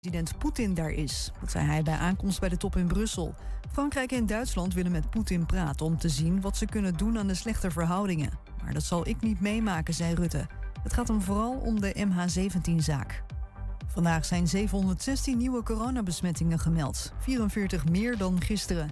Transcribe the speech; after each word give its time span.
president 0.00 0.38
Poetin 0.38 0.74
daar 0.74 0.90
is. 0.90 1.30
Dat 1.40 1.50
zei 1.50 1.66
hij 1.66 1.82
bij 1.82 1.96
aankomst 1.96 2.40
bij 2.40 2.48
de 2.48 2.56
top 2.56 2.76
in 2.76 2.86
Brussel. 2.86 3.34
Frankrijk 3.72 4.12
en 4.12 4.26
Duitsland 4.26 4.74
willen 4.74 4.92
met 4.92 5.10
Poetin 5.10 5.46
praten 5.46 5.86
om 5.86 5.98
te 5.98 6.08
zien 6.08 6.40
wat 6.40 6.56
ze 6.56 6.66
kunnen 6.66 6.96
doen 6.96 7.18
aan 7.18 7.26
de 7.26 7.34
slechte 7.34 7.70
verhoudingen. 7.70 8.30
Maar 8.64 8.72
dat 8.74 8.82
zal 8.82 9.08
ik 9.08 9.20
niet 9.20 9.40
meemaken, 9.40 9.94
zei 9.94 10.14
Rutte. 10.14 10.46
Het 10.82 10.92
gaat 10.92 11.08
hem 11.08 11.20
vooral 11.20 11.52
om 11.52 11.80
de 11.80 11.94
MH17-zaak. 12.08 13.22
Vandaag 13.86 14.24
zijn 14.24 14.48
716 14.48 15.38
nieuwe 15.38 15.62
coronabesmettingen 15.62 16.58
gemeld. 16.58 17.12
44 17.18 17.88
meer 17.88 18.18
dan 18.18 18.40
gisteren. 18.40 18.90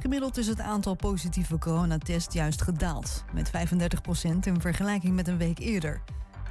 Gemiddeld 0.00 0.36
is 0.36 0.46
het 0.46 0.60
aantal 0.60 0.94
positieve 0.94 1.58
coronatests 1.58 2.34
juist 2.34 2.62
gedaald. 2.62 3.24
Met 3.32 3.50
35 3.50 4.00
procent 4.00 4.46
in 4.46 4.60
vergelijking 4.60 5.14
met 5.14 5.28
een 5.28 5.38
week 5.38 5.58
eerder. 5.58 6.02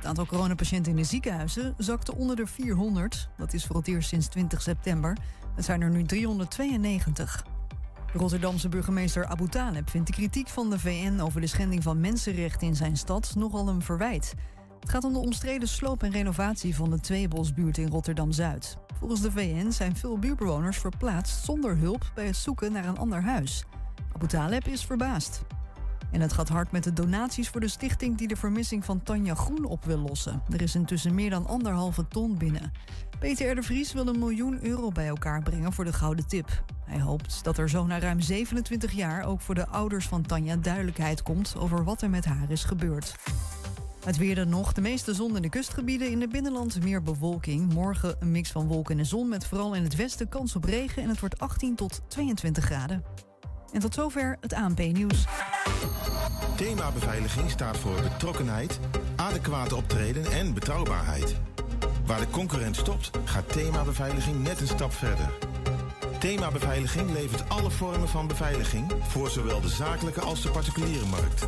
Het 0.05 0.17
aantal 0.17 0.37
coronapatiënten 0.37 0.91
in 0.91 0.97
de 0.97 1.03
ziekenhuizen 1.03 1.73
zakte 1.77 2.15
onder 2.15 2.35
de 2.35 2.47
400. 2.47 3.29
Dat 3.37 3.53
is 3.53 3.65
voor 3.65 3.75
het 3.75 3.87
eerst 3.87 4.09
sinds 4.09 4.27
20 4.27 4.61
september. 4.61 5.17
Het 5.55 5.65
zijn 5.65 5.81
er 5.81 5.89
nu 5.89 6.03
392. 6.03 7.45
De 8.11 8.17
Rotterdamse 8.17 8.69
burgemeester 8.69 9.25
Abu 9.25 9.47
Taleb 9.47 9.89
vindt 9.89 10.07
de 10.07 10.13
kritiek 10.13 10.47
van 10.47 10.69
de 10.69 10.79
VN 10.79 11.19
over 11.19 11.41
de 11.41 11.47
schending 11.47 11.83
van 11.83 11.99
mensenrechten 11.99 12.67
in 12.67 12.75
zijn 12.75 12.97
stad 12.97 13.33
nogal 13.35 13.67
een 13.67 13.81
verwijt. 13.81 14.33
Het 14.79 14.89
gaat 14.89 15.03
om 15.03 15.13
de 15.13 15.19
omstreden 15.19 15.67
sloop 15.67 16.03
en 16.03 16.11
renovatie 16.11 16.75
van 16.75 16.89
de 16.89 16.99
Tweebosbuurt 16.99 17.77
in 17.77 17.89
Rotterdam-Zuid. 17.89 18.77
Volgens 18.99 19.21
de 19.21 19.31
VN 19.31 19.71
zijn 19.71 19.95
veel 19.95 20.19
buurtbewoners 20.19 20.77
verplaatst 20.77 21.43
zonder 21.45 21.77
hulp 21.77 22.11
bij 22.15 22.25
het 22.25 22.35
zoeken 22.35 22.71
naar 22.71 22.85
een 22.85 22.97
ander 22.97 23.21
huis. 23.21 23.63
Abu 24.13 24.27
Taleb 24.27 24.67
is 24.67 24.85
verbaasd. 24.85 25.41
En 26.11 26.21
het 26.21 26.33
gaat 26.33 26.49
hard 26.49 26.71
met 26.71 26.83
de 26.83 26.93
donaties 26.93 27.49
voor 27.49 27.61
de 27.61 27.67
stichting 27.67 28.17
die 28.17 28.27
de 28.27 28.35
vermissing 28.35 28.85
van 28.85 29.03
Tanja 29.03 29.35
Groen 29.35 29.65
op 29.65 29.85
wil 29.85 29.97
lossen. 29.97 30.41
Er 30.49 30.61
is 30.61 30.75
intussen 30.75 31.15
meer 31.15 31.29
dan 31.29 31.47
anderhalve 31.47 32.07
ton 32.07 32.37
binnen. 32.37 32.71
Peter 33.19 33.51
R. 33.51 33.55
de 33.55 33.63
Vries 33.63 33.93
wil 33.93 34.07
een 34.07 34.19
miljoen 34.19 34.65
euro 34.65 34.89
bij 34.89 35.07
elkaar 35.07 35.43
brengen 35.43 35.73
voor 35.73 35.85
de 35.85 35.93
gouden 35.93 36.27
tip. 36.27 36.63
Hij 36.85 36.99
hoopt 36.99 37.43
dat 37.43 37.57
er 37.57 37.69
zo 37.69 37.85
na 37.85 37.99
ruim 37.99 38.21
27 38.21 38.91
jaar 38.91 39.23
ook 39.23 39.41
voor 39.41 39.55
de 39.55 39.67
ouders 39.67 40.07
van 40.07 40.21
Tanja 40.21 40.55
duidelijkheid 40.55 41.23
komt 41.23 41.55
over 41.57 41.83
wat 41.83 42.01
er 42.01 42.09
met 42.09 42.25
haar 42.25 42.51
is 42.51 42.63
gebeurd. 42.63 43.15
Het 44.05 44.17
weer 44.17 44.35
dan 44.35 44.49
nog. 44.49 44.73
De 44.73 44.81
meeste 44.81 45.13
zon 45.13 45.35
in 45.35 45.41
de 45.41 45.49
kustgebieden. 45.49 46.11
In 46.11 46.21
het 46.21 46.31
binnenland 46.31 46.83
meer 46.83 47.03
bewolking. 47.03 47.73
Morgen 47.73 48.15
een 48.19 48.31
mix 48.31 48.51
van 48.51 48.67
wolken 48.67 48.99
en 48.99 49.05
zon 49.05 49.29
met 49.29 49.45
vooral 49.45 49.73
in 49.73 49.83
het 49.83 49.95
westen 49.95 50.29
kans 50.29 50.55
op 50.55 50.63
regen. 50.63 51.03
En 51.03 51.09
het 51.09 51.19
wordt 51.19 51.39
18 51.39 51.75
tot 51.75 52.01
22 52.07 52.63
graden. 52.63 53.03
En 53.75 53.81
tot 53.81 53.93
zover 53.93 54.37
het 54.41 54.53
ANP-nieuws. 54.53 55.25
Thema 56.55 56.91
beveiliging 56.91 57.49
staat 57.49 57.77
voor 57.77 58.01
betrokkenheid, 58.01 58.79
adequate 59.15 59.75
optreden 59.75 60.25
en 60.25 60.53
betrouwbaarheid. 60.53 61.35
Waar 62.05 62.19
de 62.19 62.29
concurrent 62.29 62.75
stopt, 62.75 63.11
gaat 63.25 63.51
thema 63.51 63.83
beveiliging 63.83 64.43
net 64.43 64.61
een 64.61 64.67
stap 64.67 64.93
verder. 64.93 65.29
Thema 66.19 66.51
beveiliging 66.51 67.11
levert 67.11 67.49
alle 67.49 67.71
vormen 67.71 68.07
van 68.07 68.27
beveiliging 68.27 68.91
voor 69.07 69.29
zowel 69.29 69.61
de 69.61 69.69
zakelijke 69.69 70.21
als 70.21 70.41
de 70.41 70.49
particuliere 70.49 71.05
markt. 71.05 71.47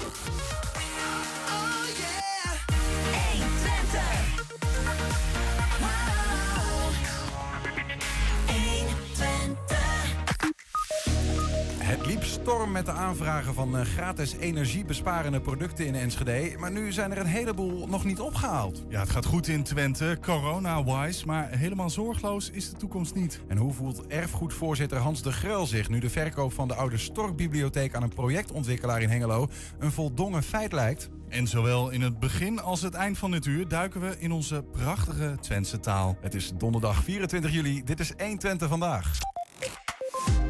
storm 12.41 12.71
met 12.71 12.85
de 12.85 12.91
aanvragen 12.91 13.53
van 13.53 13.77
eh, 13.77 13.85
gratis 13.85 14.35
energiebesparende 14.35 15.41
producten 15.41 15.85
in 15.85 15.95
Enschede. 15.95 16.57
Maar 16.57 16.71
nu 16.71 16.91
zijn 16.91 17.11
er 17.11 17.17
een 17.17 17.25
heleboel 17.25 17.87
nog 17.87 18.05
niet 18.05 18.19
opgehaald. 18.19 18.83
Ja, 18.89 18.99
het 18.99 19.09
gaat 19.09 19.25
goed 19.25 19.47
in 19.47 19.63
Twente, 19.63 20.17
corona-wise, 20.21 21.25
maar 21.25 21.49
helemaal 21.49 21.89
zorgloos 21.89 22.49
is 22.49 22.69
de 22.69 22.77
toekomst 22.77 23.15
niet. 23.15 23.41
En 23.47 23.57
hoe 23.57 23.73
voelt 23.73 24.07
erfgoedvoorzitter 24.07 24.97
Hans 24.97 25.21
de 25.21 25.31
Gruil 25.31 25.65
zich 25.65 25.89
nu 25.89 25.99
de 25.99 26.09
verkoop 26.09 26.53
van 26.53 26.67
de 26.67 26.73
oude 26.73 26.97
Storkbibliotheek 26.97 27.95
aan 27.95 28.03
een 28.03 28.13
projectontwikkelaar 28.13 29.01
in 29.01 29.09
Hengelo 29.09 29.47
een 29.79 29.91
voldongen 29.91 30.43
feit 30.43 30.71
lijkt? 30.71 31.09
En 31.29 31.47
zowel 31.47 31.89
in 31.89 32.01
het 32.01 32.19
begin 32.19 32.61
als 32.61 32.81
het 32.81 32.93
eind 32.93 33.17
van 33.17 33.31
dit 33.31 33.45
uur 33.45 33.67
duiken 33.67 34.01
we 34.01 34.15
in 34.19 34.31
onze 34.31 34.63
prachtige 34.71 35.37
Twentse 35.41 35.79
taal. 35.79 36.17
Het 36.21 36.35
is 36.35 36.51
donderdag 36.57 37.03
24 37.03 37.51
juli. 37.51 37.83
Dit 37.83 37.99
is 37.99 38.15
1 38.15 38.37
Twente 38.37 38.67
vandaag. 38.67 39.19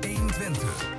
1 0.02 0.28
Twente. 0.28 0.91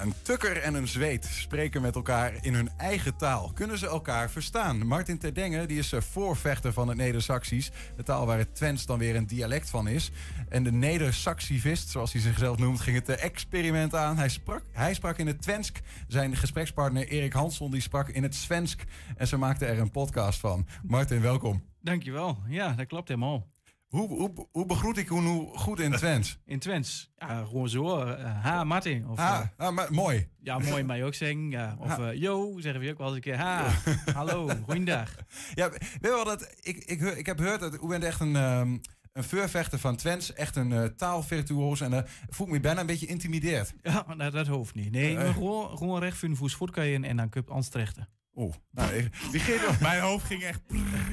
Een 0.00 0.14
tukker 0.22 0.56
en 0.56 0.74
een 0.74 0.88
zweet 0.88 1.24
spreken 1.24 1.82
met 1.82 1.94
elkaar 1.94 2.32
in 2.40 2.54
hun 2.54 2.70
eigen 2.76 3.16
taal. 3.16 3.50
Kunnen 3.54 3.78
ze 3.78 3.86
elkaar 3.86 4.30
verstaan? 4.30 4.86
Martin 4.86 5.18
Terdenge 5.18 5.66
die 5.66 5.78
is 5.78 5.92
eh, 5.92 6.00
voorvechter 6.00 6.72
van 6.72 6.88
het 6.88 6.96
Neder-Saxisch. 6.96 7.70
De 7.96 8.02
taal 8.02 8.26
waar 8.26 8.38
het 8.38 8.54
Twents 8.54 8.86
dan 8.86 8.98
weer 8.98 9.16
een 9.16 9.26
dialect 9.26 9.70
van 9.70 9.88
is. 9.88 10.10
En 10.48 10.62
de 10.62 10.72
Neder-Saxivist, 10.72 11.88
zoals 11.88 12.12
hij 12.12 12.20
zichzelf 12.20 12.58
noemt, 12.58 12.80
ging 12.80 12.96
het 12.96 13.08
eh, 13.08 13.24
experiment 13.24 13.94
aan. 13.94 14.16
Hij 14.16 14.28
sprak, 14.28 14.62
hij 14.72 14.94
sprak 14.94 15.18
in 15.18 15.26
het 15.26 15.42
Twensk. 15.42 15.80
Zijn 16.08 16.36
gesprekspartner 16.36 17.08
Erik 17.08 17.32
Hansson 17.32 17.70
die 17.70 17.80
sprak 17.80 18.08
in 18.08 18.22
het 18.22 18.34
Svensk. 18.34 18.84
En 19.16 19.26
ze 19.26 19.36
maakten 19.36 19.68
er 19.68 19.78
een 19.78 19.90
podcast 19.90 20.40
van. 20.40 20.66
Martin, 20.82 21.20
welkom. 21.20 21.64
Dankjewel. 21.80 22.38
Ja, 22.48 22.72
dat 22.72 22.86
klopt 22.86 23.08
helemaal. 23.08 23.46
Hoe, 23.90 24.08
hoe, 24.08 24.48
hoe 24.52 24.66
begroet 24.66 24.96
ik 24.96 25.08
hoe 25.08 25.20
nu 25.22 25.48
goed 25.54 25.80
in 25.80 25.92
Twents? 25.92 26.38
In 26.44 26.58
Twents? 26.58 27.12
Ja, 27.16 27.44
gewoon 27.44 27.68
zo. 27.68 27.98
eh, 28.00 28.42
ha, 28.44 28.64
Martin. 28.64 29.08
Of, 29.08 29.18
Ha, 29.18 29.52
eh, 29.56 29.66
ah, 29.66 29.90
mooi. 29.90 30.28
ja, 30.42 30.58
mooi 30.58 30.82
mij 30.82 31.04
ook 31.04 31.14
zeggen. 31.14 31.50
Ja. 31.50 31.76
Of 31.78 32.12
yo, 32.14 32.58
zeggen 32.60 32.80
we 32.80 32.90
ook 32.90 32.98
wel 32.98 33.06
eens 33.06 33.16
een 33.16 33.22
keer. 33.22 33.36
Ha, 33.36 33.70
hallo, 34.14 34.48
goeiedag. 34.64 35.14
Ja, 35.54 35.70
weet 35.70 35.98
je 36.00 36.08
wel 36.08 36.24
dat 36.24 36.54
ik, 36.60 36.76
ik, 36.76 37.00
ik 37.00 37.26
heb 37.26 37.38
gehoord 37.38 37.60
dat 37.60 37.82
u 37.82 37.86
bent 37.86 38.04
echt 38.04 38.20
een, 38.20 38.36
ehm 38.36 38.78
een 39.12 39.24
voorvechter 39.24 39.78
van 39.78 39.96
Twents, 39.96 40.32
echt 40.32 40.56
een 40.56 40.72
eh, 40.72 40.84
taalvirtuoos 40.84 41.80
en 41.80 41.92
uh, 41.92 41.98
voel 42.28 42.46
ik 42.46 42.52
me 42.52 42.60
bijna 42.60 42.80
een 42.80 42.86
beetje 42.86 43.06
intimideerd. 43.06 43.74
Ja, 43.82 44.02
dat, 44.16 44.32
dat 44.32 44.46
hoeft 44.46 44.74
niet. 44.74 44.90
Nee, 44.90 45.14
maar 45.14 45.32
gewoon, 45.32 45.78
gewoon 45.78 46.00
recht 46.00 46.16
voor 46.16 46.36
voet 46.36 46.52
voetkajen 46.52 47.04
en 47.04 47.16
dan 47.16 47.28
kun 47.28 47.44
je. 47.46 48.06
Oeh, 48.34 48.54
nou, 48.70 48.92
ik- 48.94 49.14
wie 49.30 49.40
geeft 49.40 49.80
Mijn 49.80 50.00
hoofd 50.00 50.26
ging 50.26 50.42
echt... 50.42 50.60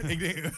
ik 0.07 0.19
denk... 0.19 0.35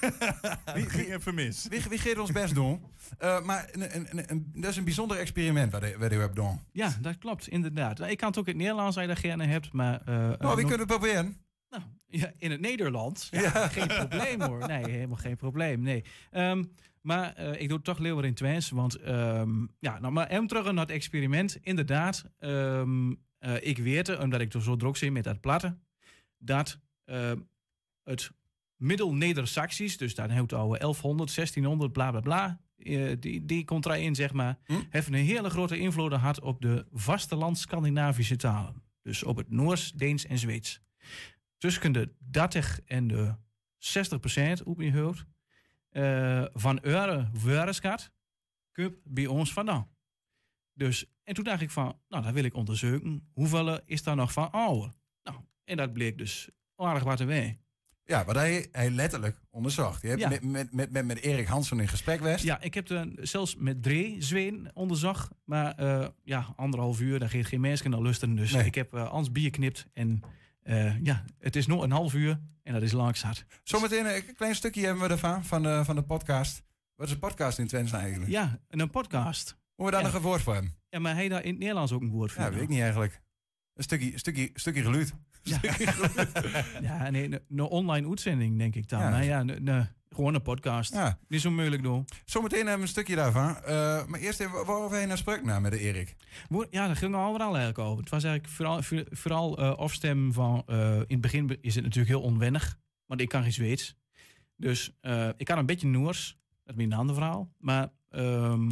Het 0.66 0.92
ging 0.92 1.14
even 1.14 1.36
mis. 1.36 1.68
wie, 1.70 1.81
wie 1.90 2.22
ons 2.22 2.31
best 2.31 2.56
doen? 2.56 2.81
Eh, 3.18 3.42
maar 3.42 3.70
een, 3.72 3.96
een, 3.96 4.08
een, 4.18 4.31
een- 4.31 4.52
dat 4.53 4.69
is 4.72 4.78
een 4.78 4.84
bijzonder 4.84 5.18
experiment 5.18 5.72
wat 5.72 5.84
u 5.84 5.88
hebt 6.00 6.14
gedaan. 6.14 6.64
Ja, 6.72 6.98
dat 7.02 7.18
klopt, 7.18 7.48
inderdaad. 7.48 8.00
Ik 8.00 8.18
kan 8.18 8.28
het 8.30 8.38
ook 8.38 8.46
in 8.48 8.53
het 8.53 8.62
Nederlands 8.62 8.96
als 8.96 9.06
je 9.06 9.12
dat 9.12 9.19
gerne 9.22 9.46
hebt, 9.46 9.72
maar... 9.74 10.02
eh, 10.06 10.16
Nou, 10.16 10.38
eh, 10.40 10.48
wie 10.56 10.66
kunnen 10.66 10.80
het 10.80 10.88
proberen? 10.88 11.38
Nou, 11.69 11.84
ja, 12.08 12.31
in 12.38 12.52
het 12.52 12.62
Nederlands. 12.62 13.28
Ja, 13.31 13.68
Geen 13.68 13.88
probleem 13.88 14.42
hoor. 14.42 14.68
Nee, 14.68 14.90
helemaal 14.90 15.18
geen 15.18 15.36
probleem. 15.36 15.81
Nee. 15.81 16.03
Ehm, 16.31 16.64
maar 17.02 17.34
eh, 17.34 17.62
ik 17.62 17.68
doe 17.68 17.78
het 17.78 17.86
toch 17.86 17.98
liever 18.00 18.25
in 18.25 18.34
Twents. 18.34 18.69
Want 18.69 18.96
ehm, 18.96 19.66
ja, 19.80 20.00
nou, 20.00 20.14
maar 20.14 20.30
hem 20.30 20.48
terug 20.48 20.64
naar 20.72 20.86
het 20.86 20.90
experiment. 20.96 21.58
Inderdaad, 21.62 22.25
ehm, 22.40 23.14
eh, 23.40 23.53
ik 23.68 23.78
weet, 23.78 24.08
het, 24.08 24.19
omdat 24.19 24.42
ik 24.42 24.53
er 24.53 24.62
zo 24.62 24.75
druk 24.75 24.96
zit 24.98 25.12
met 25.12 25.24
dat 25.24 25.42
platten, 25.42 25.81
dat 26.40 26.80
ehm, 27.06 27.40
het 28.04 28.32
middel-Neder-Saxisch, 28.76 29.98
dus 29.98 30.16
daar 30.16 30.32
heeft 30.32 30.54
oude 30.54 30.80
1100, 30.80 31.36
1600, 31.36 31.92
bla 31.94 32.12
bla 32.12 32.20
bla, 32.20 32.62
eh, 32.78 33.16
die, 33.20 33.46
die 33.46 33.66
komt 33.66 33.86
erin, 33.86 34.16
zeg 34.16 34.34
maar, 34.34 34.60
Hm? 34.66 34.74
heeft 34.90 35.08
een 35.08 35.14
hele 35.14 35.50
grote 35.50 35.78
invloed 35.78 36.14
gehad 36.14 36.42
op 36.42 36.62
de 36.62 36.86
vasteland-Scandinavische 36.92 38.36
talen. 38.36 38.84
Dus 39.02 39.24
op 39.24 39.38
het 39.38 39.50
Noors, 39.50 39.92
Deens 39.92 40.26
en 40.26 40.38
Zweeds 40.38 40.82
tussen 41.60 41.92
de 41.92 42.14
30 42.18 42.82
en 42.86 43.08
de 43.08 43.36
60 43.78 44.20
procent 44.20 44.64
op 44.64 44.82
je 44.82 44.92
hoofd 44.92 45.26
eh, 45.90 46.46
van 46.54 46.80
eure 46.81 47.30
woordenschat 47.34 48.12
komt 48.72 48.96
bij 49.04 49.28
ons 49.28 49.54
vandaan. 49.54 49.90
Dus, 50.74 51.06
en 51.24 51.34
toen 51.34 51.44
dacht 51.44 51.62
ik 51.62 51.72
van, 51.72 52.00
nou, 52.08 52.24
dan 52.24 52.34
wil 52.34 52.44
ik 52.44 52.54
onderzoeken, 52.54 53.30
hoeveel 53.34 53.80
is 53.86 54.04
daar 54.04 54.16
nog 54.16 54.31
van 54.34 54.52
ouder? 54.52 54.94
En 55.69 55.77
dat 55.77 55.94
bleek 55.94 56.18
dus 56.18 56.50
aardig 56.75 57.04
wat 57.04 57.18
te 57.18 57.25
wee. 57.25 57.60
Ja, 58.04 58.25
wat 58.25 58.36
hij, 58.36 58.68
hij 58.71 58.89
letterlijk 58.89 59.38
onderzocht. 59.50 60.01
Je 60.01 60.07
hebt 60.07 60.19
Ja. 60.21 60.30
met, 60.30 60.44
met, 60.44 60.74
met, 60.74 60.92
met, 60.92 61.06
met 61.06 61.19
Erik 61.19 61.48
Hansson 61.48 61.80
in 61.80 61.88
gesprek 61.88 62.18
geweest. 62.18 62.44
Ja, 62.44 62.62
ik 62.62 62.74
heb 62.74 62.89
er 62.89 63.07
zelfs 63.21 63.56
met 63.56 63.83
drie 63.83 64.21
zween 64.24 64.69
onderzocht, 64.74 65.30
maar 65.45 65.75
eh, 65.75 66.07
ja, 66.24 66.54
anderhalf 66.56 67.00
uur, 67.00 67.19
daar 67.19 67.30
geeft 67.30 67.50
geen 67.50 67.60
mensen 67.62 67.89
naar 67.92 68.01
lusten. 68.01 68.36
Dus 68.36 68.51
Nee. 68.51 68.66
ik 68.66 68.75
heb 68.75 68.94
uh, 68.94 69.10
ans 69.10 69.31
bier 69.31 69.50
knipt 69.50 69.86
en 69.94 70.21
eh, 70.62 71.00
ja, 71.04 71.24
het 71.39 71.56
is 71.56 71.68
nog 71.68 71.81
een 71.83 71.92
half 71.92 72.13
uur 72.13 72.39
en 72.63 72.74
dat 72.74 72.81
is 72.81 72.92
lang 72.92 73.18
zat. 73.18 73.45
Zometeen 73.63 74.06
een 74.15 74.36
klein 74.36 74.56
stukje 74.56 74.86
hebben 74.86 75.04
we 75.04 75.10
ervan, 75.10 75.45
van 75.45 75.63
de, 75.63 75.81
van 75.86 75.95
de 75.95 76.04
podcast. 76.04 76.63
Wat 76.95 77.07
is 77.07 77.13
een 77.13 77.19
podcast 77.19 77.60
in 77.60 77.68
Twents 77.68 77.92
nou 77.92 78.04
eigenlijk? 78.04 78.31
Ja, 78.31 78.60
en 78.68 78.80
een 78.80 78.89
podcast. 78.89 79.57
Hoe 79.75 79.86
we 79.86 79.92
daar 79.92 80.00
Ja. 80.01 80.06
nog 80.07 80.15
een 80.15 80.22
woord 80.22 80.42
voor 80.42 80.54
hebben? 80.54 80.77
Ja, 80.89 81.00
maar 81.00 81.13
hij 81.15 81.30
daar 81.30 81.44
in 81.44 81.50
het 81.50 81.60
Nederlands 81.60 81.92
ook 81.92 82.01
een 82.01 82.10
woord 82.10 82.31
voor? 82.31 82.44
Ja, 82.44 82.51
weet 82.51 82.62
ik 82.62 82.68
niet 82.69 82.81
eigenlijk. 82.81 83.22
Een 83.74 83.83
stukje, 83.83 84.18
stukje, 84.18 84.50
stukje 84.54 84.81
geluid. 84.81 85.13
Ja, 86.81 87.09
nee, 87.09 87.39
een- 87.50 87.62
online 87.62 88.07
uitzending 88.09 88.57
denk 88.57 88.75
ik 88.75 88.89
dan. 88.89 89.00
Ja. 89.00 89.09
Nou 89.09 89.24
ja, 89.24 89.91
Gewoon 90.09 90.33
een 90.33 90.41
podcast. 90.41 90.94
Ja. 90.94 91.19
Niet 91.27 91.41
zo 91.41 91.51
moeilijk 91.51 91.83
doen. 91.83 92.06
Zometeen 92.25 92.57
hebben 92.59 92.75
we 92.75 92.81
een 92.81 92.88
stukje 92.88 93.15
daarvan. 93.15 93.56
Eh, 93.63 94.06
maar 94.06 94.19
eerst 94.19 94.39
even, 94.39 94.65
waar 94.65 94.89
wij 94.89 95.06
naar 95.06 95.18
spreuk 95.18 95.44
naar 95.44 95.62
met 95.62 95.71
de 95.71 95.80
Erik? 95.80 96.15
Ja, 96.69 96.86
daar 96.88 96.95
ging 96.95 97.15
overal 97.15 97.47
eigenlijk 97.47 97.77
over. 97.77 98.00
Het 98.00 98.09
was 98.09 98.24
eigenlijk 98.24 98.53
vooral, 98.53 98.81
voor- 98.83 99.06
vooral 99.09 99.57
eh, 99.57 99.75
afstemmen 99.75 100.33
van... 100.33 100.63
eh, 100.65 100.95
in 100.95 101.03
het 101.07 101.21
begin 101.21 101.57
is 101.62 101.75
het 101.75 101.83
natuurlijk 101.83 102.13
heel 102.15 102.21
onwennig. 102.21 102.80
Want 103.06 103.21
ik 103.21 103.30
kan 103.30 103.41
geen 103.44 103.53
Zweeds. 103.53 103.95
Dus 104.56 104.97
ik 105.38 105.45
kan 105.45 105.57
een 105.57 105.65
beetje 105.65 105.88
Noors. 105.88 106.38
Dat 106.65 106.77
is 106.77 106.83
een 106.83 106.94
ander 106.94 107.15
verhaal. 107.15 107.53
Maar 107.57 107.89
ehm, 108.09 108.69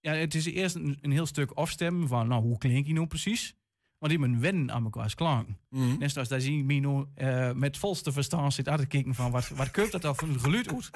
ja, 0.00 0.12
het 0.12 0.34
is 0.34 0.44
eerst 0.46 0.74
een, 0.74 0.98
een 1.00 1.10
heel 1.10 1.26
stuk 1.26 1.50
afstemmen 1.50 2.08
van... 2.08 2.28
Nou, 2.28 2.42
hoe 2.42 2.58
klink 2.58 2.86
je 2.86 2.92
nou 2.92 3.06
precies? 3.06 3.56
Want 3.98 4.12
die 4.12 4.26
moet 4.26 4.40
wennen 4.40 4.72
aan 4.72 4.84
elkaars 4.84 5.14
klank. 5.14 5.48
Mhm. 5.70 5.98
Net 5.98 6.10
zoals 6.10 6.28
daar 6.28 6.40
zie 6.40 6.56
je 6.56 6.64
me 6.64 6.78
nou, 6.78 7.06
eh, 7.14 7.52
met 7.52 7.76
volste 7.76 8.12
verstand 8.12 8.54
zit 8.54 8.68
aan 8.68 8.78
te 8.78 8.86
kijken 8.86 9.14
van... 9.14 9.30
Wat, 9.30 9.48
wat 9.48 9.70
komt 9.70 9.92
dat 9.92 10.04
al 10.04 10.14
van 10.14 10.28
een 10.28 10.40
geluid 10.40 10.74
uit? 10.74 10.90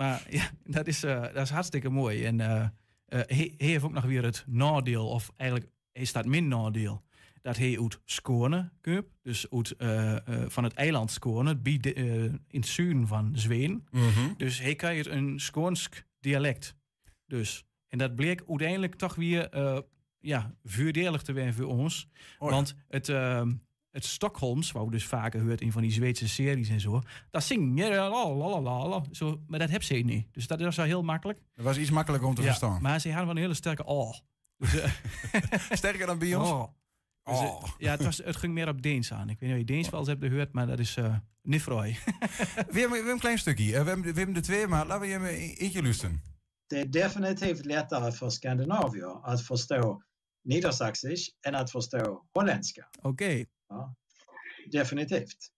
Maar 0.00 0.26
ja, 0.28 0.50
dat 0.64 0.86
is, 0.86 1.02
eh, 1.02 1.22
dat 1.22 1.36
is 1.36 1.50
hartstikke 1.50 1.88
mooi. 1.88 2.24
En 2.24 2.40
eh, 2.40 2.68
hij, 3.06 3.54
heeft 3.56 3.84
ook 3.84 3.92
nog 3.92 4.04
weer 4.04 4.24
het 4.24 4.44
nadeel, 4.46 5.08
of 5.08 5.32
eigenlijk 5.36 5.70
hij 5.92 6.04
staat 6.04 6.26
min 6.26 6.48
nadeel, 6.48 7.02
dat 7.42 7.56
hij 7.56 7.80
uit 7.80 8.00
Skåne 8.04 8.70
komt. 8.80 9.04
Dus 9.22 9.50
uit, 9.50 9.74
van 10.52 10.64
het 10.64 10.74
eiland 10.74 11.10
Skåne, 11.10 11.58
eh, 11.62 12.24
in 12.24 12.40
het 12.50 12.66
zuiden 12.66 13.06
van 13.06 13.30
Zweden. 13.34 13.86
Mhm. 13.90 14.32
Dus 14.36 14.60
hij 14.60 14.74
krijgt 14.74 15.06
een 15.06 15.40
Skoonsk 15.40 16.06
dialect. 16.20 16.74
Dus. 17.26 17.64
En 17.88 17.98
dat 17.98 18.14
bleek 18.14 18.42
uiteindelijk 18.48 18.94
toch 18.94 19.14
weer 19.14 19.48
ja, 20.20 20.54
voordelig 20.64 21.22
te 21.22 21.32
zijn 21.34 21.54
voor 21.54 21.66
ons. 21.66 22.08
Oh 22.38 22.48
ja. 22.48 22.54
Want 22.54 22.74
het, 22.88 23.08
ehm, 23.08 23.52
het 23.90 24.04
Stockholms, 24.04 24.72
wat 24.72 24.84
we 24.84 24.90
dus 24.90 25.06
vaker 25.06 25.42
hoort 25.42 25.60
in 25.60 25.72
van 25.72 25.82
die 25.82 25.92
Zweedse 25.92 26.28
series 26.28 26.68
en 26.68 26.80
zo, 26.80 27.02
dat 27.30 27.44
zing 27.44 27.78
je 27.78 27.88
la, 27.90 28.08
la, 28.10 28.28
la, 28.34 28.60
la, 28.60 28.88
la. 28.88 29.02
zo, 29.12 29.40
maar 29.46 29.58
dat 29.58 29.70
heb 29.70 29.82
ze 29.82 29.94
niet. 29.94 30.26
Dus 30.32 30.46
dat 30.46 30.60
is 30.60 30.76
wel 30.76 30.86
heel 30.86 31.02
makkelijk. 31.02 31.38
Dat 31.54 31.64
was 31.64 31.76
iets 31.78 31.90
makkelijker 31.90 32.28
om 32.28 32.34
te 32.34 32.42
Ja, 32.42 32.46
verstaan. 32.48 32.82
maar 32.82 33.00
ze 33.00 33.08
hadden 33.08 33.26
wel 33.26 33.34
een 33.36 33.42
hele 33.42 33.54
sterke 33.54 33.84
oh. 33.84 34.14
Dus, 34.56 34.78
eh, 34.80 34.90
Sterker 35.70 36.06
dan 36.06 36.18
bij 36.18 36.34
ons? 36.34 36.50
oh. 36.50 36.64
Dus, 37.24 37.38
eh, 37.38 37.44
Oh. 37.44 37.62
ja, 37.78 37.90
het, 37.90 38.04
was, 38.04 38.16
het 38.24 38.36
ging 38.36 38.52
meer 38.52 38.68
op 38.68 38.82
Deens 38.82 39.12
aan. 39.12 39.28
Ik 39.28 39.38
weet 39.40 39.48
niet 39.48 39.52
of 39.52 39.58
je 39.58 39.64
Deens 39.74 39.88
wel 39.90 40.00
eens 40.00 40.08
hebt 40.08 40.24
gehoord, 40.24 40.52
maar 40.52 40.66
dat 40.66 40.78
is 40.78 40.96
eh 40.96 41.14
niet 41.42 41.62
fraai. 41.62 41.92
We 41.98 42.56
hebben, 42.56 42.72
we 42.74 42.94
hebben 42.96 43.12
een 43.12 43.18
klein 43.18 43.38
stukje. 43.38 43.64
Eh, 43.76 43.82
We 43.82 43.88
hebben, 43.88 44.02
we 44.12 44.16
hebben 44.18 44.34
de 44.34 44.40
twee, 44.40 44.66
maar 44.66 44.86
laten 44.86 45.00
we 45.20 45.28
je 45.28 45.54
eentje 45.56 45.82
luisteren. 45.82 46.22
Det 46.66 46.78
är 46.80 46.90
definitivt 46.90 47.64
lättare 47.64 48.12
för 48.12 48.30
skandinavier 48.30 49.24
att 49.24 49.40
förstå 49.42 50.02
nedersaxisch 50.42 51.30
än 51.46 51.54
att 51.54 51.70
förstå 51.70 52.24
holländska. 52.32 52.88
Oké. 53.02 53.46
Definitivt. 54.70 55.52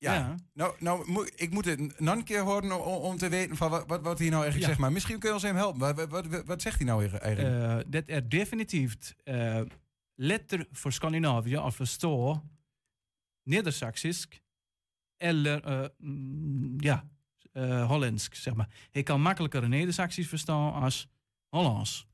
Ja. 0.00 0.14
Ja. 0.14 0.34
Nou, 0.52 0.74
nou 0.80 1.10
moet- 1.10 1.32
ik 1.40 1.50
moet 1.50 1.64
het 1.64 2.00
nog 2.00 2.14
een 2.14 2.24
keer 2.24 2.40
horen 2.42 2.72
om, 2.72 2.80
om 3.02 3.16
te 3.16 3.28
weten 3.28 3.56
van 3.56 3.70
wat, 3.70 3.84
wat, 3.86 4.02
wat 4.02 4.18
hij 4.18 4.28
nou 4.28 4.42
eigenlijk 4.42 4.60
Ja. 4.60 4.66
zegt. 4.66 4.78
Maar 4.78 4.92
misschien 4.92 5.18
kun 5.18 5.28
je 5.28 5.34
ons 5.34 5.42
hem 5.44 5.56
helpen. 5.56 5.80
Wat, 5.80 6.08
wat, 6.08 6.26
wat, 6.26 6.44
wat 6.44 6.62
zegt 6.62 6.76
hij 6.76 6.86
nou 6.86 7.06
eigenlijk? 7.06 7.84
Eh, 7.84 7.90
dat 7.90 8.02
er 8.06 8.28
definitief 8.28 9.14
eh 9.24 9.60
letter 10.14 10.66
voor 10.72 10.92
Scandinavië 10.92 11.56
of 11.58 11.76
verstaan 11.76 12.58
Nedersaksisk 13.42 14.42
eller 15.16 15.64
eh, 15.64 15.88
mm, 15.98 16.80
ja, 16.80 17.08
eh 17.52 17.86
Hollandsk, 17.86 18.34
zeg 18.34 18.54
maar. 18.54 18.68
Hij 18.90 19.02
kan 19.02 19.20
makkelijker 19.20 19.68
Nedersaksisch 19.68 20.28
verstaan 20.28 20.72
als 20.72 21.08
Hollands. 21.48 22.06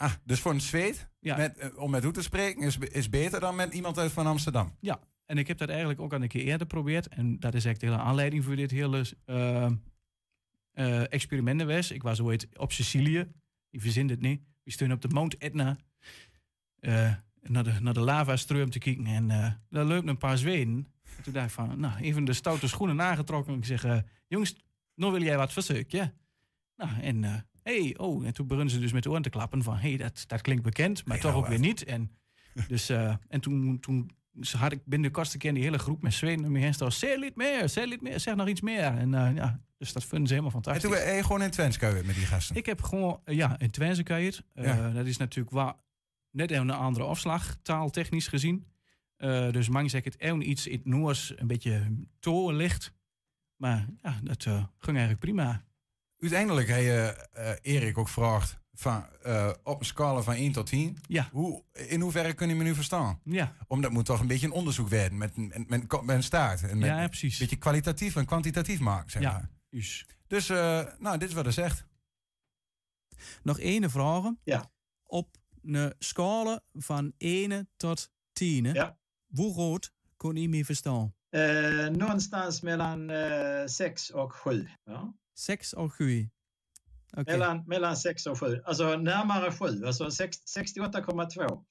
Ah, 0.00 0.12
dus 0.24 0.40
voor 0.40 0.52
een 0.52 0.60
Zweed, 0.60 1.08
Ja. 1.20 1.36
met, 1.36 1.58
eh, 1.58 1.78
om 1.78 1.90
met 1.90 2.02
hoe 2.02 2.12
te 2.12 2.22
spreken, 2.22 2.62
is, 2.62 2.78
is 2.78 3.08
beter 3.08 3.40
dan 3.40 3.56
met 3.56 3.74
iemand 3.74 3.98
uit 3.98 4.12
van 4.12 4.26
Amsterdam. 4.26 4.76
Ja, 4.80 5.00
en 5.26 5.38
ik 5.38 5.46
heb 5.48 5.58
dat 5.58 5.68
eigenlijk 5.68 6.00
ook 6.00 6.12
al 6.12 6.22
een 6.22 6.28
keer 6.28 6.42
eerder 6.42 6.58
geprobeerd. 6.60 7.08
En 7.08 7.38
dat 7.40 7.54
is 7.54 7.64
eigenlijk 7.64 7.80
de 7.80 7.86
hele 7.86 8.08
aanleiding 8.10 8.44
voor 8.44 8.56
dit 8.56 8.70
hele 8.70 9.04
experiment 11.08 11.60
geweest. 11.60 11.90
Ik 11.90 12.02
was 12.02 12.20
ooit 12.20 12.58
op 12.58 12.72
Sicilië. 12.72 13.32
Je 13.68 13.80
verzint 13.80 14.10
het 14.10 14.20
niet. 14.20 14.42
We 14.62 14.70
steunen 14.70 14.96
op 14.96 15.02
de 15.02 15.08
Mount 15.08 15.36
Etna. 15.36 15.76
naar 16.80 17.64
de, 17.64 17.72
naar 17.80 17.94
de 17.94 18.00
lavastroom 18.00 18.70
te 18.70 18.78
kijken. 18.78 19.06
En 19.06 19.28
daar 19.70 19.84
loopt 19.84 20.08
een 20.08 20.18
paar 20.18 20.38
Zweden. 20.38 20.86
En 21.16 21.22
toen 21.22 21.32
dacht 21.32 21.46
ik 21.46 21.52
van, 21.52 21.80
nou, 21.80 22.00
even 22.00 22.24
de 22.24 22.32
stoute 22.32 22.68
schoenen 22.68 22.96
nagetrokken. 22.96 23.56
Ik 23.56 23.64
zeg, 23.64 24.02
jongens, 24.28 24.56
nou 24.94 25.12
wil 25.12 25.22
jij 25.22 25.36
wat 25.36 25.52
verzoeken, 25.52 25.98
ja? 25.98 26.12
Nou, 26.76 27.00
en 27.00 27.46
hey, 27.62 27.94
oh, 27.96 28.26
en 28.26 28.32
toen 28.32 28.46
begonnen 28.46 28.72
ze 28.72 28.80
dus 28.80 28.92
met 28.92 29.02
de 29.02 29.10
oren 29.10 29.22
te 29.22 29.30
klappen 29.30 29.62
van, 29.62 29.76
hey, 29.76 29.96
dat, 29.96 30.24
dat 30.26 30.40
klinkt 30.40 30.62
bekend, 30.62 31.04
maar 31.04 31.18
toch 31.18 31.30
nou, 31.30 31.42
ook 31.42 31.48
weer 31.48 31.58
niet. 31.58 31.84
En, 31.84 32.10
dus, 32.68 32.88
eh, 32.88 33.14
en 33.28 33.40
toen, 33.40 33.80
toen 33.80 34.10
had 34.56 34.72
ik 34.72 34.84
binnen 34.84 35.08
de 35.08 35.14
kortste 35.14 35.38
keer 35.38 35.54
die 35.54 35.62
hele 35.62 35.78
groep 35.78 36.02
met 36.02 36.14
Zweden 36.14 36.52
me 36.52 36.58
heen 36.58 36.74
staan. 36.74 36.92
Zeg 36.92 37.18
niet 37.18 37.36
meer, 37.36 37.68
zeg 37.68 37.88
niet 37.88 38.00
meer, 38.00 38.20
zeg 38.20 38.34
nog 38.34 38.48
iets 38.48 38.60
meer. 38.60 38.84
En 38.84 39.14
eh, 39.14 39.34
ja, 39.34 39.60
dus 39.78 39.92
dat 39.92 40.04
vinden 40.04 40.28
ze 40.28 40.34
helemaal 40.34 40.56
En 40.56 40.62
fantastisch. 40.62 40.90
toen 40.90 41.04
ben 41.04 41.16
je 41.16 41.22
gewoon 41.22 41.42
in 41.42 41.50
Twents 41.50 41.78
met 41.78 42.14
die 42.14 42.26
gasten. 42.26 42.56
Ik 42.56 42.66
heb 42.66 42.82
gewoon, 42.82 43.20
eh, 43.24 43.36
ja, 43.36 43.58
in 43.58 43.70
Ja. 44.54 44.90
Dat 44.90 45.06
is 45.06 45.16
natuurlijk 45.16 45.54
waar, 45.54 45.74
net 46.30 46.50
even 46.50 46.68
een 46.68 46.74
andere 46.74 47.04
afslag, 47.04 47.56
taaltechnisch 47.62 48.28
gezien. 48.28 48.68
Dus 49.50 49.68
mang 49.68 49.90
zeg 49.90 50.04
ik 50.04 50.12
het 50.12 50.20
even 50.20 50.50
iets 50.50 50.66
in 50.66 50.76
het 50.76 50.84
Noors, 50.84 51.32
een 51.36 51.46
beetje 51.46 52.06
ligt. 52.52 52.92
Maar 53.56 53.86
ja, 54.02 54.20
dat 54.22 54.42
ging 54.78 54.96
eigenlijk 54.96 55.18
prima. 55.18 55.64
Uiteindelijk 56.20 56.68
heb 56.68 56.78
je 56.80 57.26
eh, 57.32 57.52
Erik 57.74 57.98
ook 57.98 58.06
gevraagd 58.06 58.58
van, 58.72 59.06
eh, 59.22 59.50
op 59.62 59.80
een 59.80 59.86
scala 59.86 60.22
van 60.22 60.34
1 60.34 60.52
tot 60.52 60.66
10. 60.66 60.98
Ja. 61.08 61.28
Hoe, 61.32 61.64
in 61.72 62.00
hoeverre 62.00 62.32
kun 62.32 62.48
je 62.48 62.54
me 62.54 62.62
nu 62.64 62.74
verstaan? 62.74 63.20
Ja, 63.24 63.56
Omdat 63.66 63.90
moet 63.90 64.04
toch 64.04 64.20
een 64.20 64.26
beetje 64.26 64.46
een 64.46 64.52
onderzoek 64.52 64.88
werden 64.88 65.18
met, 65.18 65.36
met, 65.36 65.68
met, 65.68 66.02
met 66.02 66.16
een 66.16 66.22
staart. 66.22 66.62
En 66.62 66.78
met, 66.78 66.88
ja 66.88 67.02
een 67.02 67.08
precies. 67.08 67.38
beetje 67.38 67.56
kwalitatief 67.56 68.16
en 68.16 68.26
kwantitatief 68.26 68.80
maken, 68.80 69.10
zeg 69.10 69.22
Ja. 69.22 69.32
maar. 69.32 69.50
Dus. 69.70 70.06
Dus, 70.26 70.48
eh, 70.48 70.86
nou, 70.98 71.18
dit 71.18 71.28
is 71.28 71.34
wat 71.34 71.44
hij 71.44 71.52
zegt. 71.52 71.84
Nog 73.42 73.58
één 73.58 73.90
vraag. 73.90 74.24
Ja. 74.44 74.70
Op 75.06 75.36
een 75.62 75.94
scala 75.98 76.60
van 76.72 77.12
1 77.18 77.68
tot 77.76 78.10
10. 78.32 78.64
Ja. 78.64 78.98
Hoe 79.34 79.52
groot 79.52 79.92
kon 80.16 80.36
je 80.36 80.48
me 80.48 80.64
verstaan? 80.64 81.14
Eh, 81.28 81.86
någonstans 81.86 82.60
mellan 82.60 83.10
eh, 83.10 83.62
6 83.66 84.12
och 84.12 84.40
7. 84.44 84.78
Ja? 84.84 85.14
6 85.40 85.74
of 85.74 85.94
7? 85.94 86.32
Oké. 87.10 87.30
Mellan, 87.30 87.62
mellan 87.66 87.96
6 87.96 88.26
och 88.26 88.36
7. 88.36 88.60
Alltså 88.62 88.96
närmare 88.96 89.50
7. 89.52 89.84
Alltså 89.86 90.10
sex- 90.10 90.40
68,2. 90.44 91.64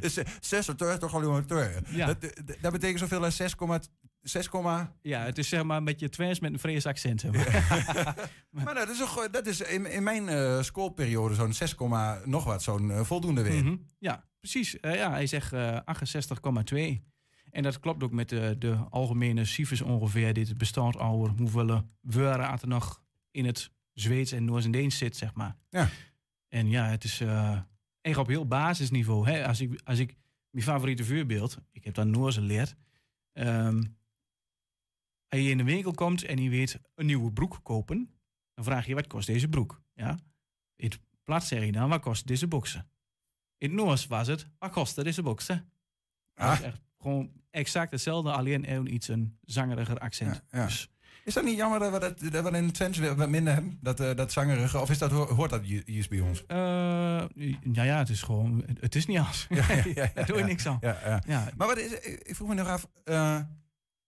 Dus, 0.00 0.16
eh, 0.16 0.26
6 0.40 0.68
of 0.68 0.74
2 0.74 0.98
toch 0.98 1.14
al 1.14 1.22
jongen 1.22 1.46
2. 1.46 1.68
Ja. 1.90 2.06
Dat, 2.60 2.72
betekent 2.72 2.98
zoveel 2.98 3.24
als 3.24 3.36
6, 3.36 3.54
6, 4.22 4.48
Ja, 5.02 5.20
het 5.24 5.38
is 5.38 5.48
zeg 5.48 5.62
maar 5.62 5.76
een 5.76 5.84
beetje 5.84 6.08
Twents 6.08 6.40
met 6.40 6.52
een 6.52 6.58
Fries 6.58 6.86
accent. 6.86 7.20
zeg 7.20 7.32
maar. 7.32 8.30
maar 8.50 8.74
dat 8.74 8.88
is, 8.88 8.98
toch, 8.98 9.30
dat 9.30 9.46
is 9.46 9.60
in, 9.60 9.86
in 9.86 10.02
mijn 10.02 10.28
eh, 10.28 10.62
schoolperiode 10.62 11.34
zo'n 11.34 11.52
6, 11.52 11.74
nog 12.24 12.44
wat, 12.44 12.62
zo'n 12.62 13.04
voldoende 13.04 13.42
weer. 13.42 13.64
Mhm. 13.64 13.76
Ja, 13.98 14.28
precies. 14.40 14.80
Eh, 14.80 14.94
ja, 14.94 15.10
hij 15.10 15.26
zegt 15.26 15.52
eh 15.52 15.78
68,2. 15.84 17.11
En 17.52 17.62
dat 17.62 17.80
klopt 17.80 18.02
ook 18.02 18.12
met 18.12 18.28
de, 18.28 18.56
de 18.58 18.74
algemene 18.74 19.44
cijfers 19.44 19.80
ongeveer. 19.82 20.32
Dit 20.32 20.58
bestaat 20.58 20.98
over 20.98 21.28
hoeveel 21.36 21.82
woorden 22.00 22.40
er 22.60 22.68
nog 22.68 23.02
in 23.30 23.44
het 23.44 23.70
Zweeds 23.92 24.32
en 24.32 24.44
Noors 24.44 24.64
en 24.64 24.70
Deens 24.70 24.98
zit, 24.98 25.16
zeg 25.16 25.34
maar. 25.34 25.56
Ja. 25.68 25.88
En 26.48 26.68
ja, 26.68 26.86
het 26.86 27.04
is 27.04 27.20
eh 27.20 27.60
echt 28.00 28.16
op 28.16 28.26
heel 28.26 28.46
basisniveau. 28.46 29.28
Hè? 29.28 29.46
Als, 29.46 29.60
ik, 29.60 29.80
als 29.84 29.98
ik 29.98 30.16
mijn 30.50 30.64
favoriete 30.64 31.04
voorbeeld, 31.04 31.58
ik 31.70 31.84
heb 31.84 31.94
dan 31.94 32.10
Noors 32.10 32.34
geleerd. 32.34 32.74
Ehm 33.32 33.82
als 35.28 35.40
je 35.40 35.50
in 35.50 35.56
de 35.58 35.64
winkel 35.64 35.92
komt 35.92 36.24
en 36.24 36.38
je 36.42 36.50
weet 36.50 36.80
een 36.94 37.06
nieuwe 37.06 37.32
broek 37.32 37.60
kopen, 37.62 38.10
dan 38.54 38.64
vraag 38.64 38.86
je 38.86 38.94
wat 38.94 39.06
kost 39.06 39.26
deze 39.26 39.48
broek? 39.48 39.82
Ja. 39.94 40.18
In 40.76 40.88
het 40.88 41.00
plaats 41.22 41.48
zeg 41.48 41.64
je 41.64 41.72
dan, 41.72 41.88
wat 41.88 42.00
kost 42.00 42.26
deze 42.26 42.46
boksen? 42.48 42.90
In 43.58 43.68
het 43.70 43.78
Noors 43.78 44.06
was 44.06 44.26
het, 44.26 44.46
wat 44.58 44.70
kost 44.70 45.04
deze 45.04 45.22
boksen? 45.22 45.72
Dat 46.34 46.46
Ah. 46.46 46.52
is 46.52 46.60
echt 46.60 46.80
gewoon 46.98 47.32
exact 47.52 47.90
hetzelfde, 47.90 48.32
alleen 48.32 48.64
even 48.64 48.94
iets 48.94 49.08
een 49.08 49.38
zangeriger 49.44 49.98
accent. 49.98 50.42
Ja, 50.50 50.58
ja. 50.58 50.64
Dus, 50.66 50.90
Is 51.24 51.34
dat 51.34 51.44
niet 51.44 51.56
jammer 51.56 51.78
dat 51.78 51.92
we 51.92 51.98
dat, 51.98 52.32
dat 52.32 52.50
we 52.50 52.56
in 52.56 52.72
Twents 52.72 52.98
weer 52.98 53.14
wat 53.16 53.28
minder 53.28 53.52
hebben? 53.52 53.78
Dat, 53.80 54.00
eh, 54.00 54.14
dat 54.16 54.32
zangerige, 54.32 54.80
of 54.80 54.90
is 54.90 54.98
dat, 54.98 55.10
ho- 55.10 55.26
hoort 55.34 55.50
dat 55.50 55.68
ju- 55.68 55.82
juist 55.86 56.08
bij 56.08 56.20
ons? 56.20 56.46
eh, 56.46 56.56
nou 57.62 57.86
ja, 57.86 57.98
het 57.98 58.08
is 58.08 58.22
gewoon, 58.22 58.64
het 58.80 58.94
is 58.94 59.06
niet 59.06 59.18
als. 59.18 59.46
Ja, 59.48 59.64
ja, 59.94 60.10
Daar 60.14 60.26
doe 60.26 60.36
je 60.38 60.44
niks 60.44 60.66
aan. 60.66 60.78
Ja, 60.80 60.98
ja. 61.04 61.22
Ja, 61.26 61.48
Maar 61.56 61.66
wat 61.66 61.78
is, 61.78 61.92
ik 62.00 62.34
vroeg 62.36 62.48
me 62.48 62.54
nog 62.54 62.68
af, 62.68 62.88
eh, 63.04 63.40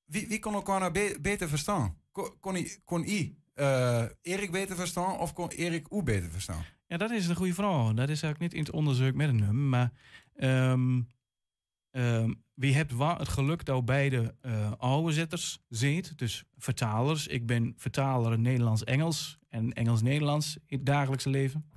wie, 0.05 0.29
wie 0.29 0.39
kon 0.39 0.55
elkaar 0.55 0.81
nou 0.81 0.93
be- 0.93 1.19
beter 1.21 1.49
verstaan? 1.49 1.97
Kon, 2.13 2.31
kon, 2.41 2.57
I- 2.57 2.77
kon 2.85 3.05
I 3.07 3.37
Erik 4.23 4.51
beter 4.51 4.77
verstaan 4.77 5.19
of 5.19 5.33
kon 5.33 5.49
Erik 5.49 5.87
U 5.93 6.03
beter 6.03 6.31
verstaan? 6.31 6.65
Ja, 6.87 6.97
dat 6.97 7.11
is 7.11 7.27
een 7.27 7.37
goede 7.37 7.55
vraag. 7.55 7.93
Dat 7.93 8.09
is 8.09 8.23
eigenlijk 8.23 8.41
niet 8.41 8.53
in 8.55 8.61
het 8.63 8.71
onderzoek 8.71 9.15
met 9.15 9.29
een 9.29 9.37
nummer. 9.37 9.55
Maar 9.55 9.91
ehm 10.37 11.01
ehm, 11.91 12.33
wie 12.55 12.75
hebt 12.75 12.93
het 13.19 13.29
geluk 13.29 13.65
dat 13.65 13.85
beide 13.85 14.35
eh 14.41 14.73
ouderzetters 14.79 15.59
zit. 15.69 16.19
Dus 16.19 16.45
vertalers. 16.57 17.27
Ik 17.27 17.47
ben 17.47 17.75
vertaler 17.77 18.39
Nederlands-Engels 18.39 19.39
en 19.49 19.73
Engels-Nederlands 19.73 20.57
in 20.67 20.77
het 20.77 20.87
dagelijkse 20.87 21.31
leven. 21.31 21.71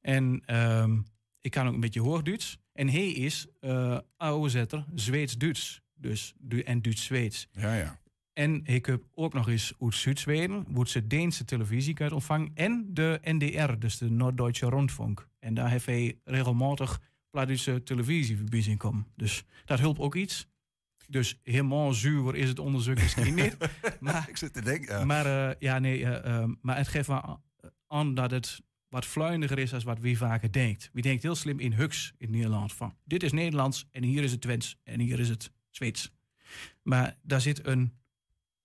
En 0.00 0.42
ehm, 0.44 1.00
ik 1.40 1.50
kan 1.50 1.66
ook 1.66 1.74
een 1.74 1.80
beetje 1.80 2.00
Hoogduits. 2.00 2.58
En 2.72 2.88
hij 2.88 3.08
is 3.08 3.46
eh 3.60 3.98
ouderzetter 4.16 4.84
Zweeds-Duits. 4.94 5.80
Dus, 5.94 6.34
du- 6.38 6.60
en 6.60 6.82
Duits-Zweeds. 6.82 7.48
Ja, 7.52 7.74
ja. 7.74 8.00
En 8.32 8.64
ik 8.64 8.86
heb 8.86 9.02
ook 9.14 9.32
nog 9.32 9.48
eens 9.48 9.72
uit 9.80 9.94
Zuid-Zweden, 9.94 10.88
ze 10.88 11.06
Deense 11.06 11.44
televisie 11.44 11.94
kunt 11.94 12.12
ontvangen. 12.12 12.50
En 12.54 12.86
de 12.90 13.20
NDR, 13.22 13.72
dus 13.78 13.98
de 13.98 14.10
Noord-Duitse 14.10 14.68
Rundfunk. 14.68 15.28
En 15.38 15.54
daar 15.54 15.70
heeft 15.70 15.86
hij 15.86 16.18
regelmatig 16.24 17.00
Plattische 17.32 17.82
televisie 17.82 18.36
voorbij 18.36 18.62
zien 18.62 18.76
komen. 18.76 19.06
Dus 19.16 19.44
dat 19.64 19.78
helpt 19.78 19.98
ook 19.98 20.14
iets. 20.14 20.46
Dus 21.08 21.38
helemaal 21.42 21.92
zuur 21.92 22.34
is 22.36 22.48
het 22.48 22.58
onderzoek 22.58 22.94
misschien 22.96 23.34
niet. 23.42 23.56
Maar, 24.00 24.28
Ik 24.28 24.36
zit 24.36 24.52
te 24.52 24.62
denken. 24.62 24.98
ja. 24.98 25.04
maar 25.04 25.28
ja, 25.28 25.54
ja 25.58 25.78
nee, 25.78 26.04
eh, 26.04 26.42
eh, 26.42 26.48
maar 26.60 26.76
het 26.76 26.88
geeft 26.88 27.06
wel 27.06 27.42
aan 27.86 28.14
dat 28.14 28.30
het 28.30 28.60
wat 28.88 29.06
fluiniger 29.06 29.58
is 29.58 29.70
dan 29.70 29.82
wat 29.82 29.98
wie 29.98 30.16
vaker 30.18 30.52
denkt. 30.52 30.90
Wie 30.92 31.02
denkt 31.02 31.22
heel 31.22 31.34
slim 31.34 31.58
in 31.60 31.72
Hux 31.72 32.12
in 32.18 32.30
Nederland 32.30 32.72
van 32.72 32.96
dit 33.04 33.22
is 33.22 33.32
Nederlands 33.32 33.86
en 33.90 34.02
hier 34.02 34.22
is 34.22 34.30
het 34.32 34.40
Twents 34.40 34.76
en 34.84 35.00
hier 35.00 35.20
is 35.20 35.28
het 35.28 35.52
Zweeds. 35.70 36.10
Maar 36.82 37.16
daar 37.22 37.40
zit 37.40 37.66
een 37.66 37.92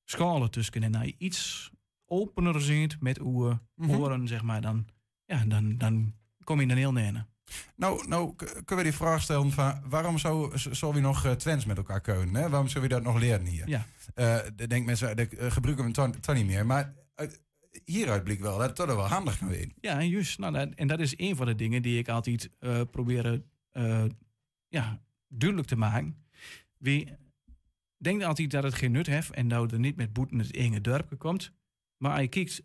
schalen 0.05 0.51
tussen 0.51 0.83
en 0.83 0.95
als 0.95 1.05
je 1.05 1.15
iets 1.17 1.71
opener 2.05 2.61
ziet 2.61 2.99
met 3.01 3.19
uw 3.19 3.59
Mhm. 3.75 3.91
oren, 3.91 4.27
zeg 4.27 4.41
maar, 4.41 4.61
dan, 4.61 4.87
ja, 5.25 5.45
dan, 5.45 5.77
dan 5.77 6.13
kom 6.43 6.61
je 6.61 6.67
dan 6.67 6.77
heel 6.77 6.91
neer. 6.91 7.25
Nou, 7.75 8.07
nou 8.07 8.35
kunnen 8.35 8.75
we 8.75 8.83
die 8.83 8.93
vraag 8.99 9.21
stellen 9.21 9.51
van 9.51 9.81
waarom 9.85 10.17
zou, 10.17 10.51
zou 10.57 10.93
we 10.93 10.99
nog 10.99 11.25
eh, 11.25 11.31
Twents 11.31 11.65
met 11.65 11.77
elkaar 11.77 12.01
kunnen? 12.01 12.35
Hè? 12.35 12.49
Waarom 12.49 12.67
zullen 12.67 12.87
we 12.87 12.93
dat 12.93 13.03
nog 13.03 13.19
leren 13.19 13.45
hier? 13.45 13.67
Ja. 13.69 13.85
De 14.55 14.67
denk 14.67 14.85
mensen, 14.85 15.15
dat 15.15 15.27
eh, 15.33 15.51
gebruiken 15.51 15.85
we 15.85 16.19
toch 16.19 16.35
niet 16.35 16.45
meer. 16.45 16.65
Maar 16.65 16.93
uit, 17.15 17.41
hieruit 17.85 18.23
blijkt 18.23 18.41
wel 18.41 18.57
dat 18.57 18.67
het 18.67 18.75
toch 18.75 18.85
wel 18.85 19.07
handig 19.07 19.37
kan 19.37 19.53
zijn. 19.53 19.73
Ja, 19.81 19.99
en 19.99 20.09
juist. 20.09 20.39
Nou, 20.39 20.53
dat- 20.53 20.73
en 20.75 20.87
dat 20.87 20.99
is 20.99 21.13
een 21.17 21.35
van 21.35 21.45
de 21.45 21.55
dingen 21.55 21.81
die 21.81 21.97
ik 21.97 22.09
altijd 22.09 22.49
probeer 22.91 23.41
eh, 23.71 24.03
ja, 24.67 25.01
duidelijk 25.27 25.67
te 25.69 25.75
maken. 25.77 26.25
Wie 26.77 27.13
denkt 27.97 28.23
altijd 28.23 28.51
dat 28.51 28.63
het 28.63 28.73
geen 28.73 28.91
nut 28.91 29.07
heeft 29.07 29.31
en 29.31 29.47
nou 29.47 29.69
er 29.73 29.79
niet 29.79 29.95
met 29.95 30.13
boeten 30.13 30.39
het 30.39 30.55
enge 30.55 30.81
dorp 30.81 31.13
komt. 31.17 31.51
Maar 31.97 32.11
als 32.11 32.21
je 32.21 32.27
kijkt 32.27 32.61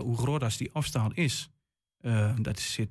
hoe 0.00 0.16
groot 0.16 0.42
als 0.42 0.56
die 0.56 0.72
afstand 0.72 1.16
is, 1.16 1.50
dat 2.40 2.58
zit, 2.58 2.90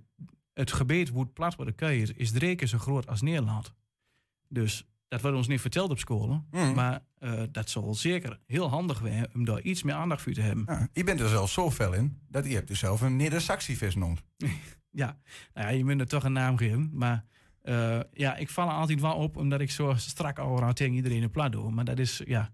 het 0.55 0.71
gebied 0.71 1.11
het 1.13 1.33
plat 1.33 1.55
worden 1.55 1.75
kan 1.75 1.91
is 1.91 2.31
drie 2.31 2.55
keer 2.55 2.67
zo 2.67 2.77
groot 2.77 3.07
als 3.07 3.21
Nederland. 3.21 3.73
Dus 4.47 4.85
dat 5.07 5.21
wordt 5.21 5.37
ons 5.37 5.47
niet 5.47 5.61
verteld 5.61 5.89
op 5.89 5.99
school. 5.99 6.45
Mhm. 6.51 6.73
Maar 6.73 7.03
eh, 7.17 7.43
dat 7.51 7.69
zal 7.69 7.93
zeker 7.93 8.39
heel 8.45 8.69
handig 8.69 9.01
zijn 9.03 9.27
om 9.33 9.45
daar 9.45 9.61
iets 9.61 9.83
meer 9.83 9.95
aandacht 9.95 10.21
voor 10.21 10.33
te 10.33 10.41
hebben. 10.41 10.63
Ja, 10.67 10.87
je 10.93 11.03
bent 11.03 11.19
er 11.19 11.29
zelfs 11.29 11.53
zo 11.53 11.71
fel 11.71 11.93
in 11.93 12.19
dat 12.27 12.45
je 12.45 12.53
hebt 12.53 12.67
dus 12.67 12.79
zelf 12.79 13.01
een 13.01 13.15
Neder-Saxie-vis 13.15 13.95
noemt. 13.95 14.23
Ja, 14.95 15.17
nou 15.53 15.67
ja, 15.67 15.73
je 15.73 15.83
moet 15.83 15.99
er 15.99 16.07
toch 16.07 16.23
een 16.23 16.33
naam 16.33 16.57
geven. 16.57 16.89
Maar 16.93 17.25
eh, 17.61 17.99
ja, 18.13 18.35
ik 18.35 18.49
val 18.49 18.67
er 18.67 18.73
altijd 18.73 19.01
wel 19.01 19.15
op 19.15 19.37
omdat 19.37 19.61
ik 19.61 19.71
zo 19.71 19.93
strak 19.95 20.39
al 20.39 20.73
tegen 20.73 20.93
iedereen 20.93 21.23
een 21.23 21.31
plat 21.31 21.51
doe. 21.51 21.71
Maar 21.71 21.85
dat 21.85 21.99
is, 21.99 22.21
ja, 22.25 22.53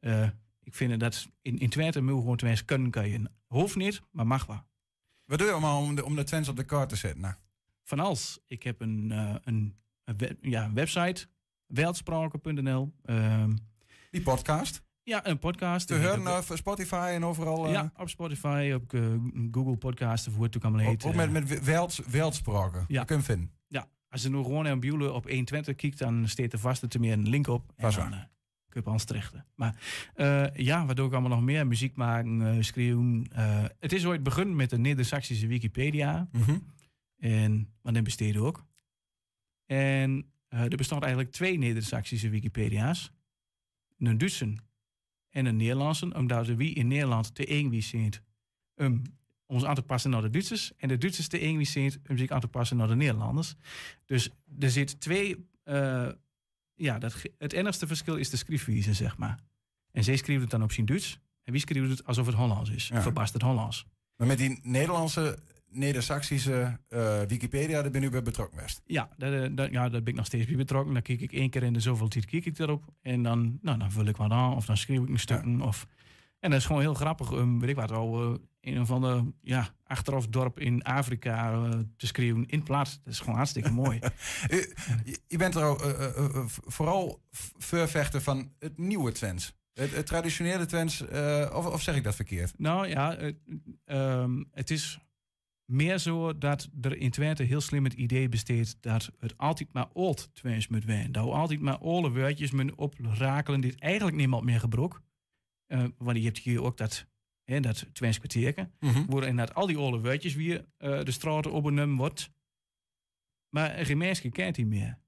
eh, 0.00 0.28
ik 0.62 0.74
vind 0.74 1.00
dat 1.00 1.28
in, 1.42 1.58
in 1.58 1.68
Twente 1.68 2.00
moet 2.02 2.20
gewoon 2.20 2.36
Twents 2.36 2.64
kunnen 2.64 2.90
kan 2.90 3.08
je. 3.08 3.30
Hoeft 3.46 3.76
niet, 3.76 4.00
maar 4.10 4.26
mag 4.26 4.46
wel. 4.46 4.67
Wat 5.28 5.38
doe 5.38 5.46
je 5.46 5.52
allemaal 5.52 5.82
om 5.82 5.94
de, 5.94 6.04
om 6.04 6.16
de 6.16 6.24
Twents 6.24 6.48
op 6.48 6.56
de 6.56 6.64
kaart 6.64 6.88
te 6.88 6.96
zetten? 6.96 7.20
Nou, 7.20 7.34
Van 7.84 8.00
als, 8.00 8.38
ik 8.46 8.62
heb 8.62 8.80
een, 8.80 9.12
eh, 9.12 9.34
een, 9.44 9.76
een, 10.04 10.16
web- 10.16 10.38
ja, 10.44 10.64
een 10.64 10.74
website, 10.74 11.26
weltspraken.nl. 11.66 12.92
Ehm, 13.04 13.52
die 14.10 14.22
podcast. 14.22 14.82
ja, 15.02 15.26
een 15.26 15.38
podcast. 15.38 15.86
Te 15.86 15.94
horen 15.94 16.36
op 16.38 16.44
Spotify 16.54 17.10
en 17.14 17.24
overal. 17.24 17.66
eh, 17.66 17.72
ja, 17.72 17.92
op 17.96 18.08
Spotify, 18.08 18.72
op 18.74 18.94
eh, 18.94 19.00
Google 19.50 19.76
Podcast, 19.76 20.28
of 20.28 20.34
hoe 20.34 20.44
het 20.44 20.56
ook 20.56 20.62
allemaal 20.64 20.80
heet. 20.86 21.02
ook, 21.04 21.12
ook 21.14 21.20
eh. 21.20 21.30
met, 21.30 21.48
met 21.48 21.64
Welts, 21.64 21.98
Weltspraken. 21.98 22.84
Ja. 22.88 23.00
Je 23.00 23.06
kunt 23.06 23.24
vinden. 23.24 23.50
Ja, 23.66 23.88
als 24.08 24.22
je 24.22 24.28
nu 24.28 24.36
gewoon 24.42 24.64
naar 24.64 24.78
Bulen 24.78 25.14
op 25.14 25.24
120 25.28 25.74
kijkt, 25.74 25.98
dan 25.98 26.28
staat 26.28 26.52
er 26.52 26.58
vast 26.58 26.82
er 26.94 27.00
meer 27.00 27.12
een 27.12 27.28
link 27.28 27.46
op. 27.46 27.72
Dan 27.76 27.92
waar. 27.92 28.30
Ons 28.84 29.04
terechten. 29.04 29.46
Maar 29.54 29.76
eh, 30.14 30.46
ja, 30.54 30.86
wat 30.86 30.96
doe 30.96 31.06
ik 31.06 31.12
allemaal 31.12 31.30
nog 31.30 31.42
meer? 31.42 31.66
Muziek 31.66 31.96
maken, 31.96 32.42
eh, 32.42 32.62
schreeuwen. 32.62 33.26
Eh, 33.32 33.64
het 33.78 33.92
is 33.92 34.06
ooit 34.06 34.22
begonnen 34.22 34.56
met 34.56 34.70
de 34.70 34.78
Neder-Saxische 34.78 35.46
Wikipedia. 35.46 36.28
Mhm. 36.32 36.58
En, 37.18 37.72
want 37.82 37.94
die 37.94 38.04
besteden 38.04 38.42
ook. 38.42 38.66
En 39.66 40.32
er 40.48 40.76
bestaan 40.76 41.00
eigenlijk 41.00 41.32
twee 41.32 41.58
Neder-Saxische 41.58 42.28
Wikipedia's. 42.28 43.12
Een 43.98 44.18
Duitse 44.18 44.56
en 45.30 45.46
een 45.46 45.56
Nederlandse. 45.56 46.14
Omdat 46.14 46.46
we 46.46 46.56
wie 46.56 46.74
in 46.74 46.88
Nederland 46.88 47.34
te 47.34 47.46
eng 47.46 47.80
zijn 47.80 48.12
om 48.76 49.02
ons 49.46 49.64
aan 49.64 49.74
te 49.74 49.82
passen 49.82 50.10
naar 50.10 50.22
de 50.22 50.30
Duitsers. 50.30 50.72
En 50.76 50.88
de 50.88 50.98
Duitsers 50.98 51.28
te 51.28 51.38
eng 51.38 51.64
zijn 51.64 51.92
om 52.08 52.16
zich 52.16 52.30
aan 52.30 52.40
te 52.40 52.48
passen 52.48 52.76
naar 52.76 52.88
de 52.88 52.96
Nederlanders. 52.96 53.54
Dus 54.04 54.30
er 54.58 54.70
zit 54.70 55.00
twee... 55.00 55.46
ja, 56.78 56.98
dat, 56.98 57.22
het 57.38 57.52
enigste 57.52 57.86
verschil 57.86 58.16
is 58.16 58.30
de 58.30 58.36
schriftwijze, 58.36 58.92
zeg 58.94 59.16
maar. 59.16 59.38
En 59.92 60.04
zij 60.04 60.16
schreef 60.16 60.40
het 60.40 60.50
dan 60.50 60.62
op 60.62 60.72
zijn 60.72 60.86
Duits. 60.86 61.18
En 61.44 61.52
wie 61.52 61.60
schreef 61.60 61.88
het 61.88 62.04
alsof 62.04 62.26
het 62.26 62.34
Hollands 62.34 62.70
is. 62.70 62.88
Ja. 62.88 63.02
Verbast 63.02 63.32
het 63.32 63.42
Hollands. 63.42 63.86
Maar 64.16 64.26
met 64.26 64.38
die 64.38 64.58
Nederlandse, 64.62 65.38
Neder-Saxische 65.70 66.78
eh, 66.88 67.20
Wikipedia, 67.22 67.82
daar 67.82 67.90
ben 67.90 68.02
je 68.02 68.08
bij 68.10 68.22
betrokken 68.22 68.56
geweest. 68.58 68.80
Ja, 68.86 69.08
daar, 69.16 69.42
eh, 69.42 69.50
daar- 69.52 69.72
ja, 69.72 69.88
daar 69.88 70.02
ben 70.02 70.12
ik 70.12 70.14
nog 70.14 70.26
steeds 70.26 70.46
bij 70.46 70.56
betrokken. 70.56 70.92
Dan 70.92 71.02
kijk 71.02 71.20
ik 71.20 71.32
één 71.32 71.50
keer 71.50 71.62
in 71.62 71.72
de 71.72 71.80
zoveel 71.80 72.08
tijd 72.08 72.24
kijk 72.24 72.44
ik 72.44 72.58
erop. 72.58 72.84
En 73.02 73.22
dan, 73.22 73.58
nou, 73.62 73.78
dan 73.78 73.92
vul 73.92 74.06
ik 74.06 74.16
wat 74.16 74.30
aan 74.30 74.54
of 74.54 74.66
dan 74.66 74.76
schreef 74.76 75.00
ik 75.00 75.08
een 75.08 75.18
stukken. 75.18 75.60
Of, 75.60 75.86
en 76.40 76.50
dat 76.50 76.58
is 76.58 76.66
gewoon 76.66 76.80
heel 76.80 76.94
grappig. 76.94 77.30
Um, 77.30 77.60
weet 77.60 77.68
ik 77.70 77.76
wat, 77.76 77.92
al 77.92 78.22
eh, 78.32 78.38
een 78.60 78.80
of 78.80 78.90
ander 78.90 79.24
ja, 79.40 79.74
achteraf 79.84 80.26
dorp 80.26 80.60
in 80.60 80.82
Afrika 80.82 81.52
eh, 81.52 81.78
te 81.96 82.06
schreeuwen 82.06 82.46
in 82.46 82.62
plaats. 82.62 83.00
Dat 83.04 83.12
is 83.12 83.18
gewoon 83.20 83.34
hartstikke 83.36 83.70
mooi. 83.70 83.98
Je, 84.48 84.74
je- 85.26 85.36
bent 85.38 85.54
er 85.54 85.64
ook, 85.64 85.80
eh, 85.82 86.44
vooral 86.46 87.22
v- 87.30 87.48
voorvechter 87.56 88.20
van 88.22 88.52
het 88.58 88.78
nieuwe 88.78 89.12
Twents. 89.12 89.56
Het, 89.72 89.94
het 89.94 90.06
traditionele 90.06 90.66
Twents, 90.66 91.02
of, 91.52 91.66
of 91.66 91.82
zeg 91.82 91.96
ik 91.96 92.04
dat 92.04 92.14
verkeerd? 92.14 92.58
Nou 92.58 92.86
ja, 92.88 93.16
het, 93.16 93.36
ehm, 93.84 94.44
het 94.52 94.70
is 94.70 94.98
meer 95.64 95.98
zo 95.98 96.38
dat 96.38 96.68
er 96.80 96.96
in 96.96 97.10
Twente 97.10 97.42
heel 97.42 97.60
slim 97.60 97.84
het 97.84 97.92
idee 97.92 98.28
besteedt 98.28 98.76
dat 98.80 99.10
het 99.18 99.34
altijd 99.36 99.72
maar 99.72 99.88
old 99.92 100.30
Twents 100.34 100.68
moet 100.68 100.82
zijn. 100.86 101.12
Dat 101.12 101.24
we 101.24 101.30
altijd 101.30 101.60
maar 101.60 101.78
oude 101.78 102.20
woordjes 102.20 102.50
moeten 102.50 102.78
oprakelen 102.78 103.60
die 103.60 103.74
eigenlijk 103.78 104.16
niemand 104.16 104.44
meer 104.44 104.60
gebruikt. 104.60 105.00
Eh, 105.68 105.84
want 105.98 106.16
je 106.16 106.22
hebt 106.24 106.38
hier 106.38 106.62
ook 106.62 106.76
dat, 106.76 107.06
hè, 107.44 107.60
dat 107.60 107.86
Twents 107.94 108.18
kwartierken. 108.18 108.72
Waar 109.08 109.26
inderdaad 109.26 109.54
al 109.54 109.66
die 109.66 109.76
oude 109.76 110.00
woordjes 110.00 110.34
weer 110.34 110.64
eh, 110.76 111.02
de 111.04 111.10
straten 111.10 111.52
opgenomen 111.52 111.96
wordt. 111.96 112.30
Maar 113.48 113.70
geen 113.86 113.98
mens 113.98 114.20
kent 114.30 114.54
die 114.54 114.66
meer. 114.66 114.98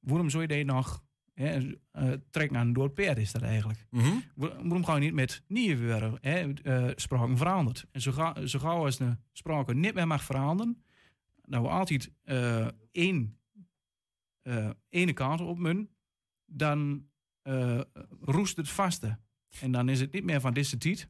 Waarom 0.00 0.30
zou 0.30 0.42
je 0.42 0.48
die 0.48 0.64
nog 0.64 1.04
hè, 1.34 1.74
eh, 1.90 2.12
trekken 2.30 2.56
aan 2.56 2.66
een 2.66 2.72
dood 2.72 2.94
paard 2.94 3.18
is 3.18 3.32
dat 3.32 3.42
eigenlijk? 3.42 3.86
Mhm. 3.90 4.10
Waar- 4.34 4.54
Waarom 4.54 4.84
ga 4.84 4.94
je 4.94 5.00
niet 5.00 5.14
met 5.14 5.42
nieuwe 5.46 5.86
woorden, 5.86 6.18
hè, 6.20 6.92
spraken 6.96 7.36
veranderd? 7.36 7.86
En 7.90 8.00
zo, 8.00 8.12
ga, 8.12 8.46
zo 8.46 8.58
gauw 8.58 8.84
als 8.84 8.96
de 8.96 9.16
sprake 9.32 9.74
niet 9.74 9.94
meer 9.94 10.06
mag 10.06 10.24
veranderen, 10.24 10.82
dat 11.44 11.62
we 11.62 11.68
altijd 11.68 12.10
één 12.92 13.38
ene 14.88 15.12
kant 15.12 15.40
op 15.40 15.58
moeten, 15.58 15.90
dan 16.46 17.08
roest 18.20 18.56
het 18.56 18.68
vaste. 18.68 19.18
En 19.60 19.72
dan 19.72 19.88
is 19.88 20.00
het 20.00 20.12
niet 20.12 20.24
meer 20.24 20.40
van 20.40 20.54
deze 20.54 20.78
tijd. 20.78 21.08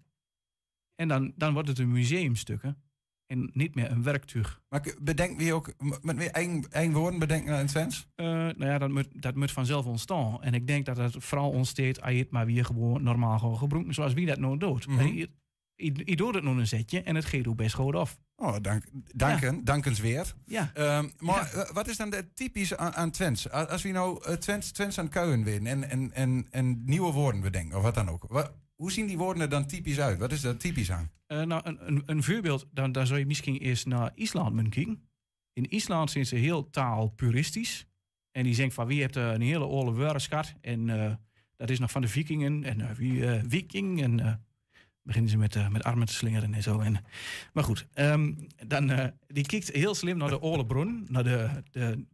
En 0.95 1.09
dan, 1.09 1.33
dan 1.37 1.53
wordt 1.53 1.69
het 1.69 1.79
een 1.79 1.93
museumstukken 1.93 2.83
en 3.31 3.51
niet 3.53 3.75
meer 3.75 3.91
een 3.91 4.03
werktuig. 4.03 4.63
Maar 4.69 4.95
bedenk 5.01 5.39
wie 5.39 5.55
ook, 5.55 5.73
met 6.03 6.17
wie 6.17 6.31
eigen, 6.31 6.71
eigen 6.71 6.95
woorden 6.95 7.19
bedenken 7.19 7.53
in 7.53 7.59
het 7.59 7.69
Twents? 7.69 8.09
Eh, 8.15 8.27
nou 8.27 8.65
ja, 8.65 8.79
dat 8.79 8.91
moet, 8.91 9.23
dat 9.23 9.35
moet 9.35 9.51
vanzelf 9.53 9.87
ontstaan. 9.87 10.43
En 10.43 10.55
ik 10.55 10.67
denk 10.67 10.87
dat 10.87 10.97
het 10.97 11.17
vooral 11.19 11.51
ontstaat 11.51 12.03
als 12.03 12.13
je 12.13 12.19
het 12.19 12.31
maar 12.31 12.47
weer 12.47 12.65
gewoon 12.65 13.03
normaal 13.03 13.39
gewoon 13.39 13.59
gebruikt, 13.59 13.95
zoals 13.95 14.13
wie 14.13 14.27
dat 14.27 14.39
nou 14.39 14.59
doet. 14.59 14.87
Mhm. 14.87 14.97
Maar 14.97 15.07
je, 15.07 15.31
je, 15.75 16.03
je 16.05 16.17
doet 16.17 16.35
het 16.35 16.45
nog 16.45 16.57
een 16.57 16.67
zetje 16.67 17.03
en 17.03 17.15
het 17.15 17.25
gaat 17.25 17.47
ook 17.47 17.57
best 17.57 17.75
goed 17.75 17.95
af. 17.95 18.19
Oh, 18.43 18.57
dank, 18.61 18.85
danken, 19.15 19.65
dankensweer. 19.65 20.35
Ja. 20.45 20.71
Ehm, 20.75 21.09
maar 21.19 21.53
eh, 21.53 21.71
wat 21.71 21.89
is 21.89 21.97
dan 21.97 22.11
de 22.11 22.33
typisch 22.35 22.77
aan, 22.77 22.93
aan 22.93 23.11
Twents? 23.11 23.51
Als 23.51 23.83
we 23.83 23.89
nou 23.89 24.25
eh, 24.25 24.35
Twents, 24.35 24.71
Twents 24.71 24.99
aan 24.99 25.09
kuien 25.09 25.45
winnen 25.45 25.73
en, 25.73 25.91
en, 25.91 26.13
en, 26.13 26.47
en 26.51 26.85
nieuwe 26.85 27.13
woorden 27.13 27.41
bedenken, 27.41 27.77
of 27.77 27.83
wat 27.83 27.95
dan 27.95 28.09
ook. 28.09 28.25
Wat, 28.29 28.53
hoe 28.75 28.93
zien 28.93 29.07
die 29.07 29.19
woorden 29.19 29.43
er 29.43 29.49
dan 29.49 29.67
typisch 29.67 30.01
uit? 30.01 30.19
Wat 30.19 30.33
is 30.33 30.45
er 30.45 30.57
typisch 30.57 30.91
aan? 30.91 31.11
Eh, 31.27 31.43
nou, 31.43 31.61
een, 31.65 31.87
een, 31.87 32.03
een 32.07 32.23
voorbeeld, 32.23 32.67
dan, 32.73 32.93
dan 32.93 33.07
zou 33.07 33.19
je 33.19 33.27
misschien 33.27 33.57
eerst 33.57 33.87
naar 33.87 34.13
IJsland 34.15 34.55
moeten 34.55 34.71
kijken. 34.71 35.09
In 35.53 35.69
IJsland 35.69 36.11
zijn 36.11 36.27
ze 36.27 36.37
heel 36.37 36.71
taalpuristisch. 36.71 37.87
En 38.31 38.45
die 38.45 38.57
denken 38.57 38.75
van 38.75 38.87
wie 38.87 39.01
heeft 39.01 39.17
een 39.17 39.41
hele 39.41 39.65
oude 39.65 39.93
woordenschat. 39.93 40.55
En 40.61 40.87
dat 41.57 41.71
is 41.71 41.79
nog 41.79 41.91
van 41.91 42.01
de 42.01 42.09
vikingen. 42.09 42.65
En 42.65 42.95
wie 42.95 43.41
viking. 43.49 44.03
En 44.03 44.45
beginnen 45.02 45.30
ze 45.30 45.37
met, 45.37 45.57
eh, 45.57 45.69
met 45.69 45.83
armen 45.83 46.07
te 46.07 46.12
slingeren 46.12 46.54
en 46.54 46.62
zo. 46.62 46.80
En, 46.80 47.04
maar 47.52 47.64
goed, 47.64 47.87
ehm, 47.92 48.33
dan, 48.66 48.90
eh, 48.90 49.07
die 49.26 49.47
kijkt 49.47 49.71
heel 49.71 49.95
slim 49.95 50.16
naar 50.16 50.28
de 50.28 50.38
oude 50.38 50.66
bron. 50.66 51.07
Naar 51.09 51.25
de, 51.25 51.62
de 51.71 52.07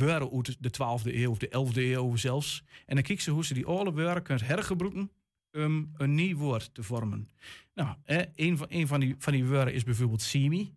uit 0.00 0.56
de 0.58 0.70
12e 0.70 1.14
eeuw 1.14 1.30
of 1.30 1.38
de 1.38 1.48
11e 1.48 1.92
eeuw 1.92 2.16
zelfs. 2.16 2.64
En 2.86 2.94
dan 2.94 3.04
kijkt 3.04 3.22
ze 3.22 3.30
hoe 3.30 3.44
ze 3.44 3.54
die 3.54 3.64
woorden 3.64 4.22
kunnen 4.22 4.46
hergebruiken 4.46 5.10
om 5.52 5.90
een 5.96 6.14
nieuw 6.14 6.36
woord 6.36 6.74
te 6.74 6.82
vormen. 6.82 7.28
Nou, 7.74 7.96
eh, 8.04 8.22
een, 8.34 8.56
van, 8.56 8.66
een 8.70 8.86
van, 8.86 9.00
die, 9.00 9.14
van 9.18 9.32
die 9.32 9.46
woorden 9.46 9.74
is 9.74 9.84
bijvoorbeeld 9.84 10.22
simi. 10.22 10.74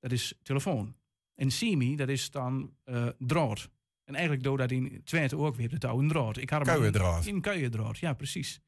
Dat 0.00 0.12
is 0.12 0.34
telefoon. 0.42 0.94
En 1.34 1.50
simi, 1.50 1.96
dat 1.96 2.08
is 2.08 2.30
dan 2.30 2.74
eh 2.84 3.08
draad. 3.18 3.70
En 4.04 4.14
eigenlijk 4.14 4.44
doe 4.44 4.56
dat 4.56 4.70
in 4.70 5.00
Twente 5.04 5.36
ook 5.36 5.56
weer, 5.56 5.68
de 5.68 5.78
touw 5.78 5.98
een 5.98 6.08
draad. 6.08 6.44
Kuiendraad. 6.44 7.26
In 7.26 7.40
kuiendraad, 7.40 7.98
ja, 7.98 8.12
precies. 8.12 8.60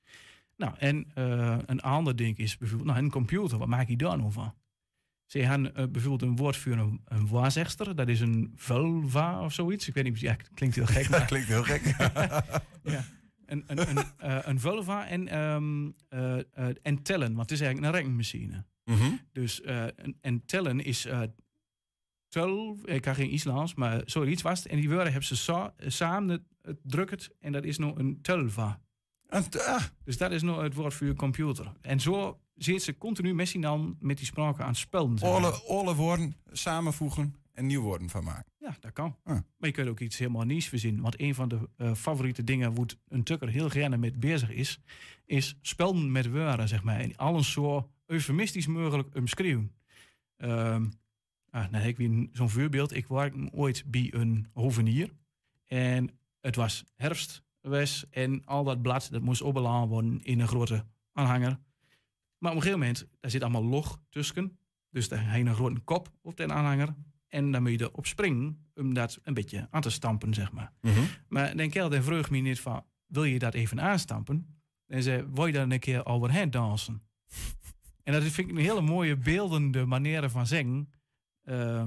Nou, 0.56 0.74
en 0.78 1.10
eh, 1.14 1.58
een 1.66 1.80
ander 1.80 2.16
ding 2.16 2.38
is 2.38 2.58
bijvoorbeeld, 2.58 2.90
nou, 2.90 3.04
een 3.04 3.10
computer, 3.10 3.58
wat 3.58 3.68
maak 3.68 3.88
je 3.88 3.96
daar 3.96 4.18
nou 4.18 4.32
van? 4.32 4.54
Ze 5.24 5.38
hebben 5.38 5.74
eh, 5.74 5.86
bijvoorbeeld 5.88 6.30
een 6.30 6.36
woord 6.36 6.56
voor 6.56 6.72
een, 6.72 7.00
een 7.04 7.28
waarzegster, 7.28 7.96
dat 7.96 8.08
is 8.08 8.20
een 8.20 8.52
vulva 8.54 9.44
of 9.44 9.52
zoiets. 9.52 9.88
Ik 9.88 9.94
weet 9.94 10.04
niet, 10.04 10.20
ja, 10.20 10.32
het 10.32 10.50
klinkt 10.54 10.74
heel 10.76 10.86
gek, 10.86 11.02
Dat 11.08 11.10
maar 11.10 11.26
klinkt 11.26 11.48
heel 11.48 11.62
gek. 11.62 11.82
ja. 12.82 13.04
Een, 13.46 13.64
een, 13.66 13.88
een, 13.96 14.04
eh, 14.16 14.38
een 14.42 14.60
vulva 14.60 15.06
en, 15.06 15.28
ehm, 15.28 15.90
eh, 16.08 16.38
eh, 16.38 16.76
en 16.82 17.02
tellen, 17.02 17.34
want 17.34 17.50
het 17.50 17.50
is 17.50 17.60
eigenlijk 17.60 17.94
een 17.94 18.00
rekenmachine. 18.00 18.64
Mhm. 18.84 19.10
Dus 19.32 19.60
en, 19.62 20.16
en 20.20 20.44
tellen 20.46 20.80
is 20.80 21.06
tel, 22.28 22.78
ik 22.84 23.02
kan 23.02 23.14
geen 23.14 23.30
Islands, 23.30 23.74
maar 23.74 24.02
zoiets 24.04 24.42
was 24.42 24.58
het. 24.58 24.68
En 24.68 24.76
die 24.76 24.88
woorden 24.88 25.06
hebben 25.06 25.24
ze 25.24 25.36
sa- 25.36 25.74
samen 25.78 26.28
het, 26.28 26.42
het 26.62 26.78
drukt 26.82 27.30
en 27.40 27.52
dat 27.52 27.64
is 27.64 27.78
nog 27.78 27.98
een 27.98 28.20
telva. 28.22 28.80
Ah, 29.36 29.82
Dus 30.04 30.16
dat 30.18 30.30
is 30.30 30.42
nog 30.42 30.60
het 30.60 30.74
woord 30.74 30.94
voor 30.94 31.06
je 31.06 31.14
computer. 31.14 31.72
En 31.80 32.00
zo 32.00 32.40
zit 32.54 32.82
ze 32.82 32.98
continu 32.98 33.46
z'n 33.46 33.60
dan 33.60 33.96
met 34.00 34.16
die 34.16 34.26
spraken 34.26 34.64
aan 34.64 34.70
het 34.70 34.78
spelen. 34.78 35.18
alle, 35.20 35.52
alle 35.68 35.94
woorden 35.94 36.36
samenvoegen 36.52 37.34
en 37.52 37.66
nieuw 37.66 37.82
woorden 37.82 38.08
van 38.08 38.24
maken. 38.24 38.52
Ja, 38.58 38.76
dat 38.80 38.92
kan. 38.92 39.16
Ah. 39.24 39.32
Maar 39.32 39.68
je 39.68 39.70
kunt 39.70 39.88
ook 39.88 40.00
iets 40.00 40.18
helemaal 40.18 40.44
nieuws 40.44 40.68
verzinnen. 40.68 41.02
Want 41.02 41.20
een 41.20 41.34
van 41.34 41.48
de 41.48 41.68
eh, 41.76 41.94
favoriete 41.94 42.44
dingen 42.44 42.74
waar 42.74 42.86
een 43.08 43.22
tukker 43.22 43.48
heel 43.48 43.68
gerne 43.68 43.96
mee 43.96 44.12
bezig 44.12 44.50
is, 44.50 44.80
is 45.24 45.56
spelen 45.60 46.12
met 46.12 46.30
woorden, 46.30 46.68
zeg 46.68 46.82
maar. 46.82 47.00
En 47.00 47.16
alles 47.16 47.52
zo 47.52 47.90
eufemistisch 48.06 48.66
mogelijk 48.66 49.14
omschreeuwen. 49.14 49.72
Ehm 50.36 50.86
ah, 51.50 51.70
dan 51.70 51.80
heb 51.80 51.98
ik 51.98 52.28
zo'n 52.32 52.50
voorbeeld. 52.50 52.94
Ik 52.94 53.06
werkte 53.06 53.48
ooit 53.52 53.84
bij 53.86 54.08
een 54.14 54.46
hovenier. 54.52 55.10
En 55.66 56.10
het 56.40 56.56
was 56.56 56.84
herfst 56.94 57.45
En 58.10 58.44
al 58.44 58.64
dat 58.64 58.82
blad, 58.82 59.08
dat 59.10 59.22
moest 59.22 59.42
opgeladen 59.42 59.88
worden 59.88 60.22
in 60.22 60.40
een 60.40 60.48
grote 60.48 60.84
aanhanger. 61.12 61.58
Maar 62.38 62.50
op 62.50 62.56
een 62.56 62.62
gegeven 62.62 62.78
moment, 62.78 63.08
daar 63.20 63.30
zit 63.30 63.42
allemaal 63.42 63.64
log 63.64 64.00
tussen. 64.08 64.58
Dus 64.90 65.08
daar 65.08 65.38
je 65.38 65.44
een 65.44 65.54
grote 65.54 65.80
kop 65.80 66.08
op 66.22 66.36
de 66.36 66.48
aanhanger. 66.48 66.94
En 67.28 67.52
dan 67.52 67.62
moet 67.62 67.70
je 67.70 67.80
erop 67.80 68.06
springen 68.06 68.66
om 68.74 68.94
dat 68.94 69.18
een 69.22 69.34
beetje 69.34 69.68
aan 69.70 69.80
te 69.80 69.90
stampen, 69.90 70.34
zeg 70.34 70.52
maar. 70.52 70.72
Maar 71.28 71.56
dan 71.56 71.68
kerel, 71.70 71.88
dan 71.88 72.02
vroeg 72.02 72.30
me 72.30 72.38
niet 72.38 72.60
van, 72.60 72.84
wil 73.06 73.24
je 73.24 73.38
dat 73.38 73.54
even 73.54 73.80
aanstampen? 73.80 74.60
En 74.86 75.02
zei, 75.02 75.26
wil 75.32 75.46
je 75.46 75.52
daar 75.52 75.70
een 75.70 75.78
keer 75.78 76.06
overheen 76.06 76.50
dansen? 76.50 77.02
en 78.02 78.12
dat 78.12 78.22
vind 78.22 78.48
ik 78.48 78.56
een 78.56 78.62
hele 78.62 78.80
mooie 78.80 79.16
beeldende 79.16 79.84
manier 79.84 80.30
van 80.30 80.46
zeggen. 80.46 80.90
Eh, 81.42 81.84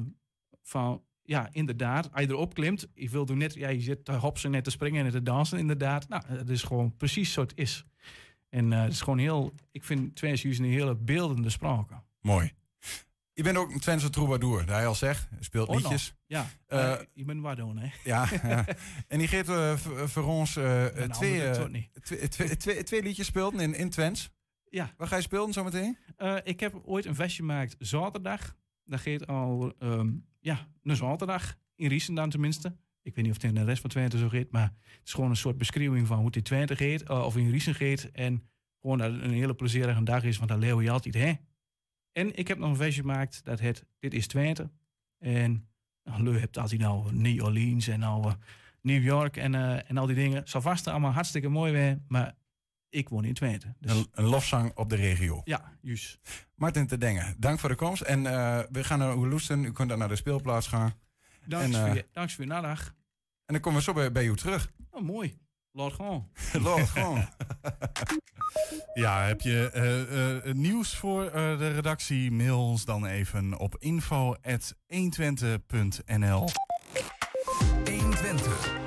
van, 0.61 1.03
ja, 1.29 1.49
inderdaad, 1.51 2.11
als 2.11 2.21
je 2.21 2.29
erop 2.29 2.53
klimt, 2.53 2.87
je 2.93 3.09
wil 3.09 3.25
doen 3.25 3.37
net, 3.37 3.53
ja, 3.53 3.69
je 3.69 3.81
zit 3.81 4.05
te 4.05 4.11
hopsen 4.11 4.51
net 4.51 4.63
te 4.63 4.69
springen 4.69 5.05
en 5.05 5.11
te 5.11 5.23
dansen, 5.23 5.57
inderdaad. 5.57 6.07
Nou, 6.07 6.23
het 6.27 6.49
is 6.49 6.63
gewoon 6.63 6.95
precies 6.97 7.33
zo 7.33 7.41
het 7.41 7.51
is. 7.55 7.85
En 8.49 8.73
eh, 8.73 8.81
het 8.81 8.91
is 8.91 9.01
gewoon 9.01 9.17
heel, 9.17 9.53
ik 9.71 9.83
vind 9.83 10.15
Twents 10.15 10.43
een 10.43 10.63
hele 10.63 10.95
beeldende 10.95 11.49
sprake. 11.49 11.93
Mooi. 12.21 12.51
Je 13.33 13.43
bent 13.43 13.57
ook 13.57 13.71
een 13.71 13.79
Twentse 13.79 14.09
troubadour, 14.09 14.59
dat 14.59 14.75
hij 14.75 14.87
al 14.87 14.95
zegt. 14.95 15.29
Hij 15.29 15.43
speelt 15.43 15.67
Oh, 15.67 15.75
liedjes. 15.75 16.13
Ja, 16.25 16.49
eh, 16.67 16.95
je 17.13 17.25
bent 17.25 17.41
waar 17.41 17.55
doen, 17.55 17.77
hè? 17.77 17.89
Ja, 18.03 18.27
ja. 18.43 18.65
En 19.07 19.19
die 19.19 19.27
geeft 19.27 19.49
voor 20.11 20.23
ons 20.23 20.51
twee, 21.09 21.51
twee, 22.01 22.27
twee, 22.27 22.57
twee, 22.57 22.83
twee 22.83 23.03
liedjes 23.03 23.25
speelden 23.25 23.59
in, 23.59 23.73
in 23.73 23.89
Twents. 23.89 24.29
Ja. 24.69 24.93
Waar 24.97 25.07
ga 25.07 25.15
je 25.15 25.21
spelen 25.21 25.53
zometeen? 25.53 25.97
Ik 26.43 26.59
heb 26.59 26.81
ooit 26.85 27.05
een 27.05 27.15
vestje 27.15 27.41
gemaakt 27.41 27.75
zaterdag. 27.79 28.55
Dat 28.85 28.99
gaat 28.99 29.27
al 29.27 29.73
ehm, 29.79 30.09
ja, 30.39 30.67
een 30.83 30.95
zaterdag. 30.95 31.57
In 31.75 31.87
Riesen 31.87 32.29
tenminste. 32.29 32.75
Ik 33.01 33.15
weet 33.15 33.25
niet 33.25 33.35
of 33.35 33.41
het 33.41 33.51
in 33.51 33.55
de 33.55 33.63
rest 33.63 33.81
van 33.81 33.89
Twente 33.89 34.17
zo 34.17 34.29
gaat. 34.29 34.51
Maar 34.51 34.73
het 34.81 35.01
is 35.07 35.13
gewoon 35.13 35.29
een 35.29 35.35
soort 35.35 35.57
beschrijving 35.57 36.07
van 36.07 36.17
hoe 36.17 36.25
het 36.25 36.35
in 36.35 36.43
Twente 36.43 36.75
gaat. 36.75 37.01
eh, 37.01 37.25
of 37.25 37.37
in 37.37 37.49
Riesen 37.49 37.75
gaat. 37.75 38.03
En 38.03 38.49
gewoon 38.81 38.97
dat 38.97 39.11
het 39.11 39.21
een 39.21 39.31
hele 39.31 39.53
plezierige 39.53 40.03
dag 40.03 40.23
is. 40.23 40.37
Want 40.37 40.49
dan 40.49 40.59
leeuw 40.59 40.81
je 40.81 40.91
altijd, 40.91 41.15
hè. 41.15 41.33
En 42.11 42.35
ik 42.35 42.47
heb 42.47 42.57
nog 42.57 42.69
een 42.69 42.75
vestje 42.75 43.01
gemaakt. 43.01 43.43
Dat 43.43 43.59
heet 43.59 43.85
Dit 43.99 44.13
is 44.13 44.27
Twente. 44.27 44.69
En 45.17 45.69
nou, 46.03 46.23
Leu 46.23 46.39
hebt 46.39 46.57
altijd 46.57 46.81
nou 46.81 47.13
New 47.13 47.43
Orleans 47.43 47.87
en 47.87 47.99
nou 47.99 48.27
eh, 48.27 48.33
New 48.81 49.03
York 49.03 49.37
en, 49.37 49.55
eh, 49.55 49.89
en 49.89 49.97
al 49.97 50.05
die 50.05 50.15
dingen. 50.15 50.47
Zal 50.47 50.61
vast 50.61 50.87
allemaal 50.87 51.11
hartstikke 51.11 51.49
mooi 51.49 51.71
weer. 51.71 52.01
Maar 52.07 52.35
ik 52.89 53.09
woon 53.09 53.25
in 53.25 53.33
Twente. 53.33 53.73
Dus 53.79 53.91
Een, 53.91 54.07
een 54.11 54.23
lofzang 54.23 54.71
op 54.75 54.89
de 54.89 54.95
regio. 54.95 55.41
ja, 55.43 55.73
juist. 55.81 56.19
Martin 56.55 56.87
te 56.87 56.97
Dengen, 56.97 57.35
dank 57.37 57.59
voor 57.59 57.69
de 57.69 57.75
komst. 57.75 58.01
En 58.01 58.25
eh, 58.25 58.59
we 58.71 58.83
gaan 58.83 58.99
naar 58.99 59.15
Oeloesten. 59.15 59.63
U 59.63 59.71
kunt 59.71 59.89
dan 59.89 59.97
naar 59.97 60.07
de 60.07 60.15
speelplaats 60.15 60.67
gaan. 60.67 60.93
Dank 61.45 61.63
En, 61.63 61.73
voor 61.73 61.95
je, 61.95 62.05
dank 62.11 62.29
voor 62.29 62.43
je 62.43 62.49
nadag. 62.49 62.85
En 63.45 63.53
dan 63.53 63.59
komen 63.59 63.79
we 63.79 63.85
zo 63.85 63.93
bij, 63.93 64.11
bij 64.11 64.25
u 64.25 64.35
terug. 64.35 64.71
Oh, 64.91 65.01
mooi. 65.01 65.37
Laat 65.71 65.93
gewoon. 65.93 66.29
Lord, 66.53 66.89
gewoon. 66.89 67.27
Ja, 68.93 69.25
heb 69.25 69.41
je 69.41 69.69
eh, 69.73 70.35
eh, 70.35 70.43
nieuws 70.55 70.95
voor 70.95 71.25
eh, 71.25 71.57
de 71.57 71.71
redactie? 71.71 72.31
Mail 72.31 72.59
ons 72.59 72.85
dan 72.85 73.05
even 73.05 73.59
op 73.59 73.75
info.120.nl 73.79 76.49
120. 77.85 77.85
120 77.85 78.78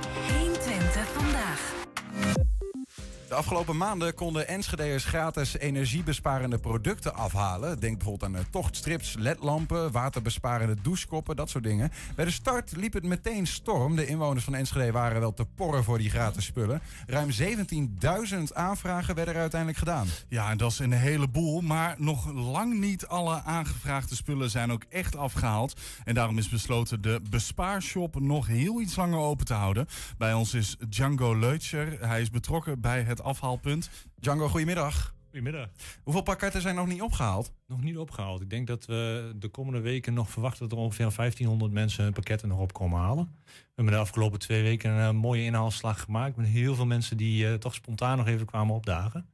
De 3.32 3.38
afgelopen 3.38 3.76
maanden 3.76 4.14
konden 4.14 4.48
Enschede'ers 4.48 5.04
gratis 5.04 5.58
energiebesparende 5.58 6.58
producten 6.58 7.14
afhalen. 7.14 7.80
Denk 7.80 7.98
bijvoorbeeld 7.98 8.30
aan 8.30 8.38
eh, 8.38 8.44
tochtstrips, 8.50 9.14
ledlampen, 9.18 9.92
waterbesparende 9.92 10.76
douchekoppen, 10.82 11.36
dat 11.36 11.50
soort 11.50 11.64
dingen. 11.64 11.92
Bij 12.14 12.24
de 12.24 12.30
start 12.30 12.76
liep 12.76 12.92
het 12.92 13.02
meteen 13.02 13.46
storm. 13.46 13.96
De 13.96 14.06
inwoners 14.06 14.44
van 14.44 14.54
Enschede 14.54 14.92
waren 14.92 15.20
wel 15.20 15.34
te 15.34 15.44
porren 15.44 15.84
voor 15.84 15.98
die 15.98 16.10
gratis 16.10 16.44
spullen. 16.44 16.80
Ruim 17.06 17.30
17.000 17.30 18.42
aanvragen 18.52 19.14
werden 19.14 19.34
er 19.34 19.40
uiteindelijk 19.40 19.78
gedaan. 19.78 20.06
Ja, 20.28 20.50
en 20.50 20.56
dat 20.56 20.70
is 20.70 20.78
een 20.78 20.92
heleboel. 20.92 21.60
Maar 21.60 21.94
nog 21.98 22.32
lang 22.32 22.74
niet 22.74 23.06
alle 23.06 23.42
aangevraagde 23.42 24.14
spullen 24.14 24.50
zijn 24.50 24.72
ook 24.72 24.84
echt 24.88 25.16
afgehaald. 25.16 25.80
En 26.04 26.14
daarom 26.14 26.38
is 26.38 26.48
besloten 26.48 27.02
de 27.02 27.20
bespaarshop 27.30 28.20
nog 28.20 28.46
heel 28.46 28.80
iets 28.80 28.96
langer 28.96 29.18
open 29.18 29.46
te 29.46 29.54
houden. 29.54 29.86
Bij 30.18 30.32
ons 30.32 30.54
is 30.54 30.76
Django 30.88 31.38
Leutscher. 31.38 32.08
Hij 32.08 32.20
is 32.20 32.30
betrokken 32.30 32.80
bij 32.80 33.02
het 33.02 33.20
afhaalpunt. 33.22 33.90
Django, 34.20 34.48
goedemiddag. 34.48 35.14
Goedemiddag. 35.30 35.68
Hoeveel 36.02 36.22
pakketten 36.22 36.60
zijn 36.60 36.74
nog 36.74 36.86
niet 36.86 37.02
opgehaald? 37.02 37.52
Nog 37.66 37.82
niet 37.82 37.96
opgehaald. 37.96 38.40
Ik 38.40 38.50
denk 38.50 38.66
dat 38.66 38.84
we 38.84 39.32
de 39.36 39.48
komende 39.48 39.80
weken 39.80 40.14
nog 40.14 40.30
verwachten 40.30 40.68
dat 40.68 40.78
er 40.78 40.84
ongeveer 40.84 41.12
1500 41.16 41.72
mensen 41.72 42.04
hun 42.04 42.12
pakketten 42.12 42.48
nog 42.48 42.58
op 42.58 42.72
komen 42.72 43.00
halen. 43.00 43.36
We 43.82 43.88
hebben 43.88 44.04
de 44.06 44.10
afgelopen 44.10 44.38
twee 44.38 44.62
weken 44.62 44.90
een 44.90 45.08
eh, 45.08 45.20
mooie 45.20 45.44
inhaalslag 45.44 46.00
gemaakt. 46.00 46.36
Met 46.36 46.46
heel 46.46 46.74
veel 46.74 46.86
mensen 46.86 47.16
die 47.16 47.48
eh, 47.48 47.54
toch 47.54 47.74
spontaan 47.74 48.16
nog 48.16 48.26
even 48.26 48.46
kwamen 48.46 48.74
opdagen. 48.74 49.26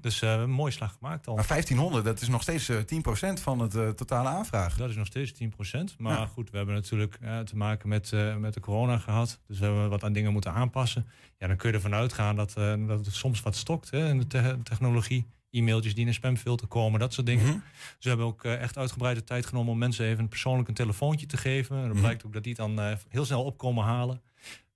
Dus 0.00 0.14
eh, 0.14 0.20
we 0.20 0.26
hebben 0.26 0.48
een 0.48 0.54
mooie 0.54 0.72
slag 0.72 0.96
gemaakt 0.98 1.26
al. 1.26 1.34
Maar 1.34 1.46
1500, 1.46 2.04
dat 2.04 2.20
is 2.20 2.28
nog 2.28 2.42
steeds 2.42 2.68
eh, 2.68 2.76
10% 2.76 3.42
van 3.42 3.58
het 3.58 3.74
eh, 3.74 3.88
totale 3.88 4.28
aanvraag. 4.28 4.76
Dat 4.76 4.90
is 4.90 4.96
nog 4.96 5.06
steeds 5.06 5.32
10%. 5.32 5.96
Maar 5.98 6.18
Ja. 6.18 6.26
goed, 6.26 6.50
we 6.50 6.56
hebben 6.56 6.74
natuurlijk 6.74 7.18
eh, 7.20 7.38
te 7.38 7.56
maken 7.56 7.88
met, 7.88 8.12
eh, 8.12 8.36
met 8.36 8.54
de 8.54 8.60
corona 8.60 8.98
gehad. 8.98 9.40
Dus 9.46 9.58
we 9.58 9.64
hebben 9.64 9.90
wat 9.90 10.04
aan 10.04 10.12
dingen 10.12 10.32
moeten 10.32 10.52
aanpassen. 10.52 11.06
Ja, 11.38 11.46
dan 11.46 11.56
kun 11.56 11.68
je 11.70 11.74
ervan 11.74 11.94
uitgaan 11.94 12.36
dat, 12.36 12.54
eh, 12.56 12.74
dat 12.86 13.04
het 13.06 13.14
soms 13.14 13.40
wat 13.42 13.56
stokt 13.56 13.90
hè, 13.90 14.08
in 14.08 14.18
de 14.18 14.26
te- 14.26 14.58
technologie. 14.62 15.26
E-mailtjes 15.50 15.92
die 15.92 16.02
in 16.02 16.08
een 16.08 16.14
spamfilter 16.14 16.66
komen, 16.66 17.00
dat 17.00 17.12
soort 17.12 17.26
dingen. 17.26 17.44
Dus 17.44 17.94
we 18.00 18.08
hebben 18.08 18.26
ook 18.26 18.44
eh, 18.44 18.60
echt 18.62 18.76
uitgebreide 18.78 19.24
tijd 19.24 19.46
genomen 19.46 19.72
om 19.72 19.78
mensen 19.78 20.06
even 20.06 20.28
persoonlijk 20.28 20.68
een 20.68 20.74
telefoontje 20.74 21.26
te 21.26 21.36
geven. 21.36 21.76
En 21.76 21.82
dan 21.82 21.90
Mhm. 21.90 22.00
blijkt 22.00 22.24
ook 22.26 22.32
dat 22.32 22.42
die 22.42 22.52
het 22.58 22.60
dan 22.60 22.80
eh, 22.80 22.96
heel 23.08 23.24
snel 23.24 23.44
opkomen 23.44 23.84
halen. 23.84 24.22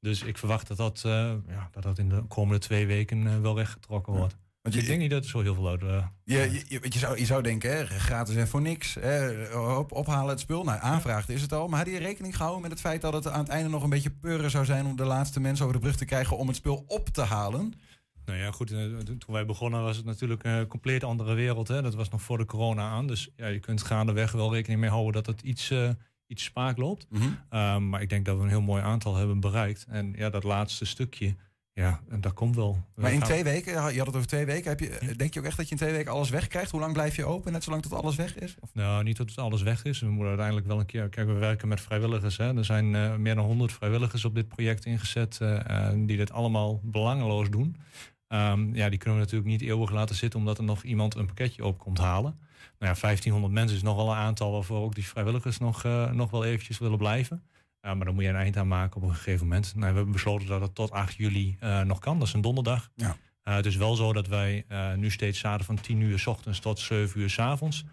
Dus 0.01 0.23
ik 0.23 0.39
verwacht 0.39 0.67
dat 0.69 0.77
dat, 0.77 1.03
eh, 1.07 1.13
ja, 1.49 1.69
dat, 1.73 1.83
dat 1.83 1.99
in 1.99 2.09
de 2.09 2.23
komende 2.29 2.59
twee 2.61 2.87
weken 2.87 3.43
wel 3.43 3.55
weggetrokken 3.55 4.13
wordt. 4.13 4.37
Want 4.63 4.77
ik 4.77 4.83
je, 4.83 4.87
denk 4.89 5.01
niet 5.01 5.11
dat 5.11 5.25
er 5.25 5.31
zo 5.31 5.41
heel 5.41 5.55
veel 5.55 5.69
uit... 5.69 5.83
eh, 5.83 6.07
je, 6.25 6.39
je, 6.53 6.65
je, 6.69 6.81
je 6.89 6.99
zou, 6.99 7.19
je 7.19 7.25
zou 7.25 7.43
denken, 7.43 7.71
hè, 7.77 7.85
gratis 7.87 8.35
en 8.37 8.49
voor 8.49 8.61
niks. 8.63 8.95
Hè, 9.01 9.47
op, 9.77 9.93
ophalen 9.93 10.29
het 10.29 10.41
spul. 10.41 10.65
Nou, 10.65 10.79
aanvraagd 10.83 11.29
is 11.29 11.43
het 11.43 11.53
al. 11.53 11.69
Maar 11.69 11.79
had 11.79 11.89
je 11.89 11.99
rekening 11.99 12.35
gehouden 12.37 12.63
met 12.63 12.71
het 12.71 12.81
feit 12.81 13.01
dat 13.01 13.13
het 13.13 13.29
aan 13.29 13.39
het 13.41 13.49
einde 13.49 13.69
nog 13.69 13.83
een 13.83 13.91
beetje 13.91 14.11
peuren 14.11 14.51
zou 14.51 14.65
zijn... 14.65 14.87
om 14.87 14.97
de 14.97 15.05
laatste 15.05 15.41
mensen 15.41 15.65
over 15.65 15.77
de 15.77 15.83
brug 15.83 15.97
te 15.97 16.05
krijgen 16.05 16.37
om 16.37 16.47
het 16.47 16.57
spul 16.57 16.85
op 16.87 17.09
te 17.09 17.23
halen? 17.23 17.75
Nou 18.25 18.39
ja, 18.39 18.51
goed. 18.51 18.71
eh, 18.73 18.79
Toen 18.99 19.19
wij 19.27 19.47
begonnen 19.47 19.83
was 19.83 19.97
het 19.97 20.05
natuurlijk 20.07 20.45
een 20.45 20.67
compleet 20.67 21.05
andere 21.05 21.35
wereld. 21.35 21.69
Hè? 21.69 21.83
Dat 21.83 21.95
was 21.95 22.09
nog 22.09 22.23
voor 22.23 22.39
de 22.39 22.45
corona 22.45 22.89
aan. 22.91 23.07
Dus 23.07 23.29
ja, 23.37 23.47
je 23.47 23.61
kunt 23.61 23.83
gaandeweg 23.83 24.33
wel 24.33 24.55
rekening 24.55 24.81
mee 24.81 24.91
houden 24.91 25.13
dat 25.13 25.27
het 25.27 25.43
iets, 25.43 25.71
eh, 25.71 25.89
iets 26.27 26.45
spaak 26.45 26.77
loopt. 26.77 27.07
Um, 27.51 27.89
maar 27.89 28.03
ik 28.03 28.09
denk 28.09 28.25
dat 28.25 28.37
we 28.37 28.43
een 28.43 28.49
heel 28.49 28.61
mooi 28.61 28.83
aantal 28.83 29.17
hebben 29.17 29.41
bereikt. 29.41 29.87
En 29.89 30.13
ja, 30.17 30.31
dat 30.31 30.45
laatste 30.45 30.85
stukje, 30.85 31.37
ja, 31.73 32.01
dat 32.19 32.33
komt 32.33 32.57
wel. 32.57 32.79
We 32.95 33.03
Maar 33.03 33.13
in 33.13 33.21
twee 33.21 33.45
weken, 33.45 33.73
je 33.73 33.99
had 33.99 34.07
het 34.07 34.17
over 34.17 34.27
twee 34.29 34.45
weken. 34.45 34.69
Heb 34.69 34.81
je, 34.81 35.15
denk 35.17 35.35
je 35.35 35.41
ook 35.41 35.47
echt 35.47 35.57
dat 35.57 35.65
je 35.67 35.71
in 35.71 35.77
twee 35.81 35.93
weken 35.93 36.13
alles 36.13 36.31
wegkrijgt? 36.31 36.71
Hoe 36.71 36.81
lang 36.81 36.93
blijf 36.93 37.17
je 37.17 37.25
open? 37.25 37.53
Net 37.53 37.65
zolang 37.65 37.83
tot 37.83 37.93
alles 37.93 38.17
weg 38.17 38.39
is? 38.39 38.57
Of? 38.61 38.75
Nou, 38.75 39.03
niet 39.05 39.17
dat 39.17 39.29
het 39.29 39.39
alles 39.39 39.63
weg 39.63 39.85
is. 39.85 40.01
We 40.01 40.07
moeten 40.07 40.27
uiteindelijk 40.29 40.67
wel 40.67 40.79
een 40.79 40.87
keer... 40.87 41.09
Kijk, 41.09 41.27
we 41.27 41.33
werken 41.33 41.69
met 41.69 41.81
vrijwilligers. 41.81 42.37
Hè. 42.37 42.57
Er 42.57 42.65
zijn 42.65 42.95
eh, 42.95 43.15
meer 43.17 43.35
dan 43.35 43.45
100 43.45 43.73
vrijwilligers 43.73 44.25
op 44.25 44.35
dit 44.35 44.49
project 44.49 44.85
ingezet... 44.85 45.41
die 45.95 46.17
dit 46.17 46.33
allemaal 46.33 46.81
belangeloos 46.83 47.51
doen. 47.51 47.77
Ehm, 48.35 48.75
ja, 48.75 48.89
die 48.89 48.99
kunnen 48.99 49.19
we 49.19 49.25
natuurlijk 49.25 49.51
niet 49.51 49.63
eeuwig 49.63 49.91
laten 49.91 50.15
zitten... 50.15 50.39
omdat 50.39 50.59
er 50.59 50.65
nog 50.65 50.83
iemand 50.83 51.15
een 51.15 51.27
pakketje 51.27 51.65
op 51.65 51.79
komt 51.79 51.99
halen. 51.99 52.39
Nou 52.79 52.95
ja, 52.95 53.01
1500 53.01 53.53
mensen 53.53 53.77
is 53.77 53.83
nogal 53.83 54.11
een 54.11 54.17
aantal... 54.17 54.53
waarvoor 54.53 54.83
ook 54.83 54.95
die 54.95 55.07
vrijwilligers 55.07 55.59
nog, 55.59 55.85
eh, 55.85 56.11
nog 56.11 56.31
wel 56.31 56.45
eventjes 56.45 56.79
willen 56.79 56.99
blijven. 56.99 57.43
Maar 57.81 58.05
dan 58.05 58.15
moet 58.15 58.23
je 58.23 58.29
een 58.29 58.37
eind 58.37 58.57
aan 58.57 58.69
maken 58.69 59.03
op 59.03 59.09
een 59.09 59.15
gegeven 59.15 59.47
moment. 59.47 59.75
Nou, 59.75 59.91
we 59.91 59.97
hebben 59.97 60.13
besloten 60.13 60.47
dat 60.47 60.61
het 60.61 60.75
tot 60.75 60.91
8 60.91 61.15
juli 61.15 61.57
eh, 61.61 61.81
nog 61.81 61.99
kan. 61.99 62.19
Dat 62.19 62.29
is 62.29 62.33
een 62.33 62.41
donderdag. 62.41 62.91
Ja. 62.97 63.17
Eh, 63.43 63.55
het 63.55 63.67
is 63.67 63.77
wel 63.77 63.95
zo 63.95 64.13
dat 64.13 64.27
wij 64.27 64.67
nu 64.97 65.11
steeds 65.11 65.39
zaten 65.39 65.65
van 65.65 65.81
10 65.81 66.01
uur 66.01 66.19
s 66.19 66.27
ochtends 66.27 66.59
tot 66.61 66.79
7 66.79 67.21
uur 67.21 67.31
s 67.31 67.39
avonds. 67.39 67.85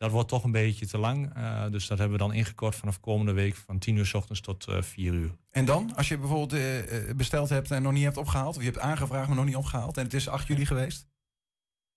Dat 0.00 0.10
wordt 0.10 0.28
toch 0.28 0.44
een 0.44 0.50
beetje 0.52 0.86
te 0.86 0.98
lang. 0.98 1.34
eh, 1.34 1.70
dus 1.70 1.86
dat 1.86 1.98
hebben 1.98 2.18
we 2.18 2.24
dan 2.24 2.32
ingekort 2.32 2.74
vanaf 2.74 3.00
komende 3.00 3.32
week 3.32 3.54
van 3.54 3.78
10 3.78 3.96
uur 3.96 4.06
s 4.06 4.14
ochtends 4.14 4.40
tot 4.40 4.66
eh 4.66 4.82
4 4.82 5.12
uur. 5.12 5.30
En 5.50 5.64
dan, 5.64 5.96
als 5.96 6.08
je 6.08 6.18
bijvoorbeeld 6.18 6.52
eh, 6.52 7.14
besteld 7.16 7.48
hebt 7.48 7.70
en 7.70 7.82
nog 7.82 7.92
niet 7.92 8.02
hebt 8.02 8.16
opgehaald, 8.16 8.56
of 8.56 8.62
je 8.62 8.68
hebt 8.68 8.80
aangevraagd 8.80 9.26
maar 9.26 9.36
nog 9.36 9.44
niet 9.44 9.56
opgehaald, 9.56 9.96
en 9.96 10.04
het 10.04 10.14
is 10.14 10.28
8 10.28 10.46
juli 10.46 10.66
geweest? 10.66 11.08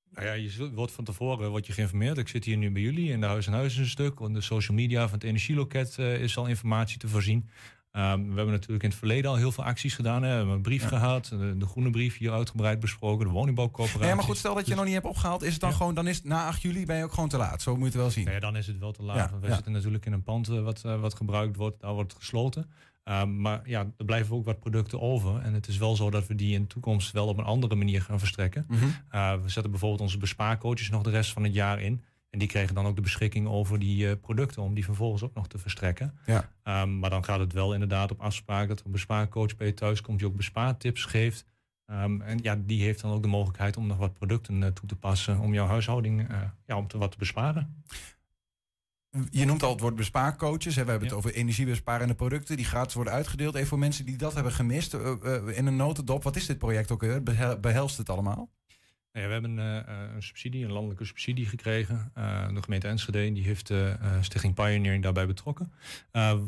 Nou 0.10 0.28
ja, 0.28 0.34
je 0.34 0.72
wordt 0.74 0.92
van 0.92 1.04
tevoren 1.04 1.50
wordt 1.50 1.66
je 1.66 1.74
geïnformeerd. 1.74 2.18
Ik 2.18 2.28
zit 2.28 2.46
hier 2.46 2.58
nu 2.58 2.72
bij 2.72 2.82
jullie 2.82 3.12
in 3.12 3.20
de 3.22 3.26
Huis 3.26 3.48
en 3.48 3.54
Huis 3.54 3.74
is 3.74 3.80
een 3.80 3.88
stuk. 3.88 4.20
Op 4.20 4.34
de 4.34 4.42
social 4.42 4.78
media 4.78 5.04
van 5.04 5.14
het 5.14 5.24
energieloket 5.24 5.98
is 5.98 6.38
al 6.38 6.46
informatie 6.48 6.98
te 6.98 7.08
voorzien. 7.08 7.50
Ehm, 7.94 8.20
we 8.20 8.26
hebben 8.36 8.52
natuurlijk 8.52 8.84
in 8.84 8.90
het 8.90 8.98
verleden 8.98 9.32
al 9.32 9.38
heel 9.38 9.52
veel 9.52 9.64
acties 9.64 9.94
gedaan. 9.96 10.24
Hè. 10.24 10.30
We 10.30 10.36
hebben 10.36 10.56
een 10.56 10.62
brief 10.62 10.82
Ja. 10.82 10.88
gehad, 10.88 11.26
de, 11.26 11.58
de 11.58 11.66
groene 11.66 11.90
brief 11.90 12.18
hier 12.18 12.32
uitgebreid 12.32 12.80
besproken, 12.80 13.26
de 13.26 13.32
woningbouwcoöperatie. 13.32 14.08
Ja, 14.08 14.16
maar 14.16 14.24
goed, 14.24 14.38
stel 14.38 14.56
dat 14.56 14.68
je 14.68 14.76
nog 14.76 14.84
niet 14.86 14.94
hebt 14.94 15.06
opgehaald, 15.06 15.42
is 15.44 15.52
het 15.52 15.62
dan 15.62 15.70
Ja. 15.70 15.76
gewoon, 15.76 15.94
dan 15.94 16.08
is 16.08 16.16
het 16.16 16.26
na 16.26 16.48
8 16.48 16.62
juli 16.62 16.86
ben 16.86 16.98
je 16.98 17.04
ook 17.04 17.14
gewoon 17.14 17.30
te 17.30 17.38
laat. 17.38 17.62
Zo 17.62 17.72
moet 17.72 17.80
je 17.80 17.86
het 17.86 17.96
wel 17.96 18.10
zien. 18.10 18.24
Nou 18.24 18.36
ja, 18.36 18.42
dan 18.42 18.56
is 18.56 18.68
het 18.68 18.78
wel 18.80 18.92
te 18.92 19.04
laat. 19.04 19.30
Want 19.32 19.46
we 19.46 19.54
zitten 19.54 19.72
natuurlijk 19.72 20.06
in 20.06 20.14
een 20.14 20.24
pand 20.24 20.48
eh, 20.50 20.62
wat, 20.64 20.82
eh, 20.86 21.00
wat 21.00 21.16
gebruikt 21.16 21.56
wordt. 21.56 21.82
Daar 21.82 21.94
wordt 21.94 22.12
het 22.12 22.22
gesloten. 22.22 22.70
Ehm, 23.04 23.42
maar 23.42 23.62
ja, 23.66 23.80
er 23.98 24.06
blijven 24.06 24.36
ook 24.36 24.46
wat 24.46 24.60
producten 24.60 25.02
over. 25.02 25.40
En 25.42 25.54
het 25.54 25.68
is 25.68 25.78
wel 25.78 25.96
zo 25.96 26.10
dat 26.10 26.28
we 26.28 26.36
die 26.36 26.54
in 26.54 26.62
de 26.62 26.68
toekomst 26.68 27.12
wel 27.12 27.28
op 27.28 27.38
een 27.38 27.46
andere 27.46 27.76
manier 27.76 28.02
gaan 28.02 28.20
verstrekken. 28.20 28.66
Mhm. 28.68 28.84
Uh, 28.86 29.34
we 29.42 29.50
zetten 29.50 29.72
bijvoorbeeld 29.72 30.02
onze 30.02 30.18
bespaarcoaches 30.18 30.90
nog 30.90 31.02
de 31.04 31.10
rest 31.10 31.32
van 31.32 31.44
het 31.44 31.54
jaar 31.54 31.82
in. 31.82 32.04
En 32.34 32.40
die 32.40 32.48
kregen 32.48 32.76
dan 32.76 32.86
ook 32.86 32.96
de 32.96 33.02
beschikking 33.02 33.48
over 33.48 33.80
die 33.80 34.10
eh, 34.10 34.16
producten 34.22 34.62
om 34.62 34.74
die 34.74 34.84
vervolgens 34.86 35.24
ook 35.24 35.34
nog 35.34 35.48
te 35.48 35.58
verstrekken. 35.58 36.18
Ja. 36.26 36.50
Um, 36.82 37.00
maar 37.00 37.10
dan 37.10 37.24
gaat 37.24 37.40
het 37.40 37.54
wel 37.54 37.74
inderdaad 37.74 38.12
op 38.12 38.22
afspraak 38.22 38.68
dat 38.68 38.80
er 38.80 38.86
een 38.86 38.92
bespaarcoach 38.92 39.56
bij 39.56 39.68
je 39.68 39.74
thuis 39.74 40.02
komt 40.02 40.20
die 40.20 40.28
ook 40.28 40.36
bespaartips 40.36 41.06
geeft. 41.06 41.46
Um, 41.86 42.22
en 42.22 42.40
ja, 42.42 42.56
die 42.56 42.84
heeft 42.84 43.02
dan 43.02 43.12
ook 43.12 43.22
de 43.22 43.28
mogelijkheid 43.28 43.78
om 43.78 43.88
nog 43.88 43.98
wat 43.98 44.14
producten 44.14 44.62
uh, 44.62 44.68
toe 44.68 44.88
te 44.88 44.96
passen 44.96 45.40
om 45.40 45.54
jouw 45.54 45.68
huishouding 45.68 46.32
uh, 46.32 46.38
ja, 46.66 46.78
om 46.78 46.88
te 46.88 46.98
wat 46.98 47.12
te 47.12 47.18
besparen. 47.18 47.84
Je 49.30 49.46
noemt 49.46 49.64
al 49.64 49.72
het 49.72 49.80
woord 49.82 49.96
bespaarcoaches. 49.96 50.76
Hè. 50.76 50.84
We 50.84 50.90
hebben 50.90 51.10
Ja. 51.10 51.16
het 51.16 51.26
over 51.26 51.40
energiebesparende 51.40 52.14
producten 52.14 52.58
die 52.58 52.66
gratis 52.66 52.94
worden 52.94 53.14
uitgedeeld. 53.14 53.56
Even 53.56 53.68
voor 53.68 53.80
mensen 53.80 54.06
die 54.06 54.18
dat 54.18 54.34
hebben 54.34 54.52
gemist, 54.52 54.94
in 55.46 55.66
een 55.66 55.76
notendop. 55.76 56.24
Wat 56.24 56.36
is 56.36 56.46
dit 56.46 56.58
project 56.58 56.92
ook? 56.92 57.24
Behel 57.24 57.60
behelst 57.60 57.98
het 57.98 58.10
allemaal? 58.10 58.50
Ja, 59.14 59.26
we 59.26 59.32
hebben 59.32 59.58
uh, 59.58 59.80
een 60.16 60.24
subsidie, 60.24 60.66
een 60.66 60.72
landelijke 60.72 61.06
subsidie 61.06 61.46
gekregen. 61.46 62.12
Uh, 62.18 62.48
de 62.54 62.62
gemeente 62.64 62.88
Enschede 62.88 63.34
die 63.34 63.44
heeft 63.44 63.70
uh, 63.70 63.94
Stichting 64.22 64.54
Pioneering 64.54 65.04
daarbij 65.04 65.28
betrokken. 65.28 65.72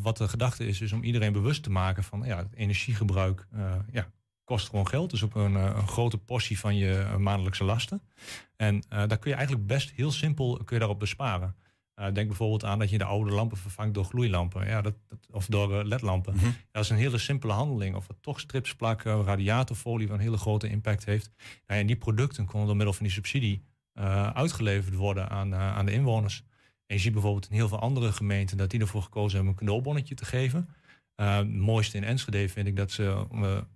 wat 0.02 0.18
de 0.18 0.28
gedachte 0.28 0.68
is, 0.68 0.82
is 0.82 0.92
om 0.92 1.04
iedereen 1.04 1.34
bewust 1.34 1.64
te 1.64 1.70
maken 1.70 2.04
van 2.04 2.24
ja, 2.24 2.38
het 2.38 2.54
energiegebruik 2.54 3.48
ja, 3.92 4.12
kost 4.44 4.70
gewoon 4.70 4.88
geld. 4.88 5.10
Dus 5.10 5.24
ook 5.24 5.36
een, 5.36 5.56
een 5.56 5.88
grote 5.88 6.18
portie 6.18 6.60
van 6.60 6.76
je 6.76 7.16
maandelijkse 7.18 7.64
lasten. 7.64 8.02
En 8.56 8.84
daar 8.90 9.18
kun 9.20 9.30
je 9.30 9.38
eigenlijk 9.38 9.68
best 9.68 9.92
heel 9.92 10.12
simpel 10.12 10.56
kun 10.56 10.76
je 10.76 10.80
daarop 10.80 11.00
besparen. 11.00 11.56
Uh, 12.00 12.06
denk 12.14 12.28
bijvoorbeeld 12.28 12.64
aan 12.64 12.80
dat 12.80 12.90
je 12.90 12.98
de 12.98 13.04
oude 13.04 13.32
lampen 13.32 13.58
vervangt 13.58 13.94
door 13.94 14.06
gloeilampen. 14.06 14.68
Ja, 14.68 14.82
dat, 14.82 14.94
dat, 15.08 15.20
of 15.32 15.46
door 15.46 15.72
uh, 15.72 15.84
ledlampen. 15.84 16.34
Mm 16.34 16.40
-hmm. 16.40 16.56
Dat 16.72 16.84
is 16.84 16.90
een 16.90 16.98
hele 16.98 17.18
simpele 17.18 17.54
handeling. 17.54 17.96
Of 17.96 18.08
toch 18.22 18.40
strips 18.40 18.76
plakken, 18.76 19.24
radiatorfolie 19.24 20.08
wat 20.08 20.18
een 20.18 20.24
hele 20.24 20.38
grote 20.38 20.70
impact 20.70 21.06
heeft. 21.06 21.32
Nou, 21.68 21.80
en 21.80 21.88
die 21.88 21.96
producten 21.96 22.46
konden 22.46 22.68
door 22.68 22.76
middel 22.76 22.94
van 22.94 23.04
die 23.04 23.14
subsidie 23.14 23.64
uh, 23.94 24.30
uitgeleverd 24.30 24.96
worden 24.96 25.30
aan, 25.30 25.56
aan 25.56 25.86
de 25.86 25.92
inwoners. 25.92 26.44
En 26.88 26.96
je 26.96 27.02
ziet 27.02 27.14
bijvoorbeeld 27.14 27.48
in 27.50 27.56
heel 27.56 27.68
veel 27.68 27.80
andere 27.80 28.12
gemeenten 28.12 28.58
dat 28.58 28.70
die 28.70 28.80
ervoor 28.80 29.02
gekozen 29.02 29.36
hebben 29.36 29.54
een 29.54 29.60
cadeaubonnetje 29.60 30.16
te 30.16 30.26
geven. 30.26 30.68
het 31.16 31.54
mooiste 31.54 31.98
in 31.98 32.04
Enschede 32.04 32.50
vind 32.50 32.68
ik 32.68 32.76
dat 32.76 32.92
ze, 32.92 33.26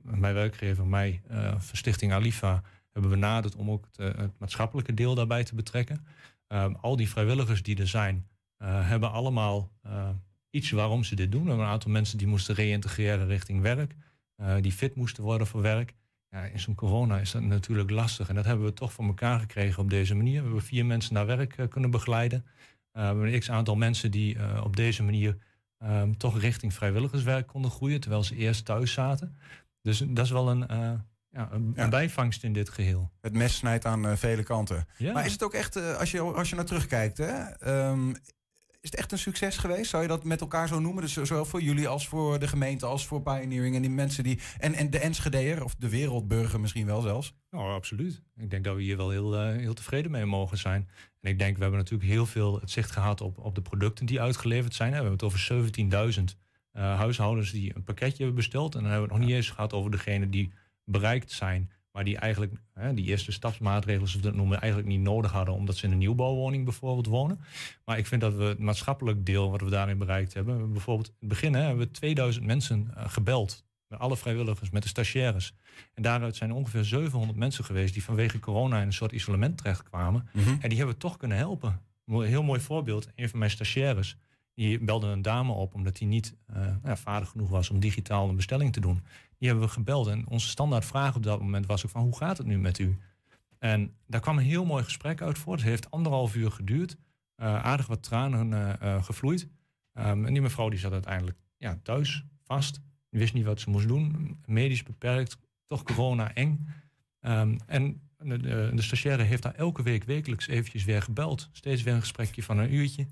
mijn 0.01 0.34
werkgever, 0.34 0.86
mij, 0.86 1.21
van 1.58 1.77
Stichting 1.77 2.13
Alifa, 2.13 2.63
hebben 2.91 3.12
benaderd 3.12 3.55
om 3.55 3.71
ook 3.71 3.88
het, 3.91 4.15
het 4.17 4.32
maatschappelijke 4.39 4.93
deel 4.93 5.15
daarbij 5.15 5.43
te 5.43 5.55
betrekken. 5.55 6.05
Um, 6.53 6.75
al 6.75 6.95
die 6.95 7.09
vrijwilligers 7.09 7.63
die 7.63 7.77
er 7.77 7.88
zijn, 7.88 8.27
uh, 8.62 8.88
hebben 8.88 9.12
allemaal 9.12 9.71
uh, 9.85 10.09
iets 10.49 10.71
waarom 10.71 11.03
ze 11.03 11.15
dit 11.15 11.31
doen. 11.31 11.41
We 11.41 11.47
hebben 11.47 11.65
een 11.65 11.71
aantal 11.71 11.91
mensen 11.91 12.17
die 12.17 12.27
moesten 12.27 12.55
reïntegreren 12.55 13.27
richting 13.27 13.62
werk, 13.62 13.95
uh, 14.41 14.55
die 14.62 14.71
fit 14.71 14.95
moesten 14.95 15.23
worden 15.23 15.47
voor 15.47 15.62
werk. 15.62 15.93
Ja, 16.29 16.43
in 16.43 16.59
zo'n 16.59 16.75
corona 16.75 17.19
is 17.19 17.31
dat 17.31 17.41
natuurlijk 17.41 17.89
lastig. 17.89 18.29
En 18.29 18.35
dat 18.35 18.45
hebben 18.45 18.65
we 18.65 18.73
toch 18.73 18.93
voor 18.93 19.05
elkaar 19.05 19.39
gekregen 19.39 19.83
op 19.83 19.89
deze 19.89 20.15
manier. 20.15 20.38
We 20.38 20.43
hebben 20.43 20.63
vier 20.63 20.85
mensen 20.85 21.13
naar 21.13 21.25
werk 21.25 21.65
kunnen 21.69 21.91
begeleiden. 21.91 22.45
we 22.91 22.99
hebben 22.99 23.33
een 23.33 23.39
x-aantal 23.39 23.75
mensen 23.75 24.12
die 24.12 24.63
op 24.63 24.75
deze 24.75 25.03
manier 25.03 25.38
um, 25.83 26.17
toch 26.17 26.39
richting 26.39 26.73
vrijwilligerswerk 26.73 27.47
konden 27.47 27.71
groeien, 27.71 27.99
terwijl 27.99 28.23
ze 28.23 28.35
eerst 28.35 28.65
thuis 28.65 28.93
zaten. 28.93 29.35
Dus 29.81 30.03
dat 30.07 30.25
is 30.25 30.31
wel 30.31 30.49
een, 30.49 30.67
ja, 31.32 31.50
een, 31.52 31.72
Ja. 31.76 31.88
bijvangst 31.88 32.44
in 32.44 32.54
dit 32.54 32.70
geheel. 32.70 33.12
Het 33.22 33.34
mes 33.34 33.56
snijdt 33.56 33.86
aan 33.86 34.06
uh, 34.06 34.15
vele 34.15 34.44
kanten. 34.44 34.88
Ja. 34.98 35.13
Maar 35.13 35.26
is 35.26 35.32
het 35.32 35.44
ook 35.44 35.54
echt, 35.54 35.78
uh, 35.78 35.98
als, 35.98 36.12
je, 36.12 36.22
als 36.22 36.50
je 36.50 36.56
naar 36.56 36.65
terugkijkt, 36.65 37.18
hè, 37.18 37.68
um, 37.89 38.15
is 38.82 38.89
het 38.89 39.00
echt 39.00 39.12
een 39.12 39.18
succes 39.18 39.58
geweest? 39.58 39.89
Zou 39.89 40.02
je 40.02 40.10
dat 40.10 40.24
met 40.24 40.42
elkaar 40.42 40.68
zo 40.68 40.80
noemen? 40.80 41.04
Dus 41.04 41.13
zowel 41.13 41.46
voor 41.46 41.62
jullie 41.62 41.88
als 41.88 42.08
voor 42.08 42.39
de 42.39 42.48
gemeente, 42.48 42.86
als 42.86 43.08
voor 43.08 43.22
Pioneering 43.22 43.76
en 43.76 43.82
die 43.82 43.92
mensen 43.92 44.24
die. 44.24 44.39
En, 44.58 44.74
en 44.74 44.89
de 44.89 45.00
Enschedeer, 45.00 45.63
of 45.63 45.76
de 45.76 45.89
wereldburger 45.89 46.60
misschien 46.60 46.86
wel 46.86 47.02
zelfs? 47.02 47.34
Nou, 47.52 47.74
absoluut. 47.74 48.22
Ik 48.38 48.50
denk 48.50 48.63
dat 48.63 48.76
we 48.76 48.82
hier 48.82 48.98
wel 48.98 49.10
heel, 49.10 49.48
uh, 49.48 49.58
heel 49.58 49.74
tevreden 49.74 50.12
mee 50.12 50.26
mogen 50.26 50.58
zijn. 50.58 50.89
En 51.22 51.32
ik 51.32 51.39
denk, 51.39 51.56
we 51.56 51.62
hebben 51.62 51.80
natuurlijk 51.80 52.10
heel 52.10 52.26
veel 52.26 52.60
het 52.60 52.72
zicht 52.72 52.92
gehad 52.92 53.22
op, 53.22 53.38
op 53.38 53.56
de 53.56 53.62
producten 53.62 54.06
die 54.06 54.22
uitgeleverd 54.22 54.74
zijn. 54.74 54.89
We 54.89 54.96
hebben 54.96 55.13
het 55.13 55.24
over 55.24 55.70
17.000 56.20 56.24
uh, 56.74 56.98
huishoudens 56.98 57.52
die 57.52 57.76
een 57.76 57.84
pakketje 57.84 58.18
hebben 58.18 58.36
besteld. 58.36 58.76
En 58.76 58.82
dan 58.82 58.92
hebben 58.92 59.08
we 59.08 59.13
het 59.13 59.22
nog 59.22 59.30
niet 59.30 59.38
eens 59.38 59.50
gehad 59.50 59.74
over 59.74 59.92
degene 59.92 60.30
die 60.30 60.54
bereikt 60.89 61.32
zijn, 61.32 61.71
maar 61.91 62.04
die 62.04 62.17
eigenlijk 62.17 62.54
hè, 62.73 62.93
die 62.93 63.06
eerste 63.06 63.32
stapsmaatregelen, 63.32 64.08
zoals 64.08 64.25
we 64.25 64.30
dat 64.30 64.39
noemen, 64.39 64.60
eigenlijk 64.60 64.91
niet 64.91 65.02
nodig 65.02 65.32
hadden, 65.32 65.54
omdat 65.54 65.75
ze 65.75 65.86
in 65.86 65.91
een 65.91 65.97
nieuwbouwwoning 65.97 66.63
bijvoorbeeld 66.63 67.08
wonen. 67.08 67.39
Maar 67.86 67.97
ik 67.97 68.08
vind 68.08 68.21
dat 68.21 68.34
we 68.34 68.43
het 68.43 68.60
maatschappelijk 68.60 69.25
deel 69.25 69.52
wat 69.52 69.62
we 69.62 69.69
daarin 69.69 69.97
bereikt 69.97 70.34
hebben, 70.34 70.71
bijvoorbeeld 70.71 71.08
in 71.08 71.15
het 71.19 71.30
begin 71.30 71.54
hè, 71.54 71.62
hebben 71.62 71.86
we 71.86 71.91
2000 71.91 72.45
mensen 72.45 72.91
uh, 72.97 73.04
gebeld. 73.08 73.67
Met 73.88 73.99
alle 73.99 74.17
vrijwilligers, 74.17 74.69
met 74.69 74.84
de 74.84 74.89
stagiaires. 74.89 75.54
En 75.93 76.04
daaruit 76.04 76.36
zijn 76.36 76.52
ongeveer 76.52 76.84
700 76.84 77.38
mensen 77.38 77.63
geweest 77.63 77.93
die 77.93 78.04
vanwege 78.04 78.39
corona 78.39 78.80
in 78.80 78.86
een 78.86 78.93
soort 78.93 79.12
isolement 79.12 79.58
terechtkwamen. 79.58 80.30
Mm 80.34 80.43
-hmm. 80.43 80.58
En 80.62 80.69
die 80.69 80.78
hebben 80.78 80.95
we 80.95 81.02
toch 81.02 81.17
kunnen 81.17 81.38
helpen. 81.38 81.82
Een 82.06 82.21
heel 82.21 82.43
mooi 82.43 82.60
voorbeeld. 82.60 83.10
Een 83.15 83.30
van 83.30 83.39
mijn 83.39 83.52
stagiaires, 83.52 84.17
die 84.60 84.80
belde 84.80 85.08
een 85.08 85.22
dame 85.22 85.52
op 85.52 85.74
omdat 85.74 86.00
hij 86.00 86.08
niet 86.08 86.36
uh, 86.56 86.67
ja, 86.84 86.95
vaardig 86.95 87.30
genoeg 87.30 87.50
was 87.50 87.69
om 87.69 87.80
digitaal 87.80 88.30
een 88.30 88.36
bestelling 88.36 88.74
te 88.74 88.80
doen. 88.80 89.04
Die 89.38 89.48
hebben 89.48 89.67
we 89.67 89.74
gebeld. 89.74 90.08
En 90.08 90.28
onze 90.28 90.48
standaard 90.48 90.86
vraag 90.86 91.15
op 91.15 91.24
dat 91.24 91.39
moment 91.39 91.65
was 91.65 91.86
ook 91.86 91.91
van 91.91 92.02
hoe 92.02 92.17
gaat 92.17 92.38
het 92.38 92.48
nu 92.48 92.58
met 92.58 92.80
u? 92.80 92.98
En 93.60 93.93
daar 94.08 94.22
kwam 94.22 94.38
een 94.38 94.43
heel 94.43 94.65
mooi 94.65 94.84
gesprek 94.84 95.22
uit 95.22 95.38
voort. 95.38 95.60
Het 95.60 95.69
heeft 95.69 95.91
anderhalf 95.91 96.36
uur 96.36 96.52
geduurd. 96.52 96.98
Uh, 97.38 97.63
aardig 97.63 97.88
wat 97.88 98.04
tranen 98.04 98.78
uh, 98.84 99.04
gevloeid. 99.04 99.48
Um, 99.93 100.26
en 100.26 100.34
die 100.34 100.41
mevrouw 100.41 100.69
die 100.69 100.80
zat 100.80 100.91
uiteindelijk 100.91 101.38
ja, 101.58 101.80
thuis, 101.84 102.24
vast. 102.43 102.82
Die 103.10 103.19
wist 103.19 103.34
niet 103.34 103.45
wat 103.45 103.60
ze 103.60 103.69
moest 103.69 103.88
doen. 103.88 104.38
Medisch 104.45 104.84
beperkt. 104.84 105.38
Toch 105.67 105.84
corona 105.84 106.34
eng. 106.34 106.67
Um, 107.22 107.58
en 107.65 108.02
de, 108.17 108.38
de, 108.74 108.82
stagiaire 108.82 109.24
heeft 109.24 109.43
daar 109.43 109.56
elke 109.56 109.84
week 109.84 110.04
wekelijks 110.04 110.48
eventjes 110.48 110.84
weer 110.84 111.02
gebeld. 111.02 111.50
Steeds 111.52 111.84
weer 111.84 111.93
een 111.93 112.00
gesprekje 112.00 112.43
van 112.43 112.58
een 112.58 112.74
uurtje. 112.74 113.08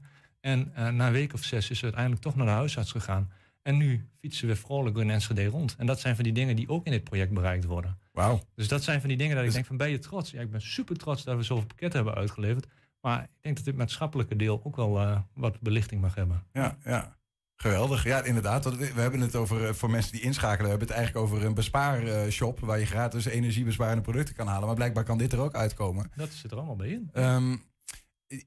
En 0.47 0.71
na 0.95 1.07
een 1.07 1.13
week 1.13 1.33
of 1.33 1.43
zes 1.43 1.69
is 1.69 1.77
ze 1.77 1.83
uiteindelijk 1.83 2.21
toch 2.21 2.35
naar 2.35 2.45
de 2.45 2.51
huisarts 2.51 2.91
gegaan. 2.91 3.31
En 3.61 3.77
nu 3.77 4.09
fietsen 4.19 4.47
we 4.47 4.55
vrolijk 4.55 4.97
in 4.97 5.09
Enschede 5.09 5.45
rond. 5.45 5.75
En 5.77 5.85
dat 5.85 5.99
zijn 5.99 6.15
van 6.15 6.23
die 6.23 6.33
dingen 6.33 6.55
die 6.55 6.69
ook 6.69 6.85
in 6.85 6.91
dit 6.91 7.03
project 7.03 7.33
bereikt 7.33 7.65
worden. 7.65 7.97
Wauw. 8.11 8.41
Dus 8.55 8.67
dat 8.67 8.83
zijn 8.83 8.99
van 8.99 9.09
die 9.09 9.17
dingen 9.17 9.35
dat 9.35 9.45
Dus- 9.45 9.55
ik 9.55 9.55
denk 9.55 9.67
van 9.67 9.77
ben 9.77 9.89
je 9.89 9.99
trots? 9.99 10.31
Ja, 10.31 10.41
ik 10.41 10.51
ben 10.51 10.61
super 10.61 10.97
trots 10.97 11.23
dat 11.23 11.37
we 11.37 11.43
zoveel 11.43 11.65
pakketten 11.65 12.03
hebben 12.03 12.21
uitgeleverd. 12.21 12.67
Maar 13.01 13.23
ik 13.23 13.29
denk 13.41 13.55
dat 13.55 13.65
dit 13.65 13.75
maatschappelijke 13.75 14.35
deel 14.35 14.61
ook 14.63 14.75
wel 14.75 15.01
uh, 15.01 15.19
wat 15.33 15.59
belichting 15.61 16.01
mag 16.01 16.15
hebben. 16.15 16.43
Ja, 16.53 16.77
ja. 16.83 17.17
Geweldig. 17.55 18.03
Ja, 18.03 18.23
inderdaad. 18.23 18.77
We 18.77 18.91
hebben 19.01 19.19
het 19.19 19.35
over, 19.35 19.67
eh, 19.67 19.73
voor 19.73 19.89
mensen 19.89 20.11
die 20.11 20.21
inschakelen, 20.21 20.63
we 20.63 20.69
hebben 20.69 20.87
het 20.87 20.97
eigenlijk 20.97 21.25
over 21.25 21.45
een 21.45 21.53
bespaarshop 21.53 22.59
waar 22.59 22.79
je 22.79 22.85
gratis 22.85 23.25
energiebesparende 23.25 24.01
producten 24.01 24.35
kan 24.35 24.47
halen. 24.47 24.65
Maar 24.65 24.75
blijkbaar 24.75 25.03
kan 25.03 25.17
dit 25.17 25.33
er 25.33 25.39
ook 25.39 25.55
uitkomen. 25.55 26.11
Dat 26.15 26.29
zit 26.29 26.51
er 26.51 26.57
allemaal 26.57 26.75
bij 26.75 26.89
in. 26.89 27.09
Um, 27.13 27.61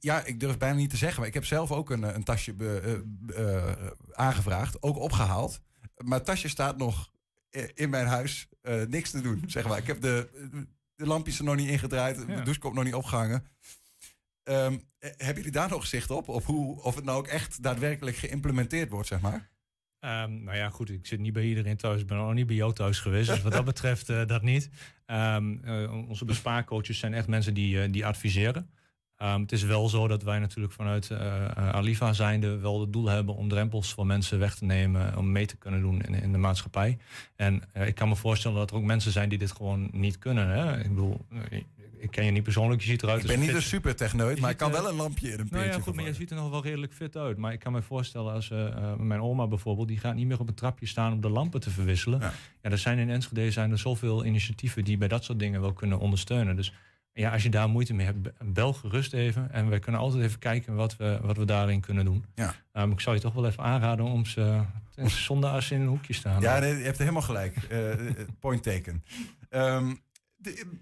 ja, 0.01 0.25
ik 0.25 0.41
durf 0.41 0.59
bijna 0.59 0.77
niet 0.77 0.91
te 0.91 0.97
zeggen, 0.97 1.19
maar 1.19 1.29
ik 1.29 1.35
heb 1.35 1.45
zelf 1.45 1.73
ook 1.73 1.91
een, 1.91 2.03
een 2.03 2.25
tasje 2.25 2.53
be, 2.53 3.03
uh, 3.29 3.39
uh, 3.39 3.73
aangevraagd, 4.13 4.83
ook 4.83 4.97
opgehaald. 4.99 5.61
Maar 5.97 6.19
het 6.19 6.27
tasje 6.27 6.49
staat 6.49 6.77
nog 6.77 7.11
in 7.75 7.91
mijn 7.91 8.07
huis 8.07 8.49
niks 8.89 9.11
te 9.11 9.21
doen, 9.21 9.45
zeg 9.47 9.69
maar. 9.69 9.79
Ik 9.79 9.87
heb 9.87 10.01
de, 10.01 10.29
de 10.95 11.07
lampjes 11.07 11.39
er 11.39 11.45
nog 11.45 11.57
niet 11.57 11.69
ingedraaid, 11.69 12.17
ja. 12.17 12.37
de 12.37 12.43
douchekop 12.43 12.75
nog 12.75 12.85
niet 12.85 12.95
opgehangen. 12.95 13.47
Um, 14.45 14.83
hebben 15.01 15.35
jullie 15.35 15.51
daar 15.51 15.69
nog 15.69 15.87
zicht 15.87 16.11
op? 16.11 16.29
Of, 16.29 16.45
hoe, 16.45 16.83
of 16.83 16.95
het 16.95 17.05
nou 17.05 17.19
ook 17.19 17.27
echt 17.27 17.63
daadwerkelijk 17.63 18.17
geïmplementeerd 18.17 18.91
wordt, 18.91 19.09
zeg 19.09 19.21
maar? 19.21 19.51
Um, 20.01 20.43
nou 20.43 20.57
ja, 20.57 20.71
goed, 20.71 20.91
ik 20.91 21.07
zit 21.07 21.21
niet 21.21 21.33
bij 21.33 21.45
iedereen 21.45 21.77
thuis. 21.77 22.01
Ik 22.01 22.07
ben 22.07 22.19
ook 22.19 22.35
niet 22.35 22.47
bij 22.47 22.57
jou 22.57 22.73
thuis 22.73 22.99
geweest. 22.99 23.29
Dus 23.29 23.43
wat 23.43 23.53
dat 23.53 23.65
betreft 23.65 24.09
uh, 24.09 24.27
dat 24.27 24.43
niet. 24.43 24.71
Um, 25.07 25.61
uh, 25.65 26.09
onze 26.09 26.25
bespaarcoaches 26.25 26.99
zijn 26.99 27.15
echt 27.15 27.27
mensen 27.27 27.55
die, 27.55 27.77
uh, 27.77 27.93
die 27.93 28.07
adviseren. 28.07 28.71
Ehm, 29.21 29.41
het 29.41 29.53
is 29.53 29.63
wel 29.63 29.89
zo 29.89 30.09
dat 30.09 30.23
wij 30.23 30.39
natuurlijk 30.39 30.73
vanuit 30.73 31.11
uh, 31.11 31.45
Aliva 31.55 32.13
zijnde 32.13 32.59
wel 32.59 32.81
het 32.81 32.93
doel 32.93 33.09
hebben 33.09 33.35
om 33.35 33.49
drempels 33.49 33.93
voor 33.93 34.07
mensen 34.07 34.39
weg 34.39 34.55
te 34.55 34.65
nemen, 34.65 35.17
om 35.17 35.33
mee 35.33 35.47
te 35.47 35.57
kunnen 35.57 35.81
doen 35.81 36.03
in, 36.03 36.15
in 36.15 36.33
de 36.33 36.39
maatschappij. 36.39 36.99
En 37.37 37.63
uh, 37.77 37.87
ik 37.87 37.95
kan 37.95 38.09
me 38.09 38.17
voorstellen 38.17 38.57
dat 38.57 38.71
er 38.71 38.77
ook 38.77 38.83
mensen 38.83 39.13
zijn 39.13 39.29
die 39.29 39.39
dit 39.39 39.53
gewoon 39.53 39.89
niet 39.93 40.19
kunnen. 40.19 40.49
Hè? 40.49 40.79
Ik 40.79 40.89
bedoel, 40.89 41.27
ik 41.99 42.11
ken 42.11 42.25
je 42.25 42.31
niet 42.31 42.43
persoonlijk, 42.43 42.81
je 42.81 42.87
ziet 42.87 43.03
eruit. 43.03 43.21
Ik 43.23 43.27
ben 43.27 43.41
niet 43.41 43.55
een 43.55 43.63
super 43.63 43.97
techneut, 43.97 44.41
maar 44.41 44.51
ik 44.51 44.57
kan 44.57 44.71
wel 44.73 44.89
een 44.89 44.95
lampje 44.95 45.33
in 45.33 45.41
een 45.41 45.49
nou 45.51 45.65
ja, 45.65 45.81
goed, 45.81 45.95
maar 45.95 46.05
je 46.05 46.15
ziet 46.15 46.31
er 46.31 46.37
nog 46.37 46.51
wel 46.51 46.63
redelijk 46.63 46.93
fit 46.93 47.17
uit. 47.17 47.37
Maar 47.37 47.53
ik 47.53 47.59
kan 47.59 47.73
me 47.73 47.83
voorstellen 47.83 48.33
als 48.33 48.49
mijn 48.99 49.21
oma 49.21 49.47
bijvoorbeeld, 49.47 49.89
die 49.89 49.99
gaat 49.99 50.15
niet 50.15 50.27
meer 50.27 50.41
op 50.41 50.49
een 50.49 50.55
trapje 50.55 50.87
staan 50.87 51.13
om 51.13 51.21
de 51.21 51.29
lampen 51.29 51.61
te 51.61 51.71
verwisselen. 51.71 52.21
Ja, 52.21 52.33
ja 52.63 52.71
er 52.71 52.79
zijn 52.79 52.99
in 52.99 53.11
Enschede 53.11 53.51
zijn 53.51 53.71
er 53.71 53.79
zoveel 53.79 54.25
initiatieven 54.25 54.85
die 54.85 54.99
bij 54.99 55.09
dat 55.09 55.25
soort 55.25 55.39
dingen 55.39 55.61
wel 55.61 55.73
kunnen 55.73 55.99
ondersteunen. 55.99 56.57
Dus 56.57 56.73
ja, 57.13 57.33
als 57.33 57.43
je 57.43 57.49
daar 57.49 57.69
moeite 57.69 57.95
mee 57.95 58.07
hebt, 58.07 58.31
bel 58.45 58.73
gerust 58.73 59.13
even. 59.13 59.53
En 59.53 59.69
we 59.69 59.79
kunnen 59.79 60.01
altijd 60.01 60.23
even 60.23 60.39
kijken 60.39 60.75
wat 60.75 60.97
we, 60.97 61.19
wat 61.23 61.37
we 61.37 61.45
daarin 61.45 61.81
kunnen 61.81 62.05
doen. 62.05 62.25
Ja. 62.35 62.55
Um, 62.73 62.93
ik 62.93 63.01
zou 63.01 63.17
je 63.17 63.23
toch 63.23 63.35
wel 63.35 63.47
even 63.47 63.63
aanraden 63.63 64.05
om 64.05 64.27
ze 64.27 64.61
zonder 65.05 65.51
als 65.51 65.67
ze 65.67 65.75
in 65.75 65.81
een 65.81 65.87
hoekje 65.87 66.13
staan. 66.13 66.41
Ja, 66.41 66.59
nee, 66.59 66.77
je 66.77 66.85
hebt 66.85 66.99
helemaal 66.99 67.23
gelijk. 67.23 67.57
Uh, 67.73 67.95
point 68.41 68.63
taken. 68.63 69.05
Um, 69.51 70.01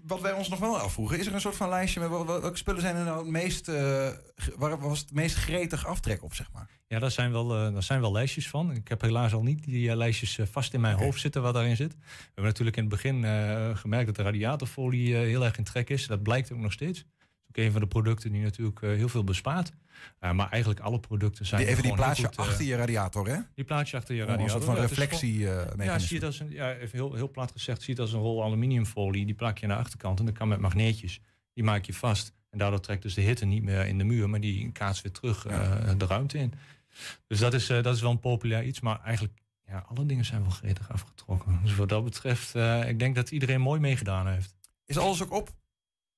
wat 0.05 0.21
wij 0.21 0.33
ons 0.33 0.49
nog 0.49 0.59
wel 0.59 0.77
afvroegen, 0.77 1.19
is 1.19 1.25
er 1.25 1.33
een 1.33 1.41
soort 1.41 1.55
van 1.55 1.69
lijstje 1.69 1.99
met 1.99 2.09
welke 2.09 2.57
spullen 2.57 2.81
zijn 2.81 2.95
er 2.95 3.03
nou 3.03 3.17
het 3.17 3.27
meest, 3.27 3.69
uh, 3.69 4.09
waar 4.57 4.79
was 4.79 4.99
het 4.99 5.13
meest 5.13 5.35
gretig 5.35 5.85
aftrek 5.85 6.23
op, 6.23 6.33
zeg 6.33 6.51
maar? 6.51 6.69
Ja, 6.87 6.99
daar 6.99 7.11
zijn 7.11 7.31
wel, 7.31 7.65
uh, 7.65 7.73
daar 7.73 7.83
zijn 7.83 8.01
wel 8.01 8.11
lijstjes 8.11 8.49
van. 8.49 8.71
Ik 8.71 8.87
heb 8.87 9.01
helaas 9.01 9.33
al 9.33 9.43
niet 9.43 9.63
die 9.63 9.89
uh, 9.89 9.95
lijstjes 9.95 10.39
vast 10.51 10.73
in 10.73 10.81
mijn 10.81 10.97
hoofd 10.97 11.19
zitten 11.19 11.41
wat 11.41 11.53
daarin 11.53 11.75
zit. 11.75 11.93
We 11.93 12.05
hebben 12.25 12.43
natuurlijk 12.43 12.77
in 12.77 12.83
het 12.83 12.91
begin 12.91 13.23
gemerkt 13.77 14.05
dat 14.05 14.15
de 14.15 14.23
radiatorfolie 14.23 15.15
heel 15.15 15.45
erg 15.45 15.57
in 15.57 15.63
trek 15.63 15.89
is. 15.89 16.07
Dat 16.07 16.23
blijkt 16.23 16.51
ook 16.51 16.59
nog 16.59 16.71
steeds 16.71 17.05
ook 17.49 17.57
een 17.57 17.71
van 17.71 17.81
de 17.81 17.87
producten 17.87 18.31
die 18.31 18.41
natuurlijk 18.41 18.81
heel 18.81 19.09
veel 19.09 19.23
bespaart. 19.23 19.71
Uh, 20.19 20.31
maar 20.31 20.49
eigenlijk 20.49 20.81
alle 20.81 20.99
producten 20.99 21.45
zijn. 21.45 21.61
Die, 21.61 21.69
even 21.69 21.83
die 21.83 21.93
plaatsje 21.93 22.25
goed, 22.25 22.37
achter 22.37 22.65
je 22.65 22.75
radiator, 22.75 23.27
hè? 23.27 23.37
Die 23.55 23.65
plaatsje 23.65 23.97
achter 23.97 24.15
je 24.15 24.21
radiator. 24.21 24.43
Een 24.43 24.51
soort 24.51 24.63
van 24.63 24.75
reflectie. 24.75 25.39
ja, 25.39 25.99
zie 25.99 26.15
je 26.15 26.19
dat 26.19 26.29
als 26.29 26.39
een, 26.39 26.51
ja, 26.51 26.73
even 26.73 26.97
heel, 26.97 27.13
heel 27.13 27.31
plat 27.31 27.51
gezegd, 27.51 27.81
zie 27.81 27.95
je 27.95 28.01
het 28.01 28.11
als 28.11 28.19
een 28.19 28.25
rol 28.25 28.43
aluminiumfolie. 28.43 29.25
Die 29.25 29.35
plak 29.35 29.57
je 29.57 29.65
aan 29.65 29.71
de 29.71 29.77
achterkant 29.77 30.19
en 30.19 30.25
dat 30.25 30.37
kan 30.37 30.47
met 30.47 30.59
magneetjes. 30.59 31.21
Die 31.53 31.63
maak 31.63 31.85
je 31.85 31.93
vast. 31.93 32.33
En 32.49 32.57
daardoor 32.57 32.79
trekt 32.79 33.01
dus 33.01 33.13
de 33.13 33.21
hitte 33.21 33.45
niet 33.45 33.63
meer 33.63 33.85
in 33.85 33.97
de 33.97 34.03
muur, 34.03 34.29
maar 34.29 34.39
die 34.39 34.71
kaatst 34.71 35.03
weer 35.03 35.11
terug 35.11 35.49
ja. 35.49 35.79
uh, 35.79 35.91
de 35.97 36.05
ruimte 36.05 36.37
in. 36.37 36.53
Dus 37.27 37.39
dat 37.39 37.53
is, 37.53 37.67
dat 37.67 37.95
is 37.95 38.01
wel 38.01 38.11
een 38.11 38.19
populair 38.19 38.63
iets. 38.63 38.79
Maar 38.79 39.01
eigenlijk, 39.01 39.39
ja, 39.67 39.85
alle 39.87 40.05
dingen 40.05 40.25
zijn 40.25 40.41
wel 40.41 40.51
gretig 40.51 40.91
afgetrokken. 40.91 41.59
Dus 41.63 41.75
wat 41.75 41.89
dat 41.89 42.03
betreft, 42.03 42.55
ik 42.87 42.99
denk 42.99 43.15
dat 43.15 43.31
iedereen 43.31 43.61
mooi 43.61 43.79
meegedaan 43.79 44.27
heeft. 44.27 44.55
Is 44.85 44.97
alles 44.97 45.23
ook 45.23 45.31
op? 45.31 45.58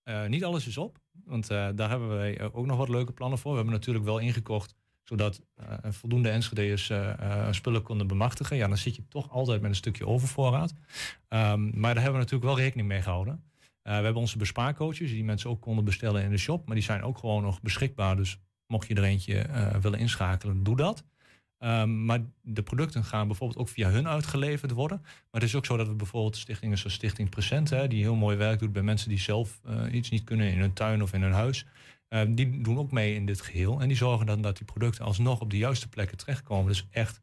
Uh, 0.06 0.26
niet 0.26 0.44
alles 0.44 0.68
is 0.68 0.78
op, 0.78 0.98
want 1.26 1.52
uh, 1.52 1.68
daar 1.76 1.90
hebben 1.90 2.10
wij 2.10 2.52
ook 2.52 2.66
nog 2.66 2.78
wat 2.78 2.90
leuke 2.90 3.12
plannen 3.12 3.40
voor. 3.40 3.52
We 3.52 3.58
hebben 3.58 3.76
natuurlijk 3.76 4.06
wel 4.06 4.20
ingekocht, 4.20 4.76
zodat 5.04 5.42
uh, 5.60 5.66
voldoende 5.82 6.30
Enschede'ers 6.30 6.92
spullen 7.52 7.82
konden 7.84 8.08
bemachtigen. 8.08 8.58
Ja, 8.58 8.68
dan 8.68 8.78
zit 8.78 8.96
je 8.96 9.08
toch 9.08 9.30
altijd 9.30 9.62
met 9.62 9.70
een 9.70 9.76
stukje 9.76 10.08
overvoorraad. 10.08 10.74
Um, 11.30 11.72
maar 11.80 11.94
daar 11.94 12.04
hebben 12.04 12.20
we 12.20 12.26
natuurlijk 12.26 12.44
wel 12.44 12.58
rekening 12.58 12.88
mee 12.88 13.02
gehouden. 13.02 13.44
we 13.82 13.90
hebben 13.90 14.16
onze 14.16 14.38
bespaarcoaches, 14.38 15.12
die 15.12 15.24
mensen 15.24 15.50
ook 15.50 15.62
konden 15.62 15.86
bestellen 15.86 16.24
in 16.24 16.30
de 16.30 16.38
shop. 16.38 16.66
Maar 16.66 16.76
die 16.76 16.86
zijn 16.86 17.04
ook 17.04 17.18
gewoon 17.18 17.44
nog 17.44 17.62
beschikbaar. 17.62 18.16
Dus 18.16 18.40
mocht 18.68 18.88
je 18.88 18.96
er 18.96 19.04
eentje 19.04 19.46
willen 19.82 20.00
inschakelen, 20.00 20.64
doe 20.64 20.76
dat. 20.76 21.04
Um, 21.64 22.06
maar 22.06 22.20
de 22.42 22.64
producten 22.64 23.04
gaan 23.04 23.28
bijvoorbeeld 23.28 23.60
ook 23.60 23.70
via 23.70 23.90
hun 23.90 24.08
uitgeleverd 24.08 24.72
worden. 24.72 25.00
Maar 25.02 25.42
het 25.42 25.44
is 25.44 25.56
ook 25.56 25.66
zo 25.66 25.78
dat 25.78 25.88
we 25.88 25.94
bijvoorbeeld 25.94 26.38
stichtingen 26.38 26.78
zoals 26.78 26.94
Stichting 26.94 27.30
Present, 27.30 27.70
hè, 27.70 27.88
die 27.88 28.02
heel 28.02 28.16
mooi 28.16 28.38
werk 28.38 28.60
doet 28.60 28.74
bij 28.74 28.82
mensen 28.82 29.10
die 29.10 29.20
zelf 29.20 29.62
uh, 29.68 29.94
iets 29.94 30.10
niet 30.10 30.24
kunnen 30.24 30.52
in 30.52 30.60
hun 30.60 30.74
tuin 30.74 31.02
of 31.02 31.14
in 31.14 31.22
hun 31.22 31.32
huis. 31.32 31.66
Uh, 32.10 32.22
die 32.30 32.62
doen 32.62 32.78
ook 32.78 32.92
mee 32.92 33.16
in 33.16 33.26
dit 33.26 33.42
geheel. 33.42 33.82
En 33.82 33.88
die 33.88 33.98
zorgen 33.98 34.26
dan 34.26 34.42
dat 34.42 34.58
die 34.58 34.66
producten 34.66 35.06
alsnog 35.06 35.40
op 35.40 35.50
de 35.50 35.58
juiste 35.58 35.90
plekken 35.90 36.18
terechtkomen. 36.18 36.68
Dus 36.68 36.88
echt 36.92 37.22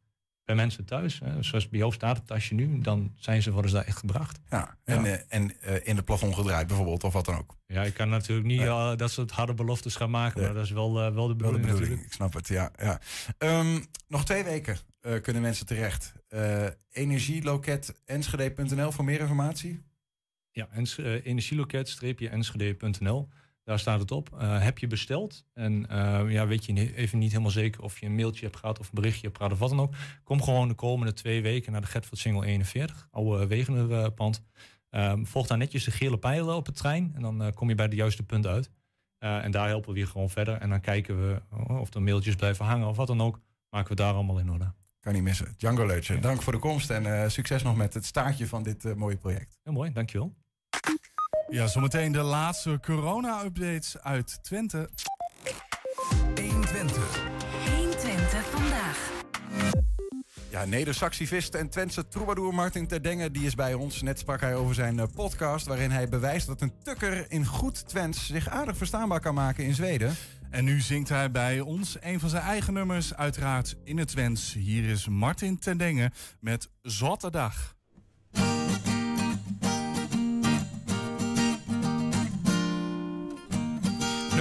bij 0.49 0.57
mensen 0.57 0.85
thuis. 0.85 1.21
Hè. 1.25 1.43
Zoals 1.43 1.69
bij 1.69 1.79
jou 1.79 1.93
staat 1.93 2.17
het 2.17 2.27
tasje 2.27 2.55
nu, 2.55 2.79
dan 2.79 3.13
zijn 3.17 3.43
ze, 3.43 3.53
worden 3.53 3.71
ze 3.71 3.77
daar 3.77 3.87
echt 3.87 3.99
gebracht. 3.99 4.41
Ja, 4.51 4.77
en, 4.85 5.05
ja. 5.05 5.11
Uh, 5.11 5.17
en 5.29 5.53
uh, 5.67 5.87
in 5.87 5.97
het 5.97 6.05
plafond 6.05 6.35
gedraaid 6.35 6.67
bijvoorbeeld, 6.67 7.05
of 7.05 7.13
wat 7.13 7.25
dan 7.25 7.37
ook. 7.37 7.57
Ja, 7.67 7.83
ik 7.83 7.95
kan 7.95 8.09
natuurlijk 8.09 8.47
niet 8.47 8.61
uh, 8.61 8.97
dat 8.97 9.11
soort 9.11 9.31
harde 9.31 9.55
beloftes 9.55 9.97
gaan 9.97 10.11
maken, 10.11 10.43
maar 10.43 10.55
dat 10.55 10.65
is 10.65 10.71
wel, 10.71 10.93
wel 10.93 11.27
de 11.27 11.37
bedoeling, 11.37 11.65
wel 11.65 11.75
de 11.75 11.81
bedoeling. 11.81 12.07
Ik 12.07 12.13
snap 12.13 12.33
het, 12.33 12.49
ja. 12.49 12.71
ja. 12.79 13.01
Um, 13.39 13.85
nog 14.07 14.25
twee 14.25 14.45
weken 14.45 14.77
kunnen 15.23 15.43
mensen 15.43 15.67
terecht. 15.67 16.13
energieloket.enschede.nl 16.91 18.93
voor 18.93 19.05
meer 19.05 19.21
informatie? 19.21 19.83
Ja, 20.51 20.69
energieloket-enschede.nl. 21.23 23.29
Daar 23.69 23.79
staat 23.79 24.01
het 24.01 24.11
op. 24.11 24.31
Uh, 24.35 24.63
heb 24.63 24.79
je 24.79 24.87
besteld 24.87 25.45
en 25.55 25.87
uh, 25.91 26.21
ja, 26.29 26.47
weet 26.47 26.65
je 26.65 26.97
even 26.97 27.19
niet 27.19 27.31
helemaal 27.31 27.51
zeker 27.51 27.83
of 27.83 28.01
je 28.01 28.07
een 28.07 28.15
mailtje 28.15 28.45
hebt 28.45 28.57
gehad 28.57 28.79
of 28.79 28.87
een 28.87 28.95
berichtje 28.95 29.27
hebt 29.27 29.37
gehad 29.37 29.53
of 29.53 29.59
wat 29.59 29.69
dan 29.69 29.81
ook. 29.81 29.95
Kom 30.25 30.43
gewoon 30.43 30.69
de 30.69 30.75
komende 30.75 31.13
twee 31.13 31.43
weken 31.43 31.73
naar 31.73 31.81
de 31.81 31.87
Getford 31.87 32.21
Single 32.21 32.47
41, 32.47 33.09
oude 33.11 33.47
Wegenerpand. 33.47 34.43
Uh, 34.91 35.13
volg 35.23 35.47
daar 35.47 35.59
netjes 35.59 35.85
de 35.85 35.91
gele 35.91 36.19
pijlen 36.19 36.55
op 36.55 36.65
de 36.65 36.73
trein 36.73 37.13
en 37.15 37.23
dan 37.23 37.53
kom 37.55 37.69
je 37.69 37.75
bij 37.75 37.89
de 37.89 37.97
juiste 37.97 38.23
punt 38.23 38.47
uit. 38.47 38.71
en 39.19 39.51
daar 39.51 39.69
helpen 39.69 39.93
we 39.93 39.99
je 39.99 40.07
gewoon 40.07 40.31
verder. 40.31 40.55
En 40.55 40.69
dan 40.69 40.81
kijken 40.81 41.29
we 41.29 41.43
of 41.67 41.95
er 41.95 42.03
mailtjes 42.03 42.35
blijven 42.35 42.65
hangen 42.65 42.89
of 42.89 42.97
wat 42.97 43.07
dan 43.07 43.21
ook. 43.21 43.41
Maken 43.71 43.89
we 43.89 43.95
daar 43.95 44.15
allemaal 44.15 44.39
in 44.39 44.51
orde. 44.51 44.73
Kan 45.01 45.13
niet 45.13 45.23
missen. 45.23 45.55
Django 45.57 45.87
Leutje, 45.87 46.19
dank 46.19 46.43
voor 46.43 46.53
de 46.53 46.59
komst 46.59 46.91
en 46.91 47.31
succes 47.31 47.63
nog 47.63 47.77
met 47.77 47.95
het 47.95 48.05
staartje 48.05 48.47
van 48.47 48.63
dit 48.63 48.97
mooie 48.97 49.17
project. 49.17 49.59
Heel 49.63 49.73
mooi, 49.73 49.93
dankjewel. 49.93 50.35
Ja, 51.51 51.67
zometeen 51.67 52.13
de 52.13 52.23
laatste 52.23 52.79
corona-updates 52.83 53.99
uit 53.99 54.39
Twente. 54.43 54.89
120. 56.41 57.21
120 57.77 58.51
vandaag. 58.51 59.11
Ja, 60.51 60.65
Neder-Saxivist 60.65 61.55
en 61.55 61.69
Twentse 61.69 62.09
troubadour 62.09 62.55
Martin 62.55 62.87
Terdengen 62.87 63.33
die 63.33 63.47
is 63.47 63.55
bij 63.55 63.75
ons. 63.75 64.03
Net 64.03 64.19
sprak 64.19 64.41
hij 64.41 64.55
over 64.55 64.75
zijn 64.75 64.97
uh, 64.97 65.05
podcast 65.15 65.67
waarin 65.67 65.91
hij 65.91 66.09
bewijst 66.09 66.47
dat 66.47 66.61
een 66.61 66.73
tukker 66.83 67.31
in 67.31 67.47
goed 67.47 67.89
Twents 67.89 68.27
zich 68.27 68.49
aardig 68.49 68.77
verstaanbaar 68.77 69.21
kan 69.21 69.35
maken 69.35 69.65
in 69.65 69.75
Zweden. 69.75 70.15
En 70.51 70.65
nu 70.65 70.81
zingt 70.81 71.09
hij 71.09 71.31
bij 71.31 71.61
ons 71.61 71.97
een 72.01 72.21
van 72.21 72.29
zijn 72.29 72.43
eigen 72.43 72.73
nummers, 72.73 73.15
uiteraard 73.15 73.77
in 73.85 73.99
het 73.99 74.09
Twents. 74.09 74.53
Hier 74.53 74.89
is 74.89 75.09
Martin 75.09 75.59
Terdengen 75.59 76.13
met 76.41 76.71
Zotte 76.83 77.31
Dag. 77.31 77.77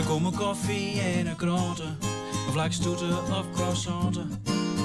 Komen 0.07 0.33
koffie 0.33 1.01
en 1.01 1.27
een 1.27 1.35
kroten, 1.35 1.97
of 2.47 2.55
lakstoeten 2.55 3.17
of 3.17 3.45
croissanten. 3.53 4.41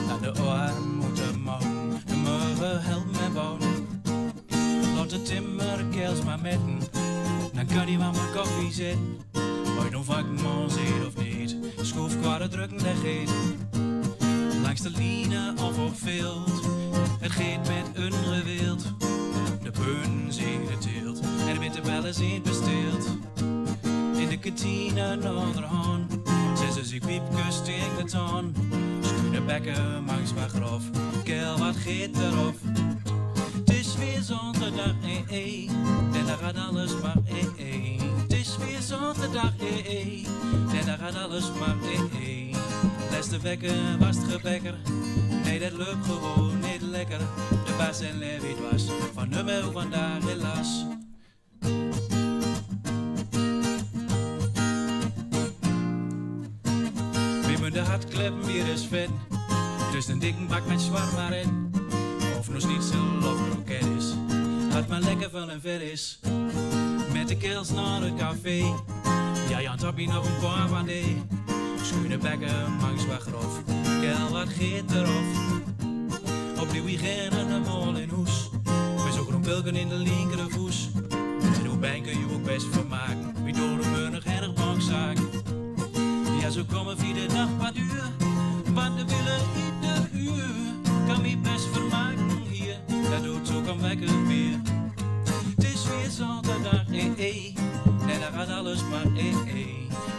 En 0.09 0.21
de 0.21 0.41
arm 0.41 0.95
moeten 0.95 1.41
mouwen, 1.41 2.03
de 2.07 2.17
morgen 2.17 2.83
helpt 2.83 3.21
met 3.21 3.33
bouwen. 3.35 3.89
Laat 4.97 5.11
de 5.11 5.23
timmer 5.23 5.85
keels 5.91 6.23
maar 6.23 6.41
metten, 6.41 6.79
dan 7.53 7.67
kan 7.67 7.87
hij 7.87 7.99
wel 7.99 8.11
mijn 8.11 8.33
koffie 8.35 8.73
zitten. 8.73 9.19
Ooit 9.81 9.91
nog 9.91 10.05
vakman 10.05 10.71
zit 10.71 11.07
of 11.07 11.25
niet, 11.25 11.57
schroef 11.81 12.21
qua 12.21 12.39
de 12.39 12.49
drukken 12.49 12.97
geet. 12.97 13.31
Langs 14.63 14.81
de 14.81 14.91
line 14.91 15.55
of 15.57 15.79
op 15.79 15.99
veld, 15.99 16.63
het 17.21 17.33
geeft 17.33 17.69
met 17.69 18.05
een 18.05 18.13
gewild. 18.13 18.95
De 19.63 19.71
beun 19.71 20.27
zien 20.29 20.61
het 20.71 20.81
teelt, 20.81 21.21
en 21.21 21.55
de 21.55 21.61
bitterbellen 21.61 22.15
zijn 22.15 22.43
besteeld 22.43 23.07
in 23.07 23.62
de 24.33 24.39
kantine 24.39 25.19
onderhand. 25.47 26.13
Zes 26.59 26.79
als 26.79 26.93
ik 26.93 27.07
piepke 27.07 27.43
steek 27.49 27.97
de 27.99 28.05
toon. 28.05 28.55
Schuine 29.01 29.41
bekken, 29.41 30.05
mangs 30.05 30.35
maar 30.35 30.49
grof. 30.49 30.83
Kel, 31.25 31.59
wat 31.59 31.77
geet 31.77 32.17
erop? 32.17 32.55
Het 33.55 33.71
is 33.71 33.97
weer 33.97 34.23
zondag, 34.23 34.95
eh, 35.03 35.37
eh. 35.37 35.71
En 36.19 36.27
daar 36.27 36.39
gaat 36.43 36.57
alles 36.57 36.93
maar, 37.03 37.17
eh, 37.25 37.75
eh. 37.75 38.01
Het 38.23 38.33
is 38.33 38.57
weer 38.57 38.81
zondag, 38.81 39.53
eh, 39.59 39.87
eh. 39.87 40.27
En 40.79 40.87
daar 40.87 40.99
gaat 40.99 41.17
alles 41.17 41.53
maar, 41.59 41.77
eh, 41.83 42.29
eh. 42.29 42.57
Les 43.11 43.29
de 43.29 43.41
wekken, 43.41 43.99
was 43.99 44.17
het 44.17 44.33
gebekker. 44.33 44.75
Nee, 45.45 45.59
dat 45.61 45.73
loopt 45.73 46.07
gewoon 46.07 46.59
niet 46.61 46.83
lekker. 46.83 47.19
De 47.67 47.75
baas 47.79 48.01
en 48.01 48.19
Levi 48.19 48.55
was 48.71 48.87
van 49.15 49.29
nummer 49.29 49.73
vandaag 49.73 50.25
helaas. 50.25 50.85
De 57.73 57.81
hartkleppen 57.81 58.45
weer 58.47 58.71
eens 58.71 58.87
vet. 58.87 59.09
Dus 59.93 60.09
een 60.09 60.19
dikke 60.19 60.45
bak 60.49 60.67
met 60.67 60.81
zwaar 60.81 61.33
in. 61.33 61.71
Of 62.39 62.51
nog 62.51 62.61
zo 62.63 63.29
of 63.29 63.51
kroket 63.51 63.87
is. 63.99 64.15
Had 64.73 64.89
maar 64.89 65.01
lekker 65.01 65.31
van 65.31 65.51
een 65.51 65.61
vet 65.61 65.81
is. 65.81 66.19
Met 67.13 67.29
de 67.29 67.37
kels 67.37 67.71
naar 67.71 68.03
het 68.03 68.15
café. 68.17 68.75
Ja, 69.49 69.63
Jan 69.63 69.77
Tappie 69.77 70.09
nog 70.09 70.25
een 70.25 70.39
paar 70.41 70.69
van 70.69 70.87
die. 70.87 71.23
Schuine 71.83 72.19
bekken, 72.19 72.73
mangs 72.81 73.07
wat 73.07 73.21
grof. 73.21 73.63
Kel, 74.01 74.29
wat 74.31 74.49
geet 74.49 74.91
erop. 74.91 75.25
Opnieuw 76.61 76.85
beginnen 76.85 77.49
de 77.49 77.71
mol 77.71 77.97
in 77.97 78.09
hoes. 78.09 78.51
Met 79.05 79.15
zo'n 79.15 79.25
groen 79.25 79.41
pilken 79.41 79.77
in 79.77 79.89
de 79.89 79.95
linkere 79.95 80.49
voes. 80.49 80.89
En 81.59 81.67
hoe 81.67 81.79
ben 81.79 82.05
je 82.05 82.27
ook 82.33 82.45
best 82.45 82.63
vermaken. 82.63 82.82
Zo 86.53 86.65
komen 86.65 86.99
via 86.99 87.15
de 87.15 87.27
nacht 87.35 87.57
wat 87.59 87.77
uur. 87.77 88.03
Want 88.75 88.95
we 88.95 89.05
willen 89.05 89.41
ieder 89.57 90.09
uur. 90.13 90.45
Kan 91.07 91.23
me 91.23 91.39
best 91.39 91.67
vermaken 91.73 92.41
hier. 92.51 92.77
Dat 93.11 93.23
doet 93.23 93.55
ook 93.57 93.67
een 93.67 93.81
wekker 93.81 94.27
weer. 94.27 94.61
Het 95.57 95.65
is 95.65 95.87
weer 95.87 96.11
zaterdag, 96.11 96.89
eh 96.91 97.19
eh. 97.19 97.57
En 98.07 98.21
dan 98.21 98.33
gaat 98.33 98.49
alles 98.49 98.81
maar 98.91 99.07
eh 99.17 99.29
eh. 99.29 99.67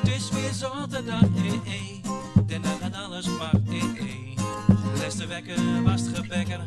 Het 0.02 0.15
is 0.15 0.30
weer 0.30 0.54
zaterdag, 0.54 1.22
eh 1.22 1.74
eh. 1.74 2.54
En 2.56 2.62
dan 2.62 2.78
gaat 2.82 2.96
alles 3.06 3.26
maar 3.26 3.56
eh 3.67 3.84
eh. 3.84 4.36
De 4.67 5.00
laatste 5.02 5.28
wekker 5.28 5.84
was 5.84 6.02
gebekker. 6.13 6.60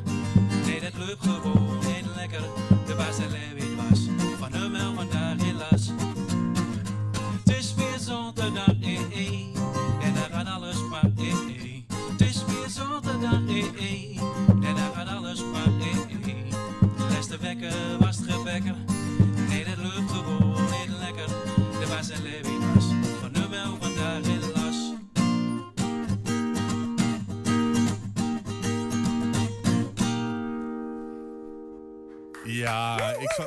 Nee, 0.66 0.80
dat 0.80 0.92
loopt 1.06 1.22
gewoon 1.22 1.78
niet 1.78 2.14
lekker. 2.16 2.42
De 2.86 2.94
baas 2.94 3.18
en 3.18 3.30
Lewin 3.30 3.76
was 3.76 4.00
van 4.38 4.52
hem 4.52 4.72
wel 4.72 4.94
vandaag 4.94 5.42
helaas. 5.42 5.90
Het 7.44 7.56
is 7.58 7.74
weer 7.74 7.98
zaterdag, 7.98 8.74
eh 8.80 8.98
eh. 8.98 9.55
Eh. 13.74 14.20
En 14.48 14.74
dan 14.74 14.94
gaat 14.94 15.08
alles 15.08 15.40
maar 15.40 15.66
eh 15.80 15.96
eh. 15.96 16.46
De 17.28 17.42
wekker 17.42 17.98
was 17.98 18.16
het 18.16 18.30
gebekker. 18.30 18.74
Nee, 19.48 19.64
dat 19.64 19.76
loopt 19.76 20.10
gewoon 20.10 20.62
niet 20.62 20.98
lekker. 20.98 21.26
De 21.80 21.86
baas 21.88 22.10
en 22.10 22.22
Lewin 22.22 22.74
was 22.74 22.84
van 23.20 23.34
hem 23.34 23.50
wel 23.50 23.76
vandaag 23.80 24.26
helaas. 24.26 24.92
Ja, 32.44 33.10
ik 33.18 33.32
zal, 33.32 33.46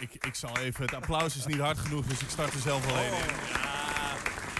ik, 0.00 0.24
ik 0.24 0.34
zal 0.34 0.58
even... 0.58 0.82
Het 0.82 0.94
applaus 0.94 1.36
is 1.36 1.46
niet 1.46 1.58
hard 1.58 1.78
genoeg, 1.78 2.06
dus 2.06 2.20
ik 2.20 2.30
start 2.30 2.54
er 2.54 2.60
zelf 2.60 2.88
alleen 2.90 3.04
in. 3.06 3.12
Ja, 3.52 3.85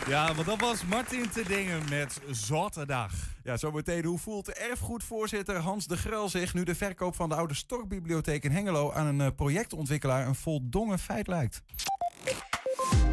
ja 0.07 0.35
want 0.35 0.47
dat 0.47 0.61
was 0.61 0.85
Martin 0.85 1.31
te 1.31 1.43
dingen 1.49 1.83
met 1.91 2.21
Zaterdag. 2.31 3.13
Ja, 3.43 3.57
zometeen. 3.57 4.05
Hoe 4.05 4.19
voelt 4.19 4.47
de 4.47 4.55
erfgoedvoorzitter 4.55 5.57
Hans 5.57 5.87
de 5.87 5.97
Grel 5.97 6.29
zich 6.29 6.55
nu 6.55 6.65
de 6.65 6.75
verkoop 6.75 7.15
van 7.15 7.29
de 7.29 7.35
oude 7.35 7.55
Storkbibliotheek 7.55 8.45
in 8.45 8.51
Hengelo 8.51 8.93
aan 8.93 9.07
een 9.07 9.21
eh, 9.21 9.35
projectontwikkelaar 9.37 10.27
een 10.27 10.35
voldongen 10.35 10.99
feit 10.99 11.27
lijkt? 11.27 11.63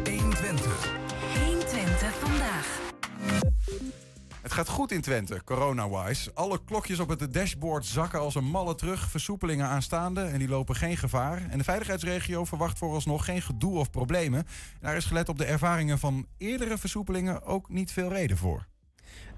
120. 0.04 0.92
120 1.44 2.14
vandaag. 2.14 2.82
Het 4.44 4.52
gaat 4.52 4.68
goed 4.68 4.92
in 4.92 5.00
Twente, 5.00 5.40
corona-wise. 5.44 6.30
Alle 6.34 6.60
klokjes 6.64 7.00
op 7.00 7.08
het 7.08 7.32
dashboard 7.34 7.86
zakken 7.86 8.20
als 8.20 8.34
een 8.34 8.44
malle 8.44 8.74
terug. 8.74 9.10
Versoepelingen 9.10 9.66
aanstaande 9.66 10.20
en 10.20 10.38
die 10.38 10.48
lopen 10.48 10.74
geen 10.74 10.96
gevaar. 10.96 11.42
En 11.50 11.58
de 11.58 11.64
veiligheidsregio 11.64 12.44
verwacht 12.44 12.78
vooralsnog 12.78 13.24
geen 13.24 13.42
gedoe 13.42 13.78
of 13.78 13.90
problemen. 13.90 14.46
Daar 14.80 14.96
is 14.96 15.04
gelet 15.04 15.28
op 15.28 15.38
de 15.38 15.44
ervaringen 15.44 15.98
van 15.98 16.26
eerdere 16.38 16.78
versoepelingen 16.78 17.42
ook 17.42 17.68
niet 17.68 17.92
veel 17.92 18.08
reden 18.08 18.36
voor. 18.36 18.66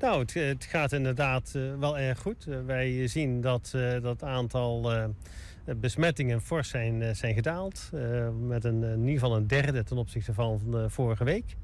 Nou, 0.00 0.24
het, 0.32 0.64
gaat 0.64 0.92
inderdaad 0.92 1.52
eh, 1.54 1.62
wel 1.78 1.98
erg 1.98 2.18
goed. 2.18 2.46
Eh, 2.46 2.56
wij 2.66 3.06
zien 3.06 3.40
dat 3.40 3.72
eh, 3.74 4.02
dat 4.02 4.22
aantal 4.22 4.92
besmettingen 5.76 6.42
fors 6.42 6.68
zijn, 6.68 7.16
zijn 7.16 7.34
gedaald. 7.34 7.90
met 8.40 8.64
een, 8.64 8.82
in 8.82 8.98
ieder 9.00 9.20
geval 9.20 9.36
een 9.36 9.46
derde 9.46 9.84
ten 9.84 9.96
opzichte 9.96 10.34
van 10.34 10.60
vorige 10.88 11.24
week. 11.24 11.56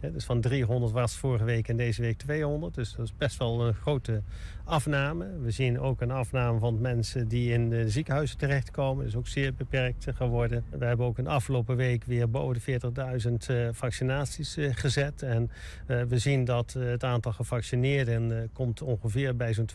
Dus 0.00 0.24
van 0.24 0.40
300 0.40 0.92
was 0.92 1.16
vorige 1.16 1.44
week 1.44 1.68
en 1.68 1.76
deze 1.76 2.02
week 2.02 2.18
200. 2.18 2.74
Dus 2.74 2.94
dat 2.94 3.06
is 3.06 3.16
best 3.16 3.38
wel 3.38 3.66
een 3.66 3.74
grote 3.74 4.22
afname. 4.64 5.38
We 5.42 5.50
zien 5.50 5.80
ook 5.80 6.00
een 6.00 6.10
afname 6.10 6.58
van 6.58 6.80
mensen 6.80 7.28
die 7.28 7.52
in 7.52 7.68
de 7.68 7.90
ziekenhuizen 7.90 8.38
terechtkomen. 8.38 9.04
Dat 9.04 9.12
is 9.12 9.18
ook 9.18 9.26
zeer 9.28 9.54
beperkt 9.54 10.06
geworden. 10.14 10.64
We 10.70 10.84
hebben 10.84 11.06
ook 11.06 11.18
een 11.18 11.26
afgelopen 11.26 11.76
week 11.76 12.04
weer 12.04 12.30
boven 12.30 12.60
de 12.64 12.80
40.000 13.28 13.46
eh, 13.46 13.68
vaccinaties 13.72 14.56
eh, 14.56 14.70
gezet. 14.74 15.22
En 15.22 15.50
eh, 15.86 16.02
we 16.02 16.18
zien 16.18 16.44
dat 16.44 16.72
het 16.72 17.04
aantal 17.04 17.32
gevaccineerden 17.32 18.50
komt 18.52 18.82
ongeveer 18.82 19.36
bij 19.36 19.54
zo'n 19.54 19.68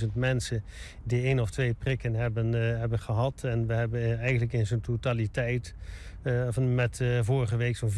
240.000 0.00 0.06
mensen 0.14 0.64
die 1.04 1.22
één 1.22 1.40
of 1.40 1.50
twee 1.50 1.74
prikken 1.74 2.14
hebben, 2.14 2.52
hebben 2.52 2.98
gehad. 2.98 3.44
En 3.44 3.66
we 3.66 3.74
hebben 3.74 4.18
eigenlijk 4.18 4.52
in 4.52 4.66
zijn 4.66 4.80
totaliteit 4.80 5.74
van 6.48 6.74
met 6.74 7.00
eh, 7.00 7.18
vorige 7.22 7.56
week 7.56 7.76
zo'n 7.76 7.90
400.000 7.90 7.96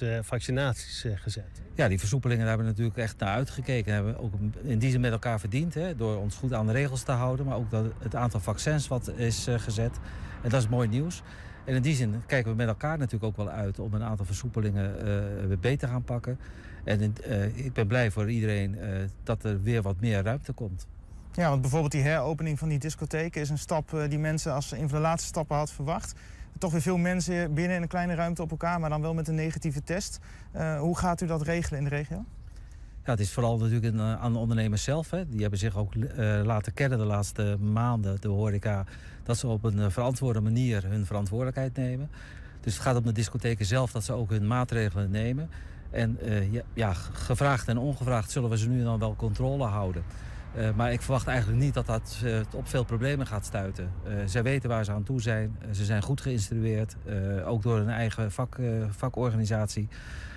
eh, 0.00 0.18
vaccinaties 0.22 1.04
eh, 1.04 1.12
gezet. 1.14 1.62
Ja, 1.74 1.88
die 1.88 1.98
versoepelingen 1.98 2.44
daar 2.46 2.56
hebben 2.56 2.66
we 2.66 2.72
natuurlijk 2.72 2.98
echt 2.98 3.18
naar 3.18 3.34
uitgekeken. 3.34 3.92
Hebben 3.92 4.12
we 4.12 4.20
ook 4.20 4.32
in 4.62 4.78
die 4.78 4.90
zin 4.90 5.00
met 5.00 5.12
elkaar 5.12 5.40
verdiend. 5.40 5.74
Hè, 5.74 5.96
door 5.96 6.16
ons 6.16 6.36
goed 6.36 6.52
aan 6.52 6.66
de 6.66 6.72
regels 6.72 7.02
te 7.02 7.12
houden. 7.12 7.46
Maar 7.46 7.56
ook 7.56 7.70
dat 7.70 7.84
het 7.98 8.14
aantal 8.14 8.40
vaccins 8.40 8.88
wat 8.88 9.12
is 9.16 9.46
eh, 9.46 9.58
gezet. 9.58 9.98
En 10.42 10.50
dat 10.50 10.60
is 10.60 10.68
mooi 10.68 10.88
nieuws. 10.88 11.22
En 11.64 11.74
in 11.74 11.82
die 11.82 11.94
zin 11.94 12.22
kijken 12.26 12.50
we 12.50 12.56
met 12.56 12.68
elkaar 12.68 12.98
natuurlijk 12.98 13.24
ook 13.24 13.36
wel 13.36 13.54
uit 13.54 13.78
om 13.78 13.94
een 13.94 14.02
aantal 14.02 14.26
versoepelingen 14.26 14.98
eh, 14.98 15.46
weer 15.46 15.58
beter 15.58 15.78
te 15.78 15.86
gaan 15.86 16.04
pakken. 16.04 16.38
En 16.84 17.14
eh, 17.24 17.56
ik 17.64 17.72
ben 17.72 17.86
blij 17.86 18.10
voor 18.10 18.30
iedereen 18.30 18.78
eh, 18.78 18.88
dat 19.22 19.44
er 19.44 19.62
weer 19.62 19.82
wat 19.82 20.00
meer 20.00 20.22
ruimte 20.22 20.52
komt. 20.52 20.86
Ja, 21.32 21.48
want 21.48 21.60
bijvoorbeeld 21.60 21.92
die 21.92 22.02
heropening 22.02 22.58
van 22.58 22.68
die 22.68 22.78
discotheken 22.78 23.40
is 23.40 23.50
een 23.50 23.58
stap 23.58 23.94
eh, 23.94 24.08
die 24.08 24.18
mensen 24.18 24.52
als 24.52 24.68
ze 24.68 24.78
een 24.78 24.88
van 24.88 24.98
de 24.98 25.04
laatste 25.04 25.28
stappen 25.28 25.56
had 25.56 25.72
verwacht. 25.72 26.14
Toch 26.58 26.72
weer 26.72 26.82
veel 26.82 26.96
mensen 26.96 27.54
binnen 27.54 27.76
in 27.76 27.82
een 27.82 27.88
kleine 27.88 28.14
ruimte 28.14 28.42
op 28.42 28.50
elkaar, 28.50 28.80
maar 28.80 28.90
dan 28.90 29.00
wel 29.00 29.14
met 29.14 29.28
een 29.28 29.34
negatieve 29.34 29.82
test. 29.82 30.18
Eh, 30.52 30.78
hoe 30.78 30.98
gaat 30.98 31.20
u 31.20 31.26
dat 31.26 31.42
regelen 31.42 31.78
in 31.78 31.84
de 31.84 31.94
regio? 31.94 32.24
Ja, 33.04 33.10
het 33.10 33.20
is 33.20 33.32
vooral 33.32 33.58
natuurlijk 33.58 33.94
eh, 33.94 34.20
aan 34.20 34.32
de 34.32 34.38
ondernemers 34.38 34.82
zelf. 34.82 35.10
Hè. 35.10 35.28
Die 35.28 35.40
hebben 35.40 35.58
zich 35.58 35.76
ook 35.76 35.94
eh, 35.94 36.40
laten 36.44 36.74
kennen 36.74 36.98
de 36.98 37.04
laatste 37.04 37.56
maanden, 37.60 38.20
de 38.20 38.28
horeca, 38.28 38.84
dat 39.22 39.38
ze 39.38 39.46
op 39.46 39.64
een 39.64 39.90
verantwoorde 39.90 40.40
manier 40.40 40.84
hun 40.86 41.06
verantwoordelijkheid 41.06 41.76
nemen. 41.76 42.10
Dus 42.60 42.74
het 42.74 42.82
gaat 42.82 42.96
om 42.96 43.02
de 43.02 43.12
discotheken 43.12 43.66
zelf 43.66 43.92
dat 43.92 44.04
ze 44.04 44.12
ook 44.12 44.30
hun 44.30 44.46
maatregelen 44.46 45.10
nemen. 45.10 45.50
En 45.90 46.18
ja, 46.50 46.62
ja, 46.74 46.92
gevraagd 46.92 47.68
en 47.68 47.78
ongevraagd 47.78 48.30
zullen 48.30 48.50
we 48.50 48.58
ze 48.58 48.68
nu 48.68 48.82
dan 48.82 48.98
wel 48.98 49.16
controle 49.16 49.64
houden. 49.64 50.02
Eh, 50.54 50.70
maar 50.74 50.92
ik 50.92 51.02
verwacht 51.02 51.26
eigenlijk 51.26 51.62
niet 51.62 51.74
dat 51.74 51.86
dat 51.86 52.20
eh, 52.24 52.40
op 52.54 52.68
veel 52.68 52.84
problemen 52.84 53.26
gaat 53.26 53.44
stuiten. 53.46 53.92
Eh, 54.04 54.12
zij 54.26 54.42
weten 54.42 54.68
waar 54.68 54.84
ze 54.84 54.92
aan 54.92 55.02
toe 55.02 55.20
zijn. 55.20 55.58
Ze 55.72 55.84
zijn 55.84 56.02
goed 56.02 56.20
geïnstrueerd, 56.20 56.96
eh, 57.06 57.48
ook 57.48 57.62
door 57.62 57.76
hun 57.76 57.88
eigen 57.88 58.32
vak, 58.32 58.58
eh, 58.58 58.66
vakorganisatie. 58.90 59.88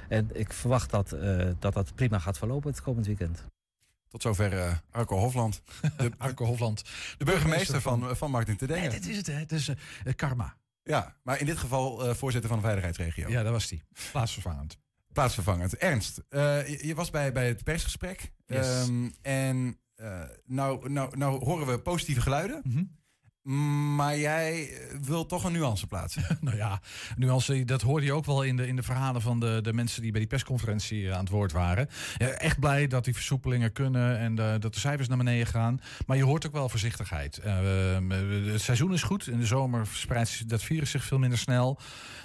En 0.09 0.29
ik 0.33 0.53
verwacht 0.53 0.89
dat, 0.89 1.11
eh, 1.11 1.47
dat 1.59 1.73
dat 1.73 1.95
prima 1.95 2.19
gaat 2.19 2.37
verlopen 2.37 2.69
het 2.71 2.81
komend 2.81 3.05
weekend. 3.05 3.43
Tot 4.09 4.21
zover 4.21 4.57
eh, 4.59 4.73
Arco 4.91 5.17
Hofland. 5.17 5.61
De, 5.97 6.11
Arco 6.17 6.45
Hofland. 6.45 6.83
de 7.17 7.25
burgemeester 7.25 7.81
van, 7.81 8.15
van 8.15 8.31
Martin 8.31 8.57
te 8.57 8.65
Nee, 8.65 8.89
dit 8.89 9.07
is 9.07 9.17
het, 9.17 9.27
hè. 9.27 9.33
Het 9.33 9.51
is 9.51 9.67
eh, 9.69 9.75
karma. 10.15 10.57
Ja, 10.83 11.15
maar 11.23 11.39
in 11.39 11.45
dit 11.45 11.57
geval 11.57 12.07
eh, 12.07 12.15
voorzitter 12.15 12.49
van 12.49 12.57
de 12.59 12.63
veiligheidsregio. 12.65 13.29
Ja, 13.29 13.43
dat 13.43 13.51
was 13.51 13.67
die. 13.67 13.83
Plaatsvervangend. 14.11 14.77
Plaatsvervangend. 15.13 15.77
Ernst, 15.77 16.21
eh, 16.29 16.67
je, 16.67 16.87
je 16.87 16.95
was 16.95 17.09
bij, 17.09 17.31
bij 17.31 17.47
het 17.47 17.63
persgesprek. 17.63 18.31
Yes. 18.45 18.67
Ehm, 18.67 19.09
en 19.21 19.77
nou, 20.45 20.89
nou, 20.89 21.17
nou 21.17 21.43
horen 21.43 21.67
we 21.67 21.79
positieve 21.79 22.21
geluiden. 22.21 22.61
Mhm. 22.63 22.83
Maar 23.43 24.17
jij 24.17 24.69
eh, 24.69 24.97
wil 25.01 25.25
toch 25.25 25.43
een 25.43 25.51
nuance 25.51 25.87
plaatsen. 25.87 26.37
nou 26.41 26.55
ja, 26.57 26.81
nuance, 27.17 27.65
dat 27.65 27.81
hoorde 27.81 28.05
je 28.05 28.13
ook 28.13 28.25
wel 28.25 28.43
in 28.43 28.57
de, 28.57 28.67
in 28.67 28.75
de 28.75 28.83
verhalen 28.83 29.21
van 29.21 29.39
de, 29.39 29.59
de 29.61 29.73
mensen 29.73 30.01
die 30.01 30.11
bij 30.11 30.19
die 30.19 30.29
persconferentie 30.29 31.07
eh, 31.07 31.13
aan 31.13 31.19
het 31.19 31.29
woord 31.29 31.51
waren. 31.51 31.89
Ja, 32.17 32.27
echt 32.27 32.59
blij 32.59 32.87
dat 32.87 33.03
die 33.05 33.13
versoepelingen 33.13 33.71
kunnen 33.71 34.17
en 34.19 34.39
eh, 34.39 34.59
dat 34.59 34.73
de 34.73 34.79
cijfers 34.79 35.07
naar 35.07 35.17
beneden 35.17 35.47
gaan. 35.47 35.81
Maar 36.07 36.17
je 36.17 36.23
hoort 36.23 36.45
ook 36.47 36.51
wel 36.53 36.69
voorzichtigheid. 36.69 37.39
We- 37.43 38.49
het 38.51 38.61
seizoen 38.61 38.93
is 38.93 39.03
goed. 39.03 39.27
In 39.27 39.39
de 39.39 39.45
zomer 39.45 39.87
verspreidt 39.87 40.49
dat 40.49 40.63
virus 40.63 40.91
zich 40.91 41.03
veel 41.03 41.19
minder 41.19 41.39
snel. 41.39 41.79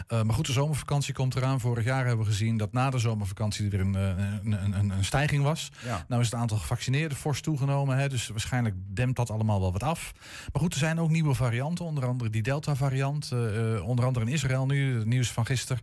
Maar 0.09 0.35
goed, 0.35 0.47
de 0.47 0.53
zomervakantie 0.53 1.15
komt 1.15 1.35
eraan. 1.37 1.61
Vorig 1.61 1.85
jaar 1.85 2.07
hebben 2.07 2.25
we 2.25 2.31
gezien 2.31 2.57
dat 2.57 2.73
na 2.73 2.91
de 2.91 2.99
zomervakantie 2.99 3.65
er 3.65 3.71
weer 3.71 3.81
een, 3.81 3.95
een, 3.95 4.53
een, 4.65 4.79
een, 4.79 4.91
een 4.91 5.05
stijging 5.05 5.43
was. 5.43 5.71
Ja. 5.85 6.05
Nou 6.09 6.21
is 6.23 6.31
het 6.31 6.41
aantal 6.41 6.57
gevaccineerden 6.59 7.19
fors 7.19 7.41
toegenomen. 7.41 7.97
Hè, 7.97 8.09
dus 8.09 8.29
waarschijnlijk 8.29 8.75
dempt 8.87 9.17
dat 9.17 9.31
allemaal 9.31 9.61
wel 9.61 9.73
wat 9.73 9.83
af. 9.83 10.13
Maar 10.53 10.63
goed, 10.63 10.73
er 10.73 10.79
zijn 10.79 11.01
ook 11.01 11.08
nieuwe 11.11 11.35
varianten. 11.35 11.85
Onder 11.85 12.07
andere 12.07 12.31
die 12.31 12.43
Delta-variant. 12.43 13.33
eh, 13.33 13.75
eh, 13.75 13.89
onder 13.89 14.05
andere 14.05 14.27
in 14.27 14.33
Israël 14.33 14.67
nu. 14.67 14.99
Het 14.99 15.07
nieuws 15.07 15.33
van 15.33 15.47
gisteren. 15.47 15.83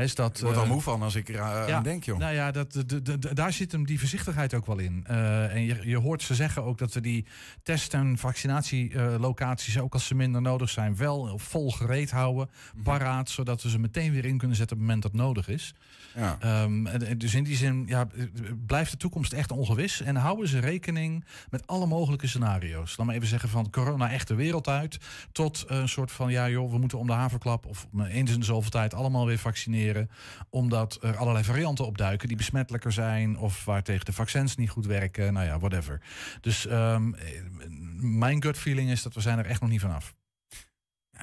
Is 0.00 0.14
dat, 0.14 0.36
Ik 0.38 0.44
word 0.44 0.56
al 0.56 0.62
eh, 0.62 0.68
moe 0.68 0.80
van 0.80 1.02
als 1.02 1.14
ik 1.14 1.28
eraan 1.28 1.68
ja, 1.68 1.76
aan 1.76 1.82
denk, 1.82 2.04
joh. 2.04 2.18
Nou 2.18 2.34
ja, 2.34 2.50
dat, 2.50 2.72
de, 2.72 3.02
de, 3.02 3.18
de- 3.18 3.34
daar 3.34 3.52
zit 3.52 3.72
hem 3.72 3.86
die 3.86 3.98
voorzichtigheid 3.98 4.54
ook 4.54 4.66
wel 4.66 4.78
in. 4.78 5.04
Eh, 5.06 5.54
en 5.54 5.64
je, 5.64 5.76
je 5.84 5.96
hoort 5.98 6.22
ze 6.22 6.34
zeggen 6.34 6.64
ook 6.64 6.78
dat 6.78 6.92
we 6.92 7.00
die 7.00 7.26
test- 7.62 7.94
en 7.94 8.18
vaccinatielocaties, 8.18 9.78
ook 9.78 9.92
als 9.92 10.06
ze 10.06 10.14
minder 10.14 10.42
nodig 10.42 10.70
zijn, 10.70 10.96
wel 10.96 11.38
vol 11.38 11.70
gereed 11.70 12.10
houden. 12.10 12.50
Mhm. 12.74 12.82
Paraat, 12.82 13.30
zodat 13.30 13.62
we 13.62 13.70
ze 13.70 13.78
meteen 13.78 14.12
weer 14.12 14.24
in 14.24 14.38
kunnen 14.38 14.56
zetten 14.56 14.76
op 14.76 14.82
het 14.82 14.92
moment 14.92 15.12
dat 15.12 15.22
nodig 15.22 15.48
is. 15.48 15.74
Ja. 16.14 16.36
Ehm, 16.40 17.18
dus 17.18 17.34
in 17.34 17.44
die 17.44 17.56
zin 17.56 17.84
ja, 17.86 18.08
eh, 18.16 18.24
blijft 18.66 18.90
de 18.90 18.96
toekomst 18.96 19.32
echt 19.32 19.50
ongewis. 19.50 20.00
En 20.00 20.16
houden 20.16 20.48
ze 20.48 20.58
rekening 20.58 21.24
met 21.50 21.66
alle 21.66 21.86
mogelijke 21.86 22.26
scenario's. 22.26 22.96
Laat 22.96 23.06
maar 23.06 23.16
even 23.16 23.28
zeggen 23.28 23.48
van 23.48 23.70
corona 23.70 24.10
echt 24.10 24.28
de 24.28 24.34
wereld 24.34 24.68
uit. 24.68 24.98
Tot 25.32 25.64
een 25.66 25.88
soort 25.88 26.12
van 26.12 26.30
ja 26.30 26.48
joh, 26.48 26.70
we 26.70 26.78
moeten 26.78 26.98
om 26.98 27.06
de 27.06 27.12
haverklap 27.12 27.66
of 27.66 27.86
eens 28.08 28.30
in 28.30 28.38
de 28.38 28.44
zoveel 28.44 28.70
tijd 28.70 28.94
allemaal 28.94 29.26
weer 29.26 29.38
vaccineren. 29.38 29.88
Omdat 30.50 30.98
er 31.00 31.16
allerlei 31.16 31.44
varianten 31.44 31.86
opduiken 31.86 32.28
die 32.28 32.36
besmettelijker 32.36 32.92
zijn. 32.92 33.38
Of 33.38 33.64
waar 33.64 33.82
tegen 33.82 34.04
de 34.04 34.12
vaccins 34.12 34.56
niet 34.56 34.70
goed 34.70 34.86
werken. 34.86 35.32
Nou 35.32 35.46
ja, 35.46 35.58
whatever. 35.58 36.00
Dus 36.40 36.66
ehm, 36.66 37.14
eh, 37.14 37.42
mijn 38.00 38.42
gut 38.42 38.58
feeling 38.58 38.90
is 38.90 39.02
dat 39.02 39.14
we 39.14 39.20
zijn 39.20 39.38
er 39.38 39.46
echt 39.46 39.60
nog 39.60 39.70
niet 39.70 39.80
vanaf. 39.80 40.14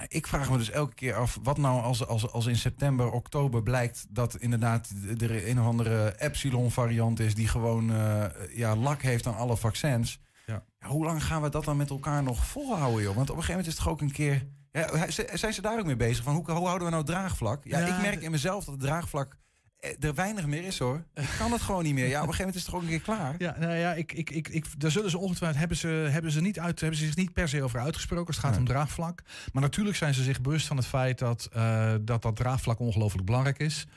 Ik 0.08 0.28
vraag 0.28 0.50
me 0.50 0.58
dus 0.58 0.70
elke 0.70 0.94
keer 0.94 1.16
af, 1.16 1.40
wat 1.44 1.58
nou 1.58 1.82
als, 1.82 2.08
als, 2.08 2.32
als 2.32 2.46
in 2.46 2.56
september, 2.56 3.12
oktober 3.12 3.64
blijkt 3.64 4.06
dat 4.10 4.36
inderdaad 4.36 4.94
er 5.18 5.48
een 5.48 5.60
of 5.60 5.66
andere 5.66 6.20
Epsilon-variant 6.20 7.20
is 7.20 7.36
die 7.36 7.48
gewoon 7.48 7.92
eh, 7.92 8.26
ja, 8.54 8.76
lak 8.76 9.02
heeft 9.02 9.28
aan 9.28 9.36
alle 9.36 9.58
vaccins. 9.58 10.20
Ja. 10.46 10.64
Ja, 10.80 10.88
hoe 10.88 11.06
lang 11.06 11.24
gaan 11.24 11.42
we 11.42 11.50
dat 11.50 11.66
dan 11.66 11.78
met 11.78 11.90
elkaar 11.90 12.24
nog 12.24 12.46
volhouden, 12.46 13.04
joh? 13.04 13.16
Want 13.16 13.30
op 13.30 13.36
een 13.36 13.44
gegeven 13.44 13.50
moment 13.52 13.68
is 13.68 13.74
het 13.74 13.84
toch 13.84 13.94
ook 13.94 14.02
een 14.02 14.12
keer... 14.12 14.48
Ja, 14.78 15.38
zijn 15.38 15.54
ze 15.54 15.62
daar 15.62 15.80
ook 15.80 15.86
mee 15.86 15.96
bezig? 15.96 16.24
Van 16.24 16.34
hoe, 16.36 16.52
hoe 16.52 16.66
houden 16.66 16.88
we 16.88 16.94
nou 16.94 17.06
draagvlak? 17.06 17.64
Ja, 17.64 17.80
Ja, 17.80 17.96
ik 17.96 18.02
merk 18.02 18.22
in 18.22 18.32
mezelf 18.32 18.66
dat 18.66 18.74
het 18.74 18.84
draagvlak 18.84 19.38
eh, 19.80 19.92
er 20.04 20.14
weinig 20.16 20.46
meer 20.46 20.64
is, 20.64 20.80
hoor. 20.80 21.04
Ik 21.14 21.30
kan 21.38 21.52
het 21.52 21.62
gewoon 21.62 21.84
niet 21.84 21.94
meer. 21.94 22.08
Ja, 22.08 22.22
op 22.22 22.28
een 22.28 22.34
gegeven 22.34 22.46
moment 22.46 22.56
is 22.56 22.62
het 22.62 22.72
toch 22.72 22.76
ook 22.76 22.82
een 22.82 22.90
keer 22.98 23.16
klaar? 23.16 23.36
Ja, 23.38 23.56
nou 23.60 23.76
ja, 23.78 23.94
ik, 23.94 24.14
ik, 24.14 24.30
ik, 24.30 24.48
ik, 24.48 24.66
daar 24.80 24.92
zullen 24.92 25.10
ze 25.10 25.18
ongetwijfeld 25.18 25.60
hebben 25.60 25.78
ze, 25.78 25.88
hebben 25.88 26.32
ze 26.32 26.42
niet 26.42 26.60
uit, 26.60 26.80
hebben 26.80 27.00
ze 27.00 27.06
zich 27.06 27.16
niet 27.16 27.34
per 27.34 27.50
se 27.50 27.64
over 27.64 27.80
uitgesproken. 27.80 28.34
Het 28.34 28.42
gaat 28.44 28.52
Nee. 28.52 28.60
om 28.60 28.66
draagvlak. 28.66 29.22
Maar 29.54 29.62
natuurlijk 29.64 29.98
zijn 29.98 30.14
ze 30.14 30.24
zich 30.24 30.42
bewust 30.42 30.68
van 30.68 30.78
het 30.78 30.86
feit 30.86 31.20
dat 31.20 31.50
eh, 31.54 31.94
dat, 32.02 32.22
dat 32.22 32.36
draagvlak 32.36 32.80
ongelooflijk 32.80 33.26
belangrijk 33.26 33.60
is. 33.60 33.88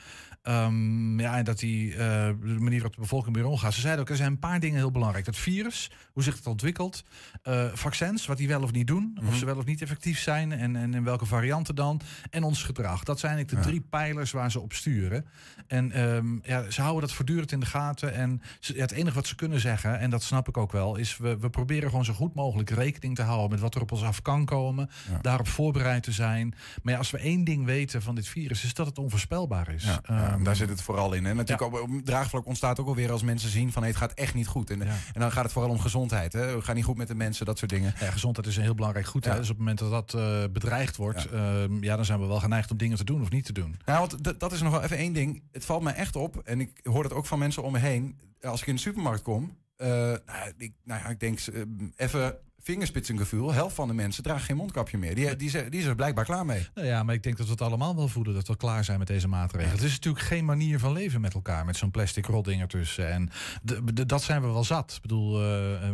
Ehm, 0.41 1.19
ja, 1.19 1.37
en 1.37 1.43
dat 1.43 1.59
die 1.59 1.91
eh, 1.91 1.97
de 2.27 2.35
manier 2.59 2.71
waarop 2.71 2.93
de 2.95 3.01
bevolking 3.01 3.35
weer 3.35 3.45
omgaat. 3.45 3.73
Ze 3.73 3.81
zeiden 3.81 4.01
ook, 4.03 4.09
er 4.09 4.15
zijn 4.15 4.31
een 4.31 4.39
paar 4.39 4.59
dingen 4.59 4.77
heel 4.77 4.91
belangrijk. 4.91 5.25
Het 5.25 5.37
virus, 5.37 5.91
hoe 6.13 6.23
zich 6.23 6.35
het 6.35 6.47
ontwikkelt. 6.47 7.03
eh, 7.41 7.65
vaccins, 7.73 8.25
wat 8.25 8.37
die 8.37 8.47
wel 8.47 8.61
of 8.63 8.71
niet 8.71 8.87
doen. 8.87 9.11
Of 9.19 9.23
Mhm. 9.23 9.35
ze 9.35 9.45
wel 9.45 9.57
of 9.57 9.65
niet 9.65 9.81
effectief 9.81 10.19
zijn. 10.19 10.51
En, 10.51 10.75
en 10.75 10.93
in 10.93 11.03
welke 11.03 11.25
varianten 11.25 11.75
dan. 11.75 12.01
En 12.29 12.43
ons 12.43 12.63
gedrag. 12.63 13.03
Dat 13.03 13.19
zijn 13.19 13.33
eigenlijk 13.33 13.63
de 13.63 13.69
Ja. 13.69 13.75
drie 13.77 13.87
pijlers 13.89 14.31
waar 14.31 14.51
ze 14.51 14.59
op 14.59 14.73
sturen. 14.73 15.25
En 15.67 15.91
ehm, 15.91 16.37
ja, 16.43 16.69
ze 16.71 16.81
houden 16.81 17.01
dat 17.01 17.13
voortdurend 17.13 17.51
in 17.51 17.59
de 17.59 17.65
gaten. 17.65 18.13
En 18.13 18.41
ze- 18.59 18.75
ja, 18.75 18.81
het 18.81 18.91
enige 18.91 19.15
wat 19.15 19.27
ze 19.27 19.35
kunnen 19.35 19.59
zeggen, 19.59 19.99
en 19.99 20.09
dat 20.09 20.23
snap 20.23 20.47
ik 20.47 20.57
ook 20.57 20.71
wel, 20.71 20.95
is 20.95 21.17
we, 21.17 21.37
we 21.37 21.49
proberen 21.49 21.89
gewoon 21.89 22.05
zo 22.05 22.13
goed 22.13 22.33
mogelijk 22.33 22.69
rekening 22.69 23.15
te 23.15 23.21
houden 23.21 23.49
met 23.49 23.59
wat 23.59 23.75
er 23.75 23.81
op 23.81 23.91
ons 23.91 24.03
af 24.03 24.21
kan 24.21 24.45
komen. 24.45 24.89
Ja. 25.11 25.17
Daarop 25.21 25.47
voorbereid 25.47 26.03
te 26.03 26.11
zijn. 26.11 26.53
Maar 26.83 26.93
ja, 26.93 26.99
als 26.99 27.11
we 27.11 27.17
één 27.17 27.43
ding 27.43 27.65
weten 27.65 28.01
van 28.01 28.15
dit 28.15 28.27
virus, 28.27 28.63
is 28.63 28.73
dat 28.73 28.85
het 28.85 28.97
onvoorspelbaar 28.97 29.73
is. 29.73 29.83
Ja, 29.83 29.99
Ehm, 30.03 30.30
daar 30.43 30.55
zit 30.55 30.69
het 30.69 30.81
vooral 30.81 31.13
in. 31.13 31.25
En 31.25 31.35
natuurlijk 31.35 31.73
ook, 31.73 31.81
op 31.81 31.89
draagvlak 32.03 32.45
ontstaat 32.45 32.79
ook 32.79 32.87
alweer 32.87 33.11
als 33.11 33.23
mensen 33.23 33.49
zien 33.49 33.71
van 33.71 33.81
hey, 33.81 33.91
het 33.91 33.99
gaat 33.99 34.13
echt 34.13 34.33
niet 34.33 34.47
goed. 34.47 34.69
En, 34.69 34.79
Ja. 34.79 34.85
en 35.13 35.19
dan 35.19 35.31
gaat 35.31 35.43
het 35.43 35.51
vooral 35.53 35.71
om 35.71 35.79
gezondheid. 35.79 36.33
Hè? 36.33 36.55
We 36.55 36.61
gaan 36.61 36.75
niet 36.75 36.85
goed 36.85 36.97
met 36.97 37.07
de 37.07 37.15
mensen, 37.15 37.45
dat 37.45 37.57
soort 37.57 37.71
dingen. 37.71 37.93
Ja, 37.99 38.11
gezondheid 38.11 38.47
is 38.47 38.55
een 38.57 38.63
heel 38.63 38.75
belangrijk 38.75 39.05
goed. 39.05 39.23
Ja. 39.25 39.31
Hè? 39.31 39.37
Dus 39.37 39.49
op 39.49 39.57
het 39.57 39.65
moment 39.65 39.79
dat 39.79 39.91
dat 39.91 40.13
eh, 40.13 40.43
bedreigd 40.51 40.95
wordt, 40.95 41.27
ja. 41.31 41.67
ja, 41.81 41.95
dan 41.95 42.05
zijn 42.05 42.19
we 42.19 42.25
wel 42.25 42.39
geneigd 42.39 42.71
om 42.71 42.77
dingen 42.77 42.97
te 42.97 43.03
doen 43.03 43.21
of 43.21 43.29
niet 43.29 43.45
te 43.45 43.53
doen. 43.53 43.75
Nou, 43.85 43.99
want 43.99 44.39
dat 44.39 44.51
is 44.51 44.61
nog 44.61 44.71
wel 44.71 44.81
even 44.81 44.97
één 44.97 45.13
ding. 45.13 45.43
Het 45.51 45.65
valt 45.65 45.83
mij 45.83 45.93
echt 45.93 46.15
op, 46.15 46.37
en 46.37 46.61
ik 46.61 46.79
hoor 46.83 47.03
het 47.03 47.13
ook 47.13 47.25
van 47.25 47.39
mensen 47.39 47.63
om 47.63 47.71
me 47.71 47.79
heen. 47.79 48.19
Als 48.41 48.61
ik 48.61 48.67
in 48.67 48.75
de 48.75 48.81
supermarkt 48.81 49.21
kom, 49.21 49.57
eh, 49.77 49.87
nou, 49.87 50.51
ik, 50.57 50.73
nou 50.83 51.01
ja, 51.03 51.09
ik 51.09 51.19
denk 51.19 51.39
eh, 51.39 51.61
even 51.95 52.37
vingerspitsengevoel. 52.63 53.53
Helft 53.53 53.75
van 53.75 53.87
de 53.87 53.93
mensen 53.93 54.23
draagt 54.23 54.43
geen 54.45 54.55
mondkapje 54.55 54.97
meer. 54.97 55.15
Die, 55.15 55.35
die, 55.35 55.49
zijn- 55.49 55.69
die 55.69 55.79
is 55.79 55.85
er 55.85 55.95
blijkbaar 55.95 56.25
klaar 56.25 56.45
mee. 56.45 56.67
Nou 56.75 56.87
ja, 56.87 57.03
maar 57.03 57.15
ik 57.15 57.23
denk 57.23 57.37
dat 57.37 57.45
we 57.45 57.51
het 57.51 57.61
allemaal 57.61 57.95
wel 57.95 58.07
voelen 58.07 58.33
dat 58.33 58.47
we 58.47 58.57
klaar 58.57 58.83
zijn 58.83 58.97
met 58.99 59.07
deze 59.07 59.27
maatregelen. 59.27 59.75
Het 59.75 59.83
is 59.85 59.91
natuurlijk 59.91 60.25
geen 60.25 60.45
manier 60.45 60.79
van 60.79 60.91
leven 60.93 61.21
met 61.21 61.33
elkaar, 61.33 61.65
met 61.65 61.77
zo'n 61.77 61.91
plastic 61.91 62.25
rotding 62.25 62.61
ertussen. 62.61 63.11
En 63.11 63.29
de, 63.63 63.93
de- 63.93 64.05
dat 64.05 64.23
zijn 64.23 64.41
we 64.41 64.47
wel 64.47 64.63
zat. 64.63 64.93
Ik 64.95 65.01
bedoel, 65.01 65.35
eh, 65.35 65.43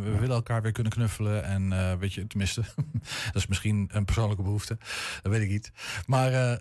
we 0.04 0.16
willen 0.20 0.36
elkaar 0.36 0.62
weer 0.62 0.72
kunnen 0.72 0.92
knuffelen. 0.92 1.44
En 1.44 1.74
eh, 1.74 1.94
weet 1.94 2.14
je, 2.14 2.28
tenminste, 2.28 2.62
dat 3.32 3.36
is 3.36 3.48
misschien 3.48 3.90
een 3.92 4.06
persoonlijke 4.06 4.44
behoefte. 4.44 4.78
Dat 5.22 5.32
weet 5.32 5.42
ik 5.42 5.50
niet. 5.50 5.72
Maar 6.06 6.32
eh, 6.32 6.52
eh, 6.54 6.60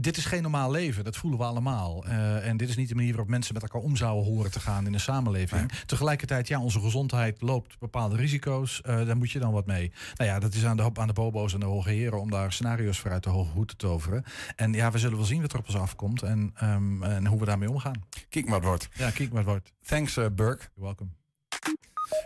dit 0.00 0.16
is 0.16 0.24
geen 0.24 0.42
normaal 0.42 0.70
leven. 0.70 1.04
Dat 1.04 1.16
voelen 1.16 1.38
we 1.38 1.44
allemaal. 1.44 2.04
Eh, 2.06 2.46
en 2.48 2.56
dit 2.56 2.68
is 2.68 2.76
niet 2.76 2.88
de 2.88 2.94
manier 2.94 3.10
waarop 3.10 3.28
mensen 3.30 3.54
met 3.54 3.62
elkaar 3.62 3.80
om 3.80 3.96
zouden 3.96 4.24
horen 4.32 4.50
te 4.50 4.60
gaan 4.60 4.86
in 4.86 4.92
de 4.92 4.98
samenleving. 4.98 5.70
Tegelijkertijd, 5.86 6.48
ja, 6.48 6.60
onze 6.60 6.80
gezondheid 6.80 7.40
loopt 7.42 7.78
bepaalde 7.78 8.16
risico's. 8.16 8.80
Eh, 8.80 9.06
daar 9.06 9.16
moet 9.18 9.30
je 9.30 9.38
dan 9.38 9.52
wat 9.52 9.66
mee. 9.66 9.92
Nou 10.14 10.30
ja, 10.30 10.38
dat 10.38 10.54
is 10.54 10.64
aan 10.64 10.76
de, 10.76 10.90
aan 10.94 11.06
de 11.06 11.12
bobo's 11.12 11.54
en 11.54 11.60
de 11.60 11.66
hoge 11.66 11.90
heren 11.90 12.20
om 12.20 12.30
daar 12.30 12.52
scenario's 12.52 12.98
voor 12.98 13.10
uit 13.10 13.22
de 13.22 13.30
hoge 13.30 13.52
hoed 13.52 13.68
te 13.68 13.76
toveren. 13.76 14.24
En 14.56 14.72
ja, 14.72 14.90
we 14.90 14.98
zullen 14.98 15.16
wel 15.16 15.26
zien 15.26 15.40
wat 15.40 15.52
er 15.52 15.58
op 15.58 15.66
ons 15.66 15.76
afkomt 15.76 16.22
en, 16.22 16.50
ehm, 16.54 17.02
en 17.02 17.26
hoe 17.26 17.38
we 17.38 17.44
daarmee 17.44 17.70
omgaan. 17.70 18.04
Kijk 18.28 18.44
maar 18.44 18.60
wat 18.60 18.68
wordt. 18.68 18.88
Ja, 18.92 19.10
kijk 19.10 19.32
maar 19.32 19.44
wat 19.44 19.52
wordt. 19.52 19.72
Thanks, 19.86 20.16
eh, 20.16 20.26
Burke. 20.32 20.62
You're 20.74 20.86
welcome. 20.86 21.10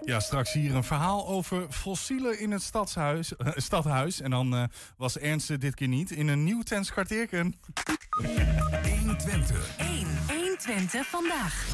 Ja, 0.04 0.20
straks 0.20 0.52
hier 0.52 0.74
een 0.74 0.84
verhaal 0.84 1.28
over 1.28 1.66
fossielen 1.70 2.40
in 2.40 2.50
het 2.50 2.62
stadshuis, 2.62 3.36
eh, 3.36 3.52
stadhuis. 3.56 4.20
En 4.20 4.30
dan 4.30 4.54
eh, 4.54 4.64
was 4.96 5.18
Ernst 5.18 5.60
dit 5.60 5.74
keer 5.74 5.88
niet 5.88 6.10
in 6.10 6.28
een 6.28 6.44
nieuw 6.44 6.62
Tens 6.62 6.90
kwartierken. 6.90 7.54
120. 8.98 9.76
1. 9.78 10.06
120 10.28 11.06
vandaag. 11.06 11.70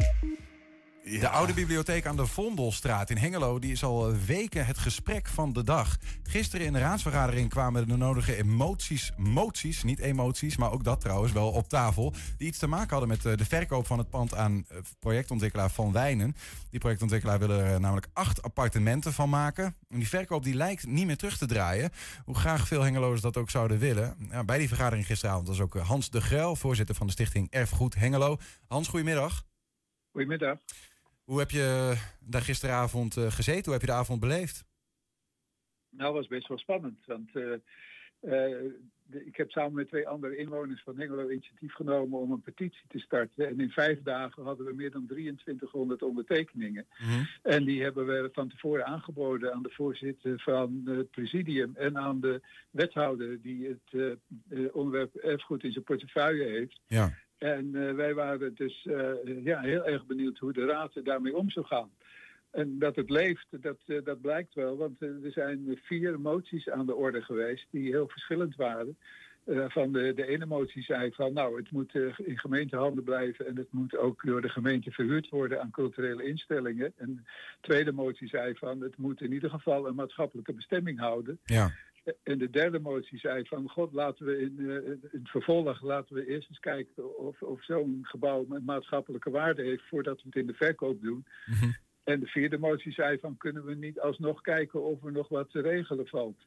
De 1.08 1.28
oude 1.28 1.52
bibliotheek 1.52 2.06
aan 2.06 2.16
de 2.16 2.26
Vondelstraat 2.26 3.10
in 3.10 3.16
Hengelo 3.16 3.58
die 3.58 3.72
is 3.72 3.84
al 3.84 4.14
weken 4.26 4.66
het 4.66 4.78
gesprek 4.78 5.28
van 5.28 5.52
de 5.52 5.62
dag. 5.62 5.96
Gisteren 6.22 6.66
in 6.66 6.72
de 6.72 6.78
raadsvergadering 6.78 7.48
kwamen 7.48 7.88
de 7.88 7.96
nodige 7.96 8.36
emoties, 8.36 9.12
moties, 9.16 9.82
niet 9.82 9.98
emoties, 9.98 10.56
maar 10.56 10.72
ook 10.72 10.84
dat 10.84 11.00
trouwens 11.00 11.32
wel 11.32 11.50
op 11.50 11.68
tafel, 11.68 12.12
die 12.36 12.48
iets 12.48 12.58
te 12.58 12.66
maken 12.66 12.90
hadden 12.90 13.08
met 13.08 13.26
eh, 13.26 13.36
de 13.36 13.44
verkoop 13.44 13.86
van 13.86 13.98
het 13.98 14.10
pand 14.10 14.34
aan 14.34 14.64
eh, 14.68 14.78
projectontwikkelaar 14.98 15.70
Van 15.70 15.92
Wijnen. 15.92 16.36
Die 16.70 16.80
projectontwikkelaar 16.80 17.38
wil 17.38 17.50
er 17.50 17.72
eh, 17.74 17.78
namelijk 17.78 18.08
acht 18.12 18.42
appartementen 18.42 19.12
van 19.12 19.28
maken. 19.28 19.64
En 19.88 19.98
die 19.98 20.08
verkoop 20.08 20.44
die 20.44 20.54
lijkt 20.54 20.86
niet 20.86 21.06
meer 21.06 21.16
terug 21.16 21.38
te 21.38 21.46
draaien, 21.46 21.90
hoe 22.24 22.34
graag 22.34 22.66
veel 22.66 22.82
Hengeloers 22.82 23.20
dat 23.20 23.36
ook 23.36 23.50
zouden 23.50 23.78
willen. 23.78 24.16
Ja, 24.30 24.44
bij 24.44 24.58
die 24.58 24.68
vergadering 24.68 25.06
gisteravond 25.06 25.48
was 25.48 25.60
ook 25.60 25.76
eh, 25.76 25.88
Hans 25.88 26.10
de 26.10 26.20
Gruil, 26.20 26.56
voorzitter 26.56 26.94
van 26.94 27.06
de 27.06 27.12
stichting 27.12 27.46
Erfgoed 27.50 27.94
Hengelo. 27.94 28.38
Hans, 28.66 28.88
goedemiddag. 28.88 29.46
Goedemiddag. 30.12 30.58
Hoe 31.28 31.38
heb 31.38 31.50
je 31.50 31.94
daar 32.20 32.40
gisteravond 32.42 33.16
eh, 33.16 33.30
gezeten? 33.30 33.64
Hoe 33.64 33.72
heb 33.72 33.80
je 33.80 33.86
de 33.86 33.92
avond 33.92 34.20
beleefd? 34.20 34.64
Nou, 35.90 36.14
was 36.14 36.26
best 36.26 36.48
wel 36.48 36.58
spannend. 36.58 36.98
Want 37.06 37.36
eh, 37.36 37.52
eh, 37.52 37.60
de- 39.02 39.24
ik 39.26 39.36
heb 39.36 39.50
samen 39.50 39.72
met 39.72 39.88
twee 39.88 40.08
andere 40.08 40.36
inwoners 40.36 40.82
van 40.82 40.98
Hengelo 40.98 41.30
initiatief 41.30 41.72
genomen 41.74 42.18
om 42.18 42.32
een 42.32 42.40
petitie 42.40 42.84
te 42.88 42.98
starten. 42.98 43.48
En 43.48 43.60
in 43.60 43.70
vijf 43.70 44.02
dagen 44.02 44.42
hadden 44.44 44.66
we 44.66 44.74
meer 44.74 44.90
dan 44.90 45.06
2300 45.06 46.02
ondertekeningen. 46.02 46.86
En 47.42 47.64
die 47.64 47.82
hebben 47.82 48.06
we 48.06 48.28
van 48.32 48.48
tevoren 48.48 48.86
aangeboden 48.86 49.54
aan 49.54 49.62
de 49.62 49.70
voorzitter 49.72 50.40
van 50.40 50.82
het 50.84 51.10
presidium 51.10 51.76
en 51.76 51.98
aan 51.98 52.20
de 52.20 52.40
wethouder 52.70 53.42
die 53.42 53.78
het 53.92 54.16
onderwerp 54.72 55.14
erfgoed 55.14 55.64
in 55.64 55.72
zijn 55.72 55.84
portefeuille 55.84 56.44
heeft. 56.44 56.80
Ja. 56.86 57.14
En 57.38 57.88
eh, 57.88 57.94
wij 57.94 58.14
waren 58.14 58.54
dus 58.54 58.86
eh, 58.86 59.44
ja, 59.44 59.60
heel 59.60 59.86
erg 59.86 60.06
benieuwd 60.06 60.38
hoe 60.38 60.52
de 60.52 60.64
raad 60.64 61.04
daarmee 61.04 61.36
om 61.36 61.50
zou 61.50 61.66
gaan. 61.66 61.90
En 62.50 62.78
dat 62.78 62.96
het 62.96 63.10
leeft, 63.10 63.46
dat, 63.50 63.78
eh, 63.86 64.04
dat 64.04 64.20
blijkt 64.20 64.54
wel. 64.54 64.76
Want 64.76 65.00
er 65.00 65.32
zijn 65.32 65.78
vier 65.82 66.20
moties 66.20 66.68
aan 66.68 66.86
de 66.86 66.94
orde 66.94 67.22
geweest 67.22 67.66
die 67.70 67.90
heel 67.90 68.08
verschillend 68.08 68.56
waren. 68.56 68.96
Van 69.68 69.92
de, 69.92 70.14
de 70.14 70.26
ene 70.26 70.46
motie 70.46 70.82
zei 70.82 71.12
van 71.12 71.32
nou, 71.32 71.56
het 71.56 71.70
moet 71.70 71.94
in 72.16 72.38
gemeentehanden 72.38 73.04
blijven 73.04 73.46
en 73.46 73.56
het 73.56 73.72
moet 73.72 73.96
ook 73.96 74.22
door 74.24 74.40
de 74.40 74.48
gemeente 74.48 74.90
verhuurd 74.90 75.28
worden 75.28 75.60
aan 75.60 75.70
culturele 75.70 76.24
instellingen. 76.24 76.92
En 76.96 77.14
de 77.14 77.22
tweede 77.60 77.92
motie 77.92 78.28
zei 78.28 78.54
van 78.54 78.80
het 78.80 78.96
moet 78.96 79.20
in 79.20 79.32
ieder 79.32 79.50
geval 79.50 79.86
een 79.86 79.94
maatschappelijke 79.94 80.52
bestemming 80.52 80.98
houden. 80.98 81.38
Ja. 81.44 81.70
En 82.22 82.38
de 82.38 82.50
derde 82.50 82.78
motie 82.78 83.18
zei 83.18 83.44
van 83.46 83.68
god, 83.68 83.92
laten 83.92 84.26
we 84.26 84.40
in, 84.40 84.58
eh, 84.58 84.90
in 84.90 85.00
het 85.10 85.28
vervolg 85.30 85.82
laten 85.82 86.14
we 86.14 86.26
eerst 86.26 86.48
eens 86.48 86.58
kijken 86.58 87.18
of, 87.18 87.42
of 87.42 87.64
zo'n 87.64 87.98
gebouw 88.02 88.46
een 88.50 88.64
maatschappelijke 88.64 89.30
waarde 89.30 89.62
heeft 89.62 89.88
voordat 89.88 90.16
we 90.16 90.22
het 90.26 90.36
in 90.36 90.46
de 90.46 90.54
verkoop 90.54 91.00
doen. 91.00 91.26
En 92.04 92.20
de 92.20 92.26
vierde 92.26 92.58
motie 92.58 92.92
zei 92.92 93.18
van 93.18 93.36
kunnen 93.36 93.64
we 93.64 93.74
niet 93.74 94.00
alsnog 94.00 94.40
kijken 94.40 94.82
of 94.82 95.04
er 95.04 95.12
nog 95.12 95.28
wat 95.28 95.50
te 95.50 95.60
regelen 95.60 96.06
valt. 96.06 96.46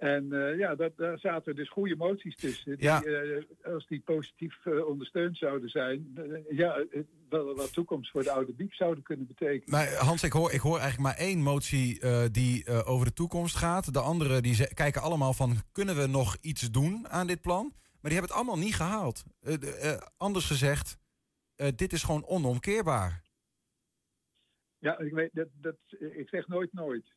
En 0.00 0.32
eh, 0.32 0.58
ja, 0.58 0.74
dat, 0.74 0.96
daar 0.96 1.18
zaten 1.18 1.54
dus 1.54 1.68
goede 1.70 1.96
moties 1.96 2.36
tussen. 2.36 2.76
Die, 2.78 2.88
eh, 2.88 3.44
als 3.74 3.86
die 3.86 4.00
positief 4.00 4.66
eh, 4.66 4.86
ondersteund 4.86 5.36
zouden 5.36 5.68
zijn, 5.68 6.12
ja, 6.50 6.84
wel 7.28 7.54
wat 7.54 7.72
toekomst 7.72 8.10
voor 8.10 8.22
de 8.22 8.30
oude 8.30 8.52
biep 8.52 8.72
zouden 8.72 9.02
kunnen 9.04 9.26
betekenen. 9.26 9.70
Maar 9.70 9.94
Hans, 9.94 10.22
ik 10.22 10.32
hoor, 10.32 10.52
ik 10.52 10.60
hoor 10.60 10.78
eigenlijk 10.78 11.02
maar 11.16 11.26
één 11.26 11.38
motie 11.42 12.00
die 12.30 12.84
over 12.84 13.06
de 13.06 13.12
toekomst 13.12 13.56
gaat. 13.56 13.92
De 13.92 14.00
andere 14.00 14.40
die 14.40 14.54
ze- 14.54 14.74
kijken 14.74 15.02
allemaal 15.02 15.32
van, 15.32 15.56
kunnen 15.72 15.96
we 15.96 16.06
nog 16.06 16.36
iets 16.40 16.70
doen 16.70 17.08
aan 17.08 17.26
dit 17.26 17.40
plan? 17.40 17.72
Maar 17.74 18.10
die 18.10 18.20
hebben 18.20 18.36
het 18.36 18.46
allemaal 18.46 18.64
niet 18.64 18.74
gehaald. 18.74 19.22
Eh, 19.40 19.54
de- 19.58 19.74
eh, 19.76 20.06
anders 20.16 20.46
gezegd, 20.46 20.96
dit 21.76 21.92
is 21.92 22.02
gewoon 22.02 22.26
onomkeerbaar. 22.26 23.22
Ja, 24.78 24.98
ik, 24.98 25.12
weet, 25.12 25.30
dat, 25.32 25.48
dat, 25.52 25.76
ik 26.12 26.28
zeg 26.28 26.46
nooit 26.48 26.72
nooit. 26.72 27.12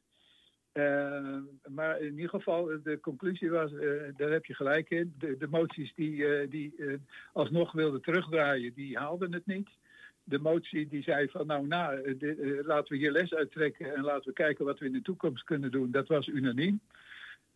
Eh, 0.74 1.38
maar 1.70 2.00
in 2.02 2.14
ieder 2.16 2.30
geval, 2.30 2.66
de 2.84 3.00
conclusie 3.00 3.50
was, 3.50 3.74
eh, 3.74 3.90
daar 4.18 4.32
heb 4.32 4.46
je 4.46 4.54
gelijk 4.56 4.90
in. 4.90 5.14
De, 5.18 5.48
moties 5.50 5.94
die, 5.96 6.26
eh, 6.26 6.50
die 6.50 6.74
eh, 6.78 6.94
alsnog 7.34 7.72
wilden 7.72 8.02
terugdraaien, 8.02 8.74
die 8.74 8.98
haalden 8.98 9.34
het 9.34 9.46
niet. 9.46 9.70
De 10.24 10.40
motie 10.40 10.88
die 10.88 11.04
zei 11.04 11.28
van 11.30 11.48
nou, 11.48 11.68
nou 11.68 12.02
eh, 12.02 12.30
eh, 12.30 12.66
laten 12.66 12.92
we 12.94 12.98
hier 12.98 13.12
les 13.12 13.34
uittrekken 13.34 13.96
en 13.96 14.04
laten 14.04 14.28
we 14.28 14.34
kijken 14.34 14.66
wat 14.66 14.80
we 14.80 14.86
in 14.86 14.92
de 14.94 15.02
toekomst 15.02 15.44
kunnen 15.44 15.72
doen, 15.72 15.92
dat 15.92 16.08
was 16.08 16.28
unaniem. 16.28 16.82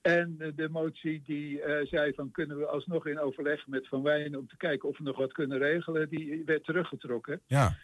En 0.01 0.36
eh, 0.39 0.47
de 0.55 0.70
motie 0.70 1.22
die 1.26 1.61
eh, 1.61 1.88
zei 1.88 2.13
van 2.13 2.32
kunnen 2.32 2.57
we 2.57 2.65
alsnog 2.65 3.07
in 3.07 3.20
overleg 3.20 3.68
met 3.68 3.88
Van 3.88 4.03
Wijnen 4.03 4.39
om 4.39 4.47
te 4.47 4.57
kijken 4.57 4.89
of 4.89 4.97
we 4.97 5.03
nog 5.03 5.18
wat 5.18 5.34
kunnen 5.34 5.57
regelen, 5.57 6.09
die 6.09 6.43
werd 6.45 6.63
teruggetrokken. 6.63 7.41
Ja. 7.45 7.78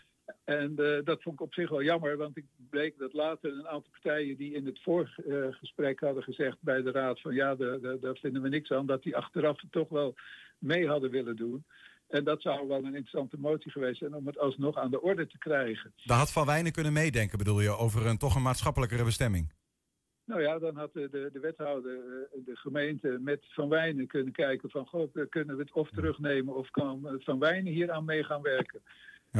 En 0.43 0.75
eh, 0.77 1.03
dat 1.03 1.21
vond 1.21 1.35
ik 1.35 1.41
op 1.41 1.53
zich 1.53 1.69
wel 1.69 1.83
jammer, 1.83 2.17
want 2.17 2.37
ik 2.37 2.45
bleek 2.69 2.97
dat 2.97 3.13
later 3.13 3.51
een 3.51 3.67
aantal 3.67 3.91
partijen 3.91 4.37
die 4.37 4.53
in 4.53 4.65
het 4.65 4.81
vorige 4.81 5.23
eh, 5.23 5.57
gesprek 5.57 5.99
hadden 5.99 6.23
gezegd 6.23 6.57
bij 6.59 6.81
de 6.81 6.91
raad 6.91 7.21
van 7.21 7.33
ja, 7.33 7.55
daar- 7.55 8.17
vinden 8.21 8.41
we 8.41 8.49
niks 8.49 8.71
aan, 8.71 8.85
dat 8.85 9.03
die 9.03 9.15
achteraf 9.15 9.61
toch 9.69 9.89
wel 9.89 10.15
mee 10.57 10.87
hadden 10.87 11.11
willen 11.11 11.35
doen. 11.35 11.65
En 12.07 12.23
dat 12.23 12.41
zou 12.41 12.67
wel 12.67 12.77
een 12.77 12.85
interessante 12.85 13.37
motie 13.39 13.71
geweest 13.71 13.99
zijn 13.99 14.13
om 14.13 14.27
het 14.27 14.39
alsnog 14.39 14.77
aan 14.77 14.91
de 14.91 15.01
orde 15.01 15.27
te 15.27 15.37
krijgen. 15.37 15.93
Daar 16.03 16.17
had 16.17 16.31
Van 16.31 16.45
Wijnen 16.45 16.71
kunnen 16.71 16.93
meedenken, 16.93 17.37
bedoel 17.37 17.61
je, 17.61 17.77
over 17.77 18.05
een 18.05 18.17
toch 18.17 18.35
een 18.35 18.41
maatschappelijkere 18.41 19.03
bestemming. 19.03 19.53
Nou 20.25 20.41
ja, 20.41 20.59
dan 20.59 20.75
had 20.75 20.93
de, 20.93 21.09
de, 21.09 21.29
de 21.33 21.39
wethouder, 21.39 21.95
eh, 21.95 22.45
de 22.45 22.55
gemeente 22.55 23.17
met 23.21 23.45
Van 23.47 23.69
Wijnen 23.69 24.07
kunnen 24.07 24.33
kijken 24.33 24.69
van... 24.69 24.85
Goh, 24.85 25.13
kunnen 25.29 25.55
we 25.55 25.61
het 25.61 25.71
of 25.71 25.89
terugnemen 25.89 26.55
of 26.55 26.69
kan 26.69 27.07
eh, 27.07 27.13
Van 27.17 27.39
Wijnen 27.39 27.73
hier 27.73 27.91
aan 27.91 28.05
mee 28.05 28.23
gaan 28.23 28.41
werken? 28.41 28.81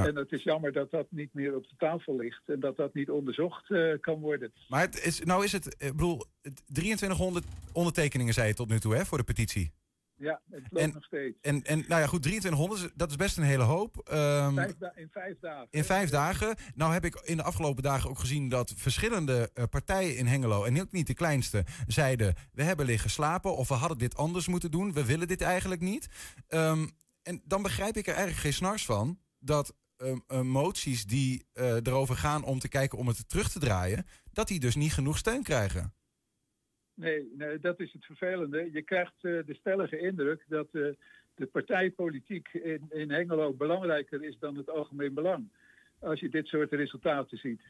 En 0.02 0.16
het 0.16 0.32
is 0.32 0.44
jammer 0.44 0.72
dat 0.72 0.92
dat 0.92 1.08
niet 1.10 1.34
meer 1.34 1.56
op 1.56 1.70
de 1.70 1.76
tafel 1.78 2.16
ligt 2.16 2.42
en 2.46 2.60
dat 2.60 2.78
dat 2.78 2.94
niet 2.94 3.10
onderzocht 3.10 3.72
eh, 3.72 3.94
kan 4.00 4.20
worden. 4.20 4.54
Maar 4.68 4.82
het 4.82 5.06
is, 5.06 5.20
nou 5.20 5.44
is 5.44 5.52
het, 5.52 5.66
ik 5.66 5.92
bedoel, 5.92 6.26
het 6.42 6.64
2300 6.68 7.46
ondertekeningen 7.74 8.34
zei 8.34 8.48
je 8.48 8.54
tot 8.54 8.70
nu 8.70 8.80
toe 8.80 8.96
hè, 8.96 9.06
voor 9.06 9.18
de 9.18 9.24
petitie. 9.24 9.74
Ja, 10.16 10.42
het 10.52 10.64
loopt 10.70 10.94
nog 10.94 11.04
steeds. 11.04 11.38
En, 11.42 11.64
en 11.64 11.84
nou 11.88 12.02
ja, 12.02 12.08
goed, 12.08 12.22
2300, 12.22 12.92
dat 12.96 13.10
is 13.10 13.16
best 13.16 13.38
een 13.38 13.44
hele 13.44 13.64
hoop. 13.64 13.98
Ehm, 13.98 14.54
Vijf 14.54 14.74
in 14.96 15.10
vijf 15.12 15.40
dagen. 15.40 15.68
in 15.70 15.84
vijf 15.84 16.10
dagen. 16.10 16.56
Nou 16.76 16.94
heb 16.94 17.06
ik 17.06 17.16
in 17.16 17.38
de 17.38 17.44
afgelopen 17.44 17.84
dagen 17.84 18.10
ook 18.10 18.20
gezien 18.20 18.50
dat 18.50 18.74
verschillende 18.76 19.50
eh, 19.54 19.64
partijen 19.70 20.18
in 20.18 20.26
Hengelo, 20.26 20.64
en 20.64 20.82
ook 20.82 20.92
niet 20.92 21.08
de 21.08 21.14
kleinste, 21.14 21.64
zeiden: 21.88 22.36
we 22.54 22.64
hebben 22.64 22.86
liggen 22.86 23.10
slapen 23.10 23.56
of 23.56 23.68
we 23.68 23.74
hadden 23.74 23.98
dit 23.98 24.18
anders 24.18 24.48
moeten 24.48 24.72
doen. 24.72 24.94
We 24.94 25.06
willen 25.06 25.28
dit 25.28 25.42
eigenlijk 25.42 25.82
niet. 25.82 26.08
Ehm, 26.48 26.88
en 27.24 27.42
dan 27.46 27.62
begrijp 27.62 27.98
ik 27.98 28.08
er 28.08 28.14
eigenlijk 28.14 28.42
geen 28.42 28.54
snars 28.54 28.86
van 28.86 29.20
dat 29.40 29.70
eh, 29.70 29.76
moties 30.44 31.06
die 31.06 31.46
eh, 31.54 31.76
erover 31.76 32.16
gaan 32.16 32.44
om 32.44 32.60
te 32.60 32.70
kijken 32.70 32.98
om 32.98 33.08
het 33.08 33.30
terug 33.30 33.50
te 33.50 33.60
draaien, 33.60 34.06
dat 34.34 34.48
die 34.48 34.60
dus 34.60 34.76
niet 34.76 34.94
genoeg 34.94 35.18
steun 35.18 35.44
krijgen. 35.44 35.94
Nee, 36.94 37.32
nee, 37.38 37.60
dat 37.60 37.80
is 37.80 37.94
het 37.94 38.06
vervelende. 38.06 38.70
Je 38.72 38.82
krijgt 38.82 39.14
eh, 39.16 39.22
de 39.22 39.56
stellige 39.60 40.00
indruk 40.00 40.46
dat 40.48 40.68
eh, 40.72 40.82
de 41.36 41.46
partijpolitiek 41.52 42.48
in, 42.54 42.86
in 42.90 43.12
Hengelo 43.12 43.54
belangrijker 43.54 44.24
is 44.24 44.38
dan 44.40 44.56
het 44.58 44.70
algemeen 44.70 45.14
belang. 45.14 45.52
Als 46.00 46.20
je 46.20 46.30
dit 46.30 46.48
soort 46.48 46.72
resultaten 46.72 47.38
ziet. 47.38 47.62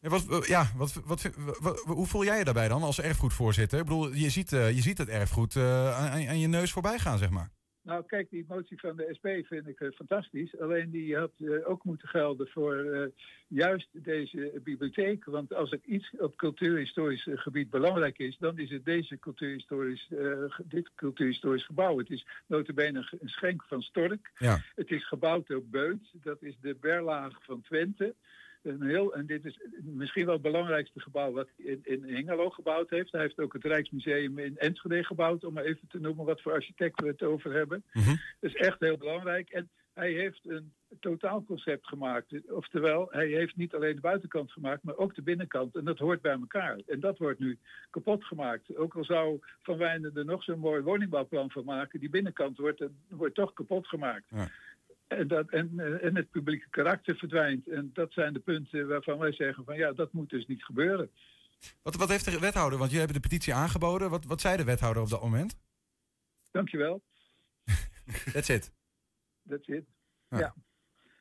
Ja, 0.00 0.08
wat, 0.08 0.46
ja, 0.46 0.66
wat, 0.76 0.92
wat, 1.04 1.30
wat- 1.60 1.80
hoe 1.80 2.06
voel 2.06 2.24
jij 2.24 2.38
je 2.38 2.44
daarbij 2.44 2.68
dan 2.68 2.82
als 2.82 3.00
erfgoedvoorzitter? 3.00 3.78
Ik 3.78 3.84
bedoel, 3.84 4.12
je 4.12 4.30
ziet, 4.30 4.50
je 4.50 4.80
ziet 4.80 4.98
het 4.98 5.08
erfgoed 5.08 5.56
aan, 5.56 6.28
aan 6.28 6.38
je 6.38 6.46
neus 6.46 6.72
voorbij 6.72 6.98
gaan, 6.98 7.18
zeg 7.18 7.30
maar. 7.30 7.50
Nou, 7.84 8.04
kijk, 8.06 8.30
die 8.30 8.44
motie 8.48 8.80
van 8.80 8.96
de 8.96 9.08
SP 9.18 9.28
vind 9.46 9.68
ik 9.68 9.80
eh, 9.80 9.88
fantastisch. 9.94 10.58
Alleen 10.58 10.90
die 10.90 11.16
had 11.16 11.32
eh, 11.38 11.68
ook 11.68 11.84
moeten 11.84 12.08
gelden 12.08 12.48
voor 12.48 12.76
eh, 12.76 13.06
juist 13.48 13.88
deze 13.92 14.60
bibliotheek. 14.62 15.24
Want 15.24 15.54
als 15.54 15.70
er 15.70 15.80
iets 15.84 16.10
op 16.18 16.36
cultuurhistorisch 16.36 17.28
gebied 17.30 17.70
belangrijk 17.70 18.18
is, 18.18 18.36
dan 18.38 18.58
is 18.58 18.70
het 18.70 18.84
deze 18.84 19.18
cultuurhistorisch, 19.18 20.08
dit 20.64 20.90
cultuurhistorisch 20.94 21.66
gebouw. 21.66 21.98
Het 21.98 22.10
is 22.10 22.26
notabene 22.46 23.08
een 23.20 23.28
schenk 23.28 23.64
van 23.64 23.82
Stork. 23.82 24.30
Ja. 24.38 24.62
Het 24.74 24.90
is 24.90 25.06
gebouwd 25.06 25.46
door 25.46 25.64
Beut. 25.64 26.12
Dat 26.12 26.42
is 26.42 26.56
de 26.60 26.76
berlaag 26.80 27.44
van 27.44 27.60
Twente. 27.60 28.14
Een 28.64 28.82
heel, 28.82 29.14
en 29.14 29.26
dit 29.26 29.44
is 29.44 29.58
misschien 29.82 30.24
wel 30.24 30.34
het 30.34 30.42
belangrijkste 30.42 31.00
gebouw 31.00 31.32
wat 31.32 31.48
hij 31.56 31.66
in, 31.66 31.80
in 31.84 32.14
Hengelo 32.14 32.50
gebouwd 32.50 32.90
heeft. 32.90 33.12
Hij 33.12 33.20
heeft 33.20 33.38
ook 33.38 33.52
het 33.52 33.64
Rijksmuseum 33.64 34.38
in 34.38 34.58
Enschede 34.58 35.04
gebouwd, 35.04 35.44
om 35.44 35.52
maar 35.52 35.64
even 35.64 35.88
te 35.88 36.00
noemen 36.00 36.24
wat 36.24 36.40
voor 36.40 36.52
architect 36.52 37.00
we 37.00 37.06
het 37.06 37.22
over 37.22 37.52
hebben. 37.52 37.84
Dat 38.40 38.50
is 38.50 38.54
echt 38.54 38.80
heel 38.80 38.96
belangrijk. 38.96 39.50
En 39.50 39.70
hij 39.94 40.12
heeft 40.12 40.40
een 40.42 40.72
totaalconcept 41.00 41.86
gemaakt. 41.86 42.50
Oftewel, 42.50 43.08
hij 43.10 43.26
heeft 43.26 43.56
niet 43.56 43.74
alleen 43.74 43.94
de 43.94 44.00
buitenkant 44.00 44.52
gemaakt, 44.52 44.82
maar 44.82 44.96
ook 44.96 45.14
de 45.14 45.22
binnenkant. 45.22 45.76
En 45.76 45.84
dat 45.84 45.98
hoort 45.98 46.20
bij 46.20 46.32
elkaar. 46.32 46.80
En 46.86 47.00
dat 47.00 47.18
wordt 47.18 47.38
nu 47.38 47.58
kapot 47.90 48.24
gemaakt. 48.24 48.76
Ook 48.76 48.94
al 48.94 49.04
zou 49.04 49.40
Van 49.62 49.78
Wijnen 49.78 50.16
er 50.16 50.24
nog 50.24 50.42
zo'n 50.42 50.58
mooi 50.58 50.82
woningbouwplan 50.82 51.50
van 51.50 51.64
maken, 51.64 52.00
die 52.00 52.10
binnenkant 52.10 52.58
wordt, 52.58 52.84
wordt 53.08 53.34
toch 53.34 53.52
kapot 53.52 53.86
gemaakt. 53.86 54.30
En, 55.06 55.28
dat, 55.28 55.50
en, 55.50 55.72
eh, 55.76 56.04
en 56.04 56.16
het 56.16 56.30
publieke 56.30 56.68
karakter 56.70 57.16
verdwijnt. 57.16 57.68
En 57.68 57.90
dat 57.92 58.12
zijn 58.12 58.32
de 58.32 58.40
punten 58.40 58.88
waarvan 58.88 59.18
wij 59.18 59.32
zeggen 59.32 59.64
van 59.64 59.76
ja, 59.76 59.92
dat 59.92 60.12
moet 60.12 60.30
dus 60.30 60.46
niet 60.46 60.64
gebeuren. 60.64 61.10
Wat, 61.82 61.96
wat 61.96 62.08
heeft 62.08 62.24
de 62.24 62.38
wethouder, 62.38 62.78
want 62.78 62.90
jullie 62.90 63.04
hebben 63.06 63.22
de 63.22 63.28
petitie 63.28 63.54
aangeboden. 63.54 64.10
Wat, 64.10 64.24
wat 64.24 64.40
zei 64.40 64.56
de 64.56 64.64
wethouder 64.64 65.02
op 65.02 65.08
dat 65.08 65.22
moment? 65.22 65.56
Dankjewel. 66.50 67.02
That's 68.32 68.48
it. 68.48 68.72
That's 69.48 69.68
it. 69.68 69.84
Ja. 70.28 70.54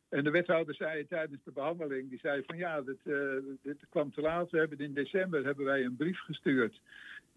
En 0.10 0.24
de 0.24 0.30
wethouder 0.30 0.76
zei 0.76 1.08
tijdens 1.08 1.44
de 1.44 1.52
behandeling, 1.52 2.10
die 2.10 2.20
zei 2.20 2.44
van 2.46 2.58
ja, 2.58 2.82
dit, 2.82 3.00
eh, 3.04 3.14
dit 3.62 3.86
kwam 3.90 4.12
te 4.12 4.22
laat. 4.22 4.50
We 4.50 4.58
hebben 4.58 4.78
in 4.78 4.94
december 4.94 5.46
hebben 5.46 5.66
wij 5.66 5.84
een 5.84 5.96
brief 5.96 6.20
gestuurd. 6.20 6.82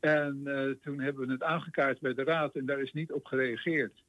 En 0.01 0.43
eh, 0.45 0.71
toen 0.83 1.01
hebben 1.01 1.27
we 1.27 1.33
het 1.33 1.43
aangekaart 1.43 2.01
bij 2.01 2.15
de 2.15 2.25
raad 2.25 2.55
en 2.55 2.67
daar 2.67 2.81
is 2.81 2.93
niet 2.93 3.13
op 3.13 3.25
gereageerd. 3.25 4.03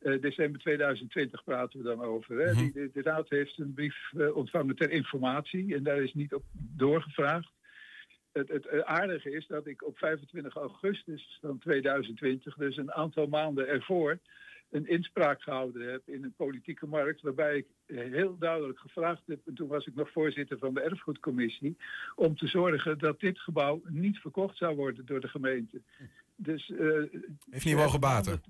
Eh, 0.00 0.20
december 0.20 0.60
2020 0.60 1.44
praten 1.44 1.78
we 1.78 1.84
dan 1.84 2.02
over. 2.02 2.38
Hè? 2.38 2.54
Die, 2.54 2.72
de, 2.72 2.90
de 2.92 3.02
raad 3.02 3.28
heeft 3.28 3.58
een 3.58 3.74
brief 3.74 4.12
eh, 4.12 4.36
ontvangen 4.36 4.76
ter 4.76 4.90
informatie 4.90 5.74
en 5.74 5.82
daar 5.82 6.02
is 6.02 6.14
niet 6.14 6.34
op 6.34 6.42
doorgevraagd. 6.76 7.52
Het, 8.32 8.48
het 8.48 8.84
aardige 8.84 9.30
is 9.30 9.46
dat 9.46 9.66
ik 9.66 9.86
op 9.86 9.98
25 9.98 10.54
augustus 10.54 11.38
van 11.40 11.58
2020, 11.58 12.56
dus 12.56 12.76
een 12.76 12.92
aantal 12.92 13.26
maanden 13.26 13.68
ervoor, 13.68 14.18
een 14.70 14.88
inspraak 14.88 15.42
gehouden 15.42 15.90
heb 15.90 16.02
in 16.04 16.24
een 16.24 16.34
politieke 16.36 16.86
markt, 16.86 17.20
waarbij 17.20 17.56
ik 17.56 17.66
heel 17.86 18.38
duidelijk 18.38 18.78
gevraagd 18.78 19.22
heb, 19.26 19.40
en 19.46 19.54
toen 19.54 19.68
was 19.68 19.86
ik 19.86 19.94
nog 19.94 20.10
voorzitter 20.10 20.58
van 20.58 20.74
de 20.74 20.80
erfgoedcommissie, 20.80 21.76
om 22.14 22.36
te 22.36 22.46
zorgen 22.46 22.98
dat 22.98 23.20
dit 23.20 23.38
gebouw 23.38 23.82
niet 23.88 24.18
verkocht 24.18 24.56
zou 24.56 24.76
worden 24.76 25.06
door 25.06 25.20
de 25.20 25.28
gemeente. 25.28 25.80
Dus, 26.36 26.70
eh, 26.70 26.78
Heeft 27.50 27.64
niet 27.64 27.76
mogen 27.76 28.00
baten. 28.00 28.42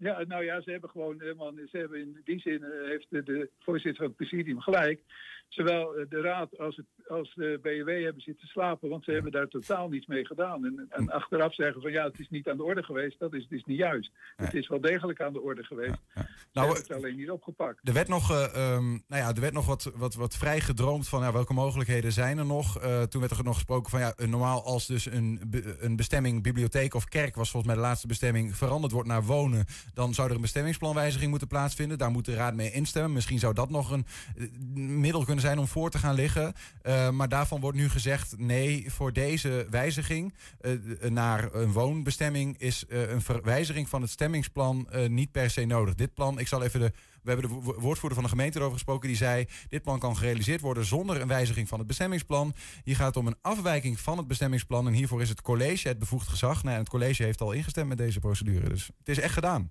Ja, 0.00 0.24
nou 0.26 0.44
ja, 0.44 0.60
ze 0.60 0.70
hebben 0.70 0.90
gewoon 0.90 1.20
helemaal, 1.20 1.52
ze 1.70 1.78
hebben 1.78 2.00
in 2.00 2.20
die 2.24 2.40
zin 2.40 2.62
eh, 2.62 2.88
heeft 2.88 3.06
de, 3.10 3.50
voorzitter 3.58 3.96
van 3.96 4.06
het 4.06 4.16
presidium 4.16 4.60
gelijk. 4.60 5.00
Zowel 5.48 5.96
eh, 5.96 6.06
de 6.08 6.20
raad 6.20 6.58
als, 6.58 6.76
het, 6.76 6.86
als 7.08 7.34
de 7.34 7.58
BW 7.62 8.04
hebben 8.04 8.22
zitten 8.22 8.48
slapen, 8.48 8.88
want 8.88 9.04
ze 9.04 9.10
hebben 9.10 9.32
daar 9.32 9.48
totaal 9.48 9.88
niets 9.88 10.06
mee 10.06 10.26
gedaan. 10.26 10.64
En, 10.64 10.86
en 10.88 11.10
achteraf 11.10 11.54
zeggen 11.54 11.82
van 11.82 11.92
ja, 11.92 12.04
het 12.04 12.18
is 12.18 12.28
niet 12.28 12.48
aan 12.48 12.56
de 12.56 12.62
orde 12.62 12.82
geweest, 12.82 13.18
dat 13.18 13.34
is, 13.34 13.42
het 13.42 13.52
is 13.52 13.64
niet 13.64 13.78
juist. 13.78 14.10
Het 14.36 14.54
is 14.54 14.68
wel 14.68 14.80
degelijk 14.80 15.20
aan 15.20 15.32
de 15.32 15.40
orde 15.40 15.64
geweest. 15.64 16.02
Ze 16.14 16.20
Nou, 16.52 16.66
hebben 16.66 16.76
het 16.76 16.92
alleen 16.92 17.16
niet 17.16 17.30
opgepakt. 17.30 17.88
Er 17.88 17.94
werd 17.94 18.08
nog, 18.08 18.30
eh, 18.30 18.44
ehm, 18.44 18.88
nou 18.88 19.22
ja, 19.22 19.28
er 19.28 19.40
werd 19.40 19.52
nog 19.52 19.66
wat, 19.66 19.92
wat, 19.94 20.14
wat 20.14 20.36
vrij 20.36 20.60
gedroomd 20.60 21.08
van 21.08 21.22
ja, 21.22 21.32
welke 21.32 21.52
mogelijkheden 21.52 22.12
zijn 22.12 22.38
er 22.38 22.46
nog. 22.46 22.78
Eh, 22.78 23.02
toen 23.02 23.20
werd 23.20 23.32
er 23.32 23.44
nog 23.44 23.54
gesproken 23.54 23.90
van 23.90 24.00
ja, 24.00 24.12
eh, 24.16 24.28
normaal 24.28 24.64
als 24.64 24.86
dus 24.86 25.06
een, 25.06 25.40
een 25.78 25.96
bestemming 25.96 26.42
bibliotheek 26.42 26.94
of 26.94 27.04
kerk 27.04 27.34
was 27.34 27.50
volgens 27.50 27.72
mij 27.72 27.82
de 27.82 27.88
laatste 27.88 28.06
bestemming 28.06 28.56
veranderd 28.56 28.92
wordt 28.92 29.08
naar 29.08 29.22
wonen, 29.22 29.66
dan 29.94 30.14
zou 30.14 30.28
er 30.28 30.34
een 30.34 30.40
bestemmingsplanwijziging 30.40 31.30
moeten 31.30 31.48
plaatsvinden. 31.48 31.98
Daar 31.98 32.10
moet 32.10 32.24
de 32.24 32.34
raad 32.34 32.54
mee 32.54 32.72
instemmen. 32.72 33.12
Misschien 33.12 33.38
zou 33.38 33.54
dat 33.54 33.70
nog 33.70 33.90
een 33.90 34.06
eh, 34.36 34.46
middel 34.76 35.24
kunnen 35.24 35.44
zijn 35.44 35.58
om 35.58 35.66
voor 35.66 35.90
te 35.90 35.98
gaan 35.98 36.14
liggen. 36.14 36.52
Eh, 36.82 37.10
maar 37.10 37.28
daarvan 37.28 37.60
wordt 37.60 37.76
nu 37.76 37.88
gezegd 37.88 38.38
nee, 38.38 38.90
voor 38.90 39.12
deze 39.12 39.66
wijziging 39.70 40.34
eh, 40.60 40.72
naar 41.10 41.54
een 41.54 41.72
woonbestemming 41.72 42.58
is 42.58 42.84
een 42.88 43.22
verwijziging 43.22 43.88
van 43.88 44.02
het 44.02 44.10
stemmingsplan 44.10 44.88
niet 45.08 45.32
per 45.32 45.50
se 45.50 45.64
nodig. 45.64 45.94
Dit 45.94 46.14
plan, 46.14 46.38
ik 46.38 46.48
zal 46.48 46.62
even 46.62 46.80
de. 46.80 46.92
We 47.22 47.30
hebben 47.30 47.48
de 47.48 47.54
wo- 47.54 47.80
woordvoerder 47.80 48.18
van 48.18 48.22
de 48.22 48.30
gemeente 48.36 48.56
erover 48.58 48.74
gesproken. 48.76 49.08
Die 49.08 49.16
zei: 49.16 49.46
Dit 49.68 49.82
plan 49.82 49.98
kan 49.98 50.16
gerealiseerd 50.16 50.60
worden 50.60 50.84
zonder 50.84 51.20
een 51.20 51.28
wijziging 51.28 51.68
van 51.68 51.78
het 51.78 51.86
bestemmingsplan. 51.86 52.54
Hier 52.84 52.96
gaat 52.96 53.06
het 53.06 53.16
om 53.16 53.26
een 53.26 53.38
afwijking 53.42 54.00
van 54.00 54.18
het 54.18 54.26
bestemmingsplan. 54.26 54.86
En 54.86 54.92
hiervoor 54.92 55.22
is 55.22 55.28
het 55.28 55.42
college 55.42 55.88
het 55.88 55.98
bevoegd 55.98 56.28
gezag. 56.28 56.62
Nou, 56.62 56.74
en 56.74 56.80
het 56.80 56.88
college 56.88 57.22
heeft 57.22 57.40
al 57.40 57.52
ingestemd 57.52 57.88
met 57.88 57.98
deze 57.98 58.18
procedure. 58.20 58.68
Dus 58.68 58.90
het 58.98 59.08
is 59.08 59.18
echt 59.18 59.34
gedaan. 59.34 59.70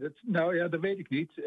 Dat, 0.00 0.12
nou 0.22 0.56
ja, 0.56 0.68
dat 0.68 0.80
weet 0.80 0.98
ik 0.98 1.08
niet. 1.08 1.38
Eh, 1.38 1.44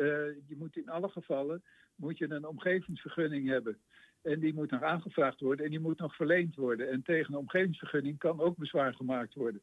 je 0.47 0.55
moet 0.57 0.77
in 0.77 0.89
alle 0.89 1.09
gevallen 1.09 1.63
moet 1.95 2.17
je 2.17 2.29
een 2.29 2.47
omgevingsvergunning 2.47 3.49
hebben. 3.49 3.77
En 4.21 4.39
die 4.39 4.53
moet 4.53 4.71
nog 4.71 4.81
aangevraagd 4.81 5.39
worden 5.39 5.65
en 5.65 5.71
die 5.71 5.79
moet 5.79 5.99
nog 5.99 6.15
verleend 6.15 6.55
worden. 6.55 6.91
En 6.91 7.03
tegen 7.03 7.33
een 7.33 7.39
omgevingsvergunning 7.39 8.17
kan 8.17 8.39
ook 8.39 8.57
bezwaar 8.57 8.93
gemaakt 8.93 9.33
worden. 9.33 9.61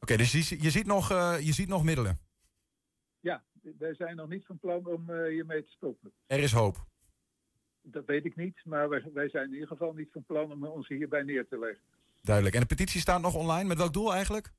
Oké, 0.00 0.16
dus 0.16 0.32
je, 0.32 0.62
je, 0.62 0.70
ziet 0.70 0.86
nog, 0.86 1.10
eh, 1.10 1.36
je 1.40 1.52
ziet 1.52 1.68
nog 1.68 1.84
middelen. 1.84 2.18
Ja, 3.20 3.42
wij 3.78 3.94
zijn 3.94 4.16
nog 4.16 4.28
niet 4.28 4.46
van 4.46 4.58
plan 4.58 4.86
om 4.86 5.10
eh, 5.10 5.28
hiermee 5.28 5.64
te 5.64 5.70
stoppen. 5.70 6.12
Er 6.26 6.38
is 6.38 6.52
hoop. 6.52 6.76
Dat 7.82 8.04
weet 8.04 8.24
ik 8.24 8.36
niet, 8.36 8.60
maar 8.64 8.88
wij, 8.88 9.04
wij 9.12 9.28
zijn 9.28 9.46
in 9.46 9.52
ieder 9.52 9.68
geval 9.68 9.92
niet 9.92 10.08
van 10.12 10.24
plan 10.24 10.52
om 10.52 10.64
ons 10.64 10.88
hierbij 10.88 11.22
neer 11.22 11.46
te 11.48 11.58
leggen. 11.58 11.84
Duidelijk. 12.22 12.54
En 12.54 12.60
de 12.60 12.66
petitie 12.66 13.00
staat 13.00 13.20
nog 13.20 13.34
online. 13.34 13.68
Met 13.68 13.78
welk 13.78 13.92
doel 13.92 14.12
eigenlijk? 14.12 14.52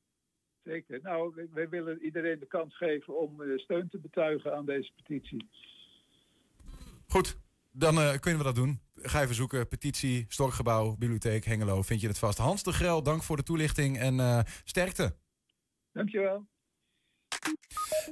Zeker. 0.63 0.99
Nou, 1.03 1.47
wij, 1.53 1.69
willen 1.69 2.03
iedereen 2.03 2.39
de 2.39 2.47
kans 2.47 2.77
geven 2.77 3.19
om 3.19 3.41
eh, 3.41 3.57
steun 3.57 3.89
te 3.89 3.99
betuigen 3.99 4.55
aan 4.55 4.65
deze 4.65 4.91
petitie. 4.95 5.49
Goed, 7.07 7.37
dan 7.71 7.99
eh, 7.99 8.19
kunnen 8.19 8.39
we 8.39 8.45
dat 8.45 8.55
doen. 8.55 8.79
Ga 8.95 9.21
even 9.21 9.35
zoeken. 9.35 9.67
Petitie, 9.67 10.25
Storkgebouw, 10.27 10.95
Bibliotheek, 10.95 11.45
Hengelo. 11.45 11.81
Vind 11.81 12.01
je 12.01 12.07
het 12.07 12.19
vast. 12.19 12.37
Hans 12.37 12.63
de 12.63 12.73
Grel, 12.73 13.03
dank 13.03 13.23
voor 13.23 13.37
de 13.37 13.43
toelichting 13.43 13.99
en 13.99 14.19
eh, 14.19 14.39
sterkte. 14.63 15.15
Dankjewel. 15.91 16.47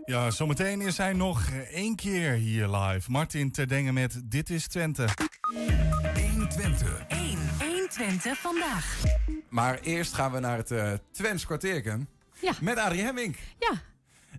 Ja, 0.06 0.32
zometeen 0.32 0.82
is 0.82 0.98
hij 0.98 1.14
nog 1.14 1.50
één 1.72 1.96
keer 1.96 2.32
hier 2.32 2.68
live. 2.68 3.12
Martin 3.12 3.52
Terdengen 3.52 3.94
met 3.94 4.32
Dit 4.32 4.50
is 4.50 4.68
Twente. 4.68 5.08
1 6.16 6.50
Twente. 6.50 7.06
1. 7.08 7.40
1 7.62 7.90
Twente 7.90 8.36
vandaag. 8.36 9.04
Maar 9.50 9.80
eerst 9.80 10.14
gaan 10.14 10.32
we 10.32 10.40
naar 10.40 10.58
het 10.58 10.72
eh 10.72 10.94
Twents 11.12 11.46
kwartierken. 11.46 12.08
Ja. 12.42 12.54
Met 12.62 12.78
Adrie 12.78 13.02
Hemming. 13.02 13.36
Ja. 13.60 13.72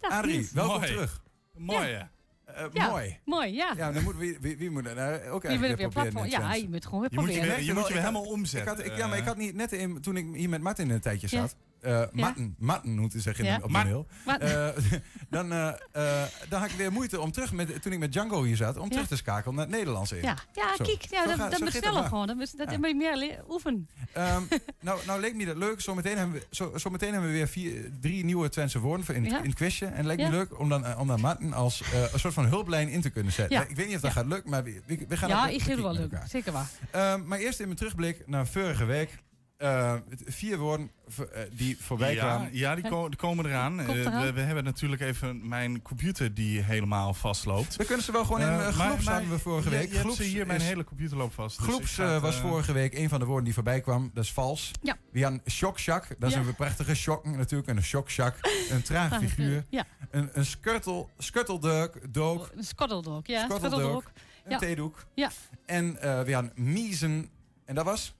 Dag, 0.00 0.10
Adrie, 0.12 0.36
Niels. 0.36 0.52
welkom 0.52 0.76
Mooi. 0.80 0.86
terug. 0.92 1.22
Mooi, 1.54 1.88
Ja. 1.88 2.10
hè? 2.44 2.52
Eh, 2.52 2.66
Ja, 2.72 2.88
Mooi. 2.88 3.18
Mooi, 3.24 3.52
ja. 3.54 3.74
Ja, 3.76 3.92
dan 3.92 4.02
moet 4.02 4.16
wie, 4.16 4.38
wie, 4.40 4.56
wie 4.56 4.70
moet 4.70 4.86
er 4.86 4.94
nou 4.94 5.12
ook 5.12 5.42
je 5.42 5.48
eigenlijk 5.48 5.50
moet 5.50 5.60
weer 5.60 5.76
proberen 5.76 5.92
platform. 6.12 6.26
Ja, 6.26 6.38
Twents? 6.48 6.60
je 6.62 6.68
moet 6.68 6.84
gewoon 6.84 7.00
weer 7.00 7.10
Je 7.10 7.16
moet 7.16 7.26
je 7.28 7.32
proberen. 7.34 7.56
weer- 7.56 7.66
je 7.66 7.74
moet 7.74 7.86
je 7.86 7.92
weer 7.92 8.02
helemaal 8.02 8.22
omzetten. 8.24 8.72
Ik 8.72 8.78
had, 8.78 8.86
ik, 8.92 8.96
ja, 8.96 9.06
maar 9.06 9.16
ik 9.16 9.22
Eh. 9.22 9.28
had 9.28 9.36
niet 9.36 9.54
net 9.54 9.72
in, 9.72 10.00
toen 10.00 10.16
ik 10.16 10.26
hier 10.34 10.48
met 10.48 10.60
Martin 10.60 10.88
in 10.88 10.94
een 10.94 11.00
tijdje 11.00 11.26
Ja. 11.30 11.40
zat. 11.40 11.56
Eh 11.80 12.02
Martin, 12.12 12.54
Martin 12.58 12.98
moet 12.98 13.12
je 13.12 13.20
zeggen 13.20 13.44
Ja. 13.44 13.58
op 13.62 13.70
Mar- 13.70 13.84
mail. 13.84 14.06
Eh, 14.38 14.68
dan, 15.30 15.52
eh, 15.52 15.68
eh, 15.92 16.22
dan 16.48 16.60
had 16.60 16.70
ik 16.70 16.76
weer 16.76 16.92
moeite 16.92 17.20
om 17.20 17.32
terug, 17.32 17.52
met, 17.52 17.82
toen 17.82 17.92
ik 17.92 17.98
met 17.98 18.12
Django 18.12 18.42
hier 18.42 18.56
zat, 18.56 18.76
om 18.76 18.88
terug 18.90 19.06
te 19.06 19.16
schakelen 19.16 19.54
naar 19.54 19.66
het 19.66 19.74
Nederlands 19.74 20.12
in. 20.12 20.22
Ja, 20.22 20.36
ja 20.52 20.76
Zo. 20.76 20.84
kijk, 20.84 21.02
ja, 21.10 21.22
Zo 21.22 21.36
dat, 21.36 21.82
dat 21.82 22.06
gewoon. 22.06 22.26
Dat, 22.26 22.36
moet- 22.36 22.58
dat 22.58 22.70
Ja. 22.70 22.78
moet 22.78 22.88
je 22.88 22.94
meer 22.94 23.44
oefenen. 23.48 23.88
Ehm, 24.12 24.42
nou, 24.80 25.00
nou 25.06 25.20
leek 25.20 25.34
me 25.34 25.44
dat 25.44 25.56
leuk. 25.56 25.80
Zometeen 25.80 26.16
hebben 26.16 26.34
we, 26.34 26.46
zo, 26.50 26.72
hebben 26.82 27.22
we 27.22 27.28
weer 27.30 27.48
vier, 27.48 27.90
drie 28.00 28.24
nieuwe 28.24 28.48
Twentse 28.48 28.78
woorden 28.78 29.06
voor 29.06 29.14
in, 29.14 29.24
in 29.24 29.34
het 29.34 29.54
quizje. 29.54 29.86
En 29.86 29.96
het 29.96 30.06
lijkt 30.06 30.22
Ja. 30.22 30.28
me 30.28 30.34
leuk 30.36 30.58
om 30.58 30.68
dan, 30.68 30.84
eh, 30.84 31.00
om 31.00 31.06
dan 31.06 31.20
Martin 31.20 31.52
als 31.52 31.82
eh, 31.82 32.12
een 32.12 32.18
soort 32.20 32.34
van 32.34 32.46
hulplijn 32.46 32.88
in 32.88 33.00
te 33.00 33.10
kunnen 33.10 33.32
zetten. 33.32 33.68
Ik 33.70 33.76
weet 33.76 33.86
niet 33.86 33.94
of 33.96 34.00
dat 34.02 34.12
gaat 34.12 34.26
lukken, 34.26 34.50
maar 34.50 34.64
we, 34.64 34.82
we, 35.08 35.16
gaan 35.16 35.28
Ja, 35.28 35.48
ik 35.48 35.62
geef 35.62 35.74
het 35.74 35.80
wel 35.80 35.92
leuk. 35.92 36.12
Zeker 36.28 36.52
waar. 36.52 36.68
Ehm, 36.90 37.26
maar 37.26 37.38
eerst 37.38 37.58
in 37.60 37.64
mijn 37.66 37.78
terugblik 37.78 38.22
naar 38.26 38.46
vorige 38.46 38.84
week. 38.84 39.18
Eh, 39.60 39.94
vier 40.26 40.58
woorden 40.58 40.90
eh, 41.18 41.42
die 41.52 41.76
voorbij 41.80 42.14
ja, 42.14 42.18
kwamen. 42.20 42.48
Ja, 42.56 42.74
die, 42.74 42.88
ko- 42.88 43.08
die 43.08 43.18
komen 43.18 43.46
eraan. 43.46 43.80
Eh, 43.80 43.88
eraan. 44.00 44.22
we, 44.22 44.32
we 44.32 44.40
hebben 44.40 44.64
natuurlijk 44.64 45.02
even 45.02 45.48
mijn 45.48 45.82
computer 45.82 46.34
die 46.34 46.60
helemaal 46.60 47.14
vastloopt. 47.14 47.76
We 47.76 47.84
kunnen 47.84 48.04
ze 48.04 48.12
wel 48.12 48.24
gewoon 48.24 48.40
in 48.40 48.46
uh, 48.46 48.76
maar 48.78 49.02
hadden 49.02 49.30
we 49.30 49.38
vorige 49.38 49.68
week. 49.68 49.80
Je, 49.82 49.88
hebt 49.88 50.00
Gloops 50.00 50.16
ze 50.16 50.22
hier, 50.22 50.46
mijn 50.46 50.60
is- 50.60 50.66
hele 50.66 50.84
computer 50.84 51.16
loopt 51.16 51.34
vast. 51.34 51.58
dus 51.78 51.96
was 51.96 52.36
vorige 52.36 52.72
week 52.72 52.94
een 52.94 53.08
van 53.08 53.18
de 53.18 53.24
woorden 53.24 53.44
die 53.44 53.54
voorbij 53.54 53.80
kwam. 53.80 54.10
Dat 54.14 54.24
is 54.24 54.32
vals. 54.32 54.70
Ja. 54.82 54.96
We 55.12 55.22
hadden 55.22 55.40
shocksjak. 55.50 56.06
Dat 56.18 56.30
is 56.30 56.36
Ja. 56.36 56.42
een 56.42 56.54
prachtige 56.54 56.94
shock 56.94 57.24
natuurlijk. 57.24 57.68
En 57.70 57.76
een 57.76 57.82
shocksjak. 57.82 58.36
Een 58.70 58.82
traag 58.82 59.18
figuur. 59.18 59.64
ja. 59.70 59.86
Een, 60.10 60.28
een 60.32 60.46
skuttel, 60.46 61.10
skutteldeuk. 61.18 62.00
Dook. 62.14 62.50
Een 62.56 62.64
skotteldok, 62.64 63.26
ja. 63.26 63.44
Skotteldok. 63.44 64.04
Een 64.44 64.50
Ja. 64.50 64.58
theedoek. 64.58 65.04
Ja. 65.14 65.30
En 65.66 66.00
eh, 66.02 66.22
we 66.22 66.32
hadden 66.34 66.52
miezen. 66.54 67.28
En 67.64 67.74
dat 67.74 67.84
was? 67.84 68.14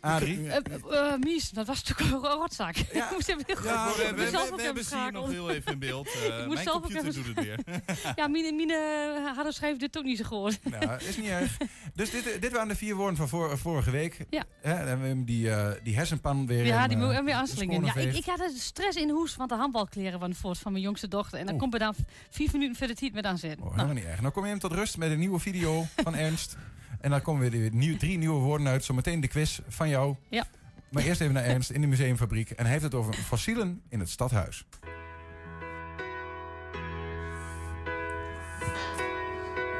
Arie. 0.00 0.48
Eh, 0.48 0.56
eh, 0.56 1.12
eh, 1.12 1.18
Mies, 1.20 1.50
dat 1.50 1.66
was 1.66 1.82
natuurlijk 1.84 2.24
een 2.24 2.30
rotzak. 2.30 2.76
Ik 3.00 3.04
moest 3.12 3.28
even 3.28 3.42
heel 3.46 3.64
Ja, 3.64 3.86
goed- 3.86 3.96
we, 3.96 4.02
ik 4.02 4.16
we, 4.56 4.62
hebben 4.62 4.84
ze 4.84 4.98
hier 4.98 5.12
nog 5.12 5.30
heel 5.30 5.50
even 5.50 5.72
in 5.72 5.78
beeld. 5.78 6.08
Eh, 6.30 6.38
Ik 6.40 6.46
moest 6.46 6.64
mijn 6.64 6.68
computer 6.80 7.06
even 7.06 7.14
doet 7.24 7.36
het 7.36 7.44
weer. 7.44 7.58
Ja, 8.16 8.28
mijn 8.28 8.70
uh, 8.70 9.34
harde 9.34 9.52
schijf 9.52 9.76
dit 9.78 9.98
ook 9.98 10.04
niet 10.04 10.18
zo 10.18 10.24
goed. 10.24 10.58
Nou, 10.64 10.96
is 11.04 11.16
niet 11.16 11.26
erg. 11.28 11.56
Dus 11.94 12.10
dit, 12.10 12.40
dit 12.40 12.52
waren 12.52 12.68
de 12.68 12.76
vier 12.76 12.94
woorden 12.94 13.16
van 13.16 13.28
vor- 13.28 13.58
vorige 13.58 13.90
week. 13.90 14.26
Ja. 14.30 14.44
Hè, 14.60 14.70
dan 14.78 14.86
hebben 14.86 15.00
we 15.02 15.08
hem 15.08 15.24
die, 15.24 15.50
eh, 15.50 15.70
die 15.82 15.94
hersenpan 15.96 16.46
weer 16.46 16.64
Ja, 16.66 16.82
in, 16.82 16.88
die 16.88 16.98
moet 16.98 17.12
hem 17.12 17.24
weer 17.24 17.34
de 17.34 17.40
aanslingen. 17.40 17.84
Ja, 17.84 17.94
ik, 17.94 18.14
ik 18.16 18.24
had 18.24 18.40
een 18.40 18.50
stress 18.56 18.96
in 18.96 19.06
de 19.06 19.12
hoes 19.12 19.32
van 19.32 19.48
de 19.48 19.54
handbalkleren 19.54 20.20
van 20.20 20.34
voort 20.34 20.58
van 20.58 20.72
mijn 20.72 20.84
jongste 20.84 21.08
dochter. 21.08 21.38
En 21.38 21.44
dan 21.44 21.54
Oeh. 21.54 21.62
komt 21.62 21.74
er 21.74 21.80
dan 21.80 21.94
vijf 22.30 22.52
minuten 22.52 22.76
verder 22.76 22.96
tijd 22.96 23.12
met 23.12 23.24
aan 23.24 23.38
zitten. 23.38 23.66
Oh, 23.66 23.72
helemaal 23.72 23.94
niet 23.94 24.04
erg. 24.04 24.20
Nou 24.20 24.32
kom 24.32 24.44
je 24.44 24.50
hem 24.50 24.58
tot 24.58 24.72
rust 24.72 24.96
met 24.96 25.10
een 25.10 25.18
nieuwe 25.18 25.38
video 25.38 25.86
van 25.96 26.14
Ernst. 26.14 26.56
En 27.00 27.10
dan 27.10 27.22
komen 27.22 27.50
weer 27.50 27.70
nieuw, 27.72 27.96
drie 27.96 28.18
nieuwe 28.18 28.40
woorden 28.40 28.66
uit. 28.66 28.84
Zometeen 28.84 29.20
de 29.20 29.28
quiz 29.28 29.60
van 29.68 29.88
jou. 29.88 30.14
Ja. 30.28 30.44
Maar 30.90 31.02
eerst 31.02 31.20
even 31.20 31.34
naar 31.34 31.44
Ernst 31.44 31.70
in 31.70 31.80
de 31.80 31.86
museumfabriek. 31.86 32.50
En 32.50 32.62
hij 32.62 32.72
heeft 32.72 32.84
het 32.84 32.94
over 32.94 33.14
fossielen 33.14 33.82
in 33.88 34.00
het 34.00 34.08
stadhuis. 34.08 34.66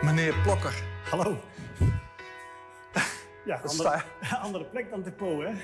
Meneer 0.03 0.35
Plokker. 0.43 0.83
Hallo. 1.11 1.39
Ja, 3.45 3.61
andere, 3.65 4.03
andere 4.47 4.65
plek 4.65 4.91
dan 4.91 5.03
depot, 5.03 5.43
hè? 5.43 5.49
Ja, 5.49 5.57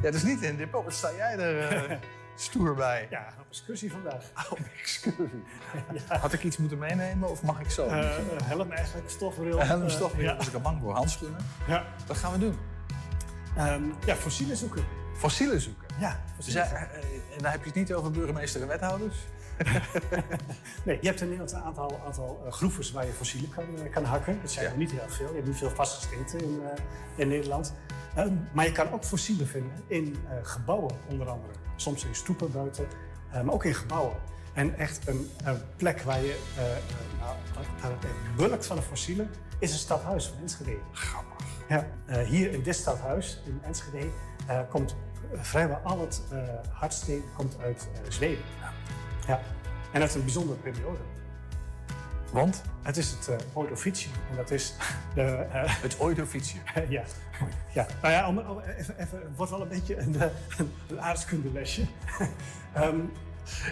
dat 0.00 0.14
is 0.14 0.22
niet 0.22 0.42
in 0.42 0.56
depot. 0.56 0.84
Wat 0.84 0.94
sta 0.94 1.14
jij 1.16 1.38
er 1.38 1.58
eh, 1.58 1.96
stoer 2.34 2.74
bij? 2.74 3.06
Ja, 3.10 3.26
op 3.40 3.46
excursie 3.48 3.92
vandaag. 3.92 4.24
Op 4.50 4.58
excursie. 4.80 5.42
Had 6.20 6.32
ik 6.32 6.44
iets 6.44 6.56
moeten 6.56 6.78
meenemen 6.78 7.30
of 7.30 7.42
mag 7.42 7.60
ik 7.60 7.70
zo? 7.70 7.86
Eh, 7.86 8.16
helm 8.42 8.72
eigenlijk, 8.72 9.10
stofbril. 9.10 9.60
Een 9.60 9.66
helm, 9.66 9.82
eh, 9.82 10.18
ja. 10.18 10.36
was 10.36 10.46
ik 10.48 10.54
al 10.54 10.60
bang 10.60 10.80
voor. 10.80 10.94
Handschoenen. 10.94 11.40
Ja. 11.66 11.84
Wat 12.06 12.16
gaan 12.16 12.32
we 12.32 12.38
doen? 12.38 12.58
Ehm, 13.56 13.82
ja, 14.06 14.16
fossielen 14.16 14.56
zoeken. 14.56 14.84
Fossielen 15.16 15.60
zoeken? 15.60 15.86
Ja, 15.98 16.20
fossielen 16.36 16.66
zoeken. 16.66 16.90
eh, 16.92 17.04
en 17.36 17.42
dan 17.42 17.50
heb 17.50 17.60
je 17.60 17.66
het 17.66 17.74
niet 17.74 17.92
over 17.92 18.10
burgemeester 18.10 18.62
en 18.62 18.68
wethouders? 18.68 19.16
Nee, 20.84 20.98
je 21.00 21.06
hebt 21.06 21.20
in 21.20 21.26
Nederland 21.28 21.52
een 21.52 21.62
aantal, 21.62 22.00
aantal 22.06 22.46
groeves 22.50 22.92
waar 22.92 23.06
je 23.06 23.12
fossielen 23.12 23.50
kan, 23.50 23.64
kan 23.90 24.04
hakken. 24.04 24.38
Dat 24.40 24.50
zijn 24.50 24.66
er 24.66 24.76
niet 24.76 24.90
heel 24.90 25.08
veel. 25.08 25.28
Je 25.28 25.34
hebt 25.34 25.46
niet 25.46 25.56
veel 25.56 25.70
vastgesteten 25.70 26.40
in, 26.40 26.60
in 27.16 27.28
Nederland. 27.28 27.74
Ehm, 28.14 28.32
maar 28.52 28.64
je 28.64 28.72
kan 28.72 28.92
ook 28.92 29.04
fossielen 29.04 29.46
vinden 29.46 29.72
in 29.86 30.16
gebouwen, 30.42 30.96
onder 31.08 31.28
andere. 31.28 31.52
Soms 31.76 32.04
in 32.04 32.14
stoepen 32.14 32.52
buiten, 32.52 32.86
eh, 33.30 33.40
maar 33.42 33.54
ook 33.54 33.64
in 33.64 33.74
gebouwen. 33.74 34.16
En 34.52 34.78
echt 34.78 35.08
een, 35.08 35.30
een 35.44 35.60
plek 35.76 36.00
waar 36.00 36.20
je, 36.20 36.38
eh, 36.56 36.62
nou, 37.20 37.36
waar 37.80 37.90
het 37.90 38.36
bulkt 38.36 38.66
van 38.66 38.76
de 38.76 38.82
fossielen, 38.82 39.30
is 39.58 39.72
een 39.72 39.78
stadhuis 39.78 40.26
van 40.26 40.38
Enschede. 40.40 40.76
Grappig. 40.92 41.46
Ja, 41.68 41.86
hier 42.24 42.52
in 42.52 42.62
dit 42.62 42.76
stadhuis, 42.76 43.40
in 43.46 43.60
Enschede, 43.62 44.06
komt 44.68 44.96
vrijwel 45.34 45.76
al 45.76 46.00
het 46.00 46.22
hardsteen 46.72 47.24
komt 47.36 47.56
uit 47.60 47.88
Zweden. 48.08 48.44
Ja. 49.26 49.40
En 49.92 50.00
uit 50.00 50.14
een 50.14 50.24
bijzondere 50.24 50.58
periode. 50.58 50.98
Want? 52.34 52.62
Het 52.82 52.96
is 52.96 53.10
het 53.10 53.28
uh. 53.28 54.08
En 54.30 54.36
dat 54.36 54.50
is 54.50 54.74
de... 55.14 55.22
eh, 55.22 55.80
het 55.82 55.96
Ordovicium? 55.96 56.62
ja. 56.88 57.02
ja. 57.72 57.86
Nou 58.02 58.14
ja, 58.14 58.28
om, 58.28 58.38
om- 58.38 58.60
even, 58.60 58.98
even, 58.98 59.18
het 59.18 59.36
wordt 59.36 59.50
wel 59.52 59.62
een 59.62 59.68
beetje 59.68 59.96
een, 59.98 60.20
eh, 60.20 60.26
een, 60.58 60.72
een 60.88 61.00
aardkundelesje. 61.00 61.82
Ehm, 62.72 62.98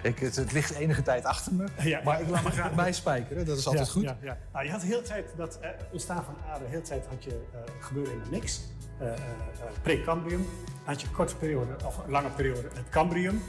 Ik, 0.02 0.18
het, 0.18 0.36
het 0.36 0.52
ligt 0.52 0.70
enige 0.74 1.02
tijd 1.02 1.24
achter 1.24 1.54
me, 1.54 1.66
Ja, 1.78 2.00
maar 2.04 2.20
ik 2.20 2.28
laat 2.28 2.42
me 2.44 2.50
graag 2.50 2.74
bijspijkeren. 2.74 3.46
Dat 3.46 3.58
is 3.58 3.66
altijd 3.66 3.86
ja, 3.86 3.92
goed. 3.92 4.02
Ja, 4.02 4.16
ja. 4.20 4.38
Nou, 4.52 4.64
je 4.64 4.70
had 4.70 4.80
de 4.80 4.86
hele 4.86 5.02
tijd 5.02 5.26
dat 5.36 5.58
eh, 5.60 5.70
ontstaan 5.90 6.24
van 6.24 6.36
aarde, 6.50 6.64
de 6.64 6.70
hele 6.70 6.82
tijd 6.82 7.06
had 7.06 7.24
je 7.24 7.30
eh 7.52 7.58
gebeuren 7.80 8.12
in 8.12 8.20
de 8.24 8.30
niks. 8.30 8.60
Eh, 8.98 9.12
Pre-Cambrium. 9.82 10.46
Had 10.84 11.00
je 11.00 11.06
een 11.06 11.12
korte 11.12 11.36
periode, 11.36 11.72
of 11.84 11.98
een 11.98 12.10
lange 12.10 12.28
periode, 12.28 12.68
het 12.74 12.88
Cambrium. 12.90 13.42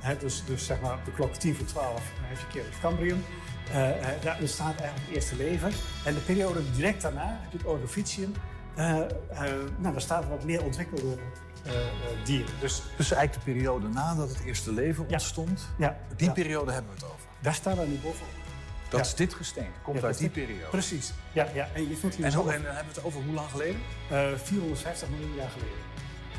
Hè, 0.00 0.16
dus, 0.18 0.44
dus 0.46 0.66
zeg 0.66 0.80
maar 0.80 0.92
op 0.94 1.04
de 1.04 1.12
klok 1.12 1.34
10 1.34 1.54
voor 1.54 1.66
12 1.66 1.88
dan 1.94 2.02
heb 2.24 2.38
je 2.38 2.44
een 2.44 2.50
keer 2.52 2.64
het 2.64 2.80
Cambrium. 2.80 3.24
Eh, 3.72 3.90
eh, 3.90 4.22
daar 4.22 4.36
ontstaat 4.40 4.80
eigenlijk 4.80 5.06
het 5.06 5.14
eerste 5.16 5.36
leven. 5.36 5.72
En 6.04 6.14
de 6.14 6.20
periode 6.20 6.70
direct 6.70 7.02
daarna 7.02 7.38
heb 7.42 7.52
je 7.52 7.58
het 7.58 7.66
Ordovicium. 7.66 8.32
Eh, 8.74 8.98
eh, 8.98 9.06
nou, 9.78 9.92
daar 9.92 10.00
staat 10.00 10.28
wat 10.28 10.44
meer 10.44 10.64
ontwikkelde 10.64 11.16
eh, 11.62 11.72
eh, 11.72 11.88
dieren. 12.24 12.54
Dus, 12.60 12.82
Dus 12.96 13.12
eigenlijk 13.12 13.44
de 13.44 13.52
periode 13.52 13.88
nadat 13.88 14.28
het 14.28 14.40
eerste 14.44 14.72
leven 14.72 15.08
ontstond, 15.08 15.68
ja, 15.78 15.96
die 16.16 16.26
ja. 16.26 16.32
periode 16.32 16.72
hebben 16.72 16.90
we 16.90 16.96
het 16.96 17.12
over. 17.12 17.26
daar 17.40 17.54
staan 17.54 17.76
we 17.76 17.86
nu 17.86 17.94
bovenop. 17.94 18.40
Dat 18.88 19.06
is 19.06 19.14
dit 19.14 19.34
gesteente, 19.34 19.78
komt 19.82 20.04
uit 20.04 20.18
die 20.18 20.28
periode. 20.28 20.66
Precies. 20.70 21.12
Ja, 21.32 21.46
ja. 21.54 21.68
En 21.74 21.88
je 21.88 21.96
vindt 21.96 22.16
hier 22.16 22.24
En, 22.24 22.30
dus 22.30 22.44
dan 22.44 22.52
hebben 22.52 22.72
we 22.72 22.94
het 22.94 23.04
over 23.04 23.22
hoe 23.22 23.34
lang 23.34 23.50
geleden? 23.50 23.80
Eh, 24.10 24.26
450 24.42 25.08
miljoen 25.08 25.34
jaar 25.34 25.50
geleden. 25.50 25.78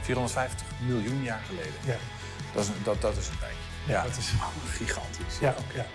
450 0.02 0.68
miljoen 0.88 1.24
jaar 1.24 1.42
geleden. 1.48 1.74
Ja. 1.86 1.96
Dat 2.54 2.64
is, 2.64 2.70
dat, 2.84 3.02
dat 3.02 3.18
is 3.18 3.28
een 3.28 3.40
tijdje. 3.40 3.73
Ja, 3.88 4.04
dat 4.04 4.18
is 4.18 4.34
gigantisch. 4.78 5.40
Ja, 5.40 5.56
ja. 5.74 5.86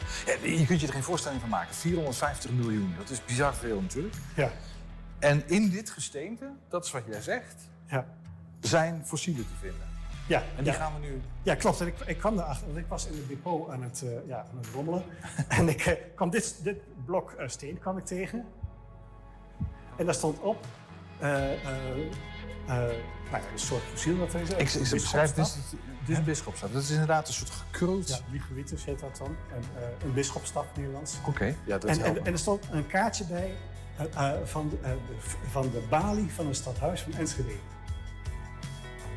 Je 0.43 0.66
kunt 0.66 0.80
je 0.80 0.86
er 0.86 0.93
geen 0.93 1.03
voorstelling 1.03 1.41
van 1.41 1.51
maken. 1.51 1.74
450 1.74 2.51
miljoen, 2.51 2.95
dat 2.99 3.11
is 3.11 3.24
bizar 3.24 3.55
veel 3.55 3.80
natuurlijk. 3.80 4.14
Ja. 4.36 4.51
En 5.18 5.49
in 5.49 5.70
dit 5.70 5.91
gesteente, 5.91 6.51
dat 6.68 6.84
is 6.84 6.91
wat 6.91 7.03
jij 7.07 7.20
zegt, 7.20 7.55
Ja. 7.86 8.07
zijn 8.61 9.03
fossielen 9.07 9.47
te 9.47 9.55
vinden. 9.61 9.86
Ja, 10.26 10.43
En 10.57 10.64
die 10.64 10.72
ja. 10.72 10.78
gaan 10.78 10.93
we 11.01 11.07
nu... 11.07 11.20
Ja, 11.43 11.55
klopt. 11.55 11.80
En 11.80 11.86
ik, 11.86 11.99
ik 12.07 12.18
kwam 12.18 12.39
erachter, 12.39 12.66
want 12.66 12.78
ik 12.78 12.86
was 12.89 13.07
in 13.07 13.16
het 13.16 13.28
depot 13.28 13.68
aan 13.70 13.82
het, 13.82 14.03
eh, 14.03 14.28
ja, 14.28 14.39
aan 14.39 14.57
het 14.57 14.66
rommelen. 14.74 15.03
en 15.49 15.68
ik 15.68 15.80
eh, 15.80 15.95
kwam 16.14 16.30
dit, 16.30 16.61
dit 16.62 16.76
blok 17.05 17.32
eh, 17.32 17.49
steen 17.49 17.78
kwam 17.78 17.99
ik 17.99 18.05
tegen. 18.05 18.45
En 19.97 20.05
daar 20.05 20.14
stond 20.14 20.39
op... 20.39 20.66
nou 21.20 21.39
ja, 23.30 23.41
een 23.53 23.59
soort 23.59 23.82
fossiel 23.82 24.18
dat 24.18 24.34
er 24.34 24.41
is. 24.41 24.49
Ik, 24.51 24.82
ik 24.84 24.91
beschrijf, 24.91 25.34
dit 25.34 25.62
is, 26.09 26.18
is 26.18 26.24
bisschopstaf. 26.24 26.70
Dat 26.70 26.82
is 26.82 26.90
inderdaad 26.90 27.28
een 27.28 27.34
soort 27.34 27.50
gekruld... 27.50 28.09
Ja, 28.09 28.18
Ligovitus 28.30 28.84
heet 28.84 29.00
dat 29.00 29.16
dan. 29.16 29.36
En, 29.54 29.62
eh, 29.82 30.04
een 30.04 30.12
bisschopstaf 30.12 30.66
Nederlands. 30.76 31.16
Oké, 31.26 31.44
ja, 31.44 31.78
dat 31.78 31.84
en, 31.84 31.88
helpt 31.88 32.06
en, 32.06 32.12
me. 32.12 32.20
en 32.20 32.32
er 32.32 32.38
stond 32.38 32.64
een 32.70 32.86
kaartje 32.86 33.24
bij 33.24 33.54
eh, 33.98 34.32
eh, 34.32 34.38
van, 34.44 34.68
de, 34.68 34.76
eh, 34.82 34.90
de, 34.90 35.14
van 35.50 35.62
de 35.62 35.82
balie 35.88 36.32
van 36.32 36.46
een 36.46 36.54
stadhuis 36.54 37.00
van 37.00 37.12
Enschede. 37.12 37.52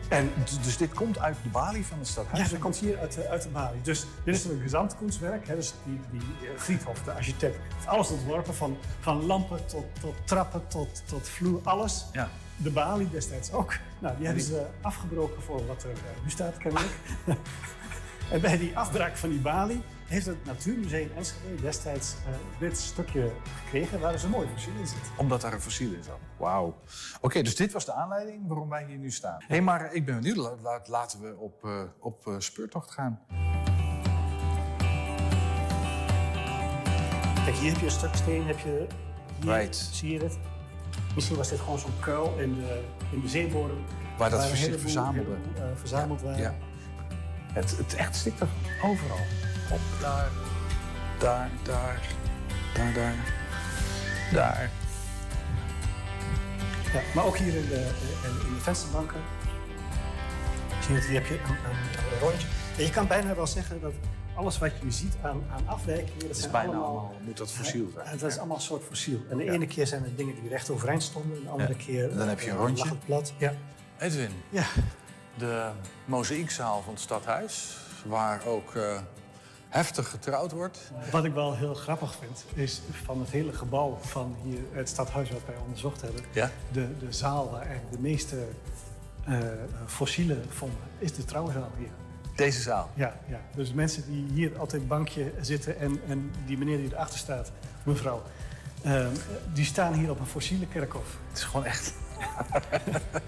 En 0.09 0.31
dus 0.63 0.77
dit 0.77 0.93
komt 0.93 1.19
uit 1.19 1.35
de 1.43 1.49
balie 1.49 1.85
van 1.85 1.97
het 1.97 2.07
stadhuis? 2.07 2.43
Ja, 2.43 2.49
dat 2.49 2.59
komt 2.59 2.77
hier 2.77 2.99
uit 2.99 3.13
de, 3.13 3.27
uit 3.27 3.41
de 3.41 3.49
balie. 3.49 3.81
Dus 3.81 4.05
dit 4.23 4.35
is 4.35 4.45
een 4.45 4.61
gezamtkunstwerk. 4.61 5.47
Hè, 5.47 5.55
dus 5.55 5.73
die, 5.83 5.99
die 6.11 6.21
Friedhof, 6.57 7.03
de 7.03 7.11
architect, 7.11 7.57
heeft 7.73 7.87
alles 7.87 8.09
ontworpen. 8.09 8.55
Van, 8.55 8.77
van 8.99 9.25
lampen 9.25 9.65
tot, 9.65 9.85
tot 9.99 10.15
trappen 10.25 10.67
tot, 10.67 11.03
tot 11.05 11.29
vloer, 11.29 11.59
alles. 11.63 12.05
Ja. 12.11 12.29
De 12.63 12.71
balie 12.71 13.09
destijds 13.09 13.51
ook. 13.51 13.73
Nou, 13.99 14.15
die 14.17 14.25
hebben 14.25 14.43
ze 14.43 14.65
afgebroken 14.81 15.41
voor 15.41 15.65
wat 15.67 15.83
er 15.83 15.89
eh, 15.89 16.23
nu 16.23 16.29
staat, 16.29 16.57
kennelijk. 16.57 16.91
En 18.31 18.41
bij 18.41 18.57
die 18.57 18.77
afbraak 18.77 19.17
van 19.17 19.29
die 19.29 19.39
balie 19.39 19.81
heeft 20.05 20.25
het 20.25 20.45
Natuurmuseum 20.45 21.11
Enschede 21.15 21.61
destijds 21.61 22.13
eh, 22.25 22.59
dit 22.59 22.77
stukje 22.77 23.31
gekregen 23.63 23.99
waar 23.99 24.11
dus 24.11 24.23
een 24.23 24.29
mooi 24.29 24.47
fossiel 24.53 24.73
in 24.79 24.87
zit. 24.87 24.97
Omdat 25.17 25.41
daar 25.41 25.53
een 25.53 25.61
fossiel 25.61 25.93
in 25.93 26.03
zat. 26.03 26.17
Wauw. 26.37 26.75
Oké, 27.21 27.41
dus 27.41 27.55
dit 27.55 27.71
was 27.71 27.85
de 27.85 27.93
aanleiding 27.93 28.47
waarom 28.47 28.69
wij 28.69 28.85
hier 28.85 28.97
nu 28.97 29.11
staan. 29.11 29.35
Hé, 29.39 29.45
hey, 29.47 29.61
maar 29.61 29.93
ik 29.93 30.05
ben 30.05 30.15
benieuwd. 30.15 30.35
La- 30.37 30.55
la- 30.61 30.81
laten 30.85 31.21
we 31.21 31.35
op, 31.37 31.63
eh, 31.65 31.81
op 31.99 32.35
speurtocht 32.37 32.91
gaan. 32.91 33.19
Kijk, 37.45 37.55
hier 37.55 37.71
heb 37.71 37.79
je 37.79 37.85
een 37.85 37.91
stuk 37.91 38.15
steen, 38.15 38.45
heb 38.47 38.59
je, 38.59 38.87
hier, 39.41 39.53
Right. 39.53 39.75
zie 39.91 40.11
je 40.13 40.19
het? 40.19 40.37
Misschien 41.15 41.37
was 41.37 41.49
dit 41.49 41.59
gewoon 41.59 41.79
zo'n 41.79 41.99
kuil 41.99 42.35
in 42.39 42.55
de, 42.55 42.81
in 43.11 43.21
de 43.21 43.27
zeebodem. 43.29 43.77
Waar 44.17 44.29
dat 44.29 44.43
heleboel- 44.43 44.79
verzamelde. 44.79 45.31
eh, 45.55 45.61
verzameld 45.75 46.21
waren. 46.21 46.39
Ja. 46.41 46.53
Het, 47.53 47.77
het 47.77 47.93
echt 47.95 48.15
stikt 48.15 48.39
er 48.39 48.47
overal. 48.83 49.17
Op, 49.71 49.79
daar, 50.01 50.27
daar, 51.19 51.49
daar, 51.63 51.99
daar, 52.73 52.93
daar, 52.93 53.13
daar. 54.33 54.69
Ja, 56.93 57.01
maar 57.15 57.25
ook 57.25 57.37
hier 57.37 57.55
in 57.55 57.67
de, 57.67 57.89
in, 58.23 58.47
in 58.47 58.53
de 58.53 58.59
vensterbanken. 58.61 59.19
Zie 60.85 60.95
je 60.95 61.01
hier 61.01 61.13
heb 61.13 61.25
je 61.25 61.33
een, 61.33 61.49
een 62.13 62.19
rondje. 62.21 62.47
En 62.77 62.83
je 62.83 62.89
kan 62.89 63.07
bijna 63.07 63.35
wel 63.35 63.47
zeggen 63.47 63.81
dat 63.81 63.93
alles 64.35 64.57
wat 64.57 64.71
je 64.83 64.91
ziet 64.91 65.13
aan, 65.21 65.43
aan 65.51 65.67
afwijkingen... 65.67 66.19
Dat 66.19 66.29
is 66.29 66.39
zijn 66.39 66.51
bijna 66.51 66.67
allemaal, 66.71 66.87
allemaal- 66.89 67.13
moet 67.21 67.37
dat 67.37 67.51
fossiel 67.51 67.87
zijn. 67.93 68.17
Dat 68.17 68.29
is 68.31 68.37
allemaal 68.37 68.55
een 68.55 68.61
soort 68.61 68.83
fossiel. 68.83 69.19
En 69.29 69.37
de 69.37 69.43
Ja. 69.43 69.51
ene 69.51 69.67
keer 69.67 69.87
zijn 69.87 70.03
het 70.03 70.17
dingen 70.17 70.35
die 70.41 70.49
recht 70.49 70.69
overeind 70.69 71.03
stonden. 71.03 71.37
En 71.37 71.43
de 71.43 71.49
andere 71.49 71.73
Ja. 71.77 71.85
keer 71.85 72.15
dan 72.17 72.27
heb 72.27 72.39
je 72.39 72.49
een 72.49 72.55
eh, 72.57 72.61
rondje. 72.61 72.83
lag 72.83 72.89
het 72.93 73.05
plat. 73.05 73.33
Ja. 73.37 73.53
Edwin, 73.99 74.31
Ja. 74.49 74.65
de 75.37 75.69
mozaïekzaal 76.05 76.81
van 76.81 76.93
het 76.93 77.01
stadhuis, 77.01 77.77
waar 78.05 78.45
ook 78.45 78.75
eh, 78.75 78.99
heftig 79.69 80.09
getrouwd 80.09 80.51
wordt. 80.51 80.91
Wat 81.11 81.23
ik 81.25 81.33
wel 81.33 81.55
heel 81.55 81.73
grappig 81.73 82.15
vind, 82.19 82.45
is 82.53 82.81
van 83.03 83.19
het 83.19 83.29
hele 83.29 83.53
gebouw 83.53 83.97
van 84.01 84.35
hier, 84.43 84.59
het 84.71 84.89
stadhuis 84.89 85.29
wat 85.31 85.41
wij 85.45 85.55
onderzocht 85.63 86.01
hebben, 86.01 86.21
Ja. 86.31 86.51
de, 86.71 86.97
de 86.99 87.11
zaal 87.11 87.49
waar 87.51 87.61
eigenlijk 87.61 87.91
de 87.91 87.99
meeste 88.01 88.47
eh, 89.25 89.37
fossielen 89.85 90.45
vonden, 90.49 90.77
is 90.97 91.13
de 91.13 91.25
trouwzaal 91.25 91.71
hier. 91.77 91.89
Deze 92.35 92.61
zaal. 92.61 92.89
Ja, 92.93 93.15
ja, 93.27 93.39
dus 93.55 93.73
mensen 93.73 94.03
die 94.11 94.25
hier 94.33 94.57
altijd 94.59 94.87
bankje 94.87 95.31
zitten 95.41 95.79
en, 95.79 95.99
en 96.07 96.31
die 96.45 96.57
meneer 96.57 96.77
die 96.77 96.93
erachter 96.93 97.19
staat, 97.19 97.51
mevrouw, 97.83 98.21
ehm, 98.83 99.09
die 99.53 99.65
staan 99.65 99.93
hier 99.93 100.09
op 100.09 100.19
een 100.19 100.25
fossiele 100.25 100.67
kerkhof. 100.67 101.17
Het 101.29 101.37
is 101.37 101.43
gewoon 101.43 101.65
echt. 101.65 101.93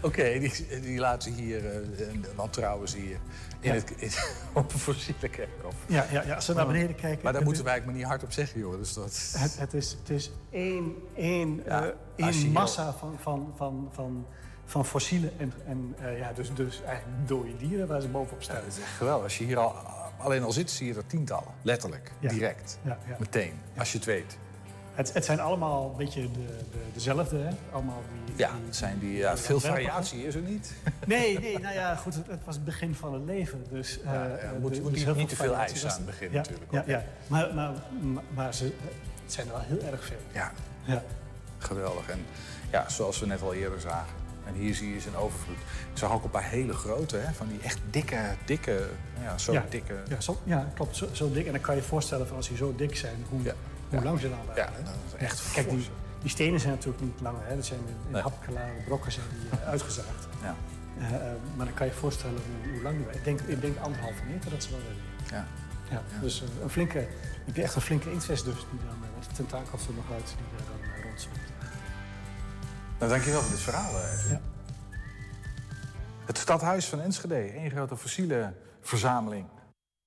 Oké, 0.00 0.38
die, 0.38 0.80
die 0.80 0.98
laten 0.98 1.32
ze 1.34 1.40
hier, 1.42 1.66
eh, 1.66 2.08
en 2.08 2.24
dan 2.36 2.50
trouwen 2.50 2.88
ze 2.88 2.98
hier 2.98 3.18
in 3.60 3.68
Ja. 3.68 3.74
het, 3.74 3.90
in- 3.96 4.10
op 4.60 4.72
een 4.72 4.78
fossiele 4.78 5.28
kerkhof. 5.28 5.74
Ja, 5.86 6.06
ja, 6.10 6.22
ja, 6.22 6.34
als 6.34 6.46
we 6.46 6.54
naar 6.54 6.66
beneden 6.66 6.94
kijken... 6.96 7.20
Maar 7.22 7.32
daar 7.32 7.42
moeten 7.42 7.62
is- 7.62 7.68
wij 7.68 7.72
eigenlijk 7.78 7.84
maar 7.86 7.94
niet 7.94 8.04
hard 8.04 8.22
op 8.22 8.32
zeggen, 8.32 8.60
joh. 8.60 8.78
Dus 8.78 8.92
dat... 8.92 9.34
Het, 9.36 9.58
het, 9.58 9.74
is, 9.74 9.96
het 10.00 10.10
is 10.10 10.30
één, 10.50 10.94
één, 11.14 11.62
Ja, 11.64 11.82
eh, 11.84 11.88
je 12.16 12.24
één 12.24 12.52
massa 12.52 12.92
van, 12.92 13.16
van, 13.20 13.52
van, 13.56 13.88
van, 13.92 14.26
van 14.72 14.84
fossielen 14.86 15.32
en, 15.38 15.52
en 15.66 15.94
eh, 16.00 16.18
ja, 16.18 16.32
dus, 16.32 16.54
dus 16.54 16.82
eigenlijk 16.86 17.28
dode 17.28 17.56
dieren 17.56 17.86
waar 17.86 18.00
ze 18.00 18.08
bovenop 18.08 18.42
staan. 18.42 18.56
Is 18.68 18.78
echt 18.78 18.90
geweldig. 18.96 19.24
Als 19.24 19.38
je 19.38 19.44
hier 19.44 19.58
al, 19.58 19.74
alleen 20.18 20.42
al 20.42 20.52
zit, 20.52 20.70
zie 20.70 20.86
je 20.86 20.94
er 20.94 21.06
tientallen. 21.06 21.52
Letterlijk. 21.62 22.12
Ja. 22.18 22.28
Direct. 22.28 22.78
Ja, 22.82 22.98
ja. 23.08 23.16
Meteen. 23.18 23.52
Als 23.78 23.92
je 23.92 23.96
het 23.98 24.06
weet. 24.06 24.36
Het, 24.94 25.12
het 25.12 25.24
zijn 25.24 25.40
allemaal 25.40 25.90
een 25.90 25.96
beetje 25.96 26.20
de, 26.20 26.46
de, 26.70 26.78
dezelfde, 26.92 27.36
hè? 27.38 27.50
Allemaal 27.72 28.02
die, 28.24 28.34
Ja, 28.36 28.50
het 28.66 28.76
zijn 28.76 28.98
die, 28.98 29.16
ja, 29.16 29.36
veel 29.36 29.60
variatie 29.60 30.26
is 30.26 30.34
er 30.34 30.40
niet. 30.40 30.72
Nee, 31.06 31.38
nee, 31.38 31.58
nou 31.58 31.74
ja, 31.74 31.96
goed, 31.96 32.14
het, 32.14 32.26
het 32.26 32.44
was 32.44 32.54
het 32.54 32.64
begin 32.64 32.94
van 32.94 33.14
het 33.14 33.22
leven. 33.24 33.64
Dus, 33.70 33.98
Ja, 34.04 34.12
ja, 34.14 34.34
eh, 34.36 34.50
moet- 34.60 34.70
dus 34.70 34.80
moet 34.80 35.16
niet- 35.16 35.28
te 35.28 35.36
veel 35.36 35.54
eisen 35.54 35.90
aan 35.90 35.96
het 35.96 36.06
begin 36.06 36.30
ja, 36.30 36.36
natuurlijk 36.36 36.72
Ja, 36.72 36.80
ook, 36.80 36.86
ja. 36.86 37.04
Maar, 37.26 37.54
maar, 37.54 37.70
maar, 38.00 38.22
maar 38.34 38.54
ze, 38.54 38.64
het 39.22 39.32
zijn 39.32 39.46
er 39.46 39.52
wel 39.52 39.62
heel 39.62 39.82
erg 39.92 40.04
veel. 40.04 40.16
Ja. 40.32 40.52
Ja. 40.84 41.02
Geweldig. 41.58 42.08
En 42.08 42.24
ja, 42.70 42.88
zoals 42.88 43.18
we 43.20 43.26
net 43.26 43.42
al 43.42 43.54
eerder 43.54 43.80
zagen. 43.80 44.14
En 44.46 44.54
hier 44.54 44.74
zie 44.74 44.94
je 44.94 45.00
ze 45.00 45.08
in 45.08 45.16
overvloed. 45.16 45.56
Ik 45.92 45.98
zag 45.98 46.12
ook 46.12 46.24
een 46.24 46.30
paar 46.30 46.48
hele 46.48 46.72
grote, 46.72 47.16
hè, 47.16 47.32
van 47.32 47.48
die 47.48 47.60
echt 47.60 47.78
dikke, 47.90 48.20
dikke, 48.44 48.88
ja, 49.22 49.38
zo 49.38 49.52
ja, 49.52 49.64
dikke. 49.68 49.94
Ja, 50.08 50.20
zo, 50.20 50.40
ja 50.44 50.70
klopt. 50.74 50.96
Zo, 50.96 51.08
zo 51.12 51.32
dik. 51.32 51.46
En 51.46 51.52
dan 51.52 51.60
kan 51.60 51.74
je 51.74 51.80
je 51.80 51.86
voorstellen 51.86 52.26
van 52.26 52.36
als 52.36 52.48
die 52.48 52.56
zo 52.56 52.74
dik 52.76 52.96
zijn, 52.96 53.24
hoe, 53.28 53.54
hoe 53.90 54.02
lang 54.02 54.20
ze 54.20 54.28
dan 54.28 54.38
waren. 54.46 54.62
Ja, 54.62 54.70
dat 54.84 54.94
is 55.06 55.24
echt 55.24 55.52
Kijk, 55.52 55.70
die, 55.70 55.88
die 56.20 56.30
stenen 56.30 56.60
zijn 56.60 56.72
natuurlijk 56.72 57.02
niet 57.02 57.20
langer. 57.20 57.40
Hè. 57.44 57.56
Dat 57.56 57.66
zijn 57.66 57.80
in, 57.86 58.12
Nee. 58.12 58.22
hapklare 58.22 58.72
brokken 58.86 59.12
zijn 59.12 59.26
die 59.40 59.58
eh, 59.60 59.68
uitgezaagd. 59.68 60.28
Ja. 60.42 60.56
Eh, 60.98 61.14
eh, 61.14 61.20
maar 61.56 61.66
dan 61.66 61.74
kan 61.74 61.86
je 61.86 61.92
je 61.92 61.98
voorstellen 61.98 62.34
hoe, 62.62 62.72
hoe 62.72 62.82
lang 62.82 62.96
die 62.96 63.04
waren. 63.04 63.18
Ik 63.18 63.24
denk, 63.24 63.40
ik 63.40 63.60
denk 63.60 63.78
anderhalve 63.78 64.22
meter 64.32 64.50
dat 64.50 64.62
ze 64.62 64.70
wel 64.70 64.80
werden. 64.80 65.02
Ja. 65.30 65.46
Ja, 65.90 66.02
Dus 66.20 66.42
een 66.62 66.70
flinke, 66.70 66.98
heb 67.44 67.56
je 67.56 67.62
echt 67.62 67.74
een 67.74 67.80
flinke 67.80 68.10
inktvis 68.12 68.42
dus 68.42 68.54
die 68.54 68.80
dan 68.86 68.96
tentakels 69.34 69.86
er 69.86 69.94
nog 69.94 70.04
uit 70.12 70.26
die 70.26 70.64
Nou, 73.02 73.14
dankjewel 73.14 73.40
voor 73.42 73.50
dit 73.50 73.60
verhaal. 73.60 73.98
eh. 74.02 74.30
Ja. 74.30 74.40
Het 76.26 76.38
stadhuis 76.38 76.86
van 76.86 77.00
Enschede. 77.00 77.34
één 77.34 77.70
grote 77.70 77.96
fossiele 77.96 78.54
verzameling. 78.80 79.46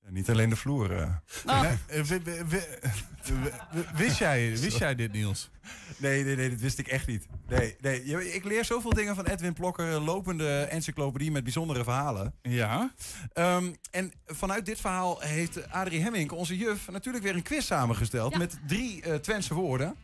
Niet 0.10 0.30
alleen 0.30 0.50
de 0.50 0.56
vloer. 0.56 0.88
wi- 0.88 2.04
wi- 2.04 2.22
wi- 2.24 2.44
wi- 2.46 3.86
Wist 3.96 4.18
jij, 4.18 4.50
wist 4.60 4.78
jij 4.78 4.96
dit, 4.96 5.12
Niels? 5.12 5.50
Nee, 5.98 6.24
nee, 6.24 6.36
nee, 6.36 6.50
dat 6.50 6.60
wist 6.60 6.80
ik 6.80 6.88
echt 6.88 7.08
niet. 7.08 7.28
Nee, 7.48 7.76
nee. 7.80 8.34
Ik 8.34 8.44
leer 8.44 8.66
zoveel 8.66 8.94
dingen 8.94 9.16
van 9.16 9.26
Edwin 9.26 9.54
Plokker, 9.54 9.86
een 9.86 10.04
lopende 10.04 10.60
encyclopedie 10.60 11.32
met 11.32 11.44
bijzondere 11.44 11.84
verhalen. 11.84 12.34
Ja. 12.42 12.94
Ehm, 13.34 13.74
en 13.92 14.12
vanuit 14.26 14.66
dit 14.66 14.80
verhaal 14.82 15.20
heeft 15.20 15.72
Adrie 15.72 16.02
Hemming, 16.02 16.32
onze 16.32 16.58
juf, 16.58 16.90
natuurlijk 16.92 17.24
weer 17.24 17.36
een 17.36 17.44
quiz 17.44 17.66
samengesteld 17.66 18.38
met 18.38 18.58
drie 18.68 19.02
eh 19.02 19.16
Twentse 19.16 19.54
woorden. 19.54 19.96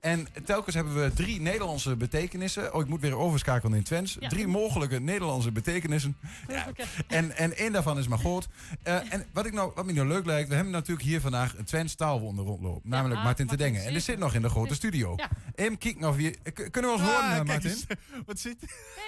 En 0.00 0.26
telkens 0.44 0.74
hebben 0.74 0.94
we 1.02 1.12
drie 1.12 1.40
Nederlandse 1.40 1.96
betekenissen. 1.96 2.74
Oh, 2.74 2.80
ik 2.80 2.88
moet 2.88 3.00
weer 3.00 3.16
overschakelen 3.16 3.76
in 3.76 3.82
Twents. 3.82 4.16
Ja. 4.20 4.28
Drie 4.28 4.46
mogelijke 4.46 5.00
Nederlandse 5.00 5.52
betekenissen. 5.52 6.16
Ja. 6.48 6.66
En, 7.08 7.36
en 7.36 7.56
één 7.56 7.72
daarvan 7.72 7.98
is 7.98 8.08
maar 8.08 8.18
goed. 8.18 8.48
Eh, 8.82 9.12
en 9.12 9.26
wat, 9.32 9.46
ik 9.46 9.52
nou, 9.52 9.72
wat 9.74 9.86
me 9.86 9.92
nou 9.92 10.08
leuk 10.08 10.26
lijkt, 10.26 10.48
we 10.48 10.54
hebben 10.54 10.72
natuurlijk 10.72 11.06
hier 11.06 11.20
vandaag 11.20 11.58
een 11.58 11.64
Twents 11.64 11.94
taalwonder 11.94 12.44
rondlopen. 12.44 12.90
Namelijk 12.90 13.18
ah, 13.18 13.24
Martin 13.24 13.46
te 13.46 13.56
Dengen. 13.56 13.84
En 13.84 13.92
die 13.92 14.00
zit 14.02 14.18
nog 14.18 14.34
in 14.34 14.42
de 14.42 14.48
grote 14.48 14.74
studio. 14.74 15.12
Ja. 15.16 15.28
Even 15.54 15.78
kijken 15.78 16.08
of 16.08 16.18
je... 16.20 16.30
Kunnen 16.70 16.90
we 16.90 16.96
ons 16.96 17.00
horen, 17.02 17.18
Ah, 17.20 17.30
eh, 17.30 17.34
kijk 17.34 17.46
Martin? 17.46 17.70
eens. 17.70 17.86
Wat 18.26 18.38
zit 18.38 18.56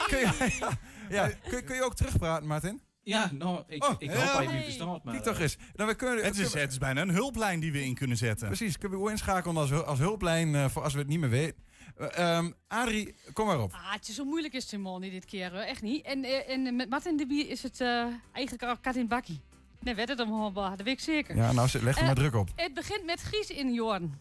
Kun 0.06 0.18
je, 0.18 0.56
ja, 0.60 0.70
ja. 1.16 1.30
Kun, 1.48 1.64
kun 1.64 1.74
je 1.74 1.84
ook 1.84 1.94
terugpraten, 1.96 2.46
Martin? 2.46 2.80
Ja, 3.04 3.30
nou, 3.32 3.62
ik, 3.66 3.84
Oh, 3.84 3.94
ik 3.98 4.10
ja. 4.12 4.16
hoop 4.16 4.32
dat 4.42 4.50
je 4.50 4.56
me 4.56 4.62
verstaat. 4.64 5.04
Maar, 5.04 5.14
Kijk 5.14 5.24
toch 5.26 5.38
eens. 5.38 5.56
Nou, 5.74 5.88
we 5.88 5.94
kunnen, 5.96 6.24
Het 6.24 6.38
is, 6.38 6.54
het 6.54 6.70
is 6.70 6.78
bijna 6.78 7.00
een 7.00 7.10
hulplijn 7.10 7.60
die 7.60 7.72
we 7.72 7.84
in 7.84 7.94
kunnen 7.94 8.16
zetten. 8.16 8.46
Precies, 8.46 8.78
kunnen 8.78 8.98
we 8.98 9.04
ook 9.04 9.10
inschakelen 9.10 9.56
als, 9.56 9.72
als 9.72 9.98
hulplijn 9.98 10.54
eh, 10.54 10.68
voor 10.68 10.82
als 10.82 10.92
we 10.92 10.98
het 10.98 11.08
niet 11.08 11.20
meer 11.20 11.28
weten. 11.30 11.62
Eh, 11.96 12.36
ehm, 12.36 12.50
Adrie, 12.68 13.14
kom 13.32 13.46
maar 13.46 13.60
op. 13.60 13.72
Ah, 13.72 13.92
het 13.92 14.08
is 14.08 14.14
zo 14.14 14.24
moeilijk 14.24 14.54
is 14.54 14.68
Simon 14.68 15.00
niet 15.00 15.12
dit 15.12 15.24
keer, 15.24 15.50
hoor. 15.50 15.60
echt 15.60 15.82
niet. 15.82 16.04
En, 16.04 16.24
eh, 16.24 16.48
en 16.54 16.76
met 16.76 16.88
Martin 16.88 17.16
de 17.16 17.26
Bier 17.26 17.48
is 17.48 17.62
het 17.62 17.80
eh, 17.80 18.06
eigenlijk 18.32 18.64
al 18.64 18.76
kat 18.80 18.96
in 18.96 19.08
bakkie. 19.08 19.40
Nee, 19.80 19.94
werd 19.94 20.08
het 20.08 20.20
om 20.20 20.54
dat 20.54 20.76
weet 20.76 20.86
ik 20.86 21.00
zeker. 21.00 21.36
Ja, 21.36 21.52
nou, 21.52 21.68
leg 21.80 21.98
er 21.98 22.04
maar 22.04 22.14
druk 22.14 22.34
op. 22.34 22.48
Het 22.56 22.74
begint 22.74 23.04
met 23.04 23.22
Gies 23.22 23.50
in 23.50 23.72
Jorn. 23.72 24.18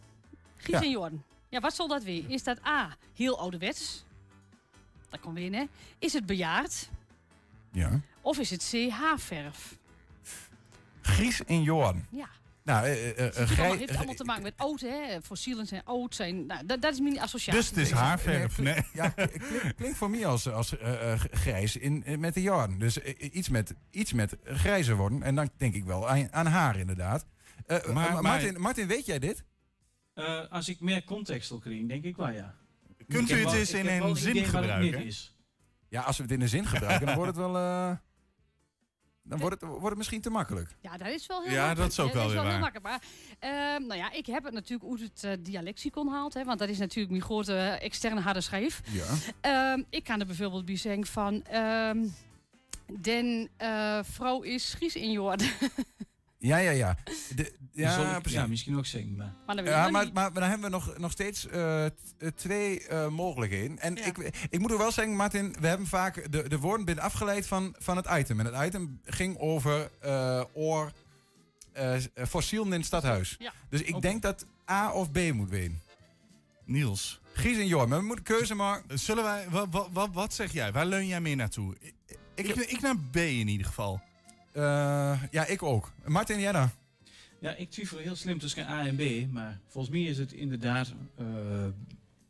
Gies 0.57 0.75
Ja. 0.75 0.81
in 0.81 0.89
Jorn. 0.91 1.23
Ja, 1.49 1.59
wat 1.59 1.75
zal 1.75 1.87
dat 1.87 2.03
weer? 2.03 2.23
Is 2.27 2.43
dat 2.43 2.65
A, 2.65 2.95
heel 3.15 3.39
ouderwets? 3.39 4.03
Dat 5.09 5.19
komt 5.19 5.35
weer 5.35 5.51
hè? 5.53 5.63
Is 5.99 6.13
het 6.13 6.25
bejaard? 6.25 6.89
Ja. 7.71 8.01
Of 8.21 8.37
is 8.39 8.49
het 8.49 8.69
C, 8.71 8.89
haarverf? 8.89 9.77
Gries 11.01 11.41
in 11.41 11.63
Johan. 11.63 12.05
Ja. 12.11 12.29
Nou, 12.63 12.85
eh, 12.85 13.07
een 13.07 13.13
Het 13.15 13.37
allemaal- 13.37 13.77
heeft 13.77 13.95
allemaal 13.95 14.13
te 14.15 14.23
maken 14.23 14.43
met 14.43 14.53
oud, 14.57 14.79
hè? 14.81 15.21
Fossielen 15.21 15.67
zijn 15.67 15.81
oud. 15.85 16.15
Zijn, 16.15 16.45
nou, 16.45 16.65
dat, 16.65 16.81
dat 16.81 16.93
is 16.93 16.99
mijn 16.99 17.19
associatie. 17.19 17.61
Dus 17.61 17.69
het 17.69 17.77
is 17.77 17.91
haarverf. 17.91 18.57
Nee. 18.57 18.83
Ja, 18.93 19.09
klinkt 19.09 19.75
klink 19.75 19.95
voor 19.95 20.09
mij 20.09 20.25
als, 20.25 20.49
als 20.49 20.75
grijs 21.31 21.75
in, 21.77 22.03
met 22.19 22.33
de 22.33 22.41
jaren. 22.41 22.79
Dus 22.79 22.97
iets, 23.17 23.49
met, 23.49 23.75
iets 23.91 24.13
met 24.13 24.35
grijzer 24.43 24.95
worden. 24.95 25.23
En 25.23 25.35
dan 25.35 25.49
denk 25.57 25.73
ik 25.75 25.83
wel 25.83 26.09
aan, 26.09 26.33
aan 26.33 26.45
haar 26.45 26.77
inderdaad. 26.77 27.25
Eh, 27.65 27.85
Maar- 27.93 28.21
Martin, 28.21 28.61
Martin, 28.61 28.87
weet 28.87 29.05
jij 29.05 29.19
dit? 29.19 29.43
Eh, 30.13 30.39
als 30.51 30.69
ik 30.69 30.79
meer 30.79 31.03
context 31.03 31.49
wil 31.49 31.59
krijgen, 31.59 31.87
denk 31.87 32.03
ik 32.03 32.15
wel 32.15 32.29
ja. 32.29 32.55
Kunt 33.07 33.29
u 33.31 33.35
het 33.45 33.53
eens 33.53 33.71
in 33.73 33.87
een 33.87 34.15
zin 34.15 34.45
gebruiken? 34.45 35.13
Is. 35.91 35.97
Ja, 35.97 36.03
als 36.03 36.17
we 36.17 36.23
het 36.23 36.31
in 36.31 36.41
een 36.41 36.49
zin 36.49 36.65
gebruiken, 36.65 37.05
dan 37.05 37.15
wordt 37.15 37.35
het 37.35 37.45
wel... 37.45 37.57
eh, 37.65 37.91
dan 39.23 39.39
wordt 39.39 39.61
het, 39.61 39.69
wordt 39.69 39.87
het 39.87 39.97
misschien 39.97 40.21
te 40.21 40.29
makkelijk. 40.29 40.75
Ja, 40.79 40.97
dat 40.97 41.07
is 41.07 41.25
wel 41.25 41.41
heel 41.41 41.51
Ja, 41.51 41.65
makkelijk. 41.65 41.77
dat 41.79 41.91
is 41.91 41.99
ook 41.99 42.13
wel 42.13 42.25
is 42.25 42.31
weer 42.33 42.41
wel 42.41 42.51
heel 42.51 42.59
makkelijk. 42.59 42.85
Maar 42.85 43.01
ehm, 43.39 43.87
nou 43.87 43.99
ja, 43.99 44.11
ik 44.11 44.25
heb 44.25 44.43
het 44.43 44.53
natuurlijk 44.53 44.91
uit 44.91 44.99
het 44.99 45.23
eh, 45.23 45.31
dialecticon 45.39 46.07
gehaald. 46.07 46.33
Hè, 46.33 46.43
want 46.43 46.59
dat 46.59 46.69
is 46.69 46.77
natuurlijk 46.77 47.09
mijn 47.11 47.23
grote 47.23 47.55
eh, 47.55 47.83
externe 47.83 48.21
harde 48.21 48.41
schijf. 48.41 48.81
Ja. 48.85 49.05
Ehm, 49.41 49.83
ik 49.89 50.03
kan 50.03 50.19
er 50.19 50.25
bijvoorbeeld 50.25 50.65
bij 50.65 50.77
zeggen 50.77 51.05
van... 51.05 51.43
ehm 51.43 52.07
den 52.99 53.49
eh, 53.57 53.99
vrouw 54.03 54.41
is 54.41 54.73
Gries 54.73 54.95
in 54.95 55.11
Jord. 55.11 55.43
Ja, 56.41 56.57
ja, 56.57 56.71
ja. 56.71 56.97
De, 57.35 57.53
ja, 57.71 57.93
Zal 57.93 58.03
ik- 58.15 58.21
precies. 58.21 58.39
ja, 58.39 58.47
misschien 58.47 58.77
ook 58.77 58.85
zingen. 58.85 59.15
Maar. 59.15 59.33
Maar 59.45 59.55
weet 59.55 59.65
Ja, 59.67 59.81
maar, 59.89 59.91
maar, 59.91 60.11
maar 60.13 60.33
dan 60.33 60.43
hebben 60.43 60.61
we 60.61 60.75
nog, 60.75 60.97
nog 60.97 61.11
steeds 61.11 61.47
eh, 61.47 61.85
eh, 61.85 61.91
twee 62.35 62.87
eh, 62.87 63.07
mogelijkheden. 63.07 63.79
En 63.79 64.05
ik, 64.05 64.17
ik 64.49 64.59
moet 64.59 64.71
ook 64.71 64.77
wel 64.77 64.91
zeggen, 64.91 65.15
Martin, 65.15 65.55
we 65.59 65.67
hebben 65.67 65.87
vaak 65.87 66.31
de, 66.31 66.49
de 66.49 66.59
woorden 66.59 66.85
binnen 66.85 67.03
afgeleid 67.03 67.47
van, 67.47 67.75
van 67.79 67.97
het 67.97 68.07
item. 68.11 68.39
En 68.39 68.45
het 68.45 68.65
item 68.65 68.99
ging 69.05 69.37
over 69.37 69.91
eh 69.99 70.43
oor 70.53 70.91
eh, 71.73 71.95
fossielen 72.27 72.67
in 72.67 72.73
het 72.73 72.85
stadhuis. 72.85 73.35
Ja. 73.39 73.53
Dus 73.69 73.81
ik 73.81 74.01
denk 74.01 74.21
dat 74.21 74.45
A 74.69 74.91
of 74.91 75.11
B 75.11 75.17
moet 75.33 75.49
weten. 75.49 75.81
Niels. 76.65 77.19
Gies 77.33 77.57
en 77.57 77.67
Jor, 77.67 77.87
maar 77.87 77.99
we 77.99 78.05
moeten 78.05 78.25
keuze 78.25 78.55
maken. 78.55 78.99
Zullen 78.99 79.23
wij, 79.23 79.45
wat, 79.49 79.67
wat, 79.71 79.89
wat, 79.91 80.09
wat 80.13 80.33
zeg 80.33 80.51
jij? 80.51 80.71
Waar 80.71 80.85
leun 80.85 81.07
jij 81.07 81.21
meer 81.21 81.35
naartoe? 81.35 81.75
Ik, 82.35 82.47
ik, 82.47 82.55
ik 82.55 82.81
naar 82.81 82.97
B 83.11 83.15
in 83.15 83.47
ieder 83.47 83.67
geval. 83.67 84.01
Eh, 84.53 85.21
ja, 85.31 85.45
ik 85.45 85.63
ook. 85.63 85.91
Martin, 86.05 86.39
jij 86.39 86.51
dan? 86.51 86.69
Ja, 87.39 87.55
ik 87.55 87.69
twijfel 87.71 87.97
heel 87.97 88.15
slim 88.15 88.39
tussen 88.39 88.67
A 88.67 88.85
en 88.85 88.95
B. 88.95 89.31
Maar 89.33 89.59
volgens 89.67 89.93
mij 89.93 90.03
is 90.03 90.17
het 90.17 90.31
inderdaad. 90.33 90.93
eh, 91.17 91.25